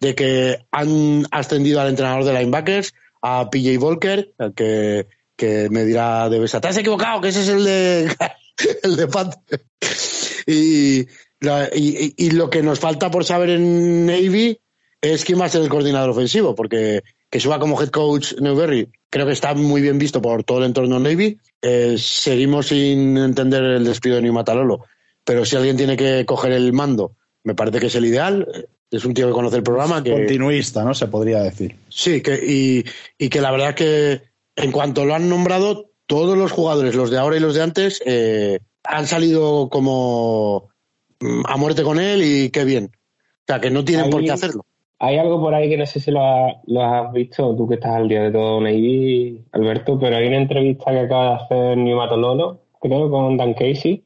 de 0.00 0.14
que 0.16 0.66
han 0.72 1.26
ascendido 1.30 1.80
al 1.80 1.90
entrenador 1.90 2.24
de 2.24 2.32
linebackers, 2.32 2.92
a 3.22 3.50
PJ 3.50 3.78
Volker, 3.78 4.34
que, 4.56 5.06
que 5.36 5.68
me 5.70 5.84
dirá 5.84 6.28
de 6.28 6.40
Besa, 6.40 6.60
te 6.60 6.68
has 6.68 6.76
equivocado, 6.76 7.20
que 7.20 7.28
ese 7.28 7.42
es 7.42 7.48
el 7.48 7.64
de, 7.64 8.16
el 8.82 8.96
de 8.96 9.06
Pat. 9.06 9.36
Y, 10.46 11.06
y, 11.74 12.30
lo 12.30 12.50
que 12.50 12.62
nos 12.62 12.80
falta 12.80 13.10
por 13.10 13.24
saber 13.24 13.50
en 13.50 14.06
Navy 14.06 14.58
es 15.00 15.24
quién 15.24 15.40
va 15.40 15.46
a 15.46 15.48
ser 15.48 15.62
el 15.62 15.68
coordinador 15.68 16.10
ofensivo, 16.10 16.54
porque 16.54 17.02
que 17.30 17.40
suba 17.40 17.58
como 17.58 17.80
head 17.80 17.88
coach 17.88 18.34
Newberry 18.40 18.88
creo 19.14 19.26
que 19.26 19.32
está 19.32 19.54
muy 19.54 19.80
bien 19.80 19.96
visto 19.96 20.20
por 20.20 20.42
todo 20.42 20.58
el 20.58 20.64
entorno 20.64 20.98
Navy. 20.98 21.38
Eh, 21.62 21.94
seguimos 21.98 22.66
sin 22.66 23.16
entender 23.16 23.62
el 23.62 23.84
despido 23.84 24.16
de 24.16 24.22
New 24.22 24.32
Matalolo, 24.32 24.86
pero 25.24 25.44
si 25.44 25.54
alguien 25.54 25.76
tiene 25.76 25.96
que 25.96 26.26
coger 26.26 26.50
el 26.50 26.72
mando, 26.72 27.14
me 27.44 27.54
parece 27.54 27.78
que 27.78 27.86
es 27.86 27.94
el 27.94 28.06
ideal. 28.06 28.66
Es 28.90 29.04
un 29.04 29.14
tío 29.14 29.28
que 29.28 29.32
conoce 29.32 29.58
el 29.58 29.62
programa. 29.62 30.02
Que, 30.02 30.10
Continuista, 30.10 30.82
¿no? 30.82 30.94
Se 30.94 31.06
podría 31.06 31.42
decir. 31.42 31.76
Sí, 31.88 32.22
que, 32.22 32.34
y, 32.44 32.84
y 33.16 33.28
que 33.28 33.40
la 33.40 33.52
verdad 33.52 33.68
es 33.68 33.74
que 33.76 34.22
en 34.56 34.72
cuanto 34.72 35.04
lo 35.04 35.14
han 35.14 35.28
nombrado, 35.28 35.92
todos 36.06 36.36
los 36.36 36.50
jugadores, 36.50 36.96
los 36.96 37.10
de 37.10 37.18
ahora 37.18 37.36
y 37.36 37.40
los 37.40 37.54
de 37.54 37.62
antes, 37.62 38.02
eh, 38.04 38.58
han 38.84 39.06
salido 39.06 39.68
como 39.68 40.68
mm, 41.20 41.42
a 41.46 41.56
muerte 41.56 41.82
con 41.82 41.98
él 41.98 42.22
y 42.22 42.50
qué 42.50 42.64
bien. 42.64 42.90
O 42.94 43.46
sea, 43.46 43.60
que 43.60 43.70
no 43.70 43.84
tienen 43.84 44.10
por 44.10 44.22
qué 44.22 44.30
hacerlo. 44.30 44.64
Hay 44.98 45.18
algo 45.18 45.40
por 45.40 45.54
ahí 45.54 45.68
que 45.68 45.76
no 45.76 45.84
sé 45.84 46.00
si 46.00 46.10
lo, 46.10 46.20
has 46.20 47.12
visto, 47.12 47.54
tú 47.56 47.68
que 47.68 47.74
estás 47.74 47.96
al 47.96 48.08
día 48.08 48.22
de 48.22 48.30
todo, 48.30 48.60
Navy, 48.60 49.44
Alberto, 49.52 49.98
pero 49.98 50.16
hay 50.16 50.28
una 50.28 50.38
entrevista 50.38 50.92
que 50.92 51.00
acaba 51.00 51.28
de 51.30 51.34
hacer 51.34 51.76
New 51.76 51.96
Matololo, 51.96 52.60
creo, 52.80 53.10
con 53.10 53.36
Dan 53.36 53.54
Casey, 53.54 54.04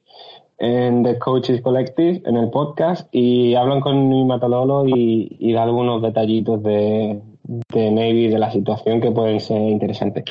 en 0.58 1.04
The 1.04 1.18
Coaches 1.18 1.60
Collective, 1.60 2.22
en 2.24 2.36
el 2.36 2.50
podcast, 2.50 3.06
y 3.12 3.54
hablan 3.54 3.80
con 3.80 4.08
New 4.08 4.24
Matololo 4.24 4.88
y, 4.88 5.36
y 5.38 5.52
da 5.52 5.62
algunos 5.62 6.02
detallitos 6.02 6.62
de, 6.64 7.20
de 7.48 7.90
Navy 7.90 8.28
de 8.28 8.38
la 8.38 8.52
situación 8.52 9.00
que 9.00 9.10
pueden 9.10 9.40
ser 9.40 9.56
interesantes. 9.56 10.24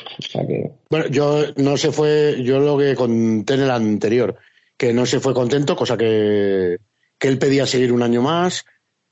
Bueno, 0.90 1.08
yo 1.08 1.46
no 1.56 1.76
se 1.76 1.92
fue, 1.92 2.42
yo 2.44 2.60
lo 2.60 2.78
que 2.78 2.96
conté 2.96 3.56
en 3.56 3.62
el 3.62 3.72
anterior, 3.72 4.36
que 4.78 4.94
no 4.94 5.06
se 5.08 5.20
fue 5.20 5.34
contento, 5.34 5.76
cosa 5.76 5.98
que, 5.98 6.78
que 7.18 7.28
él 7.28 7.40
pedía 7.40 7.66
seguir 7.66 7.92
un 7.92 8.04
año 8.04 8.22
más 8.22 8.66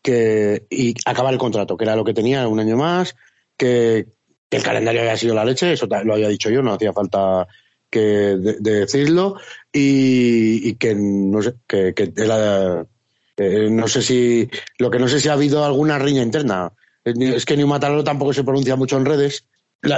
que, 0.04 0.68
y 0.70 0.94
acabar 1.04 1.34
el 1.34 1.40
contrato, 1.40 1.76
que 1.76 1.84
era 1.84 1.96
lo 1.96 2.06
que 2.06 2.14
tenía, 2.14 2.48
un 2.48 2.60
año 2.60 2.78
más, 2.78 3.16
que, 3.58 4.06
el 4.52 4.64
calendario 4.64 5.02
había 5.02 5.18
sido 5.18 5.36
la 5.36 5.44
leche, 5.44 5.74
eso 5.74 5.86
lo 5.88 6.14
había 6.14 6.30
dicho 6.30 6.50
yo, 6.50 6.62
no 6.62 6.74
hacía 6.74 6.94
falta 6.94 7.46
que 7.90 8.00
decirlo, 8.00 9.36
y, 9.74 10.76
que 10.76 10.96
no 10.96 11.42
sé, 11.42 11.56
que, 11.68 11.94
que 11.94 12.14
eh, 13.38 13.70
no 13.70 13.88
sé 13.90 14.02
si, 14.02 14.48
lo 14.78 14.90
que 14.90 15.00
no 15.00 15.10
sé 15.10 15.20
si 15.20 15.28
ha 15.28 15.34
habido 15.34 15.66
alguna 15.66 16.00
riña 16.00 16.22
interna 16.22 16.72
es 17.06 17.46
que 17.46 17.56
New 17.56 17.68
Matalolo 17.68 18.04
tampoco 18.04 18.34
se 18.34 18.44
pronuncia 18.44 18.76
mucho 18.76 18.98
en 18.98 19.06
redes. 19.06 19.48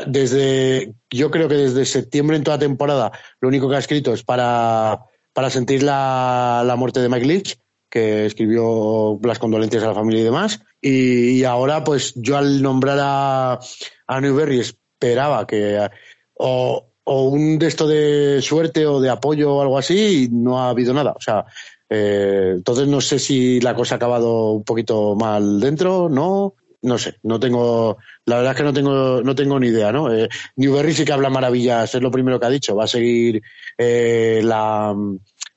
desde, 0.07 0.93
yo 1.09 1.31
creo 1.31 1.47
que 1.47 1.55
desde 1.55 1.85
septiembre 1.85 2.35
en 2.35 2.43
toda 2.43 2.59
temporada, 2.59 3.11
lo 3.39 3.47
único 3.47 3.69
que 3.69 3.77
ha 3.77 3.79
escrito 3.79 4.13
es 4.13 4.23
para, 4.23 4.99
para 5.33 5.49
sentir 5.49 5.83
la, 5.83 6.63
la 6.65 6.75
muerte 6.75 6.99
de 6.99 7.09
Mike 7.09 7.25
Leach, 7.25 7.57
que 7.89 8.25
escribió 8.25 9.19
las 9.23 9.39
condolencias 9.39 9.83
a 9.83 9.87
la 9.87 9.95
familia 9.95 10.21
y 10.21 10.25
demás. 10.25 10.59
Y, 10.81 11.43
ahora, 11.45 11.83
pues 11.83 12.13
yo 12.15 12.37
al 12.37 12.61
nombrar 12.61 12.99
a, 13.01 13.59
a 14.07 14.21
Newberry 14.21 14.59
esperaba 14.59 15.47
que 15.47 15.87
o, 16.33 16.87
o 17.03 17.23
un 17.29 17.57
de 17.57 17.67
esto 17.67 17.87
de 17.87 18.41
suerte 18.41 18.85
o 18.85 18.99
de 18.99 19.09
apoyo 19.09 19.55
o 19.55 19.61
algo 19.61 19.77
así, 19.77 20.23
y 20.23 20.29
no 20.29 20.59
ha 20.59 20.69
habido 20.69 20.93
nada. 20.93 21.13
O 21.13 21.21
sea, 21.21 21.45
eh, 21.89 22.51
entonces 22.55 22.87
no 22.87 22.99
sé 22.99 23.17
si 23.17 23.61
la 23.61 23.73
cosa 23.73 23.95
ha 23.95 23.97
acabado 23.97 24.51
un 24.51 24.63
poquito 24.63 25.15
mal 25.15 25.59
dentro, 25.59 26.09
¿no? 26.09 26.55
No 26.82 26.97
sé, 26.97 27.15
no 27.23 27.39
tengo, 27.39 27.97
la 28.25 28.38
verdad 28.38 28.51
es 28.51 28.57
que 28.57 28.63
no 28.63 28.73
tengo, 28.73 29.21
no 29.21 29.36
tengo 29.36 29.59
ni 29.59 29.67
idea, 29.67 29.91
¿no? 29.91 30.13
Eh, 30.13 30.30
Newberry 30.55 30.93
sí 30.93 31.05
que 31.05 31.13
habla 31.13 31.30
maravillas, 31.30 31.93
es 31.93 32.01
lo 32.01 32.11
primero 32.11 32.39
que 32.39 32.45
ha 32.45 32.51
dicho, 32.51 32.75
va 32.75 32.84
a 32.86 32.88
seguir 32.88 33.41
eh, 33.78 34.41
la, 34.43 34.95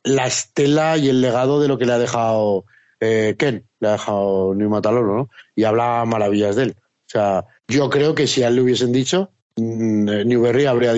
la, 0.04 0.26
estela 0.26 0.96
y 0.96 1.08
el 1.08 1.20
legado 1.20 1.60
de 1.60 1.68
lo 1.68 1.78
que 1.78 1.86
le 1.86 1.92
ha 1.92 1.98
dejado 1.98 2.64
eh, 3.00 3.34
Ken, 3.38 3.66
le 3.80 3.88
ha 3.88 3.92
dejado 3.92 4.54
New 4.54 4.68
Mataloro, 4.68 5.16
¿no? 5.16 5.30
Y 5.54 5.64
habla 5.64 6.04
maravillas 6.06 6.56
de 6.56 6.64
él. 6.64 6.74
O 6.78 7.10
sea, 7.10 7.44
yo 7.68 7.90
creo 7.90 8.14
que 8.14 8.26
si 8.26 8.42
a 8.42 8.48
él 8.48 8.56
le 8.56 8.62
hubiesen 8.62 8.92
dicho, 8.92 9.32
mm, 9.56 10.08
eh, 10.08 10.24
Newberry 10.24 10.66
habría, 10.66 10.94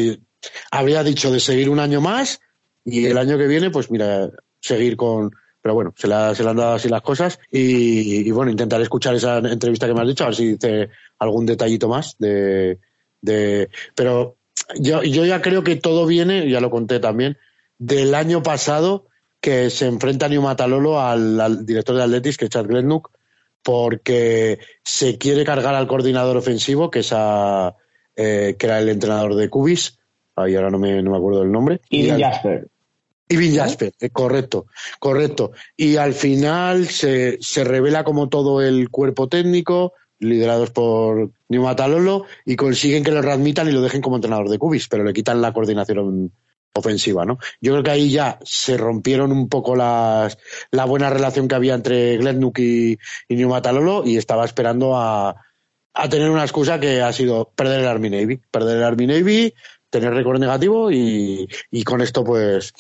habría 0.70 1.03
dicho 1.03 1.31
de 1.31 1.41
seguir 1.41 1.68
un 1.70 1.81
año 1.81 2.01
más 2.01 2.41
y 2.85 3.07
el 3.07 3.18
año 3.18 3.39
que 3.39 3.47
viene, 3.47 3.70
pues 3.70 3.91
mira, 3.91 4.31
seguir 4.61 4.97
con, 4.97 5.31
pero 5.63 5.75
bueno, 5.75 5.95
se, 5.97 6.09
la, 6.09 6.35
se 6.35 6.43
le 6.43 6.51
han 6.51 6.57
dado 6.57 6.75
así 6.75 6.89
las 6.89 7.03
cosas 7.03 7.39
y, 7.51 8.29
bueno, 8.33 8.51
intentaré 8.51 8.83
escuchar 8.83 9.15
esa 9.15 9.39
entrevista 9.39 9.87
que 9.87 9.95
me 9.95 10.01
has 10.01 10.09
dicho, 10.09 10.25
a 10.25 10.29
ver 10.29 10.37
si 10.37 10.53
dice 10.55 10.91
algún 11.19 11.47
detallito 11.47 11.89
más 11.89 12.17
de... 12.19 12.79
de 13.21 13.71
pero 13.95 14.37
yo, 14.79 15.03
yo 15.03 15.25
ya 15.25 15.41
creo 15.41 15.63
que 15.63 15.77
todo 15.77 16.05
viene, 16.07 16.51
ya 16.51 16.61
lo 16.61 16.71
conté 16.71 16.99
también, 16.99 17.39
del 17.79 18.15
año 18.15 18.43
pasado 18.43 19.07
que 19.41 19.71
se 19.71 19.87
enfrenta 19.87 20.29
New 20.29 20.43
Matalolo 20.43 21.01
al, 21.01 21.65
director 21.65 21.97
de 21.97 22.03
Atletis, 22.03 22.37
que 22.37 22.45
es 22.47 22.51
Chad 22.51 22.67
Glennook, 22.67 23.11
porque 23.63 24.59
se 24.83 25.19
quiere 25.19 25.45
cargar 25.45 25.75
al 25.75 25.87
coordinador 25.87 26.37
ofensivo, 26.37 26.91
que 26.91 27.01
es 27.01 27.13
a, 27.13 27.75
eh, 28.17 28.57
que 28.59 28.67
era 28.67 28.79
el 28.79 28.89
entrenador 28.89 29.35
de 29.35 29.49
Cubis, 29.49 29.99
ahí 30.37 30.55
ahora 30.55 30.71
no 30.71 30.79
me, 30.79 31.03
no 31.03 31.11
me 31.13 31.17
acuerdo 31.17 31.41
del 31.41 31.53
nombre. 31.53 31.81
Y, 31.89 32.09
Jasper. 32.09 32.69
Y 33.41 33.57
Jasper, 33.57 33.93
eh, 34.01 34.11
correcto, 34.11 34.66
correcto. 34.99 35.53
Y 35.76 35.97
al 35.97 36.12
final 36.12 36.87
se, 36.89 37.39
se 37.41 37.64
revela 37.64 38.05
como 38.05 38.28
todo 38.28 38.61
el 38.61 38.91
cuerpo 38.91 39.28
técnico, 39.28 39.95
liderados 40.18 40.70
por 40.70 41.30
Matalolo, 41.49 42.26
y 42.45 42.57
consiguen 42.57 43.05
que 43.05 43.11
lo 43.11 43.22
readmitan 43.22 43.68
y 43.68 43.72
lo 43.72 43.80
dejen 43.80 44.03
como 44.03 44.16
entrenador 44.16 44.49
de 44.49 44.59
Cubis, 44.59 44.89
pero 44.89 45.05
le 45.05 45.12
quitan 45.12 45.41
la 45.41 45.53
coordinación 45.53 46.33
ofensiva, 46.74 47.24
¿no? 47.24 47.39
Yo 47.61 47.72
creo 47.72 47.83
que 47.83 47.91
ahí 47.91 48.11
ya 48.11 48.39
se 48.43 48.76
rompieron 48.76 49.33
un 49.33 49.49
poco 49.49 49.76
las, 49.76 50.39
la 50.70 50.85
buena 50.85 51.11
relación 51.11 51.49
que 51.49 51.55
había 51.55 51.74
entre 51.74 52.16
Glennook 52.18 52.59
y, 52.59 52.99
y 53.28 53.45
Matalolo 53.45 54.05
y 54.07 54.16
estaba 54.16 54.45
esperando 54.45 54.97
a, 54.97 55.37
a 55.95 56.09
tener 56.09 56.30
una 56.30 56.43
excusa 56.43 56.80
que 56.80 57.03
ha 57.03 57.12
sido 57.12 57.51
perder 57.55 57.80
el 57.80 57.89
Army 57.89 58.11
Navy, 58.11 58.41
perder 58.51 58.78
el 58.78 58.85
Army 58.85 59.07
Navy, 59.07 59.55
tener 59.91 60.14
récord 60.14 60.41
negativo 60.41 60.91
y, 60.91 61.47
y 61.70 61.85
con 61.85 62.01
esto 62.01 62.24
pues 62.24 62.72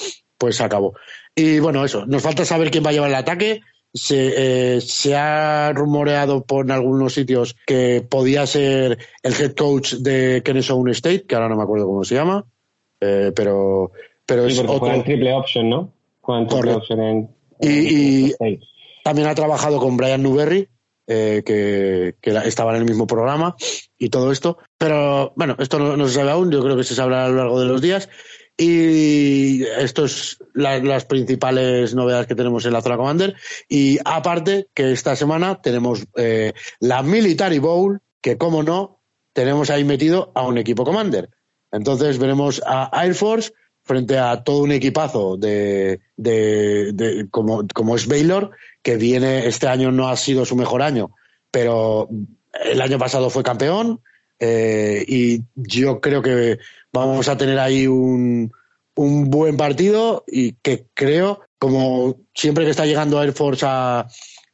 pues 0.42 0.56
se 0.56 0.64
acabó. 0.64 0.94
Y 1.36 1.60
bueno, 1.60 1.84
eso, 1.84 2.04
nos 2.04 2.20
falta 2.20 2.44
saber 2.44 2.72
quién 2.72 2.84
va 2.84 2.90
a 2.90 2.92
llevar 2.92 3.10
el 3.10 3.14
ataque. 3.14 3.60
Se, 3.94 4.74
eh, 4.74 4.80
se, 4.80 5.14
ha 5.14 5.72
rumoreado 5.72 6.42
por 6.42 6.72
algunos 6.72 7.14
sitios 7.14 7.54
que 7.64 8.04
podía 8.10 8.44
ser 8.44 8.98
el 9.22 9.34
head 9.40 9.54
coach 9.54 9.94
de 9.94 10.42
Kennesaw 10.44 10.84
State, 10.88 11.26
que 11.28 11.36
ahora 11.36 11.48
no 11.48 11.56
me 11.56 11.62
acuerdo 11.62 11.86
cómo 11.86 12.02
se 12.02 12.16
llama, 12.16 12.44
eh, 13.00 13.30
pero, 13.36 13.92
pero 14.26 14.46
es 14.46 14.58
otro. 14.58 15.04
triple 15.04 15.32
option, 15.32 15.70
¿no? 15.70 15.92
triple 16.48 16.72
option 16.72 17.00
en, 17.00 17.28
y, 17.60 18.32
también 19.04 19.28
ha 19.28 19.34
trabajado 19.36 19.78
con 19.78 19.96
Brian 19.96 20.24
Newberry, 20.24 20.68
eh, 21.06 21.42
que, 21.46 22.16
que, 22.20 22.30
estaba 22.48 22.72
en 22.72 22.78
el 22.78 22.88
mismo 22.88 23.06
programa 23.06 23.54
y 23.96 24.08
todo 24.08 24.32
esto. 24.32 24.58
Pero 24.76 25.34
bueno, 25.36 25.54
esto 25.60 25.78
no, 25.78 25.96
no, 25.96 26.08
se 26.08 26.14
sabe 26.14 26.32
aún, 26.32 26.50
yo 26.50 26.64
creo 26.64 26.76
que 26.76 26.82
se 26.82 26.96
sabrá 26.96 27.26
a 27.26 27.28
lo 27.28 27.36
largo 27.36 27.60
de 27.60 27.66
los 27.66 27.80
días. 27.80 28.08
Y 28.56 29.64
esto 29.64 30.04
es 30.04 30.38
las 30.54 31.04
principales 31.06 31.94
novedades 31.94 32.26
que 32.26 32.34
tenemos 32.34 32.64
en 32.66 32.74
la 32.74 32.82
zona 32.82 32.96
Commander. 32.96 33.34
Y 33.68 33.98
aparte 34.04 34.68
que 34.74 34.92
esta 34.92 35.16
semana 35.16 35.60
tenemos 35.62 36.04
eh, 36.16 36.52
la 36.80 37.02
Military 37.02 37.58
Bowl, 37.58 38.00
que 38.20 38.36
como 38.36 38.62
no, 38.62 39.00
tenemos 39.32 39.70
ahí 39.70 39.84
metido 39.84 40.32
a 40.34 40.46
un 40.46 40.58
equipo 40.58 40.84
Commander. 40.84 41.30
Entonces 41.70 42.18
veremos 42.18 42.62
a 42.66 42.90
Air 43.02 43.14
Force 43.14 43.52
frente 43.84 44.18
a 44.18 44.44
todo 44.44 44.62
un 44.62 44.72
equipazo 44.72 45.36
de, 45.36 46.00
de, 46.16 47.26
como, 47.30 47.66
como 47.74 47.96
es 47.96 48.06
Baylor, 48.06 48.50
que 48.82 48.96
viene, 48.96 49.46
este 49.46 49.66
año 49.66 49.90
no 49.90 50.08
ha 50.08 50.16
sido 50.16 50.44
su 50.44 50.54
mejor 50.54 50.82
año, 50.82 51.10
pero 51.50 52.08
el 52.64 52.80
año 52.80 52.98
pasado 52.98 53.28
fue 53.28 53.42
campeón, 53.42 54.00
eh, 54.38 55.04
y 55.06 55.42
yo 55.54 56.00
creo 56.00 56.22
que 56.22 56.58
vamos 56.92 57.28
a 57.28 57.36
tener 57.36 57.58
ahí 57.58 57.86
un, 57.86 58.52
un 58.94 59.30
buen 59.30 59.56
partido 59.56 60.24
y 60.26 60.52
que 60.54 60.86
creo, 60.94 61.40
como 61.58 62.16
siempre 62.34 62.64
que 62.64 62.70
está 62.70 62.86
llegando 62.86 63.22
Air 63.22 63.32
Force 63.32 63.64
a, 63.66 64.06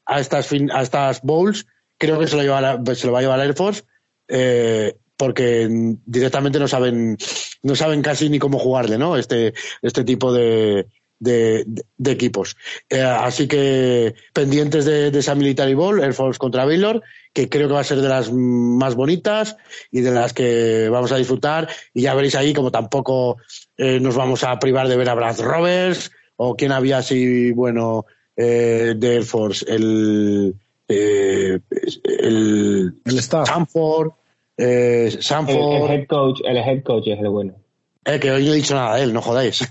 a, 0.07 0.21
estas, 0.21 0.51
a 0.53 0.83
estas 0.83 1.23
bowls, 1.23 1.67
creo 1.99 2.19
que 2.19 2.27
se 2.27 2.37
lo, 2.37 2.43
lleva 2.43 2.81
se 2.95 3.07
lo 3.07 3.13
va 3.13 3.19
a 3.19 3.23
llevar 3.23 3.41
Air 3.41 3.55
Force 3.55 3.85
eh, 4.29 4.97
porque 5.17 5.69
directamente 6.07 6.61
no 6.61 6.69
saben, 6.69 7.17
no 7.63 7.75
saben 7.75 8.03
casi 8.03 8.31
ni 8.31 8.39
cómo 8.39 8.59
jugarle, 8.59 8.99
¿no? 8.99 9.17
Este, 9.17 9.53
este 9.83 10.05
tipo 10.05 10.33
de, 10.33 10.87
de, 11.19 11.67
equipos. 12.07 12.57
Eh, 12.89 13.03
así 13.03 13.49
que 13.49 14.15
pendientes 14.33 14.85
de, 14.85 15.09
esa 15.09 15.35
Military 15.35 15.75
Ball, 15.75 16.03
Air 16.03 16.15
Force 16.15 16.39
contra 16.39 16.65
Baylor, 16.65 17.03
que 17.33 17.49
creo 17.49 17.69
que 17.69 17.75
va 17.75 17.81
a 17.81 17.85
ser 17.85 18.01
de 18.01 18.09
las 18.09 18.33
más 18.33 18.95
bonitas 18.95 19.57
y 19.91 20.01
de 20.01 20.11
las 20.11 20.33
que 20.33 20.89
vamos 20.91 21.13
a 21.13 21.17
disfrutar. 21.17 21.69
Y 21.95 22.03
ya 22.03 22.15
veréis 22.15 22.35
ahí 22.35 22.53
como 22.55 22.71
tampoco 22.71 23.39
eh, 23.77 24.01
nos 24.01 24.17
vamos 24.17 24.45
a 24.45 24.59
privar 24.59 24.89
de 24.89 24.97
ver 24.97 25.09
a 25.09 25.15
Brad 25.15 25.41
Roberts 25.41 26.11
o 26.37 26.57
quién 26.57 26.73
había 26.73 26.99
así, 26.99 27.53
bueno, 27.53 28.07
eh, 28.37 28.95
de 28.97 29.15
Air 29.15 29.25
Force, 29.25 29.65
el, 29.69 30.55
el, 30.87 31.63
el 32.05 33.19
staff. 33.19 33.49
Sanford, 33.49 34.13
Sanford. 35.21 35.91
El, 35.91 35.91
head 35.91 36.07
coach, 36.07 36.41
el 36.45 36.57
head 36.57 36.83
coach 36.83 37.09
es 37.09 37.19
el 37.19 37.29
bueno. 37.29 37.55
Eh, 38.09 38.19
que 38.19 38.31
hoy 38.31 38.45
no 38.45 38.53
he 38.53 38.57
dicho 38.57 38.75
nada 38.75 38.97
de 38.97 39.03
él, 39.03 39.13
no 39.13 39.21
jodáis. 39.21 39.61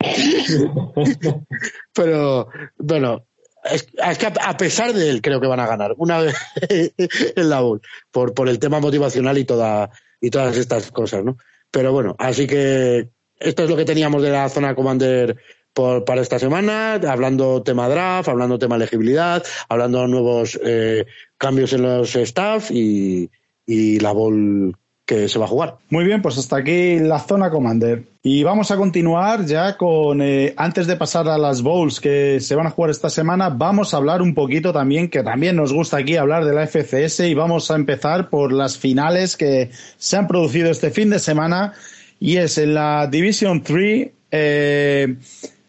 Pero, 1.94 2.48
bueno, 2.78 3.24
es, 3.64 3.86
que 4.18 4.26
a, 4.26 4.56
pesar 4.56 4.92
de 4.92 5.10
él 5.10 5.22
creo 5.22 5.40
que 5.40 5.46
van 5.46 5.60
a 5.60 5.66
ganar 5.66 5.94
una 5.98 6.20
vez 6.20 6.34
en 7.36 7.48
la 7.50 7.60
Bowl, 7.60 7.80
por, 8.10 8.34
por 8.34 8.48
el 8.48 8.58
tema 8.58 8.80
motivacional 8.80 9.38
y, 9.38 9.44
toda, 9.44 9.90
y 10.20 10.30
todas 10.30 10.56
estas 10.56 10.90
cosas, 10.90 11.24
¿no? 11.24 11.36
Pero 11.70 11.92
bueno, 11.92 12.16
así 12.18 12.46
que 12.46 13.10
esto 13.38 13.64
es 13.64 13.70
lo 13.70 13.76
que 13.76 13.84
teníamos 13.84 14.22
de 14.22 14.30
la 14.30 14.48
zona 14.48 14.74
Commander 14.74 15.36
por, 15.72 16.04
para 16.04 16.20
esta 16.20 16.38
semana, 16.38 16.94
hablando 16.94 17.62
tema 17.62 17.88
draft, 17.88 18.28
hablando 18.28 18.58
tema 18.58 18.76
elegibilidad, 18.76 19.44
hablando 19.68 20.06
nuevos 20.06 20.58
eh, 20.64 21.06
cambios 21.38 21.72
en 21.72 21.82
los 21.82 22.16
staff 22.16 22.70
y, 22.70 23.30
y 23.66 24.00
la 24.00 24.12
Bowl 24.12 24.76
que 25.10 25.28
se 25.28 25.40
va 25.40 25.46
a 25.46 25.48
jugar. 25.48 25.74
Muy 25.88 26.04
bien, 26.04 26.22
pues 26.22 26.38
hasta 26.38 26.58
aquí 26.58 27.00
la 27.00 27.18
zona 27.18 27.50
Commander. 27.50 28.04
Y 28.22 28.44
vamos 28.44 28.70
a 28.70 28.76
continuar 28.76 29.44
ya 29.44 29.76
con, 29.76 30.22
eh, 30.22 30.54
antes 30.56 30.86
de 30.86 30.94
pasar 30.94 31.26
a 31.26 31.36
las 31.36 31.62
bowls 31.62 31.98
que 31.98 32.38
se 32.38 32.54
van 32.54 32.68
a 32.68 32.70
jugar 32.70 32.92
esta 32.92 33.10
semana, 33.10 33.48
vamos 33.48 33.92
a 33.92 33.96
hablar 33.96 34.22
un 34.22 34.34
poquito 34.34 34.72
también, 34.72 35.10
que 35.10 35.24
también 35.24 35.56
nos 35.56 35.72
gusta 35.72 35.96
aquí 35.96 36.14
hablar 36.14 36.44
de 36.44 36.54
la 36.54 36.64
FCS 36.64 37.28
y 37.28 37.34
vamos 37.34 37.72
a 37.72 37.74
empezar 37.74 38.30
por 38.30 38.52
las 38.52 38.78
finales 38.78 39.36
que 39.36 39.70
se 39.98 40.16
han 40.16 40.28
producido 40.28 40.70
este 40.70 40.92
fin 40.92 41.10
de 41.10 41.18
semana 41.18 41.72
y 42.20 42.36
es 42.36 42.56
en 42.58 42.74
la 42.74 43.08
Division 43.08 43.64
3, 43.64 44.10
eh, 44.30 45.16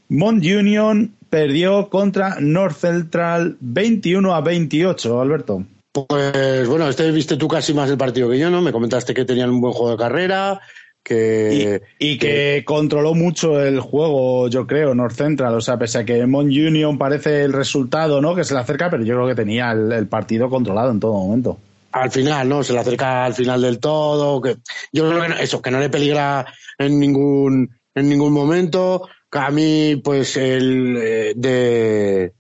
Mont 0.10 0.46
Union 0.46 1.16
perdió 1.32 1.90
contra 1.90 2.36
North 2.40 2.78
Central 2.78 3.58
21 3.60 4.36
a 4.36 4.42
28, 4.42 5.20
Alberto. 5.20 5.66
Pues 5.92 6.68
bueno, 6.68 6.88
este 6.88 7.12
viste 7.12 7.36
tú 7.36 7.48
casi 7.50 7.74
más 7.74 7.90
el 7.90 7.98
partido 7.98 8.30
que 8.30 8.40
yo, 8.40 8.50
¿no? 8.50 8.62
Me 8.62 8.72
comentaste 8.72 9.14
que 9.14 9.26
tenían 9.26 9.50
un 9.50 9.60
buen 9.60 9.74
juego 9.74 9.92
de 9.92 9.98
carrera, 9.98 10.62
que... 11.04 11.82
Y, 12.00 12.18
que, 12.18 12.64
controló 12.66 13.14
mucho 13.14 13.62
el 13.62 13.82
juego, 13.82 14.48
yo 14.48 14.66
creo, 14.66 14.96
North 14.96 15.16
Central. 15.16 15.54
O 15.56 15.62
sea, 15.62 15.78
pese 15.78 16.00
a 16.00 16.06
que 16.06 16.26
Mon 16.26 16.46
Union 16.46 16.98
parece 16.98 17.44
el 17.44 17.52
resultado, 17.52 18.22
¿no? 18.22 18.36
Que 18.36 18.46
se 18.46 18.54
le 18.54 18.62
acerca, 18.62 18.90
pero 18.90 19.04
yo 19.04 19.16
creo 19.16 19.28
que 19.28 19.36
tenía 19.36 19.72
el, 19.72 20.08
partido 20.08 20.50
controlado 20.50 20.92
en 20.92 21.02
todo 21.02 21.14
momento. 21.14 21.58
Al 21.92 22.10
final, 22.10 22.48
¿no? 22.48 22.64
Se 22.64 22.72
le 22.72 22.80
acerca 22.80 23.26
al 23.26 23.34
final 23.34 23.62
del 23.62 23.80
todo. 23.80 24.42
Que, 24.42 24.58
yo 24.94 25.10
creo 25.10 25.22
que 25.24 25.44
eso, 25.44 25.62
que 25.62 25.72
no 25.72 25.80
le 25.80 25.90
peligra 25.90 26.46
en 26.78 27.00
ningún, 27.00 27.70
en 27.94 28.08
ningún 28.08 28.32
momento. 28.32 29.10
A 29.32 29.52
mí, 29.52 29.98
pues, 30.02 30.38
el 30.38 30.98
eh, 30.98 31.34
de 31.36 32.32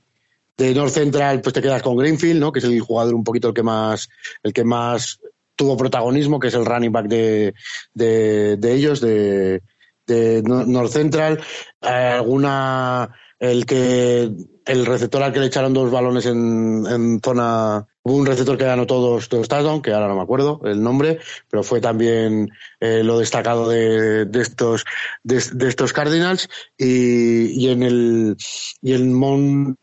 de 0.61 0.75
North 0.75 0.93
Central, 0.93 1.41
pues 1.41 1.53
te 1.53 1.61
quedas 1.61 1.81
con 1.81 1.97
Greenfield, 1.97 2.39
¿no? 2.39 2.51
Que 2.51 2.59
es 2.59 2.65
el 2.65 2.79
jugador 2.79 3.15
un 3.15 3.23
poquito 3.23 3.47
el 3.47 3.53
que 3.53 3.63
más, 3.63 4.09
el 4.43 4.53
que 4.53 4.63
más 4.63 5.19
tuvo 5.55 5.75
protagonismo, 5.75 6.39
que 6.39 6.47
es 6.47 6.53
el 6.53 6.65
running 6.65 6.91
back 6.91 7.07
de, 7.07 7.53
de, 7.93 8.73
ellos, 8.73 9.01
de, 9.01 9.61
de 10.05 10.41
North 10.43 10.91
Central. 10.91 11.41
Alguna, 11.81 13.09
el 13.39 13.65
que, 13.65 14.31
el 14.65 14.85
receptor 14.85 15.23
al 15.23 15.33
que 15.33 15.39
le 15.39 15.47
echaron 15.47 15.73
dos 15.73 15.91
balones 15.91 16.25
en, 16.27 16.85
en 16.87 17.19
zona 17.23 17.87
Hubo 18.03 18.15
un 18.15 18.25
receptor 18.25 18.57
que 18.57 18.65
ganó 18.65 18.87
todos, 18.87 19.29
todos 19.29 19.47
touchdown, 19.47 19.81
que 19.81 19.93
ahora 19.93 20.07
no 20.07 20.15
me 20.15 20.23
acuerdo 20.23 20.59
el 20.63 20.81
nombre, 20.81 21.19
pero 21.49 21.61
fue 21.61 21.79
también 21.81 22.49
eh, 22.79 23.03
lo 23.03 23.19
destacado 23.19 23.69
de, 23.69 24.25
de 24.25 24.41
estos 24.41 24.85
de, 25.23 25.37
estos 25.37 25.93
Cardinals 25.93 26.49
y, 26.77 27.63
y, 27.63 27.69
en 27.69 27.83
el 27.83 28.37
y 28.81 28.93
en 28.93 29.13
Mount, 29.13 29.77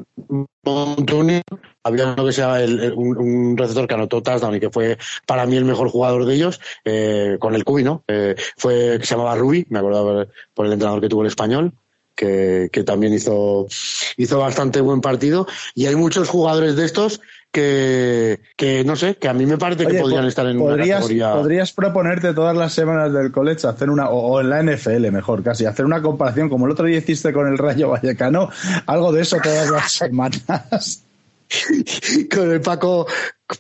había 1.85 2.13
uno 2.13 2.25
que 2.25 2.33
sea 2.33 2.61
el, 2.61 2.93
un, 2.95 3.57
receptor 3.57 3.87
que 3.87 3.95
anotó 3.95 4.23
touchdown 4.23 4.57
y 4.57 4.61
que 4.61 4.71
fue 4.71 4.99
para 5.27 5.47
mí 5.47 5.57
el 5.57 5.65
mejor 5.65 5.89
jugador 5.89 6.25
de 6.25 6.35
ellos 6.35 6.61
eh, 6.85 7.37
con 7.39 7.55
el 7.55 7.65
Cubi, 7.65 7.85
¿no? 7.85 8.05
Eh, 8.09 8.35
fue 8.57 8.99
se 8.99 9.15
llamaba 9.15 9.37
Ruby, 9.37 9.67
me 9.71 9.79
acuerdo 9.79 10.29
por 10.55 10.67
el 10.67 10.73
entrenador 10.73 11.01
que 11.01 11.09
tuvo 11.09 11.23
el 11.23 11.29
español. 11.29 11.73
Que, 12.19 12.69
que 12.73 12.83
también 12.83 13.15
hizo, 13.15 13.69
hizo 14.17 14.41
bastante 14.41 14.81
buen 14.81 15.01
partido. 15.01 15.47
Y 15.77 15.87
hay 15.87 15.95
muchos 15.95 16.29
jugadores 16.29 16.75
de 16.75 16.85
estos 16.85 17.21
que, 17.53 18.41
que 18.57 18.85
no 18.85 18.97
sé, 18.97 19.17
que 19.17 19.29
a 19.29 19.33
mí 19.33 19.47
me 19.47 19.57
parece 19.57 19.87
que 19.87 20.01
podrían 20.01 20.27
estar 20.27 20.47
en 20.47 20.61
una 20.61 20.77
categoría. 20.77 21.33
Podrías 21.33 21.73
proponerte 21.73 22.35
todas 22.35 22.57
las 22.57 22.73
semanas 22.73 23.13
del 23.13 23.33
college 23.33 23.67
hacer 23.67 23.89
una, 23.89 24.11
o, 24.11 24.41
en 24.41 24.51
la 24.51 24.63
NFL 24.63 25.11
mejor 25.11 25.43
casi, 25.43 25.65
hacer 25.65 25.85
una 25.85 26.03
comparación 26.03 26.49
como 26.49 26.67
el 26.67 26.73
otro 26.73 26.87
día 26.87 26.99
hiciste 26.99 27.33
con 27.33 27.47
el 27.47 27.57
Rayo 27.57 27.91
Vallecano, 27.91 28.51
algo 28.87 29.13
de 29.13 29.23
eso 29.23 29.39
todas 29.43 29.71
las 29.71 29.93
semanas. 29.93 31.05
con 32.35 32.51
el 32.51 32.61
Paco, 32.61 33.07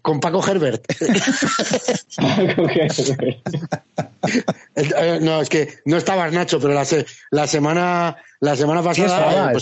con 0.02 0.20
Paco 0.20 0.46
Herbert. 0.46 0.84
Eh, 4.76 5.18
no, 5.20 5.40
es 5.40 5.48
que 5.48 5.78
no 5.84 5.96
estabas 5.96 6.32
Nacho, 6.32 6.60
pero 6.60 6.74
la, 6.74 6.84
la 7.30 7.46
semana 7.46 8.16
la 8.40 8.54
semana 8.54 8.82
pasada 8.82 9.52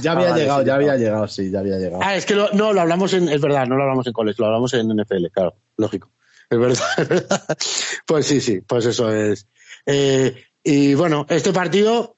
ya 0.00 0.12
había 0.12 0.34
llegado, 0.36 0.62
ya 0.62 0.74
había 0.74 0.96
llegado, 0.96 1.26
sí, 1.26 1.50
ya 1.50 1.58
había 1.58 1.78
llegado. 1.78 2.00
Ah, 2.02 2.14
es 2.14 2.24
que 2.24 2.34
no, 2.34 2.72
lo 2.72 2.80
hablamos 2.80 3.12
en, 3.14 3.28
es 3.28 3.40
verdad, 3.40 3.66
no 3.66 3.76
lo 3.76 3.82
hablamos 3.82 4.06
en 4.06 4.12
college, 4.12 4.36
lo 4.38 4.46
hablamos 4.46 4.72
en 4.74 4.88
NFL, 4.88 5.26
claro, 5.32 5.56
lógico. 5.76 6.10
Es 6.48 6.58
verdad, 6.58 6.84
es 6.98 7.08
verdad. 7.08 7.58
Pues 8.06 8.26
sí, 8.26 8.40
sí, 8.40 8.60
pues 8.60 8.86
eso 8.86 9.10
es. 9.10 9.48
Eh, 9.86 10.44
y 10.62 10.94
bueno, 10.94 11.26
este 11.28 11.52
partido 11.52 12.16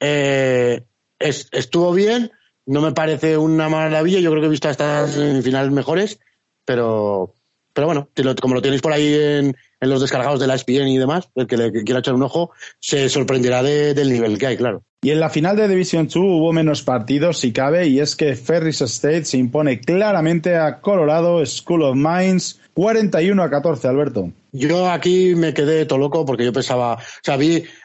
eh, 0.00 0.84
estuvo 1.18 1.92
bien, 1.92 2.30
no 2.68 2.82
me 2.82 2.92
parece 2.92 3.38
una 3.38 3.70
maravilla, 3.70 4.20
yo 4.20 4.30
creo 4.30 4.42
que 4.42 4.46
he 4.46 4.50
visto 4.50 4.68
estas 4.68 5.14
finales 5.42 5.72
mejores, 5.72 6.20
pero, 6.66 7.34
pero 7.72 7.86
bueno, 7.86 8.08
como 8.42 8.54
lo 8.54 8.62
tenéis 8.62 8.82
por 8.82 8.92
ahí 8.92 9.14
en, 9.14 9.56
en 9.80 9.90
los 9.90 10.02
descargados 10.02 10.38
de 10.38 10.46
la 10.46 10.54
ESPN 10.54 10.86
y 10.88 10.98
demás, 10.98 11.30
el 11.34 11.46
que 11.46 11.56
le 11.56 11.72
quiera 11.84 12.00
echar 12.00 12.12
un 12.12 12.22
ojo, 12.22 12.50
se 12.78 13.08
sorprenderá 13.08 13.62
del 13.62 14.12
nivel 14.12 14.36
que 14.36 14.48
hay, 14.48 14.56
claro. 14.58 14.82
Y 15.00 15.10
en 15.10 15.20
la 15.20 15.30
final 15.30 15.56
de 15.56 15.66
Division 15.66 16.08
2 16.08 16.16
hubo 16.16 16.52
menos 16.52 16.82
partidos, 16.82 17.38
si 17.38 17.52
cabe, 17.52 17.86
y 17.86 18.00
es 18.00 18.16
que 18.16 18.34
Ferris 18.34 18.82
State 18.82 19.24
se 19.24 19.38
impone 19.38 19.80
claramente 19.80 20.56
a 20.56 20.80
Colorado 20.80 21.44
School 21.46 21.84
of 21.84 21.96
Mines 21.96 22.60
41 22.74 23.42
a 23.42 23.48
14, 23.48 23.88
Alberto. 23.88 24.30
Yo 24.52 24.90
aquí 24.90 25.34
me 25.34 25.54
quedé 25.54 25.86
todo 25.86 26.00
loco 26.00 26.26
porque 26.26 26.44
yo 26.44 26.52
pensaba, 26.52 26.94
o 26.94 26.98
sea, 27.22 27.38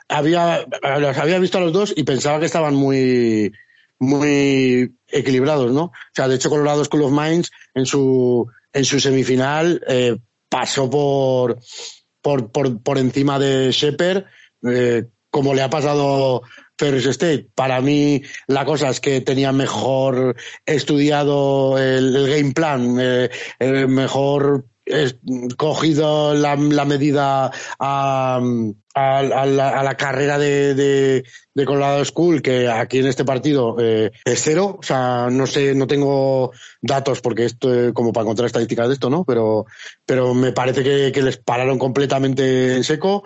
había, 0.10 0.66
los 1.00 1.18
había 1.18 1.40
visto 1.40 1.58
a 1.58 1.62
los 1.62 1.72
dos 1.72 1.94
y 1.96 2.04
pensaba 2.04 2.40
que 2.40 2.48
estaban 2.48 2.76
muy, 2.76 3.54
muy 4.04 4.96
equilibrados, 5.08 5.72
¿no? 5.72 5.86
O 5.86 5.92
sea, 6.14 6.28
de 6.28 6.36
hecho 6.36 6.50
Colorado 6.50 6.84
School 6.86 7.04
of 7.04 7.12
Mines 7.12 7.52
en 7.74 7.86
su, 7.86 8.48
en 8.72 8.86
su 8.86 9.00
semifinal 9.00 9.82
eh, 9.88 10.18
pasó 10.50 10.90
por, 10.90 11.60
por, 12.22 12.52
por, 12.52 12.82
por 12.82 12.98
encima 12.98 13.40
de 13.40 13.72
Shepard, 13.72 14.26
eh, 14.68 15.06
como 15.30 15.54
le 15.54 15.62
ha 15.64 15.70
pasado 15.70 16.44
Ferris 16.78 17.06
State. 17.08 17.50
Para 17.56 17.82
mí, 17.82 18.22
la 18.48 18.66
cosa 18.66 18.90
es 18.90 19.00
que 19.00 19.22
tenía 19.22 19.52
mejor 19.52 20.36
estudiado 20.66 21.78
el, 21.78 22.28
game 22.30 22.54
plan, 22.54 22.98
eh, 23.00 23.30
mejor 23.88 24.66
cogido 25.58 26.34
la, 26.34 26.56
la 26.56 26.86
medida 26.86 27.52
a, 27.80 28.42
a, 28.94 29.24
la, 29.46 29.96
carrera 29.98 30.38
de, 30.38 30.76
de, 30.76 31.66
Colorado 31.66 32.04
School, 32.04 32.42
que 32.42 32.68
aquí 32.68 33.00
en 33.00 33.08
este 33.08 33.24
partido 33.24 33.78
eh, 33.80 34.12
es 34.26 34.42
cero. 34.44 34.78
O 34.80 34.84
sea, 34.84 35.30
no 35.32 35.48
sé, 35.48 35.74
no 35.74 35.88
tengo 35.88 36.52
datos 36.82 37.22
porque 37.22 37.46
esto, 37.46 37.94
como 37.94 38.12
para 38.12 38.24
encontrar 38.24 38.48
estadísticas 38.48 38.88
de 38.88 38.94
esto, 38.96 39.10
¿no? 39.10 39.24
Pero, 39.24 39.66
pero 40.06 40.34
me 40.34 40.52
parece 40.52 40.84
que, 41.12 41.22
les 41.22 41.38
pararon 41.38 41.80
completamente 41.80 42.76
en 42.76 42.84
seco. 42.84 43.24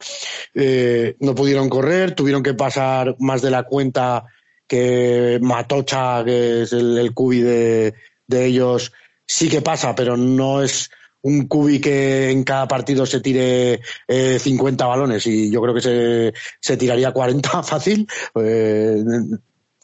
Eh, 0.53 1.15
no 1.19 1.33
pudieron 1.33 1.69
correr, 1.69 2.13
tuvieron 2.13 2.43
que 2.43 2.53
pasar 2.53 3.15
más 3.19 3.41
de 3.41 3.51
la 3.51 3.63
cuenta 3.63 4.25
que 4.67 5.39
Matocha, 5.41 6.23
que 6.23 6.63
es 6.63 6.73
el, 6.73 6.97
el 6.97 7.13
cubi 7.13 7.41
de, 7.41 7.93
de 8.27 8.45
ellos, 8.45 8.91
sí 9.25 9.49
que 9.49 9.61
pasa, 9.61 9.95
pero 9.95 10.17
no 10.17 10.61
es 10.61 10.89
un 11.27 11.47
cubi 11.47 11.81
que 11.81 12.31
en 12.31 12.43
cada 12.43 12.67
partido 12.67 13.05
se 13.05 13.19
tire 13.19 13.81
eh, 14.07 14.39
50 14.39 14.85
balones 14.85 15.27
y 15.27 15.51
yo 15.51 15.61
creo 15.61 15.73
que 15.73 15.81
se, 15.81 16.33
se 16.61 16.77
tiraría 16.77 17.11
40 17.11 17.63
fácil. 17.63 18.07
Eh, 18.35 19.03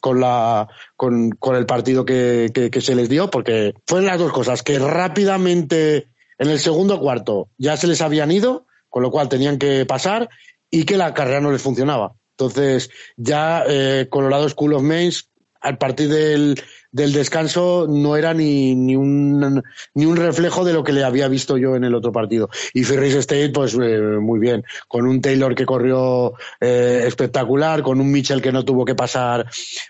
con 0.00 0.20
la 0.20 0.68
con, 0.96 1.30
con 1.30 1.56
el 1.56 1.64
partido 1.64 2.04
que, 2.04 2.50
que, 2.52 2.80
se 2.82 2.94
les 2.94 3.08
dio 3.08 3.30
porque 3.30 3.72
fueron 3.86 4.06
las 4.06 4.18
dos 4.18 4.32
cosas 4.32 4.62
que 4.62 4.78
rápidamente 4.78 6.08
en 6.36 6.50
el 6.50 6.58
segundo 6.58 7.00
cuarto 7.00 7.48
ya 7.56 7.78
se 7.78 7.86
les 7.86 8.02
habían 8.02 8.30
ido 8.30 8.66
con 8.90 9.02
lo 9.02 9.10
cual 9.10 9.30
tenían 9.30 9.56
que 9.56 9.86
pasar 9.86 10.28
y 10.70 10.84
que 10.84 10.98
la 10.98 11.14
carrera 11.14 11.40
no 11.40 11.52
les 11.52 11.62
funcionaba 11.62 12.16
Entonces, 12.32 12.90
ya 13.16 13.64
eh, 13.66 14.08
Colorado 14.10 14.46
School 14.50 14.74
of 14.74 14.82
Mains, 14.82 15.30
al 15.64 15.78
partir 15.78 16.10
del, 16.10 16.62
del 16.92 17.12
descanso, 17.12 17.86
no 17.88 18.16
era 18.16 18.34
ni, 18.34 18.74
ni, 18.74 18.94
un, 18.96 19.62
ni 19.94 20.04
un 20.04 20.16
reflejo 20.16 20.64
de 20.64 20.74
lo 20.74 20.84
que 20.84 20.92
le 20.92 21.02
había 21.02 21.26
visto 21.26 21.56
yo 21.56 21.74
en 21.74 21.84
el 21.84 21.94
otro 21.94 22.12
partido. 22.12 22.50
Y 22.74 22.84
Ferris 22.84 23.14
State, 23.14 23.48
pues 23.48 23.74
eh, 23.74 23.98
muy 24.20 24.38
bien, 24.38 24.62
con 24.88 25.06
un 25.06 25.22
Taylor 25.22 25.54
que 25.54 25.64
corrió 25.64 26.34
eh, 26.60 27.04
espectacular, 27.06 27.82
con 27.82 27.98
un 27.98 28.12
Mitchell 28.12 28.42
que 28.42 28.52
no 28.52 28.64
tuvo 28.64 28.84
que 28.84 28.94
pasar 28.94 29.46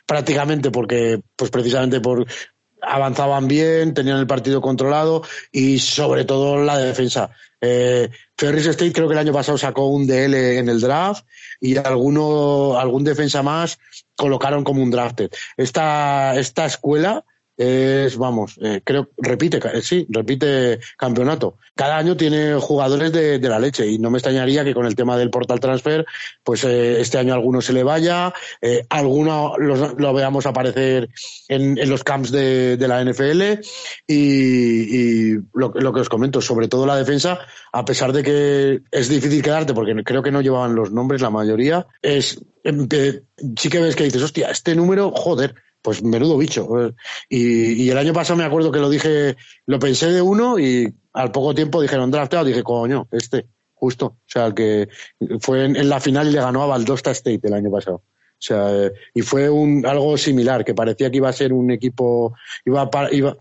prácticamente 0.06 0.70
porque, 0.70 1.20
pues 1.34 1.50
precisamente 1.50 2.00
por 2.00 2.24
avanzaban 2.86 3.48
bien, 3.48 3.94
tenían 3.94 4.18
el 4.18 4.26
partido 4.26 4.60
controlado 4.60 5.22
y 5.52 5.78
sobre 5.78 6.24
todo 6.24 6.62
la 6.64 6.78
defensa. 6.78 7.30
Eh, 7.60 8.10
Ferris 8.36 8.66
State 8.66 8.92
creo 8.92 9.08
que 9.08 9.14
el 9.14 9.20
año 9.20 9.32
pasado 9.32 9.56
sacó 9.56 9.86
un 9.86 10.06
DL 10.06 10.58
en 10.58 10.68
el 10.68 10.80
draft 10.80 11.24
y 11.60 11.76
alguno, 11.76 12.78
algún 12.78 13.04
defensa 13.04 13.42
más 13.42 13.78
colocaron 14.16 14.64
como 14.64 14.82
un 14.82 14.90
drafted. 14.90 15.30
Esta, 15.56 16.36
esta 16.36 16.66
escuela 16.66 17.24
es, 17.56 18.16
vamos, 18.16 18.58
eh, 18.60 18.80
creo, 18.82 19.10
repite, 19.16 19.60
eh, 19.72 19.82
sí, 19.82 20.06
repite 20.08 20.80
campeonato. 20.96 21.58
Cada 21.74 21.96
año 21.96 22.16
tiene 22.16 22.54
jugadores 22.54 23.12
de, 23.12 23.38
la 23.38 23.58
leche 23.58 23.86
y 23.86 23.98
no 23.98 24.10
me 24.10 24.18
extrañaría 24.18 24.64
que 24.64 24.74
con 24.74 24.86
el 24.86 24.96
tema 24.96 25.16
del 25.16 25.30
portal 25.30 25.60
transfer, 25.60 26.04
pues 26.42 26.64
eh, 26.64 27.00
este 27.00 27.18
año 27.18 27.34
alguno 27.34 27.60
se 27.60 27.72
le 27.72 27.84
vaya, 27.84 28.32
alguno 28.88 29.56
lo 29.58 30.14
veamos 30.14 30.46
aparecer 30.46 31.08
en, 31.48 31.88
los 31.88 32.02
camps 32.02 32.30
de, 32.30 32.76
la 32.80 33.04
NFL 33.04 33.60
y, 34.06 35.34
lo, 35.52 35.72
que 35.72 36.00
os 36.00 36.08
comento, 36.08 36.40
sobre 36.40 36.68
todo 36.68 36.86
la 36.86 36.96
defensa, 36.96 37.38
a 37.72 37.84
pesar 37.84 38.12
de 38.12 38.22
que 38.22 38.80
es 38.90 39.08
difícil 39.08 39.42
quedarte 39.42 39.74
porque 39.74 39.94
creo 40.04 40.22
que 40.22 40.32
no 40.32 40.40
llevaban 40.40 40.74
los 40.74 40.90
nombres 40.90 41.20
la 41.20 41.30
mayoría, 41.30 41.86
es, 42.02 42.40
sí 42.64 43.68
que 43.68 43.80
ves 43.80 43.96
que 43.96 44.04
dices, 44.04 44.22
hostia, 44.22 44.50
este 44.50 44.74
número, 44.74 45.10
joder, 45.12 45.54
pues 45.84 46.02
menudo 46.02 46.38
bicho. 46.38 46.66
Y, 47.28 47.90
el 47.90 47.98
año 47.98 48.14
pasado 48.14 48.38
me 48.38 48.44
acuerdo 48.44 48.72
que 48.72 48.78
lo 48.78 48.88
dije, 48.88 49.36
lo 49.66 49.78
pensé 49.78 50.10
de 50.10 50.22
uno 50.22 50.58
y 50.58 50.90
al 51.12 51.30
poco 51.30 51.54
tiempo 51.54 51.82
dijeron 51.82 52.10
drafteado, 52.10 52.46
dije, 52.46 52.62
coño, 52.62 53.06
este, 53.12 53.46
justo. 53.74 54.06
O 54.06 54.22
sea, 54.24 54.50
que 54.52 54.88
fue 55.40 55.66
en, 55.66 55.88
la 55.90 56.00
final 56.00 56.28
y 56.28 56.32
le 56.32 56.40
ganó 56.40 56.62
a 56.62 56.66
Valdosta 56.66 57.10
State 57.10 57.40
el 57.42 57.52
año 57.52 57.70
pasado. 57.70 57.96
O 57.96 58.46
sea, 58.46 58.90
y 59.12 59.20
fue 59.20 59.50
un, 59.50 59.84
algo 59.84 60.16
similar, 60.16 60.64
que 60.64 60.74
parecía 60.74 61.10
que 61.10 61.18
iba 61.18 61.28
a 61.28 61.34
ser 61.34 61.52
un 61.52 61.70
equipo, 61.70 62.34
iba, 62.64 62.88
iba, 63.12 63.36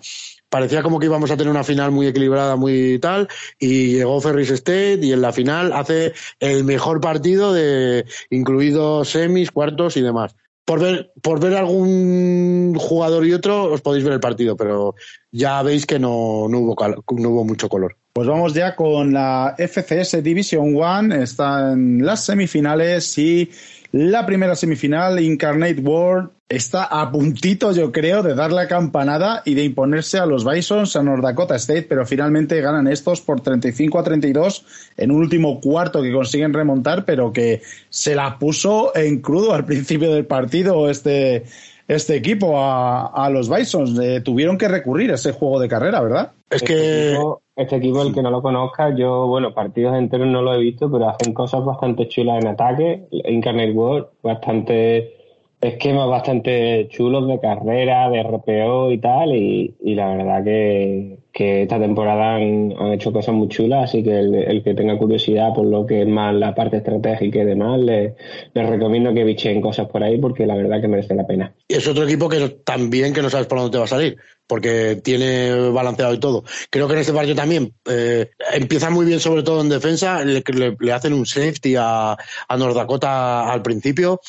parecía 0.50 0.84
como 0.84 1.00
que 1.00 1.06
íbamos 1.06 1.32
a 1.32 1.38
tener 1.38 1.50
una 1.50 1.64
final 1.64 1.91
muy 1.91 2.08
equilibrada, 2.08 2.58
muy 2.58 3.00
tal, 3.00 3.30
y 3.58 3.94
llegó 3.94 4.20
Ferris 4.20 4.52
State 4.52 5.00
y 5.02 5.14
en 5.14 5.22
la 5.22 5.32
final 5.32 5.72
hace 5.72 6.12
el 6.41 6.66
mejor 6.66 7.00
partido 7.00 7.54
de 7.54 8.06
incluidos 8.30 9.10
semis, 9.10 9.50
cuartos 9.50 9.96
y 9.96 10.02
demás 10.02 10.36
por 10.66 10.80
ver, 10.80 11.11
por 11.22 11.39
ver 11.39 11.55
algún 11.55 12.76
jugador 12.78 13.26
y 13.26 13.34
otro, 13.34 13.66
os 13.74 13.82
podéis 13.82 14.03
ver 14.03 14.14
el 14.14 14.20
partido, 14.20 14.55
pero 14.55 14.95
ya 15.32 15.61
veis 15.61 15.86
que 15.86 15.99
no, 15.99 16.47
no, 16.49 16.59
hubo, 16.59 16.76
no 17.18 17.30
hubo 17.30 17.43
mucho 17.43 17.70
color. 17.70 17.97
Pues 18.14 18.28
vamos 18.28 18.53
ya 18.53 18.76
con 18.76 19.11
la 19.11 19.55
FCS 19.57 20.24
Division 20.24 20.76
One. 20.76 21.24
Están 21.24 22.05
las 22.05 22.24
semifinales 22.24 23.18
y 23.18 23.49
la 23.94 24.26
primera 24.26 24.56
semifinal, 24.56 25.20
Incarnate 25.20 25.80
World, 25.80 26.32
está 26.50 26.86
a 26.86 27.12
puntito, 27.12 27.72
yo 27.74 27.91
creo, 27.91 28.24
de 28.24 28.34
dar 28.34 28.52
la 28.52 28.68
campanada 28.68 29.44
y 29.46 29.54
de 29.54 29.64
imponerse 29.64 30.18
a 30.18 30.26
los 30.26 30.44
Bisons 30.44 30.96
a 30.96 31.04
North 31.04 31.22
Dakota 31.22 31.56
State, 31.58 31.84
pero 31.84 32.04
finalmente 32.04 32.60
ganan 32.60 32.88
estos 32.88 33.22
por 33.22 33.41
35 33.41 34.00
a 34.00 34.04
32 34.04 34.66
en 34.98 35.12
un 35.12 35.18
último 35.18 35.62
cuarto 35.62 36.02
que 36.02 36.12
consiguen 36.12 36.54
remontar, 36.54 37.06
pero 37.06 37.32
que 37.32 37.62
se 37.91 38.16
la 38.16 38.39
puso 38.39 38.96
en 38.96 39.22
crudo 39.22 39.54
al 39.54 39.66
principio 39.68 40.12
del 40.12 40.26
partido 40.26 40.89
este, 40.89 41.44
este 41.88 42.16
equipo 42.16 42.56
a, 42.58 43.30
los 43.32 43.48
Bisons. 43.48 44.00
Eh, 44.00 44.22
tuvieron 44.22 44.58
que 44.58 44.70
recurrir 44.70 45.12
a 45.12 45.16
ese 45.16 45.34
juego 45.34 45.60
de 45.60 45.68
carrera, 45.68 46.02
¿verdad? 46.02 46.32
Es 46.50 46.64
que 46.64 46.74
este 46.74 47.10
equipo, 47.12 47.43
el 47.56 48.14
que 48.14 48.22
no 48.22 48.32
lo 48.32 48.41
conozca, 48.41 48.95
yo, 48.95 49.28
bueno, 49.28 49.54
partidos 49.54 49.95
enteros 49.95 50.28
no 50.28 50.41
lo 50.41 50.54
he 50.56 50.60
visto, 50.60 50.91
pero 50.91 51.10
hacen 51.10 51.34
cosas 51.34 51.64
bastante 51.64 52.08
chulas 52.08 52.41
en 52.41 52.47
ataque. 52.47 53.08
Incarnate 53.12 53.72
World, 53.72 54.08
bastante 54.24 55.24
esquemas 55.64 56.10
bastante 56.10 56.88
chulos 56.89 57.28
de 57.28 57.39
carrera, 57.39 58.10
de 58.10 58.22
RPO 58.22 58.91
y 58.91 58.97
tal, 58.97 59.34
y, 59.34 59.76
la 59.82 60.16
verdad 60.16 60.43
que, 60.43 61.18
esta 61.34 61.80
temporada 61.80 62.36
han, 62.36 62.74
hecho 62.93 63.12
cosas 63.12 63.34
muy 63.34 63.47
chulas, 63.47 63.86
así 63.86 64.04
que 64.04 64.20
el, 64.20 64.62
que 64.64 64.74
tenga 64.74 64.97
curiosidad 64.97 65.54
por 65.54 65.66
lo 65.66 65.86
que 65.86 66.01
es 66.01 66.08
más 66.08 66.36
la 66.36 66.54
parte 66.54 66.78
estratégica 66.78 67.39
y 67.39 67.45
demás, 67.45 67.80
les, 67.80 68.14
les 68.54 68.70
recomiendo 68.70 69.14
que 69.14 69.24
bichen 69.24 69.62
cosas 69.62 69.88
por 69.88 70.04
ahí 70.04 70.18
porque 70.18 70.45
la 70.45 70.56
verdad 70.56 70.82
que 70.82 70.88
merece 70.88 71.16
la 71.16 71.26
pena. 71.26 71.56
Y 71.68 71.76
es 71.76 71.88
otro 71.88 72.04
equipo 72.04 72.28
que 72.28 72.49
también 72.66 73.14
que 73.14 73.22
no 73.22 73.30
sabes 73.30 73.47
por 73.47 73.60
dónde 73.60 73.72
te 73.72 73.78
va 73.78 73.86
a 73.86 73.88
salir 73.88 74.18
porque 74.48 75.00
tiene 75.04 75.70
balanceado 75.70 76.14
y 76.14 76.20
todo. 76.20 76.44
Creo 76.70 76.88
que 76.88 76.94
en 76.94 77.00
este 77.00 77.14
partido 77.14 77.36
también 77.36 77.74
eh, 77.86 78.32
empieza 78.54 78.89
muy 78.89 79.06
bien, 79.06 79.20
sobre 79.20 79.44
todo 79.44 79.62
en 79.62 79.70
defensa. 79.70 80.24
Le, 80.24 80.44
hacen 80.91 81.14
un 81.14 81.26
safety 81.26 81.76
a, 81.78 82.12
a 82.48 82.58
North 82.58 82.76
Dakota 82.76 83.52
al 83.52 83.62
principio. 83.62 84.20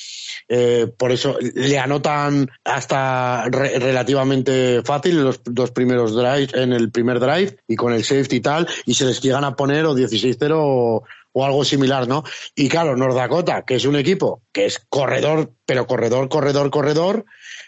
Eh, 0.48 0.88
por 0.96 1.12
eso 1.12 1.36
le 1.40 1.78
anotan 1.78 2.50
hasta 2.64 3.44
relativamente 3.48 4.82
fácil 4.84 5.22
los 5.22 5.40
dos 5.44 5.70
primeros 5.70 6.14
drives, 6.14 6.54
en 6.54 6.72
el 6.72 6.90
primer 6.90 7.20
drive 7.20 7.56
y 7.66 7.76
con 7.76 7.92
el 7.92 8.04
safety 8.04 8.36
y 8.36 8.40
tal, 8.40 8.68
y 8.86 8.94
se 8.94 9.04
les 9.04 9.20
llegan 9.20 9.44
a 9.44 9.56
poner 9.56 9.86
o 9.86 9.94
16-0 9.94 11.02
o, 11.34 11.44
algo 11.44 11.64
similar, 11.64 12.08
¿no? 12.08 12.24
Y 12.54 12.68
claro, 12.68 12.96
North 12.96 13.16
Dakota, 13.16 13.62
que 13.62 13.74
es 13.74 13.84
un 13.84 13.96
equipo 13.96 14.42
que 14.52 14.66
es 14.66 14.78
corredor, 14.88 15.52
pero 15.66 15.86
corredor, 15.86 16.28
corredor, 16.28 16.70
corredor, 16.70 17.24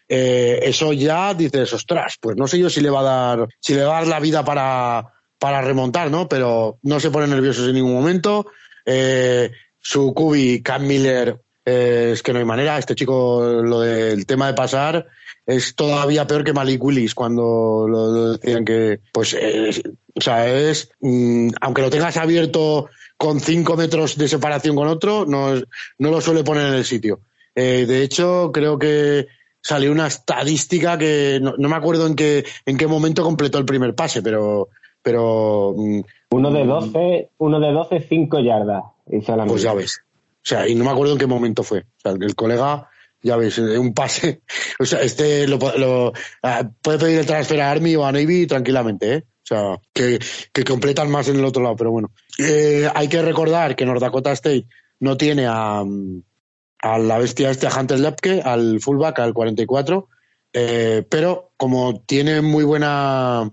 eh, 0.08 0.60
eso 0.62 0.92
ya 0.92 1.34
dices, 1.34 1.72
ostras, 1.72 2.16
pues 2.20 2.36
no 2.36 2.46
sé 2.46 2.58
yo 2.58 2.70
si 2.70 2.80
le 2.80 2.90
va 2.90 3.00
a 3.00 3.02
dar, 3.02 3.48
si 3.60 3.74
le 3.74 3.84
va 3.84 3.98
a 3.98 4.00
dar 4.00 4.08
la 4.08 4.20
vida 4.20 4.44
para, 4.44 5.12
para 5.38 5.60
remontar, 5.60 6.10
¿no? 6.10 6.28
Pero 6.28 6.78
no 6.82 7.00
se 7.00 7.10
pone 7.10 7.26
nervioso 7.26 7.66
en 7.66 7.74
ningún 7.74 7.94
momento. 7.94 8.46
Eh, 8.84 9.50
su 9.80 10.14
cubi, 10.14 10.62
Cam 10.62 10.86
Miller, 10.86 11.40
eh, 11.64 12.10
es 12.12 12.22
que 12.22 12.32
no 12.32 12.38
hay 12.38 12.44
manera. 12.44 12.78
Este 12.78 12.94
chico, 12.94 13.42
lo 13.44 13.80
del 13.80 14.26
tema 14.26 14.46
de 14.46 14.54
pasar, 14.54 15.06
es 15.44 15.74
todavía 15.74 16.26
peor 16.26 16.44
que 16.44 16.52
Malik 16.52 16.82
Willis 16.82 17.14
cuando 17.14 17.86
lo, 17.88 18.32
decían 18.36 18.64
que, 18.64 19.00
pues, 19.12 19.36
o 20.14 20.20
sea, 20.20 20.46
es, 20.48 20.90
mm, 21.00 21.50
aunque 21.60 21.82
lo 21.82 21.90
tengas 21.90 22.16
abierto 22.16 22.88
con 23.16 23.40
cinco 23.40 23.76
metros 23.76 24.16
de 24.16 24.28
separación 24.28 24.76
con 24.76 24.88
otro, 24.88 25.24
no, 25.26 25.54
no 25.98 26.10
lo 26.10 26.20
suele 26.20 26.44
poner 26.44 26.68
en 26.68 26.74
el 26.74 26.84
sitio. 26.84 27.20
de 27.54 28.02
hecho, 28.02 28.50
creo 28.52 28.78
que 28.78 29.26
salió 29.66 29.90
una 29.90 30.06
estadística 30.06 30.96
que 30.96 31.40
no, 31.42 31.68
me 31.68 31.74
acuerdo 31.74 32.06
en 32.06 32.14
qué, 32.14 32.44
en 32.64 32.76
qué 32.76 32.86
momento 32.86 33.24
completó 33.24 33.58
el 33.58 33.64
primer 33.64 33.94
pase, 33.94 34.22
pero... 34.22 34.68
pero 35.02 35.74
mm, 35.76 36.00
uno 36.30 36.50
de 36.52 36.64
12, 36.64 37.30
uno 37.38 37.60
de 37.60 37.72
12, 37.72 38.06
5 38.08 38.40
yardas. 38.40 38.84
pues 39.46 39.62
ya 39.62 39.74
ves. 39.74 40.00
O 40.46 40.48
sea, 40.48 40.68
y 40.68 40.76
no 40.76 40.84
me 40.84 40.90
acuerdo 40.90 41.14
en 41.14 41.18
qué 41.18 41.26
momento 41.26 41.64
fue. 41.64 41.80
O 41.80 42.00
sea, 42.00 42.12
el 42.12 42.36
colega, 42.36 42.88
ya 43.20 43.36
ves, 43.36 43.58
un 43.58 43.92
pase. 43.92 44.42
O 44.78 44.84
sea, 44.84 45.00
este 45.00 45.48
lo, 45.48 46.12
ah, 46.42 46.68
puede 46.82 46.98
pedir 46.98 47.18
el 47.18 47.26
transfer 47.26 47.60
a 47.60 47.70
Army 47.70 47.96
o 47.96 48.04
a 48.04 48.12
Navy 48.12 48.46
tranquilamente, 48.46 49.14
¿eh? 49.14 49.24
O 49.42 49.46
sea, 49.46 49.80
que, 49.92 50.18
que 50.52 50.64
completan 50.64 51.10
más 51.10 51.28
en 51.28 51.36
el 51.36 51.44
otro 51.44 51.62
lado, 51.62 51.76
pero 51.76 51.90
bueno. 51.90 52.10
Eh, 52.38 52.88
hay 52.94 53.08
que 53.08 53.22
recordar 53.22 53.76
que 53.76 53.86
North 53.86 54.00
Dakota 54.00 54.32
State 54.32 54.66
no 55.00 55.16
tiene 55.16 55.46
a, 55.46 55.82
a 56.80 56.98
la 56.98 57.18
bestia 57.18 57.50
este, 57.50 57.66
a 57.66 57.78
Hunter 57.78 57.98
Lepke, 57.98 58.42
al 58.42 58.80
fullback, 58.80 59.18
al 59.20 59.32
44, 59.32 60.08
eh, 60.52 61.04
pero 61.08 61.52
como 61.56 62.00
tiene 62.06 62.40
muy 62.40 62.64
buena 62.64 63.50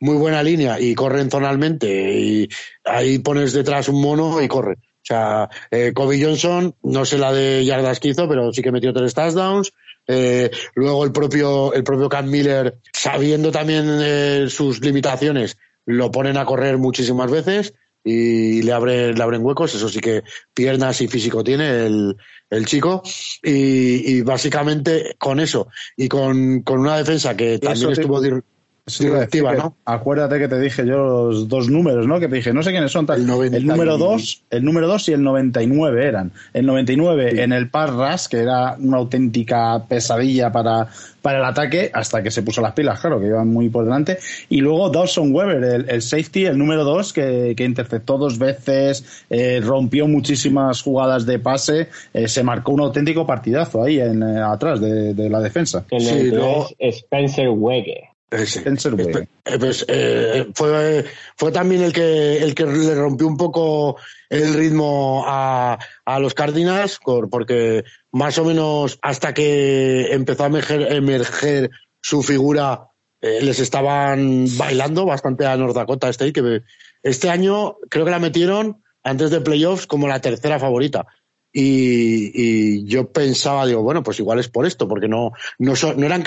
muy 0.00 0.16
buena 0.16 0.42
línea 0.42 0.80
y 0.80 0.94
corren 0.94 1.30
zonalmente 1.30 2.18
y 2.18 2.48
ahí 2.84 3.18
pones 3.20 3.52
detrás 3.52 3.88
un 3.88 4.00
mono 4.00 4.42
y 4.42 4.48
corre. 4.48 4.74
O 4.74 5.04
sea, 5.04 5.48
eh, 5.70 5.92
Kobe 5.92 6.22
Johnson, 6.22 6.76
no 6.82 7.04
sé 7.04 7.18
la 7.18 7.32
de 7.32 7.64
yardas 7.64 7.98
que 7.98 8.08
hizo, 8.08 8.28
pero 8.28 8.52
sí 8.52 8.62
que 8.62 8.70
metió 8.70 8.92
tres 8.92 9.14
touchdowns. 9.14 9.72
Eh, 10.06 10.50
luego 10.74 11.04
el 11.04 11.12
propio, 11.12 11.72
el 11.74 11.84
propio 11.84 12.08
Cam 12.08 12.28
Miller, 12.30 12.78
sabiendo 12.92 13.50
también 13.50 13.84
eh, 14.00 14.46
sus 14.48 14.80
limitaciones, 14.80 15.58
lo 15.86 16.10
ponen 16.10 16.36
a 16.36 16.44
correr 16.44 16.78
muchísimas 16.78 17.30
veces 17.30 17.74
y 18.04 18.62
le, 18.62 18.72
abre, 18.72 19.12
le 19.14 19.22
abren 19.22 19.44
huecos. 19.44 19.74
Eso 19.74 19.88
sí 19.88 20.00
que 20.00 20.22
piernas 20.54 21.00
y 21.00 21.08
físico 21.08 21.44
tiene 21.44 21.86
el, 21.86 22.16
el 22.50 22.66
chico. 22.66 23.02
Y, 23.42 24.22
básicamente 24.22 25.16
con 25.18 25.40
eso 25.40 25.68
y 25.96 26.08
con, 26.08 26.62
una 26.66 26.96
defensa 26.96 27.36
que 27.36 27.58
también 27.58 27.92
estuvo. 27.92 28.20
Directiva, 28.86 29.54
¿no? 29.54 29.76
Acuérdate 29.84 30.38
que 30.38 30.48
te 30.48 30.58
dije 30.58 30.86
yo 30.86 30.96
los 30.96 31.48
dos 31.48 31.68
números, 31.68 32.06
¿no? 32.06 32.18
Que 32.18 32.28
te 32.28 32.36
dije, 32.36 32.52
no 32.52 32.62
sé 32.62 32.72
quiénes 32.72 32.90
son. 32.90 33.06
El, 33.10 33.54
el 33.54 33.66
número 33.66 33.96
2 33.98 34.42
el 34.50 34.64
número 34.64 34.86
dos 34.86 35.08
y 35.08 35.12
el 35.12 35.22
99 35.22 36.06
eran. 36.06 36.32
El 36.52 36.66
99 36.66 37.42
en 37.42 37.52
el 37.52 37.70
par 37.70 37.94
ras, 37.94 38.28
que 38.28 38.38
era 38.38 38.76
una 38.78 38.98
auténtica 38.98 39.84
pesadilla 39.88 40.52
para, 40.52 40.88
para 41.22 41.38
el 41.38 41.44
ataque, 41.44 41.90
hasta 41.92 42.22
que 42.22 42.30
se 42.30 42.42
puso 42.42 42.60
las 42.60 42.72
pilas, 42.72 43.00
claro, 43.00 43.20
que 43.20 43.26
iban 43.26 43.48
muy 43.48 43.68
por 43.70 43.84
delante. 43.84 44.18
Y 44.48 44.60
luego 44.60 44.90
Dawson 44.90 45.34
Weber, 45.34 45.86
el, 45.88 46.02
safety, 46.02 46.46
el 46.46 46.58
número 46.58 46.84
2, 46.84 47.12
que, 47.12 47.54
que, 47.56 47.64
interceptó 47.64 48.18
dos 48.18 48.38
veces, 48.38 49.24
eh, 49.30 49.60
rompió 49.62 50.06
muchísimas 50.06 50.82
jugadas 50.82 51.24
de 51.24 51.38
pase, 51.38 51.88
eh, 52.12 52.28
se 52.28 52.42
marcó 52.42 52.72
un 52.72 52.80
auténtico 52.80 53.26
partidazo 53.26 53.82
ahí 53.82 54.00
en, 54.00 54.22
eh, 54.22 54.40
atrás 54.40 54.80
de, 54.80 55.14
de, 55.14 55.30
la 55.30 55.40
defensa. 55.40 55.84
sí, 55.98 56.32
Spencer 56.78 57.48
Weger. 58.94 59.28
Eh, 59.44 59.58
pues, 59.58 59.84
eh, 59.88 60.46
fue, 60.54 61.04
fue 61.36 61.52
también 61.52 61.82
el 61.82 61.92
que, 61.92 62.38
el 62.38 62.54
que 62.54 62.64
le 62.64 62.94
rompió 62.94 63.26
un 63.26 63.36
poco 63.36 63.96
el 64.30 64.54
ritmo 64.54 65.24
a, 65.26 65.78
a 66.04 66.18
los 66.18 66.34
Cardinals, 66.34 66.98
porque 67.30 67.84
más 68.10 68.38
o 68.38 68.44
menos 68.44 68.98
hasta 69.02 69.34
que 69.34 70.12
empezó 70.12 70.44
a 70.44 70.46
emerger, 70.46 71.70
su 72.00 72.22
figura, 72.22 72.88
eh, 73.20 73.40
les 73.42 73.60
estaban 73.60 74.46
bailando 74.56 75.04
bastante 75.04 75.46
a 75.46 75.56
North 75.56 75.76
Dakota 75.76 76.08
State, 76.08 76.32
que 76.32 76.62
este 77.02 77.30
año 77.30 77.76
creo 77.88 78.04
que 78.04 78.10
la 78.10 78.18
metieron 78.18 78.82
antes 79.04 79.30
de 79.30 79.40
playoffs 79.40 79.86
como 79.86 80.08
la 80.08 80.20
tercera 80.20 80.58
favorita. 80.58 81.06
Y, 81.52 82.32
y, 82.34 82.84
yo 82.84 83.12
pensaba, 83.12 83.66
digo, 83.66 83.82
bueno, 83.82 84.02
pues 84.02 84.18
igual 84.18 84.38
es 84.38 84.48
por 84.48 84.66
esto, 84.66 84.88
porque 84.88 85.08
no, 85.08 85.32
no, 85.58 85.74
no 85.96 86.06
eran, 86.06 86.24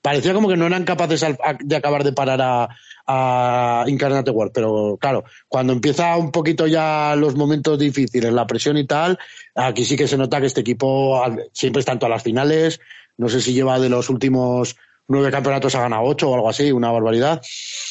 parecía 0.00 0.32
como 0.32 0.48
que 0.48 0.56
no 0.56 0.66
eran 0.66 0.84
capaces 0.84 1.24
de 1.60 1.76
acabar 1.76 2.04
de 2.04 2.12
parar 2.12 2.40
a, 2.40 2.68
a 3.06 3.84
Incarnate 3.88 4.30
World, 4.30 4.52
pero 4.54 4.96
claro, 5.00 5.24
cuando 5.48 5.72
empieza 5.72 6.16
un 6.16 6.30
poquito 6.30 6.68
ya 6.68 7.16
los 7.16 7.34
momentos 7.34 7.78
difíciles, 7.78 8.32
la 8.32 8.46
presión 8.46 8.76
y 8.76 8.86
tal, 8.86 9.18
aquí 9.56 9.84
sí 9.84 9.96
que 9.96 10.06
se 10.06 10.16
nota 10.16 10.40
que 10.40 10.46
este 10.46 10.60
equipo 10.60 11.20
siempre 11.52 11.80
está 11.80 11.92
en 11.92 11.98
todas 11.98 12.10
las 12.10 12.22
finales, 12.22 12.80
no 13.16 13.28
sé 13.28 13.40
si 13.40 13.52
lleva 13.52 13.80
de 13.80 13.88
los 13.88 14.10
últimos 14.10 14.76
nueve 15.08 15.32
campeonatos 15.32 15.74
ha 15.74 15.80
ganado 15.80 16.04
ocho 16.04 16.30
o 16.30 16.34
algo 16.36 16.48
así, 16.48 16.70
una 16.70 16.92
barbaridad, 16.92 17.42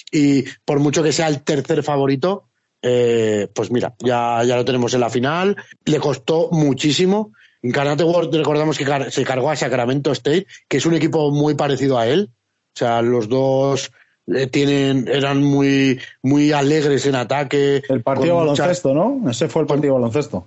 y 0.09 0.43
por 0.63 0.79
mucho 0.79 1.03
que 1.03 1.11
sea 1.11 1.27
el 1.27 1.43
tercer 1.43 1.83
favorito, 1.83 2.48
eh, 2.81 3.47
pues 3.53 3.71
mira, 3.71 3.93
ya, 3.99 4.43
ya 4.43 4.55
lo 4.55 4.65
tenemos 4.65 4.93
en 4.93 5.01
la 5.01 5.09
final, 5.09 5.55
le 5.85 5.99
costó 5.99 6.49
muchísimo, 6.51 7.31
Incarnate 7.61 8.03
World 8.03 8.33
recordamos 8.33 8.77
que 8.77 8.85
se 9.11 9.23
cargó 9.23 9.49
a 9.49 9.55
Sacramento 9.55 10.11
State, 10.11 10.47
que 10.67 10.77
es 10.77 10.85
un 10.85 10.93
equipo 10.93 11.31
muy 11.31 11.55
parecido 11.55 11.97
a 11.97 12.07
él. 12.07 12.31
O 12.75 12.79
sea, 12.79 13.01
los 13.01 13.27
dos 13.27 13.91
eh, 14.27 14.47
tienen, 14.47 15.07
eran 15.07 15.43
muy, 15.43 15.99
muy 16.23 16.51
alegres 16.51 17.05
en 17.05 17.15
ataque. 17.15 17.83
El 17.89 18.01
partido 18.01 18.37
baloncesto, 18.37 18.93
¿no? 18.93 19.29
Ese 19.29 19.49
fue 19.49 19.63
el 19.63 19.67
partido 19.67 19.95
baloncesto. 19.95 20.45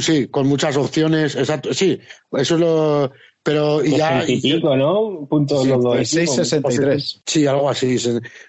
sí, 0.00 0.28
con 0.28 0.46
muchas 0.46 0.76
opciones, 0.76 1.34
exacto. 1.34 1.74
Sí, 1.74 1.98
eso 2.32 2.54
es 2.54 2.60
lo. 2.60 3.12
Pero 3.44 3.84
ya. 3.84 4.24
Y, 4.26 4.60
¿no? 4.62 5.26
Punto 5.28 5.62
sí, 5.62 5.68
6-63. 5.68 7.20
Sí, 7.26 7.46
algo 7.46 7.68
así. 7.68 7.96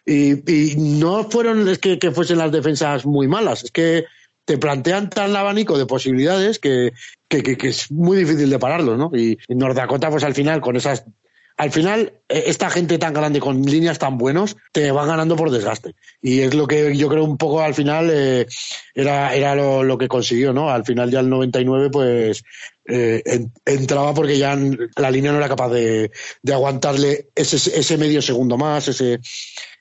Y, 0.05 0.51
y 0.51 0.75
no 0.77 1.29
fueron 1.29 1.67
es 1.67 1.79
que, 1.79 1.99
que 1.99 2.11
fuesen 2.11 2.37
las 2.37 2.51
defensas 2.51 3.05
muy 3.05 3.27
malas, 3.27 3.65
es 3.65 3.71
que 3.71 4.05
te 4.45 4.57
plantean 4.57 5.09
tan 5.09 5.35
abanico 5.35 5.77
de 5.77 5.85
posibilidades 5.85 6.59
que, 6.59 6.93
que, 7.27 7.43
que, 7.43 7.67
es 7.67 7.91
muy 7.91 8.17
difícil 8.17 8.49
de 8.49 8.59
pararlo, 8.59 8.95
¿no? 8.95 9.11
Y, 9.13 9.37
y 9.47 9.55
North 9.55 9.75
Dakota, 9.75 10.09
pues 10.09 10.23
al 10.23 10.35
final, 10.35 10.61
con 10.61 10.77
esas 10.77 11.03
al 11.57 11.71
final, 11.71 12.13
eh, 12.27 12.43
esta 12.47 12.69
gente 12.69 12.97
tan 12.97 13.13
grande 13.13 13.39
con 13.39 13.61
líneas 13.61 13.97
tan 13.97 14.17
buenos 14.17 14.57
te 14.73 14.91
van 14.91 15.07
ganando 15.07 15.35
por 15.35 15.51
desgaste. 15.51 15.95
Y 16.21 16.41
es 16.41 16.53
lo 16.53 16.67
que 16.67 16.95
yo 16.97 17.07
creo 17.07 17.23
un 17.23 17.37
poco 17.37 17.61
al 17.61 17.73
final 17.73 18.09
eh, 18.11 18.45
era, 18.93 19.33
era 19.33 19.55
lo, 19.55 19.83
lo, 19.83 19.97
que 19.97 20.09
consiguió, 20.09 20.51
¿no? 20.51 20.69
Al 20.69 20.83
final 20.83 21.11
ya 21.11 21.21
el 21.21 21.29
99 21.29 21.89
pues 21.91 22.43
eh, 22.87 23.47
entraba 23.65 24.13
porque 24.13 24.37
ya 24.37 24.57
la 24.97 25.11
línea 25.11 25.31
no 25.31 25.37
era 25.39 25.47
capaz 25.47 25.69
de, 25.69 26.11
de 26.41 26.53
aguantarle 26.53 27.29
ese, 27.33 27.55
ese, 27.55 27.97
medio 27.97 28.21
segundo 28.21 28.57
más, 28.57 28.87
ese, 28.87 29.19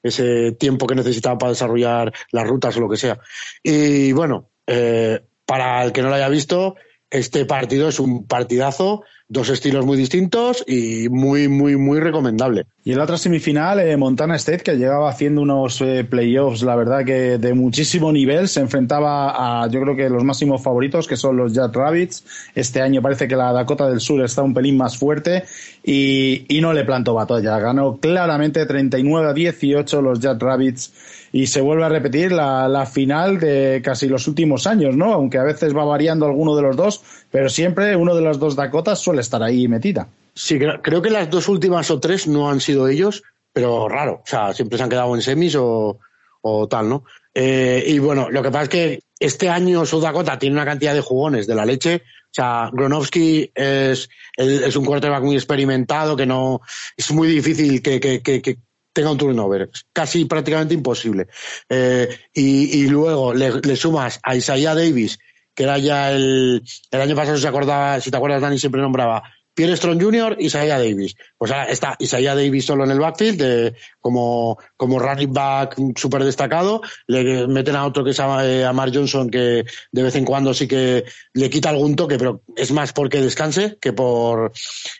ese 0.02 0.52
tiempo 0.52 0.86
que 0.86 0.94
necesitaba 0.94 1.38
para 1.38 1.52
desarrollar 1.52 2.12
las 2.32 2.46
rutas 2.46 2.76
o 2.76 2.80
lo 2.80 2.88
que 2.88 2.96
sea. 2.96 3.18
Y 3.62 4.12
bueno, 4.12 4.50
eh, 4.66 5.20
para 5.44 5.84
el 5.84 5.92
que 5.92 6.02
no 6.02 6.08
lo 6.08 6.14
haya 6.14 6.28
visto, 6.28 6.76
este 7.10 7.44
partido 7.44 7.88
es 7.88 8.00
un 8.00 8.26
partidazo 8.26 9.04
dos 9.28 9.48
estilos 9.48 9.86
muy 9.86 9.96
distintos 9.96 10.62
y 10.66 11.08
muy, 11.08 11.48
muy, 11.48 11.76
muy 11.76 11.98
recomendable. 11.98 12.66
Y 12.84 12.92
en 12.92 12.98
la 12.98 13.04
otra 13.04 13.16
semifinal, 13.16 13.80
eh, 13.80 13.96
Montana 13.96 14.36
State, 14.36 14.62
que 14.62 14.76
llegaba 14.76 15.08
haciendo 15.08 15.40
unos 15.40 15.80
eh, 15.80 16.04
playoffs, 16.04 16.62
la 16.62 16.76
verdad 16.76 17.04
que 17.04 17.38
de 17.38 17.54
muchísimo 17.54 18.12
nivel, 18.12 18.48
se 18.48 18.60
enfrentaba 18.60 19.62
a, 19.62 19.68
yo 19.68 19.80
creo 19.80 19.96
que 19.96 20.10
los 20.10 20.22
máximos 20.22 20.62
favoritos, 20.62 21.08
que 21.08 21.16
son 21.16 21.36
los 21.36 21.54
Jet 21.54 21.74
Rabbits. 21.74 22.24
Este 22.54 22.82
año 22.82 23.00
parece 23.00 23.26
que 23.26 23.36
la 23.36 23.52
Dakota 23.52 23.88
del 23.88 24.00
Sur 24.00 24.22
está 24.22 24.42
un 24.42 24.52
pelín 24.52 24.76
más 24.76 24.98
fuerte 24.98 25.44
y, 25.84 26.46
y 26.48 26.60
no 26.62 26.72
le 26.72 26.84
plantó 26.84 27.14
batalla. 27.14 27.58
Ganó 27.58 27.98
claramente 27.98 28.64
39 28.64 29.28
a 29.28 29.32
18 29.34 30.00
los 30.00 30.18
Jet 30.20 30.42
Rabbits 30.42 30.92
y 31.30 31.46
se 31.46 31.60
vuelve 31.60 31.84
a 31.84 31.88
repetir 31.90 32.32
la, 32.32 32.68
la, 32.68 32.86
final 32.86 33.38
de 33.38 33.82
casi 33.84 34.08
los 34.08 34.26
últimos 34.26 34.66
años, 34.66 34.96
¿no? 34.96 35.12
Aunque 35.12 35.38
a 35.38 35.42
veces 35.42 35.76
va 35.76 35.84
variando 35.84 36.26
alguno 36.26 36.56
de 36.56 36.62
los 36.62 36.76
dos, 36.76 37.02
pero 37.30 37.48
siempre 37.50 37.96
uno 37.96 38.14
de 38.14 38.22
los 38.22 38.38
dos 38.38 38.56
Dakotas 38.56 39.00
suele 39.00 39.20
estar 39.20 39.42
ahí 39.42 39.68
metida. 39.68 40.08
Sí, 40.32 40.58
creo 40.58 41.02
que 41.02 41.10
las 41.10 41.28
dos 41.30 41.48
últimas 41.48 41.90
o 41.90 42.00
tres 42.00 42.26
no 42.26 42.50
han 42.50 42.60
sido 42.60 42.88
ellos, 42.88 43.22
pero 43.52 43.88
raro, 43.88 44.22
o 44.24 44.26
sea, 44.26 44.52
siempre 44.54 44.78
se 44.78 44.84
han 44.84 44.90
quedado 44.90 45.14
en 45.14 45.22
semis 45.22 45.54
o, 45.54 45.98
o 46.40 46.68
tal, 46.68 46.88
¿no? 46.88 47.04
Eh, 47.34 47.84
y 47.86 47.98
bueno, 47.98 48.30
lo 48.30 48.42
que 48.42 48.50
pasa 48.50 48.62
es 48.64 48.68
que 48.68 49.00
este 49.18 49.48
año 49.48 49.84
South 49.84 50.02
Dakota 50.02 50.38
tiene 50.38 50.56
una 50.56 50.64
cantidad 50.64 50.94
de 50.94 51.00
jugones 51.00 51.46
de 51.46 51.54
la 51.54 51.66
leche. 51.66 52.02
O 52.34 52.36
sea, 52.36 52.68
Gronowski 52.72 53.48
es, 53.54 54.08
es 54.36 54.74
un 54.74 54.84
quarterback 54.84 55.22
muy 55.22 55.36
experimentado 55.36 56.16
que 56.16 56.26
no 56.26 56.62
es 56.96 57.12
muy 57.12 57.28
difícil 57.28 57.80
que, 57.80 58.00
que, 58.00 58.20
que, 58.20 58.58
tenga 58.92 59.12
un 59.12 59.18
turnover. 59.18 59.70
Casi 59.92 60.24
prácticamente 60.24 60.74
imposible. 60.74 61.28
Eh, 61.68 62.08
y, 62.32 62.80
y, 62.80 62.88
luego 62.88 63.34
le, 63.34 63.60
le, 63.60 63.76
sumas 63.76 64.18
a 64.24 64.34
Isaiah 64.34 64.74
Davis, 64.74 65.18
que 65.54 65.62
era 65.62 65.78
ya 65.78 66.10
el, 66.10 66.60
el 66.90 67.00
año 67.00 67.14
pasado, 67.14 67.38
se 67.38 67.46
acordaba, 67.46 68.00
si 68.00 68.10
te 68.10 68.16
acuerdas, 68.16 68.42
Dani 68.42 68.58
siempre 68.58 68.80
nombraba 68.80 69.22
Pierre 69.54 69.76
Strong 69.76 70.02
Jr., 70.02 70.36
Isaiah 70.40 70.78
Davis. 70.78 71.14
Pues 71.38 71.52
ahora 71.52 71.70
está 71.70 71.96
Isaiah 71.98 72.34
Davis 72.34 72.66
solo 72.66 72.84
en 72.84 72.90
el 72.90 72.98
backfield, 72.98 73.38
de, 73.38 73.74
como, 74.00 74.58
como 74.76 74.98
running 74.98 75.32
back 75.32 75.76
súper 75.96 76.24
destacado. 76.24 76.82
Le 77.06 77.46
meten 77.46 77.76
a 77.76 77.86
otro 77.86 78.04
que 78.04 78.12
se 78.12 78.22
llama 78.22 78.44
eh, 78.44 78.64
Amar 78.64 78.90
Johnson, 78.92 79.30
que 79.30 79.64
de 79.92 80.02
vez 80.02 80.14
en 80.16 80.24
cuando 80.24 80.52
sí 80.52 80.66
que 80.66 81.04
le 81.32 81.50
quita 81.50 81.70
algún 81.70 81.96
toque, 81.96 82.18
pero 82.18 82.42
es 82.56 82.72
más 82.72 82.92
porque 82.92 83.20
descanse 83.20 83.78
que 83.80 83.92
por, 83.92 84.52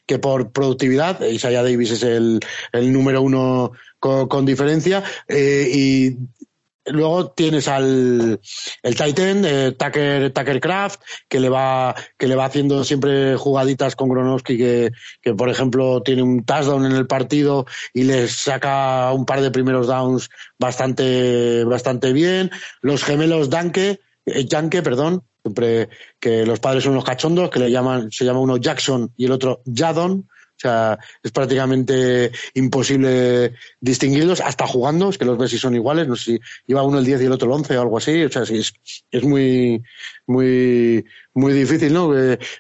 que 0.07 0.19
por 0.19 0.53
productividad. 0.53 1.21
Isaiah 1.21 1.63
Davis 1.63 1.91
es 1.91 2.03
el, 2.05 2.41
el 2.73 2.93
número 2.93 3.23
uno 3.23 3.73
con, 3.99 4.29
con 4.29 4.45
diferencia. 4.45 5.03
Eh, 5.27 5.71
y 5.73 6.17
Luego 6.87 7.31
tienes 7.31 7.67
al 7.69 8.41
el 8.83 8.97
Titan, 8.97 9.45
eh, 9.45 9.73
Tucker, 9.73 10.33
Tucker 10.33 10.61
Craft, 10.61 11.01
que 11.29 11.41
le 11.41 11.49
va, 11.49 11.95
que 12.19 12.27
le 12.27 12.37
va 12.37 12.45
haciendo 12.45 12.85
siempre 12.85 13.37
jugaditas 13.37 13.97
con 13.97 14.09
Gronowski, 14.09 14.59
que, 14.59 14.93
que 15.23 15.35
por 15.35 15.49
ejemplo 15.49 16.03
tiene 16.03 16.23
un 16.23 16.45
touchdown 16.45 16.85
en 16.85 16.93
el 16.93 17.07
partido 17.07 17.67
y 17.93 18.05
le 18.05 18.29
saca 18.29 19.13
un 19.13 19.25
par 19.25 19.41
de 19.41 19.51
primeros 19.51 19.87
downs 19.87 20.29
bastante, 20.59 21.65
bastante 21.65 22.13
bien. 22.13 22.51
Los 22.83 23.03
gemelos 23.03 23.51
Danke, 23.51 24.01
eh, 24.27 24.83
perdón, 24.83 25.23
siempre 25.43 25.89
que 26.19 26.45
los 26.47 26.61
padres 26.61 26.85
son 26.85 26.93
unos 26.93 27.05
cachondos, 27.05 27.51
que 27.51 27.61
le 27.61 27.71
llaman, 27.71 28.11
se 28.11 28.25
llama 28.25 28.41
uno 28.41 28.57
Jackson 28.57 29.13
y 29.17 29.27
el 29.27 29.33
otro 29.33 29.63
Jadon, 29.73 30.29
o 30.57 30.61
sea, 30.61 30.99
es 31.23 31.33
prácticamente 31.33 32.31
imposible 32.55 33.55
distinguirlos, 33.81 34.41
hasta 34.41 34.67
jugando, 34.67 35.11
es 35.11 35.19
que 35.19 35.25
los 35.25 35.37
ves 35.37 35.51
si 35.51 35.59
son 35.59 35.75
iguales, 35.75 36.07
no 36.07 36.17
sé 36.17 36.25
si 36.25 36.41
lleva 36.67 36.83
uno 36.83 36.99
el 36.99 37.05
10 37.05 37.23
y 37.23 37.25
el 37.27 37.33
otro 37.33 37.49
el 37.49 37.55
11 37.55 37.77
o 37.77 37.83
algo 37.83 37.99
así, 37.99 38.23
o 38.23 38.31
sea, 38.31 38.47
sí, 38.47 38.59
es, 38.59 38.73
es 39.11 39.23
muy, 39.25 39.83
muy, 40.27 41.05
muy 41.35 41.53
difícil, 41.53 41.93
¿no? 41.93 42.13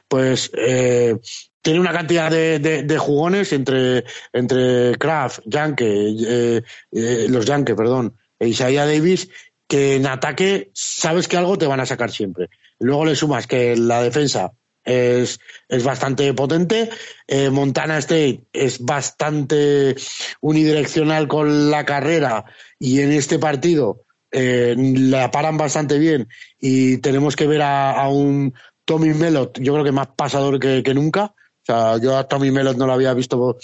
pues, 0.08 0.50
eh, 0.56 1.16
tiene 1.62 1.80
una 1.80 1.92
cantidad 1.92 2.30
de, 2.30 2.58
de, 2.58 2.98
jugones 2.98 3.52
entre, 3.54 4.04
entre 4.34 4.96
Kraft, 4.98 5.40
Yankee, 5.46 6.26
eh, 6.26 6.62
eh, 6.92 7.26
los 7.30 7.46
Yankee, 7.46 7.72
perdón, 7.72 8.18
e 8.38 8.48
Isaiah 8.48 8.84
Davis, 8.84 9.30
que 9.66 9.96
en 9.96 10.06
ataque 10.06 10.70
sabes 10.74 11.26
que 11.26 11.38
algo 11.38 11.56
te 11.56 11.66
van 11.66 11.80
a 11.80 11.86
sacar 11.86 12.10
siempre. 12.10 12.50
Luego 12.80 13.06
le 13.06 13.16
sumas 13.16 13.46
que 13.46 13.76
la 13.78 14.02
defensa 14.02 14.52
es, 14.84 15.40
es 15.68 15.84
bastante 15.84 16.32
potente. 16.34 16.90
Eh, 17.26 17.50
Montana 17.50 17.98
State 17.98 18.44
es 18.52 18.80
bastante 18.80 19.96
unidireccional 20.40 21.28
con 21.28 21.70
la 21.70 21.84
carrera 21.84 22.44
y 22.78 23.00
en 23.00 23.12
este 23.12 23.38
partido 23.38 24.04
eh, 24.30 24.74
la 24.76 25.30
paran 25.30 25.56
bastante 25.56 25.98
bien 25.98 26.28
y 26.58 26.98
tenemos 26.98 27.36
que 27.36 27.46
ver 27.46 27.62
a, 27.62 27.92
a, 27.92 28.08
un 28.08 28.52
Tommy 28.84 29.14
Melot, 29.14 29.58
yo 29.60 29.72
creo 29.72 29.84
que 29.84 29.92
más 29.92 30.08
pasador 30.08 30.58
que, 30.58 30.82
que, 30.82 30.92
nunca. 30.92 31.34
O 31.62 31.64
sea, 31.64 31.98
yo 31.98 32.18
a 32.18 32.28
Tommy 32.28 32.50
Melot 32.50 32.76
no 32.76 32.86
lo 32.86 32.92
había 32.92 33.14
visto. 33.14 33.56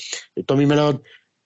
Tommy 0.47 0.67
Melot 0.67 1.03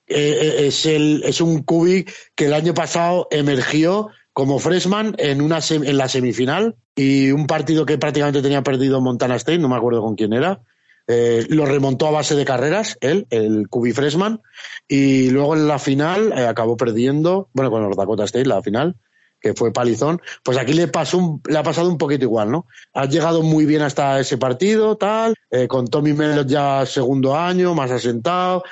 eh, 0.07 0.67
es, 0.67 0.87
el, 0.87 1.23
es 1.25 1.41
un 1.41 1.63
cubi 1.63 2.05
que 2.35 2.47
el 2.47 2.55
año 2.55 2.75
pasado 2.75 3.27
emergió 3.31 4.11
como 4.35 4.59
freshman 4.59 5.15
en, 5.19 5.41
una 5.41 5.61
en 5.71 5.97
la 5.97 6.09
semifinal 6.09 6.75
y 6.95 7.31
un 7.31 7.47
partido 7.47 7.87
que 7.87 7.99
prácticamente 7.99 8.43
tenía 8.43 8.63
perdido 8.63 9.01
Montana 9.01 9.37
State, 9.37 9.59
no 9.59 9.69
me 9.69 9.77
acuerdo 9.77 10.03
con 10.03 10.17
quién 10.17 10.33
era. 10.35 10.61
Eh, 11.07 11.47
lo 11.51 11.67
remontó 11.67 12.09
a 12.09 12.11
base 12.11 12.35
de 12.35 12.45
carreras, 12.45 12.99
él, 13.01 13.27
el 13.31 13.69
Cubi 13.69 13.93
Freshman, 13.93 14.41
y 14.89 15.31
luego 15.31 15.55
en 15.55 15.69
la 15.69 15.79
final 15.79 16.33
eh, 16.37 16.47
acabó 16.47 16.77
perdiendo, 16.77 17.49
bueno, 17.53 17.71
con 17.71 17.87
los 17.87 17.97
Dakota 17.97 18.25
State, 18.25 18.47
la 18.47 18.61
final, 18.61 18.97
que 19.41 19.55
fue 19.55 19.73
palizón, 19.73 20.21
pues 20.43 20.59
aquí 20.59 20.73
le 20.73 20.89
pasó 20.89 21.41
le 21.47 21.59
ha 21.59 21.63
pasado 21.63 21.89
un 21.89 21.99
poquito 21.99 22.25
igual, 22.25 22.51
¿no? 22.51 22.67
Ha 22.95 23.05
llegado 23.05 23.43
muy 23.43 23.67
bien 23.67 23.83
hasta 23.83 24.19
ese 24.19 24.39
partido, 24.39 24.97
tal, 24.97 25.35
eh, 25.51 25.69
con 25.69 25.87
Tommy 25.87 26.13
Mellot 26.15 26.49
ya 26.49 26.85
segundo 26.87 27.37
año, 27.37 27.75
más 27.75 27.91
asentado, 27.91 28.65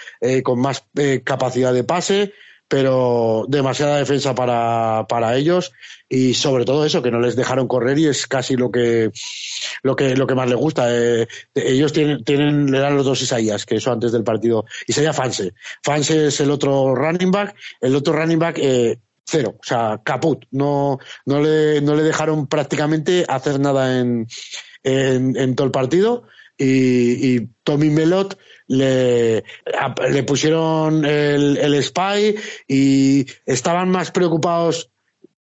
con 0.43 0.59
más 0.59 0.85
eh, 0.97 1.21
capacidad 1.23 1.73
de 1.75 1.85
pase, 1.85 2.33
pero 2.73 3.45
demasiada 3.49 3.99
defensa 3.99 4.35
para, 4.35 5.05
para 5.07 5.37
ellos. 5.37 5.73
Y 6.09 6.33
sobre 6.33 6.65
todo 6.65 6.87
eso 6.87 7.03
que 7.03 7.11
no 7.11 7.21
les 7.21 7.37
dejaron 7.37 7.69
correr 7.69 7.99
y 7.99 8.07
es 8.07 8.27
casi 8.27 8.57
lo 8.57 8.71
que 8.71 9.11
lo 9.83 9.95
que 9.95 10.17
lo 10.17 10.27
que 10.27 10.35
más 10.35 10.49
les 10.49 10.57
gusta. 10.57 10.89
Ellos 11.55 11.93
tienen, 11.93 12.25
tienen 12.25 12.73
le 12.73 12.79
dan 12.79 12.97
los 12.97 13.05
dos 13.05 13.21
Isaías 13.21 13.67
que 13.67 13.75
eso 13.75 13.93
antes 13.93 14.11
del 14.11 14.25
partido. 14.25 14.65
Isaías 14.87 15.15
Fanse. 15.15 15.53
Fanse 15.83 16.29
es 16.29 16.41
el 16.41 16.51
otro 16.51 16.95
running 16.95 17.31
back. 17.31 17.55
El 17.79 17.95
otro 17.95 18.15
running 18.15 18.39
back 18.39 18.59
cero, 19.27 19.57
o 19.61 19.65
sea, 19.65 20.01
caput. 20.03 20.47
No, 20.51 20.99
no, 21.27 21.43
le, 21.43 21.83
no 21.83 21.95
le 21.95 22.05
dejaron 22.05 22.47
prácticamente 22.47 23.27
hacer 23.29 23.61
nada 23.61 24.01
en, 24.01 24.27
en, 24.83 25.55
todo 25.55 25.67
el 25.67 25.73
partido. 25.73 26.23
Y 26.57 27.49
Tommy 27.65 27.91
Melot 27.91 28.39
le, 28.73 29.45
le 30.11 30.23
pusieron 30.23 31.05
el, 31.05 31.83
spy 31.83 32.35
y 32.67 33.27
estaban 33.45 33.91
más 33.91 34.11
preocupados 34.11 34.91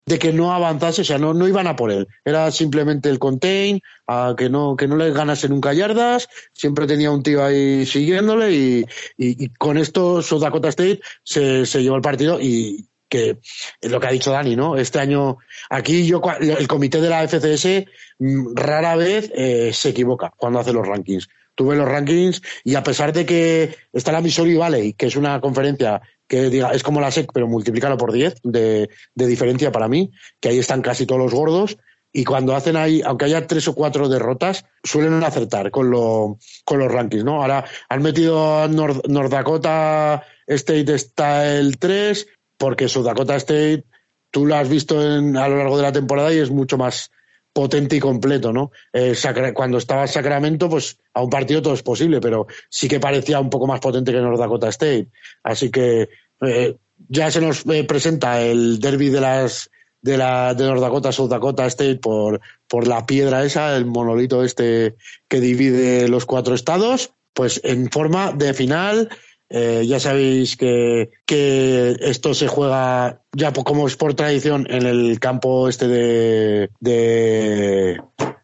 de 0.05 0.17
que 0.17 0.33
no 0.33 0.51
avanzase, 0.51 1.01
o 1.01 1.05
sea, 1.05 1.19
no, 1.19 1.35
no 1.35 1.47
iban 1.47 1.67
a 1.67 1.75
por 1.75 1.91
él. 1.91 2.07
Era 2.25 2.49
simplemente 2.51 3.09
el 3.09 3.19
contain, 3.19 3.81
a 4.07 4.33
que 4.35 4.49
no, 4.49 4.75
que 4.75 4.87
no 4.87 4.95
le 4.95 5.11
ganase 5.11 5.47
nunca 5.47 5.73
yardas, 5.73 6.27
siempre 6.53 6.87
tenía 6.87 7.11
un 7.11 7.21
tío 7.21 7.45
ahí 7.45 7.85
siguiéndole 7.85 8.51
y, 8.51 8.85
y, 9.17 9.49
con 9.49 9.77
esto 9.77 10.23
South 10.23 10.41
Dakota 10.41 10.69
State 10.69 11.01
se, 11.23 11.67
se 11.67 11.83
llevó 11.83 11.97
el 11.97 12.01
partido 12.01 12.41
y, 12.41 12.89
que 13.09 13.39
lo 13.81 13.99
que 13.99 14.07
ha 14.07 14.11
dicho 14.11 14.31
Dani, 14.31 14.55
¿no? 14.55 14.77
Este 14.77 14.99
año, 14.99 15.37
aquí 15.69 16.05
yo, 16.05 16.21
el 16.39 16.67
comité 16.67 17.01
de 17.01 17.09
la 17.09 17.27
FCS 17.27 17.85
mm, 18.19 18.55
rara 18.55 18.95
vez 18.95 19.31
eh, 19.35 19.71
se 19.73 19.89
equivoca 19.89 20.31
cuando 20.37 20.59
hace 20.59 20.71
los 20.71 20.87
rankings. 20.87 21.27
Tuve 21.59 21.75
los 21.75 21.89
rankings 21.89 22.41
y 22.63 22.75
a 22.75 22.83
pesar 22.83 23.11
de 23.11 23.25
que 23.25 23.75
está 23.91 24.13
la 24.13 24.21
Missouri 24.21 24.55
Valley, 24.55 24.93
que 24.93 25.07
es 25.07 25.17
una 25.17 25.41
conferencia 25.41 26.01
que 26.25 26.49
diga, 26.49 26.71
es 26.71 26.83
como 26.83 27.01
la 27.01 27.11
SEC, 27.11 27.31
pero 27.33 27.49
multiplícalo 27.49 27.97
por 27.97 28.13
10 28.13 28.35
de, 28.43 28.89
de 29.13 29.27
diferencia 29.27 29.69
para 29.69 29.89
mí, 29.89 30.09
que 30.39 30.47
ahí 30.47 30.57
están 30.57 30.81
casi 30.81 31.05
todos 31.05 31.19
los 31.19 31.33
gordos, 31.33 31.77
y 32.13 32.23
cuando 32.23 32.55
hacen 32.55 32.77
ahí, 32.77 33.01
aunque 33.05 33.25
haya 33.25 33.45
tres 33.45 33.67
o 33.67 33.75
cuatro 33.75 34.07
derrotas, 34.07 34.63
suelen 34.85 35.21
acertar 35.21 35.69
con, 35.69 35.91
lo, 35.91 36.37
con 36.63 36.79
los 36.79 36.89
rankings, 36.89 37.25
¿no? 37.25 37.41
Ahora 37.41 37.65
han 37.89 38.01
metido 38.01 38.61
a 38.61 38.69
North, 38.69 39.03
Dakota 39.29 40.23
State 40.47 40.93
está 40.93 41.57
el 41.57 41.77
3, 41.77 42.25
porque 42.57 42.87
su 42.87 43.03
Dakota 43.03 43.35
State 43.35 43.83
tú 44.31 44.45
lo 44.45 44.55
has 44.55 44.69
visto 44.69 45.03
en, 45.03 45.35
a 45.35 45.49
lo 45.49 45.57
largo 45.57 45.75
de 45.75 45.83
la 45.83 45.91
temporada 45.91 46.33
y 46.33 46.37
es 46.37 46.51
mucho 46.51 46.77
más 46.77 47.11
potente 47.53 47.95
y 47.95 47.99
completo, 47.99 48.53
¿no? 48.53 48.71
Eh, 48.93 49.15
cuando 49.53 49.77
estaba 49.77 50.03
en 50.03 50.07
Sacramento, 50.07 50.69
pues 50.69 50.97
a 51.13 51.21
un 51.21 51.29
partido 51.29 51.61
todo 51.61 51.73
es 51.73 51.83
posible, 51.83 52.19
pero 52.21 52.47
sí 52.69 52.87
que 52.87 52.99
parecía 52.99 53.39
un 53.39 53.49
poco 53.49 53.67
más 53.67 53.79
potente 53.79 54.11
que 54.11 54.19
North 54.19 54.39
Dakota 54.39 54.69
State. 54.69 55.07
Así 55.43 55.69
que 55.69 56.09
eh, 56.41 56.75
ya 57.07 57.31
se 57.31 57.41
nos 57.41 57.65
eh, 57.65 57.83
presenta 57.83 58.41
el 58.41 58.79
derby 58.79 59.09
de 59.09 59.21
las 59.21 59.69
de 60.01 60.17
la 60.17 60.53
de 60.53 60.65
North 60.65 60.81
Dakota 60.81 61.11
South 61.11 61.29
Dakota 61.29 61.65
State 61.65 61.97
por 61.97 62.39
por 62.67 62.87
la 62.87 63.05
piedra 63.05 63.43
esa, 63.43 63.75
el 63.75 63.85
monolito 63.85 64.43
este 64.43 64.95
que 65.27 65.41
divide 65.41 66.07
los 66.07 66.25
cuatro 66.25 66.55
estados, 66.55 67.11
pues 67.33 67.59
en 67.63 67.89
forma 67.89 68.31
de 68.31 68.53
final 68.53 69.09
eh, 69.49 69.83
ya 69.87 69.99
sabéis 69.99 70.55
que, 70.55 71.09
que, 71.25 71.95
esto 72.01 72.33
se 72.33 72.47
juega 72.47 73.21
ya 73.33 73.51
como 73.51 73.87
es 73.87 73.95
por 73.95 74.13
tradición 74.13 74.67
en 74.69 74.85
el 74.85 75.19
campo 75.19 75.67
este 75.67 75.87
de, 75.87 76.69
de 76.79 78.01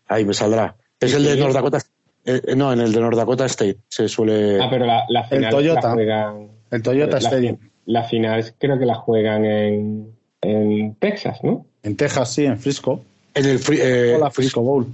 ahí 0.07 0.25
me 0.25 0.33
saldrá. 0.33 0.75
Es 0.99 1.13
el 1.13 1.23
de 1.23 1.37
North 1.37 1.53
Dakota. 1.53 1.79
Eh, 2.25 2.55
no, 2.55 2.73
en 2.73 2.79
el 2.79 2.91
de 2.91 2.99
North 2.99 3.17
Dakota 3.17 3.45
State 3.45 3.77
se 3.87 4.07
suele. 4.09 4.59
Ah, 4.59 4.67
pero 4.69 4.85
la, 4.85 5.23
final 5.25 5.43
el 5.43 5.49
Toyota. 5.51 5.89
La 5.89 5.93
juegan, 5.93 6.47
el 6.71 6.81
Toyota 6.81 7.17
Stadium. 7.17 7.57
La 7.85 8.03
final 8.03 8.53
creo 8.57 8.79
que 8.79 8.85
la 8.85 8.95
juegan 8.95 9.45
en, 9.45 10.15
en 10.41 10.95
Texas, 10.95 11.39
¿no? 11.43 11.67
En 11.83 11.95
Texas, 11.95 12.33
sí, 12.33 12.45
en 12.45 12.57
Frisco. 12.57 13.03
En 13.35 13.45
el 13.45 13.59
eh, 13.73 14.17
Frisco 14.31 14.61
Bowl. 14.61 14.87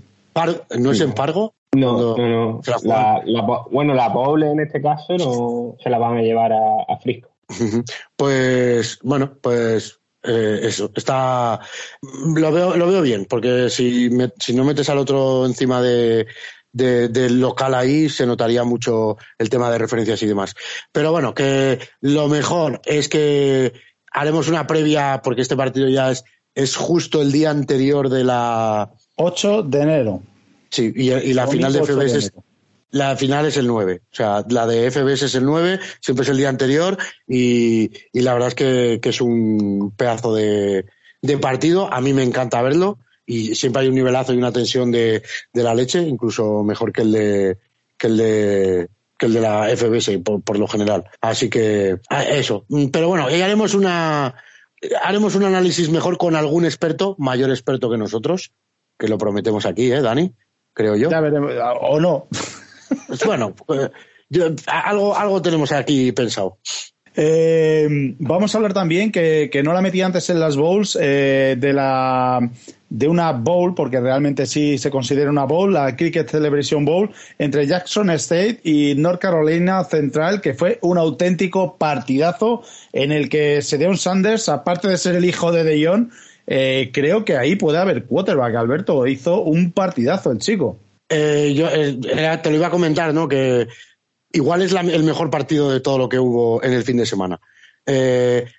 ¿No 0.77 0.91
es 0.91 0.99
en 0.99 1.13
Fargo? 1.13 1.53
No, 1.73 2.17
no, 2.17 2.61
no. 2.61 3.67
bueno, 3.71 3.93
la 3.93 4.09
Bowl 4.09 4.43
en 4.43 4.59
este 4.59 4.81
caso 4.81 5.15
no 5.17 5.77
se 5.81 5.89
la 5.89 5.97
van 5.97 6.17
a 6.17 6.21
llevar 6.21 6.51
a, 6.51 6.97
Frisco. 7.01 7.29
Pues, 8.17 8.99
bueno, 9.03 9.37
pues 9.41 9.99
eh, 10.23 10.59
eso, 10.63 10.91
está. 10.93 11.61
Lo 12.35 12.51
veo, 12.51 12.75
lo 12.75 12.87
veo 12.87 13.01
bien, 13.01 13.25
porque 13.25 13.69
si, 13.69 14.09
si 14.37 14.53
no 14.53 14.65
metes 14.65 14.89
al 14.89 14.97
otro 14.97 15.45
encima 15.45 15.81
de, 15.81 16.27
del 16.73 17.39
local 17.39 17.73
ahí, 17.73 18.09
se 18.09 18.25
notaría 18.25 18.65
mucho 18.65 19.17
el 19.37 19.49
tema 19.49 19.71
de 19.71 19.77
referencias 19.77 20.21
y 20.23 20.27
demás. 20.27 20.55
Pero 20.91 21.11
bueno, 21.11 21.33
que 21.33 21.79
lo 22.01 22.27
mejor 22.27 22.81
es 22.85 23.07
que 23.07 23.71
haremos 24.11 24.49
una 24.49 24.67
previa, 24.67 25.21
porque 25.23 25.41
este 25.41 25.55
partido 25.55 25.87
ya 25.87 26.11
es, 26.11 26.25
es 26.53 26.75
justo 26.75 27.21
el 27.21 27.31
día 27.31 27.49
anterior 27.49 28.09
de 28.09 28.25
la. 28.25 28.91
8 29.15 29.63
de 29.63 29.81
enero. 29.81 30.21
Sí, 30.71 30.91
y, 30.95 31.33
la 31.33 31.47
final 31.47 31.73
de 31.73 31.83
FBS 31.83 32.15
es, 32.15 32.33
la 32.91 33.15
final 33.17 33.45
es 33.45 33.57
el 33.57 33.67
9. 33.67 34.01
O 34.03 34.15
sea, 34.15 34.45
la 34.49 34.65
de 34.65 34.89
FBS 34.89 35.23
es 35.23 35.35
el 35.35 35.45
9, 35.45 35.79
siempre 35.99 36.23
es 36.23 36.29
el 36.29 36.37
día 36.37 36.49
anterior 36.49 36.97
y, 37.27 37.91
la 38.13 38.33
verdad 38.33 38.49
es 38.49 38.55
que, 38.55 38.99
es 39.03 39.21
un 39.21 39.93
pedazo 39.95 40.33
de, 40.33 40.85
partido. 41.41 41.91
A 41.91 42.01
mí 42.01 42.13
me 42.13 42.23
encanta 42.23 42.61
verlo 42.61 42.99
y 43.25 43.55
siempre 43.55 43.81
hay 43.81 43.89
un 43.89 43.95
nivelazo 43.95 44.33
y 44.33 44.37
una 44.37 44.51
tensión 44.51 44.91
de, 44.91 45.23
la 45.53 45.75
leche, 45.75 46.01
incluso 46.01 46.63
mejor 46.63 46.93
que 46.93 47.01
el 47.01 47.11
de, 47.11 47.57
que 47.97 48.07
el 48.07 48.17
de, 48.17 48.89
que 49.17 49.25
el 49.25 49.33
de 49.33 49.41
la 49.41 49.69
FBS 49.75 50.19
por, 50.19 50.57
lo 50.57 50.67
general. 50.67 51.05
Así 51.19 51.49
que 51.49 51.99
eso. 52.29 52.65
Pero 52.91 53.09
bueno, 53.09 53.25
haremos 53.25 53.73
una 53.73 54.35
haremos 55.03 55.35
un 55.35 55.43
análisis 55.43 55.89
mejor 55.89 56.17
con 56.17 56.35
algún 56.35 56.65
experto, 56.65 57.15
mayor 57.19 57.51
experto 57.51 57.89
que 57.89 57.97
nosotros, 57.97 58.51
que 58.97 59.07
lo 59.07 59.17
prometemos 59.17 59.65
aquí, 59.65 59.91
¿eh, 59.91 60.01
Dani? 60.01 60.33
Creo 60.73 60.95
yo. 60.95 61.09
o 61.81 61.99
no. 61.99 62.27
Pues 63.07 63.23
bueno, 63.25 63.53
pues, 63.55 63.91
algo, 64.67 65.15
algo 65.15 65.41
tenemos 65.41 65.71
aquí 65.71 66.11
pensado. 66.11 66.57
Eh, 67.13 68.15
vamos 68.19 68.53
a 68.53 68.57
hablar 68.57 68.73
también 68.73 69.11
que, 69.11 69.61
no 69.65 69.73
la 69.73 69.81
metí 69.81 70.01
antes 70.01 70.29
en 70.29 70.39
las 70.39 70.55
bowls 70.55 70.97
eh, 70.99 71.57
de 71.59 71.73
la 71.73 72.39
de 72.89 73.07
una 73.07 73.31
bowl 73.31 73.73
porque 73.73 73.99
realmente 74.01 74.45
sí 74.45 74.77
se 74.77 74.91
considera 74.91 75.29
una 75.29 75.45
bowl 75.45 75.73
la 75.73 75.95
Cricket 75.95 76.29
Celebration 76.29 76.83
Bowl 76.83 77.09
entre 77.37 77.65
Jackson 77.65 78.09
State 78.11 78.59
y 78.63 78.95
North 78.95 79.19
Carolina 79.19 79.83
Central 79.85 80.41
que 80.41 80.53
fue 80.53 80.77
un 80.81 80.97
auténtico 80.97 81.77
partidazo 81.77 82.63
en 82.91 83.13
el 83.13 83.29
que 83.29 83.61
Sedeon 83.61 83.97
Sanders 83.97 84.49
aparte 84.49 84.89
de 84.89 84.97
ser 84.97 85.15
el 85.15 85.25
hijo 85.25 85.53
de 85.53 85.63
DeJong 85.63 86.11
eh, 86.47 86.89
creo 86.93 87.23
que 87.25 87.37
ahí 87.37 87.55
puede 87.55 87.77
haber 87.77 88.05
quarterback. 88.05 88.55
Alberto 88.55 89.07
hizo 89.07 89.41
un 89.41 89.71
partidazo 89.71 90.31
el 90.31 90.39
chico. 90.39 90.79
Eh, 91.09 91.53
yo 91.55 91.67
eh, 91.69 91.97
te 92.41 92.49
lo 92.49 92.55
iba 92.55 92.67
a 92.67 92.71
comentar, 92.71 93.13
¿no? 93.13 93.27
Que 93.27 93.67
igual 94.31 94.61
es 94.61 94.73
el 94.73 95.03
mejor 95.03 95.29
partido 95.29 95.71
de 95.71 95.81
todo 95.81 95.97
lo 95.97 96.09
que 96.09 96.19
hubo 96.19 96.63
en 96.63 96.73
el 96.73 96.83
fin 96.83 96.97
de 96.97 97.05
semana. 97.05 97.39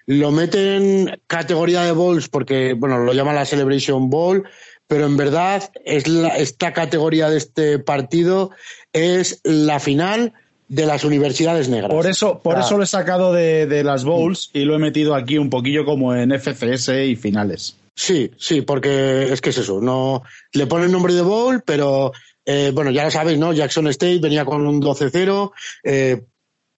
lo 0.07 0.31
meten 0.31 1.21
categoría 1.27 1.83
de 1.83 1.93
bowls 1.93 2.29
porque, 2.29 2.75
bueno, 2.75 2.99
lo 2.99 3.13
llaman 3.13 3.37
la 3.37 3.47
Celebration 3.47 4.11
Bowl, 4.11 4.47
pero 4.87 5.07
en 5.07 5.17
verdad 5.17 5.71
es 5.85 6.05
esta 6.37 6.73
categoría 6.73 7.31
de 7.31 7.39
este 7.39 7.79
partido 7.79 8.51
es 8.93 9.41
la 9.45 9.81
final 9.81 10.35
de 10.73 10.87
las 10.87 11.05
universidades 11.05 11.69
negras. 11.69 11.91
Por 11.91 12.07
eso, 12.07 12.41
por 12.43 12.59
eso 12.59 12.79
lo 12.79 12.85
he 12.85 12.87
sacado 12.87 13.31
de, 13.31 13.85
las 13.85 14.05
bowls 14.05 14.49
y 14.55 14.65
lo 14.65 14.75
he 14.75 14.79
metido 14.79 15.15
aquí 15.15 15.37
un 15.37 15.51
poquillo 15.51 15.85
como 15.85 16.15
en 16.15 16.33
FCS 16.33 16.89
y 17.09 17.15
finales. 17.15 17.77
Sí, 17.95 18.31
sí, 18.39 18.63
porque 18.63 19.31
es 19.31 19.43
que 19.43 19.51
es 19.51 19.59
eso, 19.59 19.83
no 19.83 20.23
le 20.55 20.67
ponen 20.67 20.91
nombre 20.91 21.13
de 21.13 21.21
bowl, 21.21 21.63
pero 21.63 22.13
eh, 22.47 22.71
bueno, 22.73 22.91
ya 22.91 23.05
lo 23.05 23.11
sabéis, 23.11 23.39
¿no? 23.39 23.53
Jackson 23.53 23.87
State 23.89 24.19
venía 24.19 24.47
con 24.47 24.67
un 24.67 24.81
12-0, 24.81 25.53
eh, 25.85 26.23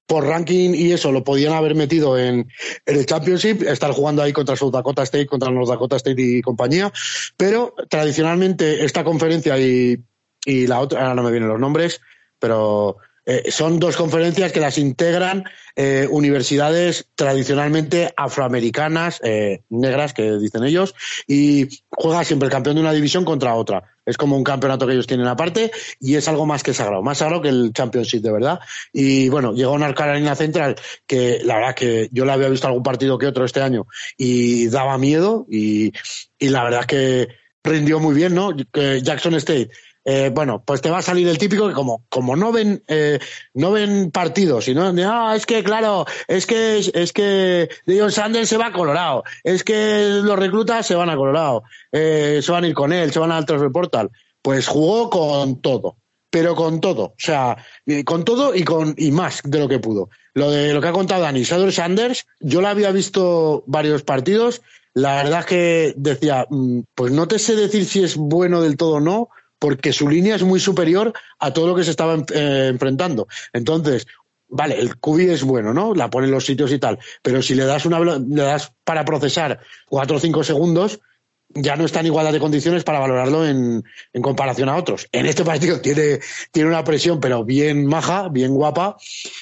por 0.07 0.27
ranking 0.27 0.75
y 0.75 0.91
eso 0.91 1.12
lo 1.12 1.23
podían 1.23 1.53
haber 1.53 1.77
metido 1.77 2.19
en, 2.19 2.49
el 2.87 3.07
Championship, 3.07 3.62
estar 3.62 3.93
jugando 3.93 4.25
ahí 4.25 4.33
contra 4.33 4.57
South 4.57 4.73
Dakota 4.73 5.05
State, 5.05 5.27
contra 5.27 5.53
North 5.53 5.69
Dakota 5.69 5.97
State 5.97 6.21
y 6.21 6.43
compañía, 6.43 6.93
pero 7.37 7.77
tradicionalmente 7.89 8.85
esta 8.85 9.05
conferencia 9.05 9.57
y, 9.57 10.03
y 10.45 10.66
la 10.66 10.81
otra, 10.81 11.03
ahora 11.03 11.15
no 11.15 11.23
me 11.23 11.31
vienen 11.31 11.49
los 11.49 11.61
nombres, 11.61 12.01
pero 12.41 12.99
eh, 13.26 13.51
son 13.51 13.78
dos 13.78 13.96
conferencias 13.96 14.52
que 14.52 14.60
las 14.60 14.76
integran 14.78 15.44
eh, 15.76 16.06
universidades 16.10 17.09
tradicionalmente 17.14 18.12
afroamericanas, 18.16 19.20
eh, 19.24 19.62
negras, 19.70 20.12
que 20.12 20.36
dicen 20.36 20.64
ellos, 20.64 20.94
y 21.26 21.68
juega 21.90 22.24
siempre 22.24 22.46
el 22.46 22.52
campeón 22.52 22.76
de 22.76 22.82
una 22.82 22.92
división 22.92 23.24
contra 23.24 23.55
otra. 23.55 23.82
Es 24.05 24.18
como 24.18 24.36
un 24.36 24.44
campeonato 24.44 24.86
que 24.86 24.92
ellos 24.92 25.06
tienen 25.06 25.26
aparte 25.26 25.70
y 25.98 26.16
es 26.16 26.28
algo 26.28 26.44
más 26.44 26.62
que 26.62 26.74
sagrado, 26.74 27.02
más 27.02 27.18
sagrado 27.18 27.40
que 27.40 27.48
el 27.48 27.72
Championship, 27.72 28.20
de 28.22 28.32
verdad. 28.32 28.60
Y 28.92 29.30
bueno, 29.30 29.55
llegó 29.55 29.72
una 29.72 29.94
Carolina 29.94 30.34
Central 30.34 30.76
que 31.06 31.40
la 31.42 31.56
verdad 31.56 31.74
que 31.74 32.09
yo 32.12 32.26
la 32.26 32.34
había 32.34 32.51
visto 32.51 32.66
algún 32.66 32.82
partido 32.82 33.16
que 33.16 33.26
otro 33.26 33.46
este 33.46 33.62
año 33.62 33.86
y 34.18 34.66
daba 34.66 34.98
miedo 34.98 35.46
y, 35.51 35.92
y 36.38 36.48
la 36.51 36.64
verdad 36.64 36.84
que 36.84 37.28
rindió 37.62 37.98
muy 37.98 38.14
bien, 38.14 38.34
¿no? 38.34 38.55
Jackson 39.01 39.34
State 39.36 39.70
eh, 40.05 40.31
bueno, 40.32 40.62
pues 40.64 40.82
te 40.82 40.90
va 40.90 40.98
a 40.98 41.02
salir 41.02 41.26
el 41.28 41.39
típico 41.39 41.66
que 41.66 41.74
como, 41.74 42.05
como 42.09 42.36
no 42.36 42.52
ven, 42.52 42.82
eh, 42.89 43.18
no 43.55 43.72
ven 43.72 44.10
partidos, 44.10 44.66
sino, 44.66 44.93
ah, 45.06 45.35
es 45.35 45.47
que 45.47 45.64
claro, 45.64 46.05
es 46.28 46.47
que, 46.47 46.78
es 46.78 47.12
que 47.12 47.70
Dion 47.86 48.12
Sanders 48.12 48.48
se 48.48 48.59
va 48.59 48.66
a 48.66 48.72
Colorado, 48.72 49.24
es 49.43 49.64
que 49.64 50.20
los 50.22 50.39
reclutas 50.39 50.86
se 50.86 50.94
van 50.94 51.09
a 51.09 51.16
Colorado, 51.16 51.62
eh, 51.90 52.40
se 52.43 52.52
van 52.52 52.64
a 52.64 52.68
ir 52.68 52.74
con 52.74 52.93
él, 52.93 53.12
se 53.12 53.18
van 53.18 53.32
al 53.32 53.47
Transfer 53.47 53.72
Portal. 53.72 54.10
Pues 54.43 54.66
jugó 54.66 55.09
con 55.09 55.62
todo, 55.62 55.97
pero 56.28 56.55
con 56.55 56.81
todo, 56.81 57.05
o 57.05 57.14
sea, 57.16 57.56
con 58.05 58.24
todo 58.26 58.55
y 58.55 58.62
con, 58.62 58.94
y 58.98 59.10
más 59.10 59.40
de 59.43 59.59
lo 59.59 59.68
que 59.68 59.78
pudo. 59.78 60.10
Lo 60.35 60.51
de 60.51 60.74
lo 60.74 60.82
que 60.82 60.89
ha 60.89 60.93
contado 60.93 61.22
Dani, 61.22 61.47
Sador 61.47 61.72
Sanders, 61.72 62.26
yo 62.40 62.60
la 62.60 62.70
había 62.70 62.90
visto 62.90 63.64
varios 63.66 64.02
partidos, 64.02 64.60
la 64.93 65.16
verdad 65.16 65.44
que 65.47 65.94
decía, 65.97 66.47
mm, 66.51 66.81
pues 66.94 67.10
no 67.10 67.26
te 67.26 67.39
sé 67.39 67.56
decir 67.56 67.86
si 67.86 68.02
es 68.02 68.16
bueno 68.16 68.60
del 68.60 68.76
todo 68.76 68.97
o 68.97 69.01
no, 69.01 69.31
porque 69.65 69.95
su 69.95 70.11
línea 70.11 70.36
es 70.36 70.43
muy 70.43 70.61
superior 70.61 71.11
a 71.39 71.51
todo 71.51 71.69
lo 71.69 71.74
que 71.74 71.85
se 71.85 71.91
estaba 71.91 72.23
eh, 72.35 72.66
enfrentando. 72.69 73.28
Entonces, 73.51 74.07
vale, 74.47 74.78
el 74.78 74.99
QB 74.99 75.20
es 75.31 75.43
bueno, 75.43 75.73
¿no? 75.73 75.95
La 75.95 76.11
pone 76.11 76.27
en 76.27 76.32
los 76.32 76.45
sitios 76.45 76.70
y 76.70 76.78
tal, 76.78 76.99
pero 77.23 77.41
si 77.41 77.55
le 77.55 77.65
das 77.65 77.86
una 77.86 77.99
le 77.99 78.43
das 78.43 78.74
para 78.85 79.07
procesar 79.07 79.61
cuatro 79.89 80.19
o 80.19 80.20
cinco 80.20 80.45
segundos, 80.45 81.01
ya 81.49 81.77
no 81.77 81.86
está 81.86 82.01
en 82.01 82.07
igualdad 82.07 82.32
de 82.32 82.41
condiciones 82.41 82.85
para 82.85 82.99
valorarlo 82.99 83.47
en, 83.47 83.82
en, 84.12 84.23
comparación 84.23 84.69
a 84.69 84.77
otros. 84.77 85.09
En 85.12 85.24
este 85.24 85.45
partido 85.45 85.81
tiene, 85.81 86.20
tiene 86.53 86.69
una 86.69 86.85
presión, 86.85 87.19
pero 87.19 87.43
bien 87.43 87.86
maja, 87.86 88.28
bien 88.28 88.53
guapa, 88.53 88.99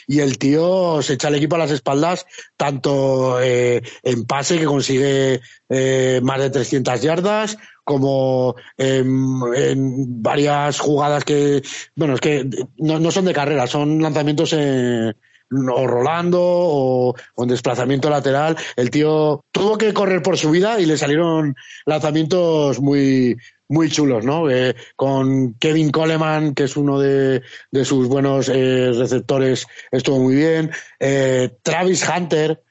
y 0.07 0.20
el 0.20 0.39
tío 0.39 1.03
se 1.03 1.15
echa 1.15 1.28
el 1.28 1.35
equipo 1.35 1.57
a 1.57 1.61
las 1.61 1.73
espaldas, 1.73 2.27
tanto 2.57 3.40
eh, 3.43 3.82
en 4.05 4.24
pase 4.24 4.59
que 4.59 4.66
consigue 4.66 5.40
eh, 5.69 6.20
más 6.23 6.39
de 6.39 6.51
300 6.51 7.03
yardas, 7.03 7.57
como 7.84 8.54
en, 8.76 10.22
varias 10.22 10.78
jugadas 10.78 11.24
que, 11.24 11.62
bueno, 11.96 12.14
es 12.14 12.20
que 12.20 12.48
no, 12.78 13.10
son 13.10 13.24
de 13.24 13.34
carrera, 13.34 13.66
son 13.66 14.00
lanzamientos 14.00 14.54
o 14.54 15.86
rolando 15.86 16.40
o, 16.40 17.14
en 17.36 17.48
desplazamiento 17.48 18.09
lateral. 18.09 18.56
El 18.76 18.90
tío 18.90 19.44
tuvo 19.50 19.76
que 19.76 19.92
correr 19.92 20.22
por 20.22 20.38
su 20.38 20.50
vida 20.50 20.80
y 20.80 20.86
le 20.86 20.96
salieron 20.96 21.54
lanzamientos 21.84 22.80
muy, 22.80 23.36
muy 23.68 23.90
chulos, 23.90 24.24
¿no? 24.24 24.50
Eh, 24.50 24.74
con 24.96 25.54
Kevin 25.54 25.90
Coleman, 25.90 26.54
que 26.54 26.64
es 26.64 26.76
uno 26.76 26.98
de, 26.98 27.42
sus 27.84 28.09
buenos 28.09 28.48
eh, 28.48 28.92
receptores, 28.92 29.66
estuvo 29.90 30.18
muy 30.20 30.36
bien. 30.36 30.70
Eh, 30.98 31.50
Travis 31.62 32.09
Hunter, 32.09 32.62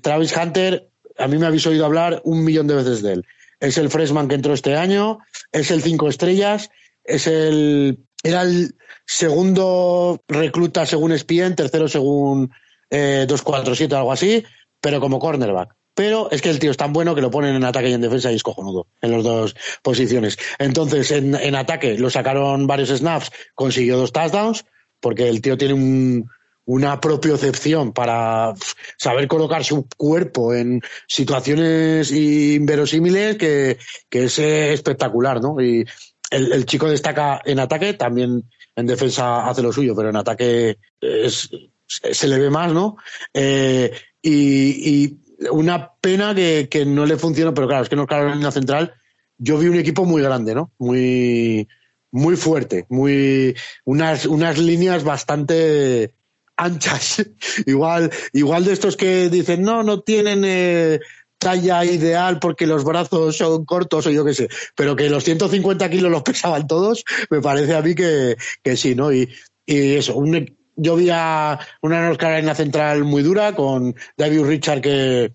Travis 0.00 0.34
Hunter, 0.34 0.88
a 1.18 1.28
mí 1.28 1.36
me 1.36 1.46
habéis 1.46 1.66
oído 1.66 1.84
hablar 1.84 2.22
un 2.24 2.42
millón 2.44 2.66
de 2.66 2.76
veces 2.76 3.02
de 3.02 3.12
él 3.14 3.26
es 3.60 3.78
el 3.78 3.90
freshman 3.90 4.28
que 4.28 4.34
entró 4.34 4.54
este 4.54 4.76
año, 4.76 5.18
es 5.52 5.70
el 5.70 5.82
cinco 5.82 6.08
estrellas, 6.08 6.70
es 7.04 7.26
el 7.26 7.98
era 8.22 8.42
el 8.42 8.74
segundo 9.06 10.22
recluta 10.26 10.84
según 10.84 11.12
ESPN, 11.12 11.54
tercero 11.54 11.88
según 11.88 12.50
eh, 12.90 13.24
247 13.28 13.94
algo 13.94 14.12
así, 14.12 14.44
pero 14.80 15.00
como 15.00 15.18
cornerback. 15.18 15.74
Pero 15.94 16.30
es 16.30 16.42
que 16.42 16.50
el 16.50 16.58
tío 16.58 16.70
es 16.70 16.76
tan 16.76 16.92
bueno 16.92 17.14
que 17.14 17.22
lo 17.22 17.30
ponen 17.30 17.54
en 17.54 17.64
ataque 17.64 17.88
y 17.88 17.94
en 17.94 18.02
defensa 18.02 18.30
y 18.30 18.34
es 18.34 18.42
cojonudo 18.42 18.88
en 19.00 19.12
las 19.12 19.24
dos 19.24 19.56
posiciones. 19.82 20.36
Entonces, 20.58 21.10
en, 21.10 21.34
en 21.34 21.54
ataque 21.54 21.96
lo 21.98 22.10
sacaron 22.10 22.66
varios 22.66 22.90
snaps, 22.90 23.30
consiguió 23.54 23.96
dos 23.96 24.12
touchdowns, 24.12 24.66
porque 25.00 25.28
el 25.28 25.40
tío 25.40 25.56
tiene 25.56 25.74
un, 25.74 26.28
una 26.66 27.00
propiocepción 27.00 27.92
para 27.92 28.52
saber 28.98 29.28
colocar 29.28 29.64
su 29.64 29.88
cuerpo 29.96 30.54
en 30.54 30.82
situaciones 31.06 32.12
inverosímiles 32.12 33.36
que, 33.36 33.78
que 34.08 34.24
es 34.24 34.38
eh, 34.38 34.72
espectacular, 34.72 35.40
¿no? 35.40 35.60
Y 35.60 35.84
el, 36.30 36.66
chico 36.66 36.88
destaca 36.88 37.40
en 37.44 37.60
ataque, 37.60 37.94
también 37.94 38.44
en 38.74 38.86
defensa 38.86 39.48
hace 39.48 39.62
lo 39.62 39.72
suyo, 39.72 39.94
pero 39.94 40.10
en 40.10 40.16
ataque 40.16 40.78
es, 41.00 41.48
se 41.86 42.28
le 42.28 42.38
ve 42.38 42.50
más, 42.50 42.72
¿no? 42.72 42.96
Eh, 43.32 43.92
y, 44.20 45.04
y, 45.04 45.20
una 45.50 45.92
pena 46.00 46.34
que, 46.34 46.66
que, 46.70 46.86
no 46.86 47.04
le 47.04 47.18
funciona, 47.18 47.52
pero 47.52 47.68
claro, 47.68 47.82
es 47.82 47.88
que 47.90 47.96
no 47.96 48.06
en 48.10 48.42
la 48.42 48.50
Central 48.50 48.94
yo 49.38 49.58
vi 49.58 49.68
un 49.68 49.76
equipo 49.76 50.04
muy 50.04 50.22
grande, 50.22 50.54
¿no? 50.54 50.72
Muy, 50.78 51.68
muy 52.10 52.36
fuerte, 52.36 52.86
muy, 52.88 53.54
unas, 53.84 54.26
unas 54.26 54.58
líneas 54.58 55.04
bastante, 55.04 56.14
anchas. 56.56 57.24
igual, 57.66 58.10
igual 58.32 58.64
de 58.64 58.72
estos 58.72 58.96
que 58.96 59.28
dicen, 59.28 59.62
no, 59.62 59.82
no 59.82 60.00
tienen 60.00 60.42
eh, 60.44 61.00
talla 61.38 61.84
ideal 61.84 62.38
porque 62.40 62.66
los 62.66 62.84
brazos 62.84 63.36
son 63.36 63.64
cortos 63.64 64.06
o 64.06 64.10
yo 64.10 64.24
qué 64.24 64.34
sé, 64.34 64.48
pero 64.74 64.96
que 64.96 65.10
los 65.10 65.24
150 65.24 65.88
kilos 65.90 66.10
los 66.10 66.22
pesaban 66.24 66.66
todos, 66.66 67.04
me 67.30 67.40
parece 67.40 67.74
a 67.74 67.82
mí 67.82 67.94
que, 67.94 68.36
que 68.62 68.76
sí, 68.76 68.94
¿no? 68.94 69.12
Y, 69.12 69.28
y 69.64 69.94
eso, 69.94 70.16
un, 70.16 70.56
yo 70.76 70.96
vi 70.96 71.08
a 71.10 71.58
una 71.80 72.06
North 72.06 72.20
Carolina 72.20 72.54
central 72.54 73.04
muy 73.04 73.22
dura 73.22 73.54
con 73.54 73.94
David 74.16 74.44
Richard 74.44 74.80
que, 74.80 75.32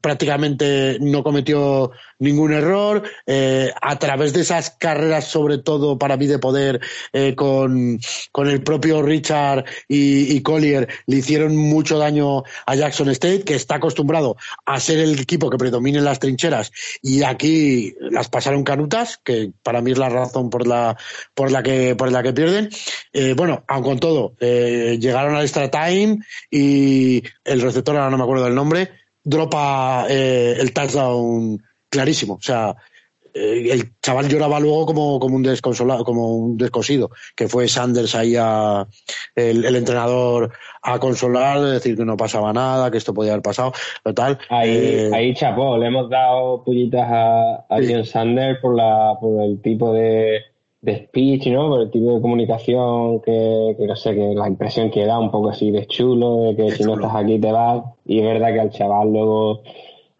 prácticamente 0.00 0.98
no 1.00 1.22
cometió 1.22 1.92
ningún 2.18 2.52
error. 2.52 3.02
Eh, 3.26 3.70
a 3.80 3.98
través 3.98 4.32
de 4.32 4.40
esas 4.40 4.70
carreras, 4.70 5.26
sobre 5.26 5.58
todo 5.58 5.98
para 5.98 6.16
mí 6.16 6.26
de 6.26 6.38
poder, 6.38 6.80
eh, 7.12 7.34
con, 7.34 8.00
con, 8.32 8.48
el 8.48 8.62
propio 8.62 9.02
Richard 9.02 9.64
y, 9.88 10.40
Collier, 10.42 10.88
le 11.06 11.16
hicieron 11.16 11.56
mucho 11.56 11.98
daño 11.98 12.42
a 12.66 12.74
Jackson 12.74 13.10
State, 13.10 13.44
que 13.44 13.54
está 13.54 13.76
acostumbrado 13.76 14.36
a 14.64 14.80
ser 14.80 14.98
el 14.98 15.18
equipo 15.18 15.50
que 15.50 15.58
predomine 15.58 15.98
en 15.98 16.04
las 16.04 16.18
trincheras, 16.18 16.72
y 17.02 17.22
aquí 17.22 17.94
las 18.00 18.28
pasaron 18.28 18.64
canutas, 18.64 19.18
que 19.22 19.52
para 19.62 19.82
mí 19.82 19.92
es 19.92 19.98
la 19.98 20.08
razón 20.08 20.50
por 20.50 20.66
la, 20.66 20.96
por 21.34 21.50
la 21.50 21.62
que, 21.62 21.94
por 21.94 22.10
la 22.10 22.22
que 22.22 22.32
pierden. 22.32 22.70
Eh, 23.12 23.34
bueno, 23.36 23.64
aun 23.68 23.82
con 23.82 23.98
todo, 23.98 24.34
llegaron 24.98 25.34
al 25.34 25.42
extra 25.42 25.70
time 25.70 26.18
y 26.50 27.22
el 27.44 27.60
receptor, 27.60 27.96
ahora 27.96 28.10
no 28.10 28.18
me 28.18 28.24
acuerdo 28.24 28.44
del 28.44 28.54
nombre, 28.54 28.90
dropa 29.22 30.06
eh, 30.08 30.56
el 30.58 30.72
touchdown 30.72 31.62
clarísimo. 31.90 32.34
O 32.34 32.42
sea, 32.42 32.76
eh, 33.34 33.68
el 33.70 33.92
chaval 34.00 34.28
lloraba 34.28 34.58
luego 34.58 34.86
como, 34.86 35.20
como 35.20 35.36
un 35.36 35.42
desconsolado, 35.42 36.04
como 36.04 36.36
un 36.36 36.56
descosido, 36.56 37.10
que 37.36 37.48
fue 37.48 37.68
Sanders 37.68 38.14
ahí 38.14 38.36
a, 38.36 38.86
el, 39.34 39.76
entrenador 39.76 40.52
a 40.82 40.98
consolar, 40.98 41.60
decir 41.60 41.96
que 41.96 42.04
no 42.04 42.16
pasaba 42.16 42.52
nada, 42.52 42.90
que 42.90 42.98
esto 42.98 43.14
podía 43.14 43.32
haber 43.32 43.42
pasado, 43.42 43.72
total. 44.02 44.38
Ahí, 44.48 44.70
eh, 44.70 45.10
ahí 45.12 45.34
chapó, 45.34 45.76
le 45.76 45.86
hemos 45.86 46.08
dado 46.08 46.64
pullitas 46.64 47.06
a, 47.10 47.66
a 47.68 48.04
Sanders 48.04 48.60
por 48.60 48.74
la, 48.74 49.14
por 49.20 49.42
el 49.42 49.60
tipo 49.60 49.92
de, 49.92 50.40
de 50.80 51.06
speech, 51.06 51.48
¿no? 51.48 51.68
Por 51.68 51.82
el 51.82 51.90
tipo 51.90 52.14
de 52.14 52.20
comunicación 52.20 53.20
que, 53.20 53.74
que, 53.76 53.86
no 53.86 53.96
sé, 53.96 54.14
que 54.14 54.34
la 54.34 54.48
impresión 54.48 54.90
que 54.90 55.04
da 55.04 55.18
un 55.18 55.30
poco 55.30 55.50
así 55.50 55.70
de 55.70 55.86
chulo, 55.86 56.42
de 56.42 56.56
que 56.56 56.70
si 56.72 56.84
no 56.84 56.94
estás 56.94 57.14
aquí 57.14 57.38
te 57.38 57.50
vas. 57.50 57.82
Y 58.06 58.20
es 58.20 58.24
verdad 58.24 58.52
que 58.52 58.60
al 58.60 58.70
chaval 58.70 59.12
luego 59.12 59.62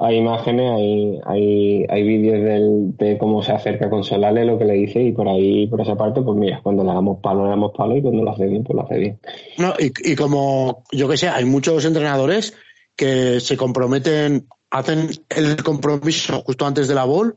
hay 0.00 0.16
imágenes, 0.16 0.70
hay, 0.72 1.20
hay, 1.24 1.86
hay 1.88 2.02
vídeos 2.04 2.96
de 2.98 3.18
cómo 3.18 3.42
se 3.42 3.52
acerca 3.52 3.90
con 3.90 4.04
Solale, 4.04 4.44
lo 4.44 4.56
que 4.56 4.64
le 4.64 4.74
dice, 4.74 5.02
y 5.02 5.12
por 5.12 5.28
ahí, 5.28 5.66
por 5.66 5.80
esa 5.80 5.96
parte, 5.96 6.22
pues 6.22 6.38
mira, 6.38 6.60
cuando 6.62 6.84
le 6.84 6.92
damos 6.92 7.18
palo, 7.20 7.44
le 7.44 7.50
damos 7.50 7.72
palo, 7.76 7.96
y 7.96 8.02
cuando 8.02 8.22
lo 8.22 8.30
hace 8.30 8.46
bien, 8.46 8.62
pues 8.62 8.76
lo 8.76 8.84
hace 8.84 8.98
bien. 8.98 9.18
No, 9.58 9.74
y, 9.78 9.92
y 10.12 10.14
como, 10.14 10.84
yo 10.92 11.08
que 11.08 11.16
sé, 11.16 11.28
hay 11.28 11.44
muchos 11.44 11.84
entrenadores 11.84 12.54
que 12.94 13.40
se 13.40 13.56
comprometen, 13.56 14.46
hacen 14.70 15.08
el 15.30 15.62
compromiso 15.64 16.42
justo 16.42 16.64
antes 16.64 16.86
de 16.86 16.94
la 16.94 17.04
bol 17.04 17.36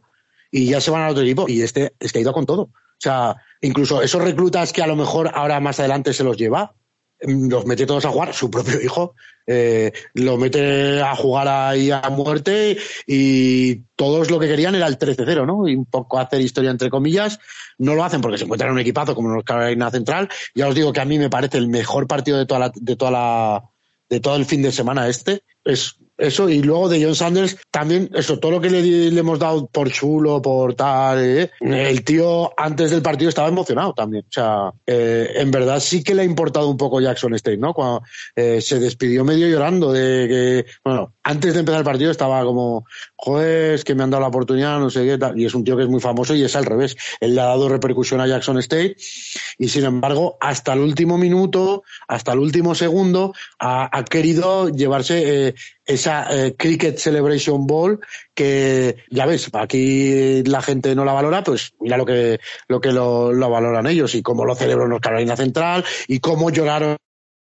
y 0.51 0.67
ya 0.67 0.81
se 0.81 0.91
van 0.91 1.01
al 1.01 1.11
otro 1.11 1.23
equipo, 1.23 1.45
y 1.47 1.61
este 1.61 1.93
es 1.99 2.11
que 2.11 2.19
ha 2.19 2.21
ido 2.21 2.33
con 2.33 2.45
todo. 2.45 2.69
O 3.01 3.03
sea, 3.03 3.35
incluso 3.61 4.03
esos 4.03 4.21
reclutas 4.21 4.71
que 4.71 4.83
a 4.83 4.87
lo 4.87 4.95
mejor 4.95 5.31
ahora 5.33 5.59
más 5.59 5.79
adelante 5.79 6.13
se 6.13 6.23
los 6.23 6.37
lleva, 6.37 6.75
los 7.19 7.65
mete 7.65 7.87
todos 7.87 8.05
a 8.05 8.09
jugar, 8.09 8.31
su 8.35 8.51
propio 8.51 8.79
hijo, 8.83 9.15
eh, 9.47 9.91
lo 10.13 10.37
mete 10.37 11.01
a 11.01 11.15
jugar 11.15 11.47
ahí 11.47 11.89
a 11.89 12.01
muerte 12.11 12.77
y 13.07 13.77
todos 13.95 14.29
lo 14.29 14.39
que 14.39 14.47
querían 14.47 14.75
era 14.75 14.85
el 14.85 14.99
13-0, 14.99 15.47
¿no? 15.47 15.67
Y 15.67 15.75
un 15.75 15.85
poco 15.85 16.19
hacer 16.19 16.41
historia 16.41 16.69
entre 16.69 16.91
comillas. 16.91 17.39
No 17.79 17.95
lo 17.95 18.03
hacen 18.03 18.21
porque 18.21 18.37
se 18.37 18.43
encuentran 18.43 18.69
en 18.69 18.75
un 18.75 18.81
equipazo 18.81 19.15
como 19.15 19.29
los 19.29 19.43
Carolina 19.43 19.89
Central. 19.89 20.29
Ya 20.53 20.67
os 20.67 20.75
digo 20.75 20.93
que 20.93 21.01
a 21.01 21.05
mí 21.05 21.17
me 21.17 21.31
parece 21.31 21.57
el 21.57 21.69
mejor 21.69 22.05
partido 22.05 22.37
de 22.37 22.45
toda 22.45 22.59
la, 22.59 22.71
de 22.75 22.95
toda 22.95 23.09
la, 23.09 23.63
de 24.09 24.19
todo 24.19 24.35
el 24.35 24.45
fin 24.45 24.61
de 24.61 24.71
semana 24.71 25.09
este. 25.09 25.41
Es 25.63 25.95
eso, 26.21 26.49
y 26.49 26.61
luego 26.61 26.87
de 26.87 27.03
John 27.03 27.15
Sanders, 27.15 27.57
también, 27.71 28.09
eso, 28.13 28.37
todo 28.37 28.51
lo 28.51 28.61
que 28.61 28.69
le, 28.69 29.07
hemos 29.07 29.39
dado 29.39 29.65
por 29.65 29.91
chulo, 29.91 30.39
por 30.39 30.75
tal, 30.75 31.19
eh, 31.19 31.51
el 31.59 32.03
tío 32.03 32.53
antes 32.59 32.91
del 32.91 33.01
partido 33.01 33.29
estaba 33.29 33.47
emocionado 33.47 33.93
también. 33.93 34.23
O 34.29 34.31
sea, 34.31 34.71
eh, 34.85 35.31
en 35.35 35.49
verdad 35.49 35.79
sí 35.79 36.03
que 36.03 36.13
le 36.13 36.21
ha 36.21 36.25
importado 36.25 36.69
un 36.69 36.77
poco 36.77 37.01
Jackson 37.01 37.33
State, 37.33 37.57
¿no? 37.57 37.73
Cuando 37.73 38.03
eh, 38.35 38.61
se 38.61 38.79
despidió 38.79 39.25
medio 39.25 39.47
llorando 39.47 39.91
de 39.91 40.27
que, 40.27 40.65
bueno, 40.83 41.13
antes 41.23 41.55
de 41.55 41.61
empezar 41.61 41.79
el 41.79 41.85
partido 41.85 42.11
estaba 42.11 42.43
como, 42.43 42.85
joder, 43.23 43.75
es 43.75 43.83
que 43.83 43.93
me 43.93 44.03
han 44.03 44.09
dado 44.09 44.21
la 44.21 44.29
oportunidad, 44.29 44.79
no 44.79 44.89
sé 44.89 45.05
qué 45.05 45.17
tal. 45.17 45.39
Y 45.39 45.45
es 45.45 45.53
un 45.53 45.63
tío 45.63 45.77
que 45.77 45.83
es 45.83 45.89
muy 45.89 46.01
famoso 46.01 46.33
y 46.33 46.43
es 46.43 46.55
al 46.55 46.65
revés. 46.65 46.97
Él 47.19 47.35
le 47.35 47.41
ha 47.41 47.45
dado 47.45 47.69
repercusión 47.69 48.19
a 48.19 48.27
Jackson 48.27 48.57
State 48.57 48.95
y 49.59 49.69
sin 49.69 49.85
embargo, 49.85 50.37
hasta 50.39 50.73
el 50.73 50.79
último 50.79 51.19
minuto, 51.19 51.83
hasta 52.07 52.33
el 52.33 52.39
último 52.39 52.73
segundo, 52.73 53.33
ha, 53.59 54.03
querido 54.09 54.69
llevarse 54.69 55.53
esa 55.85 56.27
eh, 56.35 56.55
Cricket 56.57 56.97
Celebration 56.97 57.67
Ball 57.67 57.99
que 58.33 58.97
ya 59.11 59.27
ves, 59.27 59.49
aquí 59.53 60.43
la 60.43 60.63
gente 60.63 60.95
no 60.95 61.05
la 61.05 61.13
valora, 61.13 61.43
pues 61.43 61.73
mira 61.79 61.97
lo 61.97 62.05
que 62.05 62.39
lo 62.67 62.81
que 62.81 62.91
lo, 62.91 63.31
valoran 63.49 63.85
ellos 63.85 64.15
y 64.15 64.23
cómo 64.23 64.45
lo 64.45 64.55
celebró 64.55 64.87
los 64.87 64.99
Carolina 64.99 65.35
Central 65.35 65.85
y 66.07 66.19
cómo 66.19 66.49
lloraron 66.49 66.97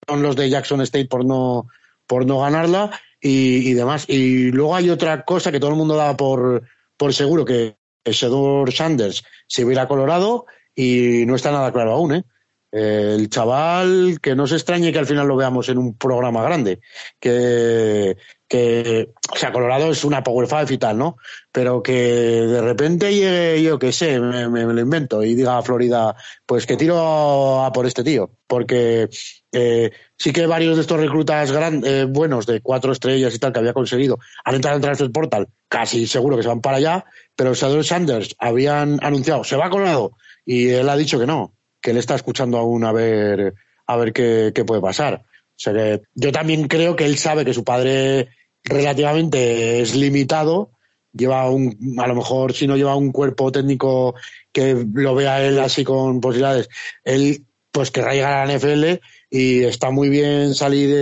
los 0.08 0.36
de 0.36 0.50
Jackson 0.50 0.82
State 0.82 1.08
por 1.08 1.26
no 1.26 1.68
por 2.06 2.26
no 2.26 2.42
ganarla 2.42 2.92
y, 3.24 3.74
demás. 3.74 4.06
Y 4.10 4.52
luego 4.52 4.76
hay 4.76 4.90
otra 4.90 5.24
cosa 5.24 5.52
que 5.52 5.60
todo 5.60 5.72
el 5.72 5.78
mundo 5.78 5.96
da 5.96 6.16
por, 6.18 6.64
por 6.98 7.14
seguro 7.14 7.46
que 7.46 7.78
Sedor 8.06 8.72
Sanders 8.74 9.24
se 9.48 9.64
hubiera 9.64 9.88
colorado 9.88 10.46
y 10.76 11.24
no 11.26 11.36
está 11.36 11.52
nada 11.52 11.72
claro 11.72 11.94
aún, 11.94 12.16
¿eh? 12.16 12.24
El 12.72 13.30
chaval, 13.30 14.18
que 14.20 14.36
no 14.36 14.48
se 14.48 14.56
extrañe 14.56 14.92
que 14.92 14.98
al 14.98 15.06
final 15.06 15.28
lo 15.28 15.36
veamos 15.36 15.70
en 15.70 15.78
un 15.78 15.96
programa 15.96 16.42
grande, 16.42 16.82
que, 17.20 18.18
que 18.48 19.14
o 19.32 19.36
sea, 19.36 19.54
Colorado 19.54 19.92
es 19.92 20.04
una 20.04 20.24
Power 20.24 20.48
Five 20.48 20.74
y 20.74 20.78
tal, 20.80 20.98
¿no? 20.98 21.18
Pero 21.52 21.84
que 21.84 21.94
de 21.94 22.62
repente 22.62 23.14
llegue, 23.14 23.62
yo 23.62 23.78
que 23.78 23.92
sé, 23.92 24.20
me, 24.20 24.48
lo 24.48 24.82
invento 24.82 25.22
y 25.22 25.36
diga 25.36 25.60
a 25.60 25.62
Florida, 25.62 26.16
pues 26.48 26.66
que 26.66 26.76
tiro 26.76 27.64
a, 27.64 27.72
por 27.72 27.86
este 27.86 28.04
tío, 28.04 28.32
porque 28.48 29.08
eh, 29.54 29.92
sí 30.18 30.34
que 30.34 30.48
varios 30.48 30.76
de 30.76 30.82
estos 30.82 31.00
reclutas 31.00 31.52
grandes, 31.52 31.90
eh, 31.90 32.06
buenos 32.06 32.48
de 32.48 32.60
cuatro 32.62 32.92
estrellas 32.92 33.36
y 33.36 33.40
tal 33.40 33.54
que 33.54 33.60
había 33.60 33.74
conseguido 33.74 34.18
han 34.44 34.56
entrado 34.56 34.78
en 34.78 34.82
Transfer 34.82 35.12
Portal, 35.12 35.48
casi 35.68 36.08
seguro 36.08 36.36
que 36.36 36.42
se 36.42 36.50
van 36.50 36.60
para 36.60 36.78
allá, 36.78 37.06
pero 37.36 37.54
Sador 37.54 37.86
Sanders 37.86 38.36
habían 38.40 38.98
anunciado, 39.04 39.44
se 39.44 39.56
va 39.56 39.70
Colorado, 39.70 40.18
y 40.44 40.70
él 40.70 40.90
ha 40.90 40.98
dicho 40.98 41.20
que 41.20 41.28
no, 41.28 41.54
que 41.80 41.92
él 41.92 41.98
está 41.98 42.16
escuchando 42.16 42.58
aún 42.58 42.84
a 42.84 42.92
ver, 42.92 43.54
a 43.86 43.96
ver 43.96 44.12
qué, 44.12 44.52
qué 44.56 44.66
puede 44.66 44.82
pasar. 44.82 45.24
O 45.24 45.60
sea 45.64 45.72
que 45.72 46.02
yo 46.16 46.32
también 46.32 46.68
creo 46.68 46.96
que 46.96 47.06
él 47.06 47.20
sabe 47.20 47.46
que 47.46 47.54
su 47.54 47.64
padre 47.64 48.30
relativamente 48.64 49.82
es 49.82 49.96
limitado, 49.96 50.72
lleva 51.12 51.48
un, 51.50 51.96
a 52.00 52.08
lo 52.08 52.16
mejor 52.16 52.54
si 52.54 52.66
no 52.66 52.76
lleva 52.76 52.96
un 52.96 53.12
cuerpo 53.12 53.52
técnico 53.52 54.16
que 54.52 54.84
lo 54.94 55.14
vea 55.14 55.46
él 55.46 55.60
así 55.60 55.84
con 55.84 56.20
posibilidades, 56.20 56.70
él 57.04 57.46
pues 57.72 57.92
querrá 57.92 58.14
llegar 58.14 58.34
a 58.34 58.46
la 58.46 58.58
NFL 58.58 59.00
y 59.34 59.64
está 59.64 59.90
muy 59.90 60.10
bien 60.10 60.54
salir 60.54 60.96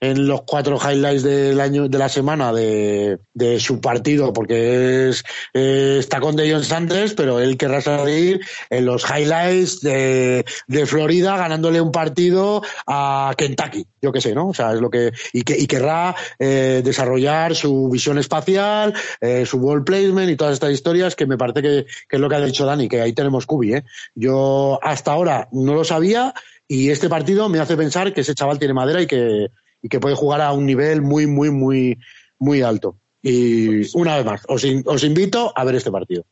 en, 0.00 0.26
los 0.28 0.42
cuatro 0.42 0.78
highlights 0.78 1.24
del 1.24 1.60
año 1.60 1.88
de 1.88 1.98
la 1.98 2.08
semana 2.08 2.52
de, 2.52 3.18
su 3.58 3.80
partido 3.80 4.32
porque 4.32 5.08
es 5.08 5.24
está 5.52 6.20
con 6.20 6.36
Deion 6.36 6.62
Sanders 6.62 7.12
pero 7.14 7.40
él 7.40 7.58
querrá 7.58 7.80
salir 7.80 8.40
en 8.70 8.86
los 8.86 9.04
highlights 9.04 9.80
de, 9.80 10.44
Florida 10.86 11.36
ganándole 11.36 11.80
un 11.80 11.90
partido 11.90 12.62
a 12.86 13.34
Kentucky 13.36 13.84
yo 14.00 14.12
qué 14.12 14.20
sé 14.20 14.32
no 14.32 14.50
o 14.50 14.54
sea 14.54 14.72
es 14.72 14.80
lo 14.80 14.88
que 14.88 15.12
y 15.32 15.42
que 15.42 15.58
y 15.58 15.66
querrá 15.66 16.14
eh, 16.38 16.82
desarrollar 16.84 17.56
su 17.56 17.90
visión 17.90 18.16
espacial 18.18 18.94
eh, 19.20 19.44
su 19.44 19.58
ball 19.58 19.82
placement 19.82 20.30
y 20.30 20.36
todas 20.36 20.54
estas 20.54 20.70
historias 20.70 21.16
que 21.16 21.26
me 21.26 21.36
parece 21.36 21.62
que, 21.62 21.86
es 22.08 22.20
lo 22.20 22.28
que 22.28 22.36
ha 22.36 22.40
dicho 22.40 22.64
Dani 22.64 22.88
que 22.88 23.00
ahí 23.00 23.12
tenemos 23.12 23.44
Kubi 23.44 23.74
¿eh? 23.74 23.84
yo 24.14 24.78
hasta 24.82 25.12
ahora 25.12 25.48
no 25.50 25.74
lo 25.74 25.84
sabía 25.84 26.32
y 26.70 26.90
este 26.90 27.08
partido 27.08 27.48
me 27.48 27.58
hace 27.58 27.76
pensar 27.76 28.14
que 28.14 28.20
ese 28.20 28.32
chaval 28.32 28.60
tiene 28.60 28.74
madera 28.74 29.02
y 29.02 29.08
que 29.08 29.48
y 29.82 29.88
que 29.88 29.98
puede 29.98 30.14
jugar 30.14 30.40
a 30.40 30.52
un 30.52 30.66
nivel 30.66 31.02
muy, 31.02 31.26
muy, 31.26 31.50
muy, 31.50 31.98
muy 32.38 32.62
alto. 32.62 32.96
Y 33.22 33.96
una 33.96 34.16
vez 34.16 34.24
más, 34.24 34.42
os, 34.46 34.64
os 34.84 35.04
invito 35.04 35.52
a 35.56 35.64
ver 35.64 35.74
este 35.74 35.90
partido. 35.90 36.24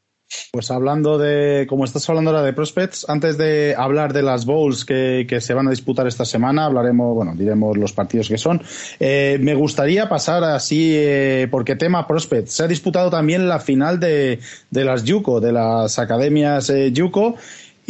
Pues 0.53 0.71
hablando 0.71 1.17
de, 1.17 1.67
como 1.69 1.85
estás 1.85 2.09
hablando 2.09 2.31
ahora 2.31 2.43
de 2.43 2.53
prospects, 2.53 3.09
antes 3.09 3.39
de 3.39 3.75
hablar 3.77 4.13
de 4.13 4.23
las 4.23 4.45
bowls 4.45 4.85
que, 4.85 5.27
que 5.29 5.41
se 5.41 5.55
van 5.55 5.67
a 5.67 5.71
disputar 5.71 6.07
esta 6.07 6.27
semana, 6.27 6.67
hablaremos, 6.67 7.15
bueno, 7.15 7.35
diremos 7.35 7.79
los 7.79 7.93
partidos 7.93 8.29
que 8.29 8.37
son. 8.37 8.63
Eh, 9.01 9.39
me 9.41 9.55
gustaría 9.55 10.09
pasar 10.09 10.45
así, 10.45 10.93
eh, 10.95 11.49
porque 11.51 11.77
tema 11.77 12.07
prospects, 12.07 12.53
se 12.53 12.63
ha 12.63 12.69
disputado 12.69 13.09
también 13.09 13.49
la 13.49 13.59
final 13.59 13.99
de, 13.99 14.39
de 14.71 14.85
las 14.85 15.05
Yuko, 15.05 15.41
de 15.41 15.53
las 15.53 15.99
academias 15.99 16.69
eh, 16.69 16.93
Yuko, 16.93 17.37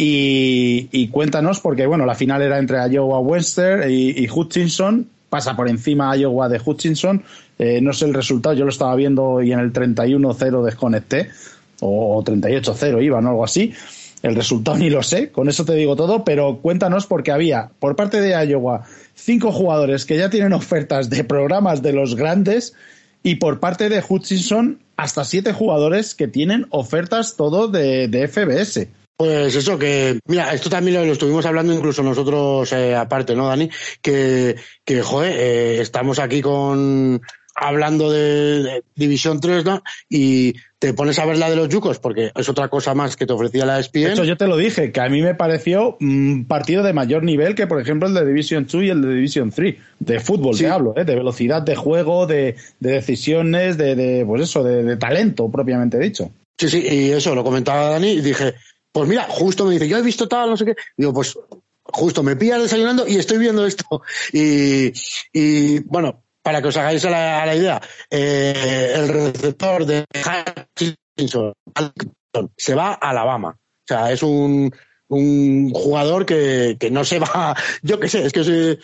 y, 0.00 1.08
cuéntanos, 1.08 1.58
porque 1.58 1.84
bueno, 1.86 2.06
la 2.06 2.14
final 2.14 2.40
era 2.40 2.60
entre 2.60 2.78
Iowa 2.88 3.18
Webster 3.18 3.90
y, 3.90 4.28
Hutchinson, 4.30 5.08
pasa 5.28 5.56
por 5.56 5.68
encima 5.68 6.16
Iowa 6.16 6.48
de 6.48 6.60
Hutchinson. 6.64 7.24
Eh, 7.58 7.80
no 7.80 7.92
sé 7.92 8.04
el 8.04 8.14
resultado, 8.14 8.54
yo 8.54 8.64
lo 8.64 8.70
estaba 8.70 8.94
viendo 8.94 9.42
y 9.42 9.50
en 9.50 9.58
el 9.58 9.72
31-0 9.72 10.64
desconecté, 10.64 11.30
o 11.80 12.22
38-0 12.22 13.02
iba, 13.02 13.20
¿no? 13.20 13.30
Algo 13.30 13.44
así. 13.44 13.74
El 14.22 14.36
resultado 14.36 14.76
ni 14.78 14.88
lo 14.88 15.02
sé, 15.02 15.32
con 15.32 15.48
eso 15.48 15.64
te 15.64 15.74
digo 15.74 15.96
todo, 15.96 16.22
pero 16.22 16.58
cuéntanos 16.58 17.06
porque 17.06 17.32
había, 17.32 17.70
por 17.80 17.96
parte 17.96 18.20
de 18.20 18.46
Iowa, 18.46 18.84
cinco 19.16 19.50
jugadores 19.50 20.06
que 20.06 20.16
ya 20.16 20.30
tienen 20.30 20.52
ofertas 20.52 21.10
de 21.10 21.24
programas 21.24 21.82
de 21.82 21.92
los 21.92 22.14
grandes 22.14 22.72
y 23.24 23.34
por 23.34 23.58
parte 23.58 23.88
de 23.88 24.00
Hutchinson 24.08 24.78
hasta 24.96 25.24
siete 25.24 25.52
jugadores 25.52 26.14
que 26.14 26.28
tienen 26.28 26.66
ofertas 26.70 27.34
todo 27.36 27.66
de, 27.66 28.06
de 28.06 28.28
FBS. 28.28 28.86
Pues 29.18 29.56
eso, 29.56 29.76
que, 29.76 30.20
mira, 30.26 30.54
esto 30.54 30.70
también 30.70 31.04
lo, 31.04 31.12
estuvimos 31.12 31.44
hablando 31.44 31.74
incluso 31.74 32.04
nosotros 32.04 32.72
eh, 32.72 32.94
aparte, 32.94 33.34
¿no, 33.34 33.48
Dani? 33.48 33.68
Que, 34.00 34.54
que 34.84 35.02
joder, 35.02 35.34
eh, 35.36 35.80
estamos 35.80 36.20
aquí 36.20 36.40
con, 36.40 37.20
hablando 37.56 38.12
de, 38.12 38.84
División 38.94 39.40
3, 39.40 39.64
¿no? 39.64 39.82
Y 40.08 40.54
te 40.78 40.94
pones 40.94 41.18
a 41.18 41.26
ver 41.26 41.36
la 41.36 41.50
de 41.50 41.56
los 41.56 41.68
Yucos, 41.68 41.98
porque 41.98 42.30
es 42.32 42.48
otra 42.48 42.68
cosa 42.68 42.94
más 42.94 43.16
que 43.16 43.26
te 43.26 43.32
ofrecía 43.32 43.66
la 43.66 43.80
ESPN. 43.80 44.04
De 44.04 44.12
hecho, 44.12 44.24
yo 44.24 44.36
te 44.36 44.46
lo 44.46 44.56
dije, 44.56 44.92
que 44.92 45.00
a 45.00 45.08
mí 45.08 45.20
me 45.20 45.34
pareció 45.34 45.96
un 46.00 46.46
partido 46.46 46.84
de 46.84 46.92
mayor 46.92 47.24
nivel 47.24 47.56
que, 47.56 47.66
por 47.66 47.80
ejemplo, 47.80 48.08
el 48.08 48.14
de 48.14 48.24
Division 48.24 48.68
2 48.70 48.84
y 48.84 48.88
el 48.88 49.02
de 49.02 49.14
Division 49.14 49.50
3. 49.50 49.74
De 49.98 50.20
fútbol, 50.20 50.56
te 50.56 50.68
hablo, 50.68 50.94
¿eh? 50.96 51.04
de 51.04 51.16
velocidad 51.16 51.62
de 51.62 51.74
juego, 51.74 52.28
de, 52.28 52.54
de 52.78 52.90
decisiones, 52.92 53.76
de, 53.76 53.96
de, 53.96 54.24
pues 54.24 54.42
eso, 54.42 54.62
de, 54.62 54.84
de 54.84 54.96
talento, 54.96 55.50
propiamente 55.50 55.98
dicho. 55.98 56.30
Sí, 56.56 56.68
sí, 56.68 56.86
y 56.88 57.10
eso 57.10 57.34
lo 57.34 57.44
comentaba 57.44 57.90
Dani 57.90 58.12
y 58.12 58.20
dije, 58.20 58.54
pues 58.98 59.08
mira, 59.08 59.26
justo 59.28 59.64
me 59.64 59.74
dice, 59.74 59.86
yo 59.86 59.96
he 59.96 60.02
visto 60.02 60.26
tal, 60.26 60.50
no 60.50 60.56
sé 60.56 60.64
qué. 60.64 60.74
Digo, 60.96 61.12
pues 61.12 61.38
justo 61.84 62.24
me 62.24 62.34
pillas 62.34 62.62
desayunando 62.62 63.06
y 63.06 63.16
estoy 63.16 63.38
viendo 63.38 63.64
esto. 63.64 64.02
Y, 64.32 64.92
y 65.32 65.78
bueno, 65.84 66.24
para 66.42 66.60
que 66.60 66.68
os 66.68 66.76
hagáis 66.76 67.04
la, 67.04 67.46
la 67.46 67.54
idea, 67.54 67.80
eh, 68.10 68.92
el 68.96 69.08
receptor 69.08 69.86
de 69.86 70.04
Hutchinson 70.12 71.52
se 72.56 72.74
va 72.74 72.98
a 73.00 73.10
Alabama. 73.10 73.50
O 73.50 73.86
sea, 73.86 74.10
es 74.10 74.22
un, 74.24 74.74
un 75.06 75.70
jugador 75.72 76.26
que, 76.26 76.76
que, 76.80 76.90
no 76.90 77.04
se 77.04 77.20
va, 77.20 77.56
yo 77.82 78.00
qué 78.00 78.08
sé, 78.08 78.26
es 78.26 78.32
que 78.32 78.42
se, 78.42 78.78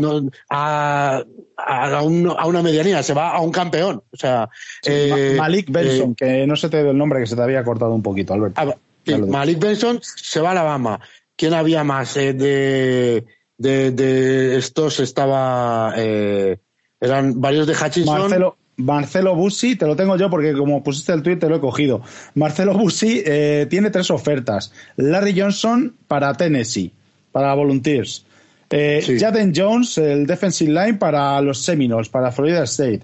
no, 0.00 0.30
a, 0.48 1.22
a, 1.58 2.02
un, 2.02 2.34
a, 2.36 2.46
una 2.46 2.62
medianía, 2.62 3.02
se 3.02 3.12
va 3.12 3.32
a 3.32 3.40
un 3.40 3.52
campeón. 3.52 4.02
O 4.10 4.16
sea, 4.16 4.48
eh, 4.86 5.34
Malik 5.36 5.70
Benson, 5.70 6.12
eh, 6.12 6.14
que 6.16 6.46
no 6.46 6.56
se 6.56 6.70
te 6.70 6.80
dio 6.82 6.92
el 6.92 6.98
nombre, 6.98 7.20
que 7.20 7.26
se 7.26 7.36
te 7.36 7.42
había 7.42 7.62
cortado 7.62 7.92
un 7.92 8.02
poquito, 8.02 8.32
Alberto. 8.32 8.78
Malik 9.16 9.58
Benson 9.58 10.00
se 10.02 10.40
va 10.40 10.48
a 10.48 10.52
Alabama. 10.52 11.00
¿Quién 11.36 11.54
había 11.54 11.84
más? 11.84 12.16
Eh, 12.16 12.32
de, 12.32 13.24
de, 13.56 13.90
de, 13.92 14.56
estos 14.58 15.00
estaba. 15.00 15.94
Eh, 15.96 16.58
eran 17.00 17.40
varios 17.40 17.66
de 17.66 17.74
Hutchinson. 17.74 18.20
Marcelo, 18.20 18.56
Marcelo 18.78 19.34
Bussi, 19.34 19.76
te 19.76 19.86
lo 19.86 19.96
tengo 19.96 20.16
yo 20.16 20.30
porque 20.30 20.52
como 20.52 20.82
pusiste 20.82 21.12
el 21.12 21.22
tweet 21.22 21.36
te 21.36 21.48
lo 21.48 21.56
he 21.56 21.60
cogido. 21.60 22.02
Marcelo 22.34 22.74
Bussi 22.74 23.22
eh, 23.24 23.66
tiene 23.68 23.90
tres 23.90 24.10
ofertas. 24.10 24.72
Larry 24.96 25.38
Johnson 25.38 25.96
para 26.06 26.32
Tennessee, 26.34 26.92
para 27.32 27.54
Volunteers. 27.54 28.24
Eh, 28.70 29.16
Jaden 29.18 29.52
Jones, 29.54 29.98
el 29.98 30.26
defensive 30.26 30.70
line 30.70 30.98
para 30.98 31.40
los 31.40 31.62
Seminoles, 31.62 32.08
para 32.08 32.30
Florida 32.30 32.64
State. 32.64 33.00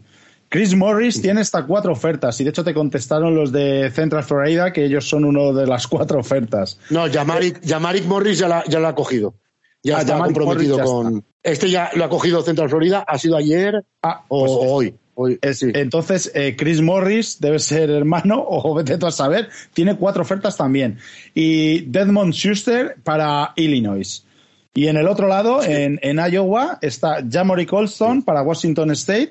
Chris 0.54 0.72
Morris 0.76 1.20
tiene 1.20 1.40
hasta 1.40 1.66
cuatro 1.66 1.90
ofertas 1.90 2.40
y 2.40 2.44
de 2.44 2.50
hecho 2.50 2.62
te 2.62 2.72
contestaron 2.72 3.34
los 3.34 3.50
de 3.50 3.90
Central 3.90 4.22
Florida 4.22 4.72
que 4.72 4.84
ellos 4.84 5.08
son 5.08 5.24
uno 5.24 5.52
de 5.52 5.66
las 5.66 5.88
cuatro 5.88 6.20
ofertas. 6.20 6.78
No, 6.90 7.08
Yamarik, 7.08 8.06
Morris 8.06 8.38
ya 8.38 8.46
la, 8.46 8.64
ya 8.68 8.78
la 8.78 8.90
ha 8.90 8.94
cogido. 8.94 9.34
Ya 9.82 9.96
ah, 9.96 10.00
está 10.02 10.16
comprometido 10.16 10.78
con. 10.78 11.24
Este 11.42 11.68
ya 11.68 11.90
lo 11.96 12.04
ha 12.04 12.08
cogido 12.08 12.40
Central 12.42 12.68
Florida, 12.70 13.04
ha 13.04 13.18
sido 13.18 13.36
ayer 13.36 13.84
ah, 14.00 14.22
o, 14.28 14.44
pues 14.44 14.52
hoy. 14.70 14.94
hoy 15.14 15.38
Entonces, 15.74 16.30
eh, 16.36 16.54
Chris 16.56 16.80
Morris 16.80 17.40
debe 17.40 17.58
ser 17.58 17.90
hermano, 17.90 18.36
o 18.48 18.76
vete 18.76 18.96
tú 18.96 19.08
a 19.08 19.10
saber, 19.10 19.48
tiene 19.72 19.96
cuatro 19.96 20.22
ofertas 20.22 20.56
también. 20.56 20.98
Y 21.34 21.80
Desmond 21.80 22.32
Schuster 22.32 22.94
para 23.02 23.54
Illinois. 23.56 24.24
Y 24.72 24.86
en 24.86 24.98
el 24.98 25.08
otro 25.08 25.26
lado, 25.26 25.64
en, 25.64 25.98
en, 26.00 26.20
Iowa, 26.32 26.78
está 26.80 27.24
Jamory 27.28 27.66
Colston 27.66 28.22
para 28.22 28.42
Washington 28.42 28.92
State 28.92 29.30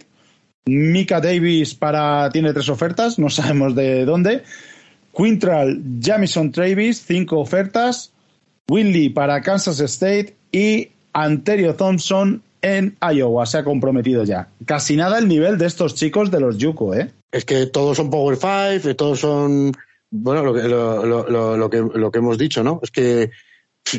Mika 0.66 1.20
Davis 1.20 1.76
para 1.76 2.30
tiene 2.32 2.54
tres 2.54 2.70
ofertas, 2.70 3.20
no 3.20 3.30
sabemos 3.32 3.76
de 3.76 4.06
dónde. 4.06 4.44
Quintral 5.16 5.82
Jamison 6.02 6.52
Travis, 6.52 7.04
cinco 7.06 7.40
ofertas. 7.40 8.12
Winley 8.70 9.10
para 9.10 9.42
Kansas 9.42 9.80
State 9.82 10.36
y 10.52 10.90
Anterio 11.12 11.76
Thompson 11.76 12.42
en 12.62 12.98
Iowa. 13.02 13.46
Se 13.46 13.60
ha 13.60 13.64
comprometido 13.64 14.24
ya. 14.24 14.50
Casi 14.66 14.96
nada 14.96 15.20
el 15.20 15.28
nivel 15.28 15.58
de 15.58 15.68
estos 15.68 15.96
chicos 15.96 16.32
de 16.32 16.40
los 16.40 16.58
Yuko, 16.58 16.96
¿eh? 16.96 17.12
Es 17.32 17.46
que 17.46 17.68
todos 17.68 17.98
son 17.98 18.10
Power 18.10 18.38
Five, 18.38 18.96
todos 18.96 19.20
son. 19.20 19.74
Bueno, 20.10 20.44
lo 20.44 20.54
que, 20.54 20.68
lo, 20.68 22.12
que, 22.12 22.18
hemos 22.18 22.38
dicho, 22.38 22.64
¿no? 22.64 22.80
Es 22.84 22.92
que 22.92 23.32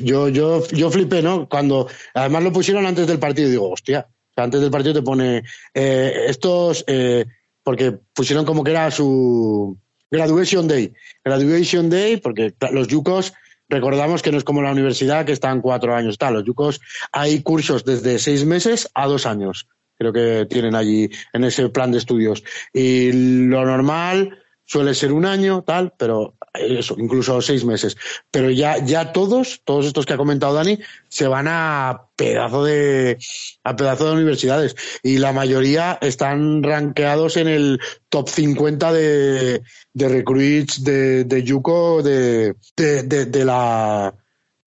yo, 0.03 0.29
yo, 0.29 0.67
yo 0.69 0.91
flipé, 0.91 1.23
¿no? 1.23 1.49
Cuando. 1.49 1.89
Además 2.15 2.43
lo 2.43 2.53
pusieron 2.53 2.87
antes 2.87 3.07
del 3.07 3.19
partido 3.19 3.51
digo, 3.51 3.71
hostia. 3.71 4.07
Antes 4.37 4.61
del 4.61 4.71
partido 4.71 4.95
te 4.95 5.03
pone. 5.03 5.43
Eh, 5.73 6.27
estos. 6.29 6.85
Eh, 6.87 7.25
porque 7.63 7.93
pusieron 8.13 8.45
como 8.45 8.65
que 8.65 8.71
era 8.73 8.91
su. 8.91 9.79
Graduation 10.11 10.69
Day. 10.69 10.93
Graduation 11.25 11.91
Day, 11.91 12.19
porque 12.19 12.55
los 12.71 12.89
Yukos 12.89 13.33
Recordamos 13.69 14.23
que 14.23 14.31
no 14.31 14.39
es 14.39 14.45
como 14.45 14.63
la 14.63 14.73
universidad 14.73 15.25
que 15.25 15.33
están 15.33 15.61
cuatro 15.61 15.95
años. 15.95 16.13
Está, 16.13 16.31
los 16.31 16.45
yucos 16.45 16.81
hay 17.13 17.43
cursos 17.43 17.85
desde 17.85 18.19
seis 18.19 18.45
meses 18.45 18.91
a 18.95 19.07
dos 19.07 19.27
años. 19.27 19.69
Creo 19.97 20.13
que 20.13 20.47
tienen 20.49 20.75
allí 20.75 21.11
en 21.33 21.45
ese 21.45 21.69
plan 21.71 21.91
de 21.91 21.99
estudios. 21.99 22.45
Y 22.73 23.47
lo 23.49 23.65
normal 23.65 24.44
suele 24.65 24.95
ser 24.95 25.13
un 25.13 25.27
año, 25.27 25.63
tal, 25.63 25.93
pero 25.97 26.35
eso, 26.55 26.95
incluso 26.99 27.41
seis 27.43 27.65
meses. 27.65 27.97
Pero 28.31 28.51
ya, 28.51 28.85
ya 28.85 29.13
todos, 29.13 29.61
todos 29.65 29.87
estos 29.87 30.07
que 30.07 30.15
ha 30.15 30.17
comentado 30.17 30.55
Dani, 30.55 30.79
se 31.09 31.27
van 31.27 31.47
a 31.49 32.07
pedazo 32.17 32.65
de, 32.65 33.19
a 33.65 33.77
pedazo 33.77 34.07
de 34.07 34.13
universidades. 34.13 34.77
Y 35.03 35.19
la 35.19 35.33
mayoría 35.33 35.99
están 36.01 36.63
rankeados 36.63 37.37
en 37.37 37.49
el 37.49 37.81
top 38.09 38.29
50 38.29 38.93
de, 38.93 39.63
de 39.93 40.09
recruits 40.09 40.83
de, 40.85 41.25
de 41.25 41.43
Yuko 41.43 42.03
de, 42.03 42.55
de, 42.77 43.03
de, 43.03 43.45
la, 43.45 44.15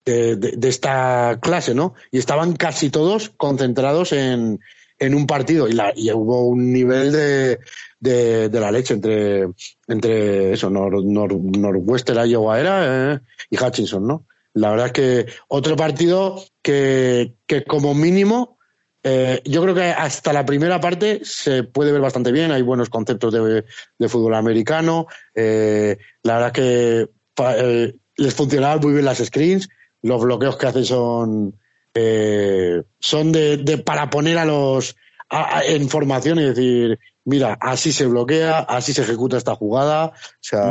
de, 0.04 0.36
de, 0.36 0.68
esta 0.68 1.38
clase, 1.40 1.74
¿no? 1.74 1.94
Y 2.10 2.18
estaban 2.18 2.54
casi 2.56 2.90
todos 2.90 3.30
concentrados 3.30 4.12
en, 4.12 4.60
en 4.98 5.14
un 5.14 5.26
partido 5.26 5.68
y, 5.68 5.72
la, 5.72 5.92
y 5.94 6.10
hubo 6.12 6.46
un 6.46 6.72
nivel 6.72 7.12
de, 7.12 7.58
de, 8.00 8.60
la 8.60 8.70
leche 8.70 8.94
entre, 8.94 9.48
entre 9.86 10.52
eso, 10.52 10.70
Nor, 10.70 11.04
Nor, 11.04 11.34
Northwestern 11.34 12.28
Iowa 12.28 12.58
era 12.60 13.14
eh, 13.14 13.20
y 13.50 13.62
Hutchinson, 13.62 14.06
¿no? 14.06 14.26
La 14.54 14.70
verdad 14.70 14.86
es 14.86 14.92
que 14.92 15.26
otro 15.48 15.76
partido 15.76 16.42
que, 16.62 17.34
que 17.46 17.64
como 17.64 17.94
mínimo 17.94 18.58
eh, 19.02 19.40
yo 19.44 19.62
creo 19.62 19.74
que 19.74 19.84
hasta 19.84 20.32
la 20.32 20.44
primera 20.44 20.80
parte 20.80 21.20
se 21.22 21.62
puede 21.62 21.92
ver 21.92 22.00
bastante 22.00 22.32
bien, 22.32 22.50
hay 22.50 22.62
buenos 22.62 22.90
conceptos 22.90 23.32
de, 23.32 23.64
de 23.98 24.08
fútbol 24.08 24.34
americano, 24.34 25.06
eh, 25.34 25.98
la 26.22 26.34
verdad 26.34 26.52
que 26.52 27.08
eh, 27.38 27.94
les 28.16 28.34
funcionaban 28.34 28.80
muy 28.80 28.92
bien 28.92 29.04
las 29.04 29.18
screens, 29.18 29.68
los 30.02 30.22
bloqueos 30.22 30.56
que 30.56 30.66
hacen 30.66 30.84
son, 30.84 31.58
eh, 32.00 32.82
son 33.00 33.32
de, 33.32 33.56
de, 33.56 33.78
para 33.78 34.08
poner 34.08 34.38
a 34.38 34.44
los 34.44 34.96
a, 35.30 35.62
en 35.64 35.88
formación 35.88 36.38
y 36.38 36.44
decir, 36.44 36.98
mira, 37.24 37.58
así 37.60 37.92
se 37.92 38.06
bloquea, 38.06 38.60
así 38.60 38.92
se 38.92 39.02
ejecuta 39.02 39.36
esta 39.36 39.54
jugada. 39.54 40.12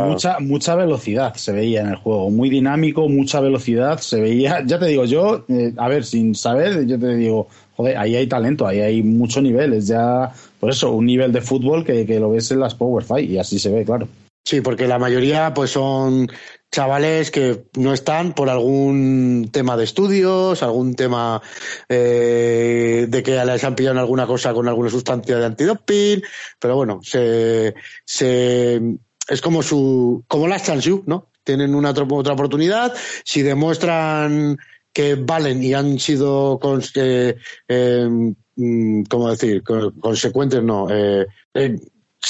Mucha, 0.05 0.39
mucha 0.39 0.75
velocidad 0.75 1.33
se 1.35 1.51
veía 1.51 1.81
en 1.81 1.89
el 1.89 1.97
juego, 1.97 2.29
muy 2.29 2.49
dinámico, 2.49 3.09
mucha 3.09 3.39
velocidad 3.39 3.99
se 3.99 4.21
veía. 4.21 4.63
Ya 4.65 4.79
te 4.79 4.87
digo, 4.87 5.05
yo, 5.05 5.45
eh, 5.49 5.73
a 5.77 5.87
ver, 5.87 6.05
sin 6.05 6.33
saber, 6.33 6.85
yo 6.87 6.97
te 6.97 7.15
digo, 7.15 7.47
joder, 7.75 7.97
ahí 7.97 8.15
hay 8.15 8.27
talento, 8.27 8.65
ahí 8.65 8.79
hay 8.79 9.03
mucho 9.03 9.41
nivel, 9.41 9.73
es 9.73 9.87
ya, 9.87 10.31
por 10.59 10.71
eso, 10.71 10.91
un 10.91 11.05
nivel 11.05 11.31
de 11.31 11.41
fútbol 11.41 11.83
que, 11.83 12.05
que 12.05 12.19
lo 12.19 12.31
ves 12.31 12.51
en 12.51 12.59
las 12.59 12.73
Power 12.73 13.03
Fight 13.03 13.29
y 13.29 13.37
así 13.37 13.59
se 13.59 13.69
ve, 13.69 13.85
claro. 13.85 14.07
Sí, 14.47 14.61
porque 14.61 14.87
la 14.87 14.97
mayoría 14.97 15.53
pues 15.53 15.71
son 15.71 16.31
chavales 16.71 17.31
que 17.31 17.65
no 17.75 17.91
están 17.91 18.31
por 18.31 18.49
algún 18.49 19.49
tema 19.51 19.75
de 19.75 19.83
estudios, 19.83 20.63
algún 20.63 20.95
tema 20.95 21.41
eh, 21.89 23.07
de 23.09 23.23
que 23.23 23.43
les 23.43 23.63
han 23.65 23.75
pillado 23.75 23.99
alguna 23.99 24.25
cosa 24.25 24.53
con 24.53 24.69
alguna 24.69 24.89
sustancia 24.89 25.37
de 25.37 25.45
antidoping, 25.47 26.21
pero 26.61 26.77
bueno, 26.77 27.01
se, 27.03 27.75
se 28.05 28.81
es 29.27 29.41
como 29.41 29.61
su 29.61 30.23
como 30.29 30.47
las 30.47 30.63
Chansu, 30.63 31.03
¿no? 31.07 31.29
Tienen 31.43 31.75
una 31.75 31.89
otra, 31.89 32.05
oportunidad, 32.05 32.93
si 33.25 33.41
demuestran 33.41 34.57
que 34.93 35.15
valen 35.15 35.61
y 35.61 35.73
han 35.73 35.99
sido 35.99 36.57
con, 36.57 36.81
eh, 36.95 37.35
eh, 37.67 38.33
¿cómo 39.09 39.29
decir? 39.29 39.61
consecuentes, 39.99 40.63
no, 40.63 40.87
eh, 40.89 41.27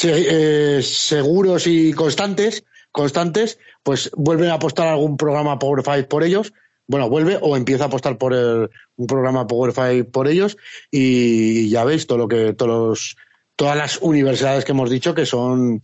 eh, 0.03 0.81
seguros 0.83 1.67
y 1.67 1.93
constantes, 1.93 2.63
constantes, 2.91 3.59
pues 3.83 4.11
vuelven 4.15 4.49
a 4.49 4.55
apostar 4.55 4.87
algún 4.87 5.17
programa 5.17 5.59
Power 5.59 5.83
Five 5.83 6.05
por 6.05 6.23
ellos. 6.23 6.53
Bueno, 6.87 7.09
vuelve 7.09 7.37
o 7.41 7.57
empieza 7.57 7.85
a 7.85 7.87
apostar 7.87 8.17
por 8.17 8.33
el, 8.33 8.69
un 8.95 9.07
programa 9.07 9.47
Power 9.47 9.73
Five 9.73 10.05
por 10.05 10.27
ellos 10.27 10.57
y 10.89 11.69
ya 11.69 11.83
veis 11.83 12.07
todo 12.07 12.17
lo 12.17 12.27
que 12.27 12.53
todos 12.53 12.69
los, 12.69 13.17
todas 13.55 13.75
las 13.75 13.97
universidades 14.01 14.63
que 14.63 14.71
hemos 14.71 14.89
dicho 14.89 15.13
que 15.13 15.25
son 15.25 15.81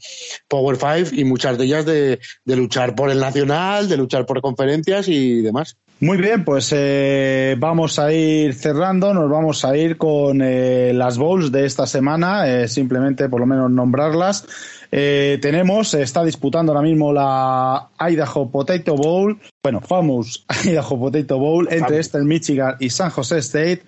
Power 0.47 0.77
Five 0.77 1.09
y 1.11 1.25
muchas 1.25 1.57
de 1.57 1.65
ellas 1.65 1.85
de, 1.85 2.19
de 2.45 2.55
luchar 2.55 2.95
por 2.95 3.09
el 3.09 3.19
nacional, 3.19 3.89
de 3.89 3.97
luchar 3.97 4.25
por 4.25 4.41
conferencias 4.41 5.07
y 5.09 5.41
demás. 5.41 5.75
Muy 5.99 6.17
bien, 6.17 6.43
pues 6.43 6.73
eh, 6.75 7.55
vamos 7.57 7.97
a 7.97 8.11
ir 8.11 8.53
cerrando, 8.55 9.13
nos 9.13 9.29
vamos 9.29 9.63
a 9.63 9.77
ir 9.77 9.97
con 9.97 10.41
eh, 10.41 10.91
las 10.93 11.17
bowls 11.17 11.51
de 11.51 11.65
esta 11.65 11.87
semana, 11.87 12.47
eh, 12.47 12.67
simplemente 12.67 13.29
por 13.29 13.39
lo 13.39 13.45
menos 13.45 13.71
nombrarlas. 13.71 14.45
Tenemos, 14.91 15.95
está 15.95 16.23
disputando 16.23 16.71
ahora 16.71 16.83
mismo 16.83 17.11
la 17.11 17.89
Idaho 17.99 18.51
Potato 18.51 18.95
Bowl, 18.95 19.39
bueno, 19.63 19.81
Famous 19.81 20.45
Idaho 20.65 20.99
Potato 20.99 21.39
Bowl 21.39 21.67
entre 21.71 21.97
Eastern 21.97 22.27
Michigan 22.27 22.75
y 22.79 22.91
San 22.91 23.09
Jose 23.09 23.39
State. 23.39 23.81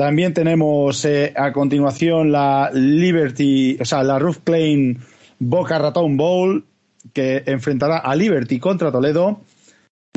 También 0.00 0.32
tenemos 0.32 1.04
eh, 1.04 1.34
a 1.36 1.52
continuación 1.52 2.32
la 2.32 2.70
Liberty, 2.72 3.76
o 3.78 3.84
sea, 3.84 4.02
la 4.02 4.18
Roof 4.18 4.38
Plain 4.38 4.98
Boca 5.38 5.78
Raton 5.78 6.16
Bowl, 6.16 6.64
que 7.12 7.42
enfrentará 7.44 7.98
a 7.98 8.16
Liberty 8.16 8.58
contra 8.58 8.90
Toledo. 8.90 9.42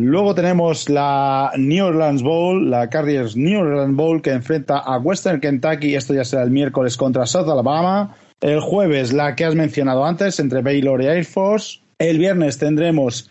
Luego 0.01 0.33
tenemos 0.33 0.89
la 0.89 1.51
New 1.55 1.85
Orleans 1.85 2.23
Bowl, 2.23 2.71
la 2.71 2.89
Carriers 2.89 3.35
New 3.35 3.59
Orleans 3.59 3.95
Bowl, 3.95 4.23
que 4.23 4.31
enfrenta 4.31 4.79
a 4.79 4.97
Western 4.97 5.39
Kentucky. 5.39 5.93
Esto 5.93 6.15
ya 6.15 6.25
será 6.25 6.41
el 6.41 6.49
miércoles 6.49 6.97
contra 6.97 7.27
South 7.27 7.47
Alabama. 7.47 8.15
El 8.41 8.59
jueves, 8.59 9.13
la 9.13 9.35
que 9.35 9.45
has 9.45 9.53
mencionado 9.53 10.03
antes, 10.03 10.39
entre 10.39 10.63
Baylor 10.63 10.99
y 11.03 11.05
Air 11.05 11.25
Force. 11.25 11.79
El 11.99 12.17
viernes 12.17 12.57
tendremos 12.57 13.29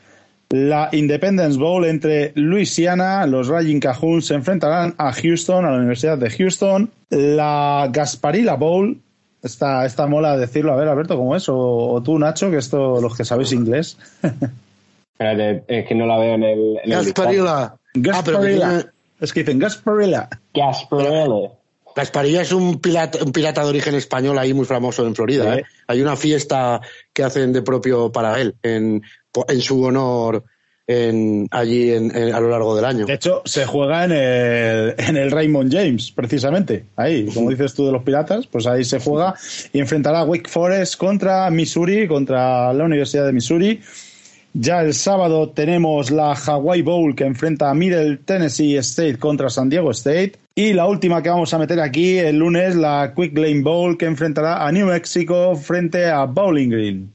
la 0.51 0.89
Independence 0.93 1.59
Bowl 1.59 1.85
entre 1.85 2.31
Louisiana. 2.37 3.27
Los 3.27 3.49
Raging 3.49 3.81
Cajuns 3.81 4.27
se 4.27 4.35
enfrentarán 4.35 4.95
a 4.99 5.13
Houston, 5.13 5.65
a 5.65 5.73
la 5.73 5.79
Universidad 5.79 6.17
de 6.17 6.31
Houston. 6.31 6.93
La 7.11 7.89
Gasparilla 7.91 8.55
Bowl. 8.55 9.01
Esta, 9.43 9.85
esta 9.85 10.07
mola 10.07 10.37
decirlo. 10.37 10.73
A 10.73 10.77
ver, 10.77 10.87
Alberto, 10.87 11.17
¿cómo 11.17 11.35
es? 11.35 11.49
O, 11.49 11.57
o 11.59 12.03
tú, 12.05 12.21
Nacho, 12.21 12.53
que 12.53 12.59
esto, 12.59 13.01
los 13.01 13.17
que 13.17 13.25
sabéis 13.25 13.51
inglés. 13.51 13.99
Espérate, 15.23 15.65
es 15.69 15.87
que 15.87 15.95
no 15.95 16.07
la 16.07 16.19
veo 16.19 16.35
en 16.35 16.43
el. 16.43 16.79
En 16.85 16.91
Gasparilla. 16.91 17.75
El 17.95 18.03
Gasparilla. 18.03 18.79
Ah, 18.79 18.93
es 19.21 19.33
que 19.33 19.41
dicen 19.41 19.59
Gasparilla. 19.59 20.29
Gasparilla. 20.53 21.51
Gasparilla 21.95 22.43
es 22.43 22.53
un 22.53 22.81
pirata, 22.81 23.19
un 23.23 23.33
pirata 23.33 23.63
de 23.63 23.69
origen 23.69 23.95
español 23.95 24.39
ahí 24.39 24.55
muy 24.55 24.65
famoso 24.65 25.07
en 25.07 25.15
Florida. 25.15 25.55
Sí. 25.55 25.61
¿eh? 25.61 25.65
Hay 25.87 26.01
una 26.01 26.17
fiesta 26.17 26.81
que 27.13 27.23
hacen 27.23 27.53
de 27.53 27.63
propio 27.63 28.11
para 28.11 28.41
él, 28.41 28.55
en, 28.63 29.03
en 29.49 29.61
su 29.61 29.83
honor, 29.83 30.43
en, 30.87 31.49
allí 31.51 31.93
en, 31.93 32.17
en, 32.17 32.35
a 32.35 32.41
lo 32.41 32.49
largo 32.49 32.75
del 32.75 32.87
año. 32.87 33.07
De 33.07 33.15
hecho, 33.15 33.43
se 33.45 33.67
juega 33.67 34.05
en 34.05 34.13
el, 34.13 34.95
en 34.99 35.17
el 35.17 35.31
Raymond 35.31 35.73
James, 35.73 36.11
precisamente. 36.13 36.87
Ahí, 36.97 37.27
como 37.27 37.51
dices 37.51 37.75
tú 37.75 37.87
de 37.87 37.93
los 37.93 38.03
piratas, 38.03 38.47
pues 38.47 38.67
ahí 38.67 38.85
se 38.85 38.99
juega 38.99 39.35
y 39.73 39.79
enfrentará 39.79 40.21
a 40.21 40.25
Wake 40.25 40.49
Forest 40.49 40.97
contra 40.97 41.51
Missouri, 41.51 42.09
contra 42.09 42.73
la 42.73 42.85
Universidad 42.85 43.27
de 43.27 43.33
Missouri. 43.33 43.81
Ya 44.55 44.83
el 44.83 44.93
sábado 44.93 45.49
tenemos 45.49 46.11
la 46.11 46.35
Hawaii 46.35 46.83
Bowl 46.83 47.15
que 47.15 47.25
enfrenta 47.25 47.71
a 47.71 47.75
Middle 47.75 48.19
Tennessee 48.19 48.77
State 48.77 49.19
contra 49.19 49.49
San 49.49 49.71
Diego 49.71 49.91
State. 49.93 50.35
Y 50.55 50.75
la 50.75 50.87
última 50.87 51.23
que 51.23 51.31
vamos 51.31 51.55
a 51.55 51.59
meter 51.59 51.81
aquí 51.81 52.19
el 52.19 52.37
lunes, 52.37 52.77
la 52.77 53.15
Quick 53.17 53.37
Lane 53.37 53.63
Bowl 53.63 53.97
que 53.97 54.05
enfrentará 54.05 54.67
a 54.67 54.71
New 54.71 54.89
Mexico 54.89 55.57
frente 55.57 56.05
a 56.07 56.27
Bowling 56.27 56.69
Green. 56.69 57.13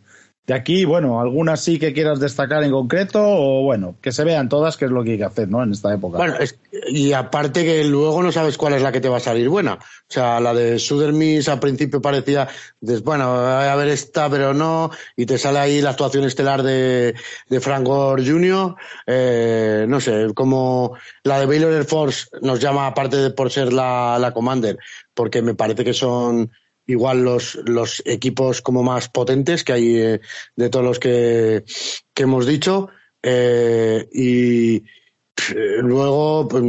De 0.47 0.53
aquí, 0.53 0.85
bueno, 0.85 1.19
algunas 1.19 1.59
sí 1.59 1.77
que 1.77 1.91
quieras 1.91 2.21
destacar 2.21 2.63
en 2.63 2.71
concreto 2.71 3.19
o 3.21 3.63
bueno, 3.63 3.97
que 4.01 4.13
se 4.13 4.23
vean 4.23 4.47
todas, 4.47 4.77
que 4.77 4.85
es 4.85 4.91
lo 4.91 5.03
que 5.03 5.11
hay 5.11 5.17
que 5.17 5.25
hacer, 5.25 5.49
¿no? 5.49 5.61
En 5.61 5.73
esta 5.73 5.93
época. 5.93 6.19
Bueno, 6.19 6.37
es, 6.39 6.57
y 6.87 7.11
aparte 7.11 7.65
que 7.65 7.83
luego 7.83 8.23
no 8.23 8.31
sabes 8.31 8.57
cuál 8.57 8.71
es 8.71 8.81
la 8.81 8.93
que 8.93 9.01
te 9.01 9.09
va 9.09 9.17
a 9.17 9.19
salir 9.19 9.49
buena. 9.49 9.73
O 9.73 10.07
sea, 10.07 10.39
la 10.39 10.53
de 10.53 10.79
Sudermis 10.79 11.49
al 11.49 11.59
principio 11.59 12.01
parecía, 12.01 12.47
dices, 12.79 13.03
bueno, 13.03 13.25
a 13.25 13.75
ver 13.75 13.89
esta, 13.89 14.29
pero 14.29 14.53
no, 14.53 14.89
y 15.17 15.25
te 15.25 15.37
sale 15.37 15.59
ahí 15.59 15.81
la 15.81 15.89
actuación 15.89 16.23
estelar 16.23 16.63
de, 16.63 17.13
de 17.49 17.59
Frank 17.59 17.85
Gore 17.85 18.25
Jr., 18.25 18.73
eh, 19.05 19.85
no 19.89 19.99
sé, 19.99 20.27
como 20.33 20.93
la 21.23 21.41
de 21.41 21.45
Baylor 21.45 21.73
Air 21.73 21.83
Force 21.83 22.27
nos 22.41 22.61
llama 22.61 22.87
aparte 22.87 23.17
de 23.17 23.31
por 23.31 23.51
ser 23.51 23.73
la, 23.73 24.17
la 24.17 24.31
Commander, 24.31 24.77
porque 25.13 25.41
me 25.41 25.55
parece 25.55 25.83
que 25.83 25.93
son 25.93 26.49
igual 26.87 27.23
los, 27.23 27.55
los 27.65 28.01
equipos 28.05 28.61
como 28.61 28.83
más 28.83 29.09
potentes 29.09 29.63
que 29.63 29.73
hay 29.73 29.97
eh, 29.97 30.21
de 30.55 30.69
todos 30.69 30.85
los 30.85 30.99
que, 30.99 31.63
que 32.13 32.23
hemos 32.23 32.45
dicho. 32.45 32.89
Eh, 33.21 34.07
y 34.11 34.83
luego, 35.81 36.47
pues, 36.47 36.63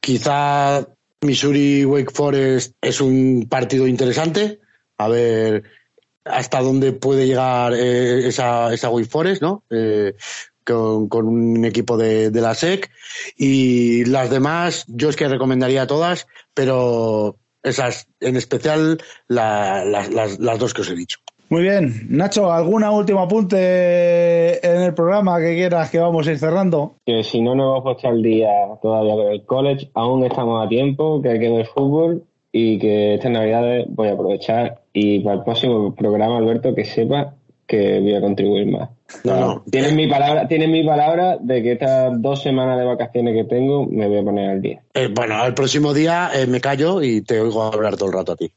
quizá 0.00 0.86
Missouri 1.22 1.84
Wake 1.84 2.12
Forest 2.12 2.74
es 2.80 3.00
un 3.00 3.46
partido 3.48 3.86
interesante. 3.86 4.60
A 4.98 5.08
ver 5.08 5.62
hasta 6.26 6.60
dónde 6.60 6.92
puede 6.92 7.26
llegar 7.26 7.72
eh, 7.74 8.26
esa, 8.26 8.72
esa 8.72 8.90
Wake 8.90 9.08
Forest, 9.08 9.42
¿no? 9.42 9.64
Eh, 9.70 10.14
con, 10.64 11.08
con, 11.08 11.26
un 11.28 11.64
equipo 11.64 11.96
de, 11.96 12.30
de, 12.30 12.40
la 12.40 12.54
SEC. 12.54 12.90
Y 13.36 14.04
las 14.06 14.30
demás, 14.30 14.84
yo 14.88 15.08
es 15.08 15.16
que 15.16 15.28
recomendaría 15.28 15.86
todas, 15.86 16.26
pero 16.54 17.38
esas, 17.66 18.08
en 18.20 18.36
especial 18.36 18.98
la, 19.28 19.84
las, 19.84 20.12
las, 20.12 20.38
las 20.38 20.58
dos 20.58 20.72
que 20.72 20.82
os 20.82 20.90
he 20.90 20.94
dicho. 20.94 21.18
Muy 21.48 21.62
bien. 21.62 22.06
Nacho, 22.08 22.50
¿alguna 22.50 22.90
última 22.90 23.22
apunte 23.22 24.66
en 24.66 24.82
el 24.82 24.94
programa 24.94 25.38
que 25.38 25.54
quieras 25.54 25.90
que 25.90 25.98
vamos 26.00 26.26
a 26.26 26.32
ir 26.32 26.38
cerrando? 26.38 26.96
Que 27.06 27.22
si 27.22 27.40
no 27.40 27.54
nos 27.54 27.66
hemos 27.66 27.82
puesto 27.84 28.08
al 28.08 28.20
día 28.20 28.50
todavía 28.82 29.14
con 29.14 29.32
el 29.32 29.44
college, 29.44 29.90
aún 29.94 30.24
estamos 30.24 30.64
a 30.64 30.68
tiempo, 30.68 31.22
que 31.22 31.28
hay 31.28 31.38
que 31.38 31.50
ver 31.50 31.66
fútbol 31.66 32.24
y 32.50 32.78
que 32.78 33.14
estas 33.14 33.30
navidades 33.30 33.86
voy 33.90 34.08
a 34.08 34.14
aprovechar 34.14 34.80
y 34.92 35.20
para 35.20 35.36
el 35.36 35.44
próximo 35.44 35.94
programa, 35.94 36.38
Alberto, 36.38 36.74
que 36.74 36.84
sepa 36.84 37.34
que 37.66 38.00
voy 38.00 38.14
a 38.14 38.20
contribuir 38.20 38.66
más. 38.66 38.90
No, 39.24 39.40
no. 39.40 39.64
Tienes 39.70 39.94
mi 39.94 40.08
palabra, 40.08 40.48
tienes 40.48 40.68
mi 40.68 40.84
palabra 40.84 41.38
de 41.40 41.62
que 41.62 41.72
estas 41.72 42.20
dos 42.20 42.42
semanas 42.42 42.78
de 42.78 42.84
vacaciones 42.84 43.34
que 43.34 43.44
tengo 43.44 43.86
me 43.86 44.06
voy 44.08 44.18
a 44.18 44.22
poner 44.24 44.50
al 44.50 44.62
día. 44.62 44.82
Eh, 44.94 45.08
bueno, 45.14 45.44
el 45.44 45.54
próximo 45.54 45.92
día 45.94 46.30
eh, 46.34 46.46
me 46.46 46.60
callo 46.60 47.02
y 47.02 47.22
te 47.22 47.40
oigo 47.40 47.62
hablar 47.62 47.96
todo 47.96 48.08
el 48.08 48.14
rato 48.14 48.32
a 48.32 48.36
ti. 48.36 48.52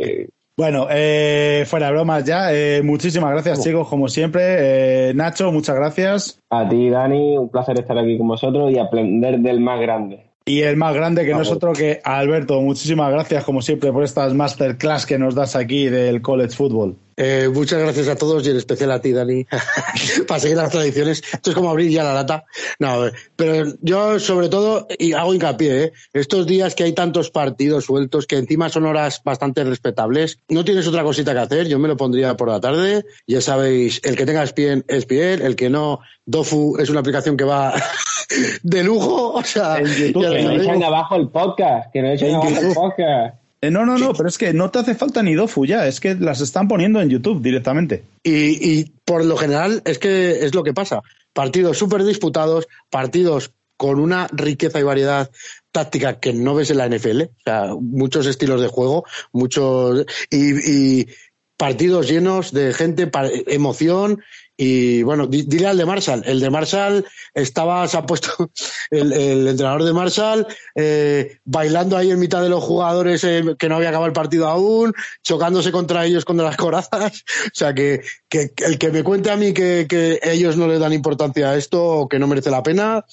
Eh, 0.00 0.28
Bueno, 0.56 0.86
eh, 0.88 1.64
fuera 1.66 1.86
de 1.86 1.92
bromas 1.92 2.24
ya. 2.24 2.54
Eh, 2.54 2.80
muchísimas 2.82 3.32
gracias, 3.32 3.60
chicos, 3.60 3.88
como 3.88 4.06
siempre. 4.06 5.08
Eh, 5.08 5.14
Nacho, 5.14 5.50
muchas 5.50 5.74
gracias. 5.74 6.38
a 6.48 6.68
ti, 6.68 6.90
Dani, 6.90 7.36
un 7.36 7.48
placer 7.48 7.76
estar 7.80 7.98
aquí 7.98 8.16
con 8.16 8.28
vosotros 8.28 8.72
y 8.72 8.78
aprender 8.78 9.40
del 9.40 9.58
más 9.58 9.80
grande. 9.80 10.30
Y 10.46 10.60
el 10.60 10.76
más 10.76 10.94
grande 10.94 11.24
que 11.24 11.32
nosotros, 11.32 11.76
que 11.76 12.00
Alberto, 12.04 12.60
muchísimas 12.60 13.10
gracias, 13.10 13.42
como 13.44 13.62
siempre, 13.62 13.90
por 13.92 14.04
estas 14.04 14.32
masterclass 14.34 15.06
que 15.06 15.18
nos 15.18 15.34
das 15.34 15.56
aquí 15.56 15.86
del 15.86 16.22
college 16.22 16.54
football. 16.54 16.96
Eh, 17.16 17.48
muchas 17.52 17.80
gracias 17.80 18.08
a 18.08 18.16
todos 18.16 18.46
y 18.46 18.50
en 18.50 18.56
especial 18.56 18.90
a 18.90 19.00
ti, 19.00 19.12
Dani, 19.12 19.44
para 20.28 20.40
seguir 20.40 20.56
las 20.56 20.70
tradiciones. 20.70 21.22
Esto 21.32 21.50
es 21.50 21.56
como 21.56 21.70
abrir 21.70 21.90
ya 21.90 22.04
la 22.04 22.14
lata. 22.14 22.44
No, 22.78 23.04
pero 23.36 23.74
yo 23.80 24.18
sobre 24.18 24.48
todo, 24.48 24.86
y 24.98 25.12
hago 25.12 25.34
hincapié, 25.34 25.84
¿eh? 25.84 25.92
estos 26.12 26.46
días 26.46 26.74
que 26.74 26.84
hay 26.84 26.92
tantos 26.92 27.30
partidos 27.30 27.84
sueltos, 27.84 28.26
que 28.26 28.36
encima 28.36 28.68
son 28.68 28.86
horas 28.86 29.22
bastante 29.24 29.64
respetables, 29.64 30.38
no 30.48 30.64
tienes 30.64 30.86
otra 30.86 31.02
cosita 31.02 31.32
que 31.32 31.40
hacer, 31.40 31.68
yo 31.68 31.78
me 31.78 31.88
lo 31.88 31.96
pondría 31.96 32.36
por 32.36 32.48
la 32.48 32.60
tarde. 32.60 33.04
Ya 33.26 33.40
sabéis, 33.40 34.00
el 34.04 34.16
que 34.16 34.26
tenga 34.26 34.42
ESPN, 34.42 34.84
ESPN, 34.88 35.44
el 35.44 35.56
que 35.56 35.70
no, 35.70 36.00
Dofu 36.26 36.76
es 36.78 36.88
una 36.90 37.00
aplicación 37.00 37.36
que 37.36 37.44
va 37.44 37.74
de 38.62 38.84
lujo. 38.84 39.32
O 39.34 39.44
sea, 39.44 39.78
En 39.78 39.86
YouTube, 39.86 40.30
Que 40.30 40.42
no 40.42 40.50
echen 40.52 40.84
abajo 40.84 41.16
el 41.16 41.28
podcast, 41.28 41.92
que 41.92 42.02
no 42.02 42.08
echen 42.08 42.34
abajo 42.34 42.60
el 42.60 42.74
podcast. 42.74 43.43
Eh, 43.64 43.70
no, 43.70 43.86
no, 43.86 43.96
no, 43.96 44.12
pero 44.12 44.28
es 44.28 44.36
que 44.36 44.52
no 44.52 44.70
te 44.70 44.80
hace 44.80 44.94
falta 44.94 45.22
ni 45.22 45.34
Dofu 45.34 45.64
ya, 45.64 45.86
es 45.86 46.00
que 46.00 46.14
las 46.14 46.40
están 46.40 46.68
poniendo 46.68 47.00
en 47.00 47.08
YouTube 47.08 47.42
directamente. 47.42 48.04
Y, 48.22 48.78
y 48.78 48.92
por 49.04 49.24
lo 49.24 49.36
general 49.36 49.80
es 49.84 49.98
que 49.98 50.44
es 50.44 50.54
lo 50.54 50.62
que 50.62 50.74
pasa. 50.74 51.02
Partidos 51.32 51.78
súper 51.78 52.04
disputados, 52.04 52.68
partidos 52.90 53.52
con 53.76 54.00
una 54.00 54.28
riqueza 54.32 54.80
y 54.80 54.82
variedad 54.82 55.30
táctica 55.72 56.20
que 56.20 56.32
no 56.32 56.54
ves 56.54 56.70
en 56.70 56.78
la 56.78 56.88
NFL. 56.88 57.22
O 57.22 57.42
sea, 57.44 57.74
muchos 57.80 58.26
estilos 58.26 58.60
de 58.60 58.68
juego, 58.68 59.04
muchos. 59.32 60.04
Y, 60.30 61.00
y 61.00 61.08
partidos 61.56 62.08
llenos 62.08 62.52
de 62.52 62.74
gente, 62.74 63.10
emoción. 63.46 64.22
Y 64.56 65.02
bueno, 65.02 65.26
di- 65.26 65.42
dile 65.42 65.66
al 65.66 65.76
de 65.76 65.84
Marshall. 65.84 66.22
El 66.26 66.38
de 66.40 66.48
Marshall 66.50 67.04
estaba, 67.34 67.88
se 67.88 67.96
ha 67.96 68.06
puesto 68.06 68.30
el, 68.90 69.12
el 69.12 69.48
entrenador 69.48 69.82
de 69.82 69.92
Marshall 69.92 70.46
eh, 70.76 71.38
bailando 71.44 71.96
ahí 71.96 72.10
en 72.12 72.20
mitad 72.20 72.40
de 72.42 72.48
los 72.48 72.62
jugadores 72.62 73.24
eh, 73.24 73.42
que 73.58 73.68
no 73.68 73.76
había 73.76 73.88
acabado 73.88 74.06
el 74.06 74.12
partido 74.12 74.46
aún, 74.46 74.92
chocándose 75.24 75.72
contra 75.72 76.06
ellos 76.06 76.24
contra 76.24 76.46
las 76.46 76.56
corazas. 76.56 77.24
O 77.46 77.50
sea, 77.56 77.74
que, 77.74 78.02
que, 78.28 78.52
el 78.58 78.78
que 78.78 78.90
me 78.90 79.02
cuente 79.02 79.30
a 79.30 79.36
mí 79.36 79.52
que, 79.52 79.86
que 79.88 80.20
ellos 80.22 80.56
no 80.56 80.66
le 80.68 80.78
dan 80.78 80.92
importancia 80.92 81.50
a 81.50 81.56
esto 81.56 82.06
que 82.08 82.18
no 82.18 82.26
merece 82.26 82.50
la 82.50 82.62
pena, 82.62 83.04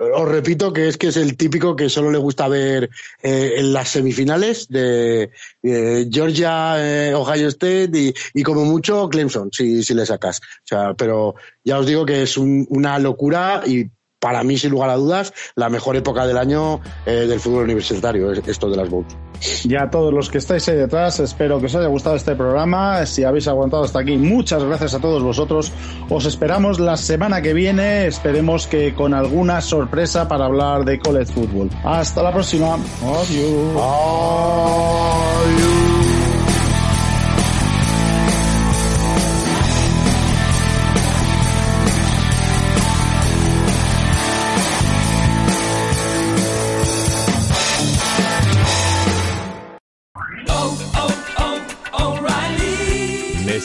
os 0.00 0.28
repito 0.28 0.72
que 0.72 0.88
es 0.88 0.96
que 0.96 1.08
es 1.08 1.16
el 1.18 1.36
típico 1.36 1.76
que 1.76 1.90
solo 1.90 2.10
le 2.10 2.16
gusta 2.18 2.48
ver 2.48 2.88
eh, 3.22 3.54
en 3.58 3.72
las 3.72 3.90
semifinales 3.90 4.66
de 4.68 5.30
eh, 5.62 6.08
Georgia, 6.10 6.74
eh, 6.78 7.14
Ohio 7.14 7.48
State 7.48 7.90
y, 7.92 8.14
y 8.32 8.42
como 8.42 8.64
mucho 8.64 9.08
Clemson, 9.10 9.50
si, 9.52 9.82
si 9.82 9.92
le 9.94 10.06
sacas. 10.06 10.40
O 10.40 10.64
sea, 10.64 10.94
pero 10.94 11.34
ya 11.62 11.78
os 11.78 11.86
digo 11.86 12.06
que 12.06 12.22
es 12.22 12.38
un- 12.38 12.66
una 12.70 12.98
locura 12.98 13.62
y 13.66 13.84
para 14.20 14.44
mí, 14.44 14.56
sin 14.58 14.70
lugar 14.70 14.90
a 14.90 14.94
dudas, 14.96 15.32
la 15.56 15.68
mejor 15.68 15.96
época 15.96 16.26
del 16.26 16.36
año 16.38 16.80
eh, 17.06 17.26
del 17.26 17.40
fútbol 17.40 17.64
universitario, 17.64 18.30
es- 18.32 18.46
esto 18.46 18.68
de 18.70 18.76
las 18.76 18.88
Bowls. 18.88 19.16
Y 19.64 19.74
a 19.74 19.88
todos 19.88 20.12
los 20.12 20.28
que 20.28 20.36
estáis 20.36 20.68
ahí 20.68 20.76
detrás, 20.76 21.18
espero 21.18 21.58
que 21.58 21.64
os 21.66 21.74
haya 21.74 21.86
gustado 21.86 22.14
este 22.14 22.36
programa. 22.36 23.06
Si 23.06 23.24
habéis 23.24 23.48
aguantado 23.48 23.84
hasta 23.84 24.00
aquí, 24.00 24.18
muchas 24.18 24.62
gracias 24.62 24.92
a 24.92 24.98
todos 25.00 25.22
vosotros. 25.22 25.72
Os 26.10 26.26
esperamos 26.26 26.78
la 26.78 26.98
semana 26.98 27.40
que 27.40 27.54
viene. 27.54 28.06
Esperemos 28.06 28.66
que 28.66 28.94
con 28.94 29.14
alguna 29.14 29.62
sorpresa 29.62 30.28
para 30.28 30.44
hablar 30.44 30.84
de 30.84 30.98
college 30.98 31.32
football. 31.32 31.70
Hasta 31.82 32.22
la 32.22 32.32
próxima. 32.32 32.74
Adiós. 33.02 33.80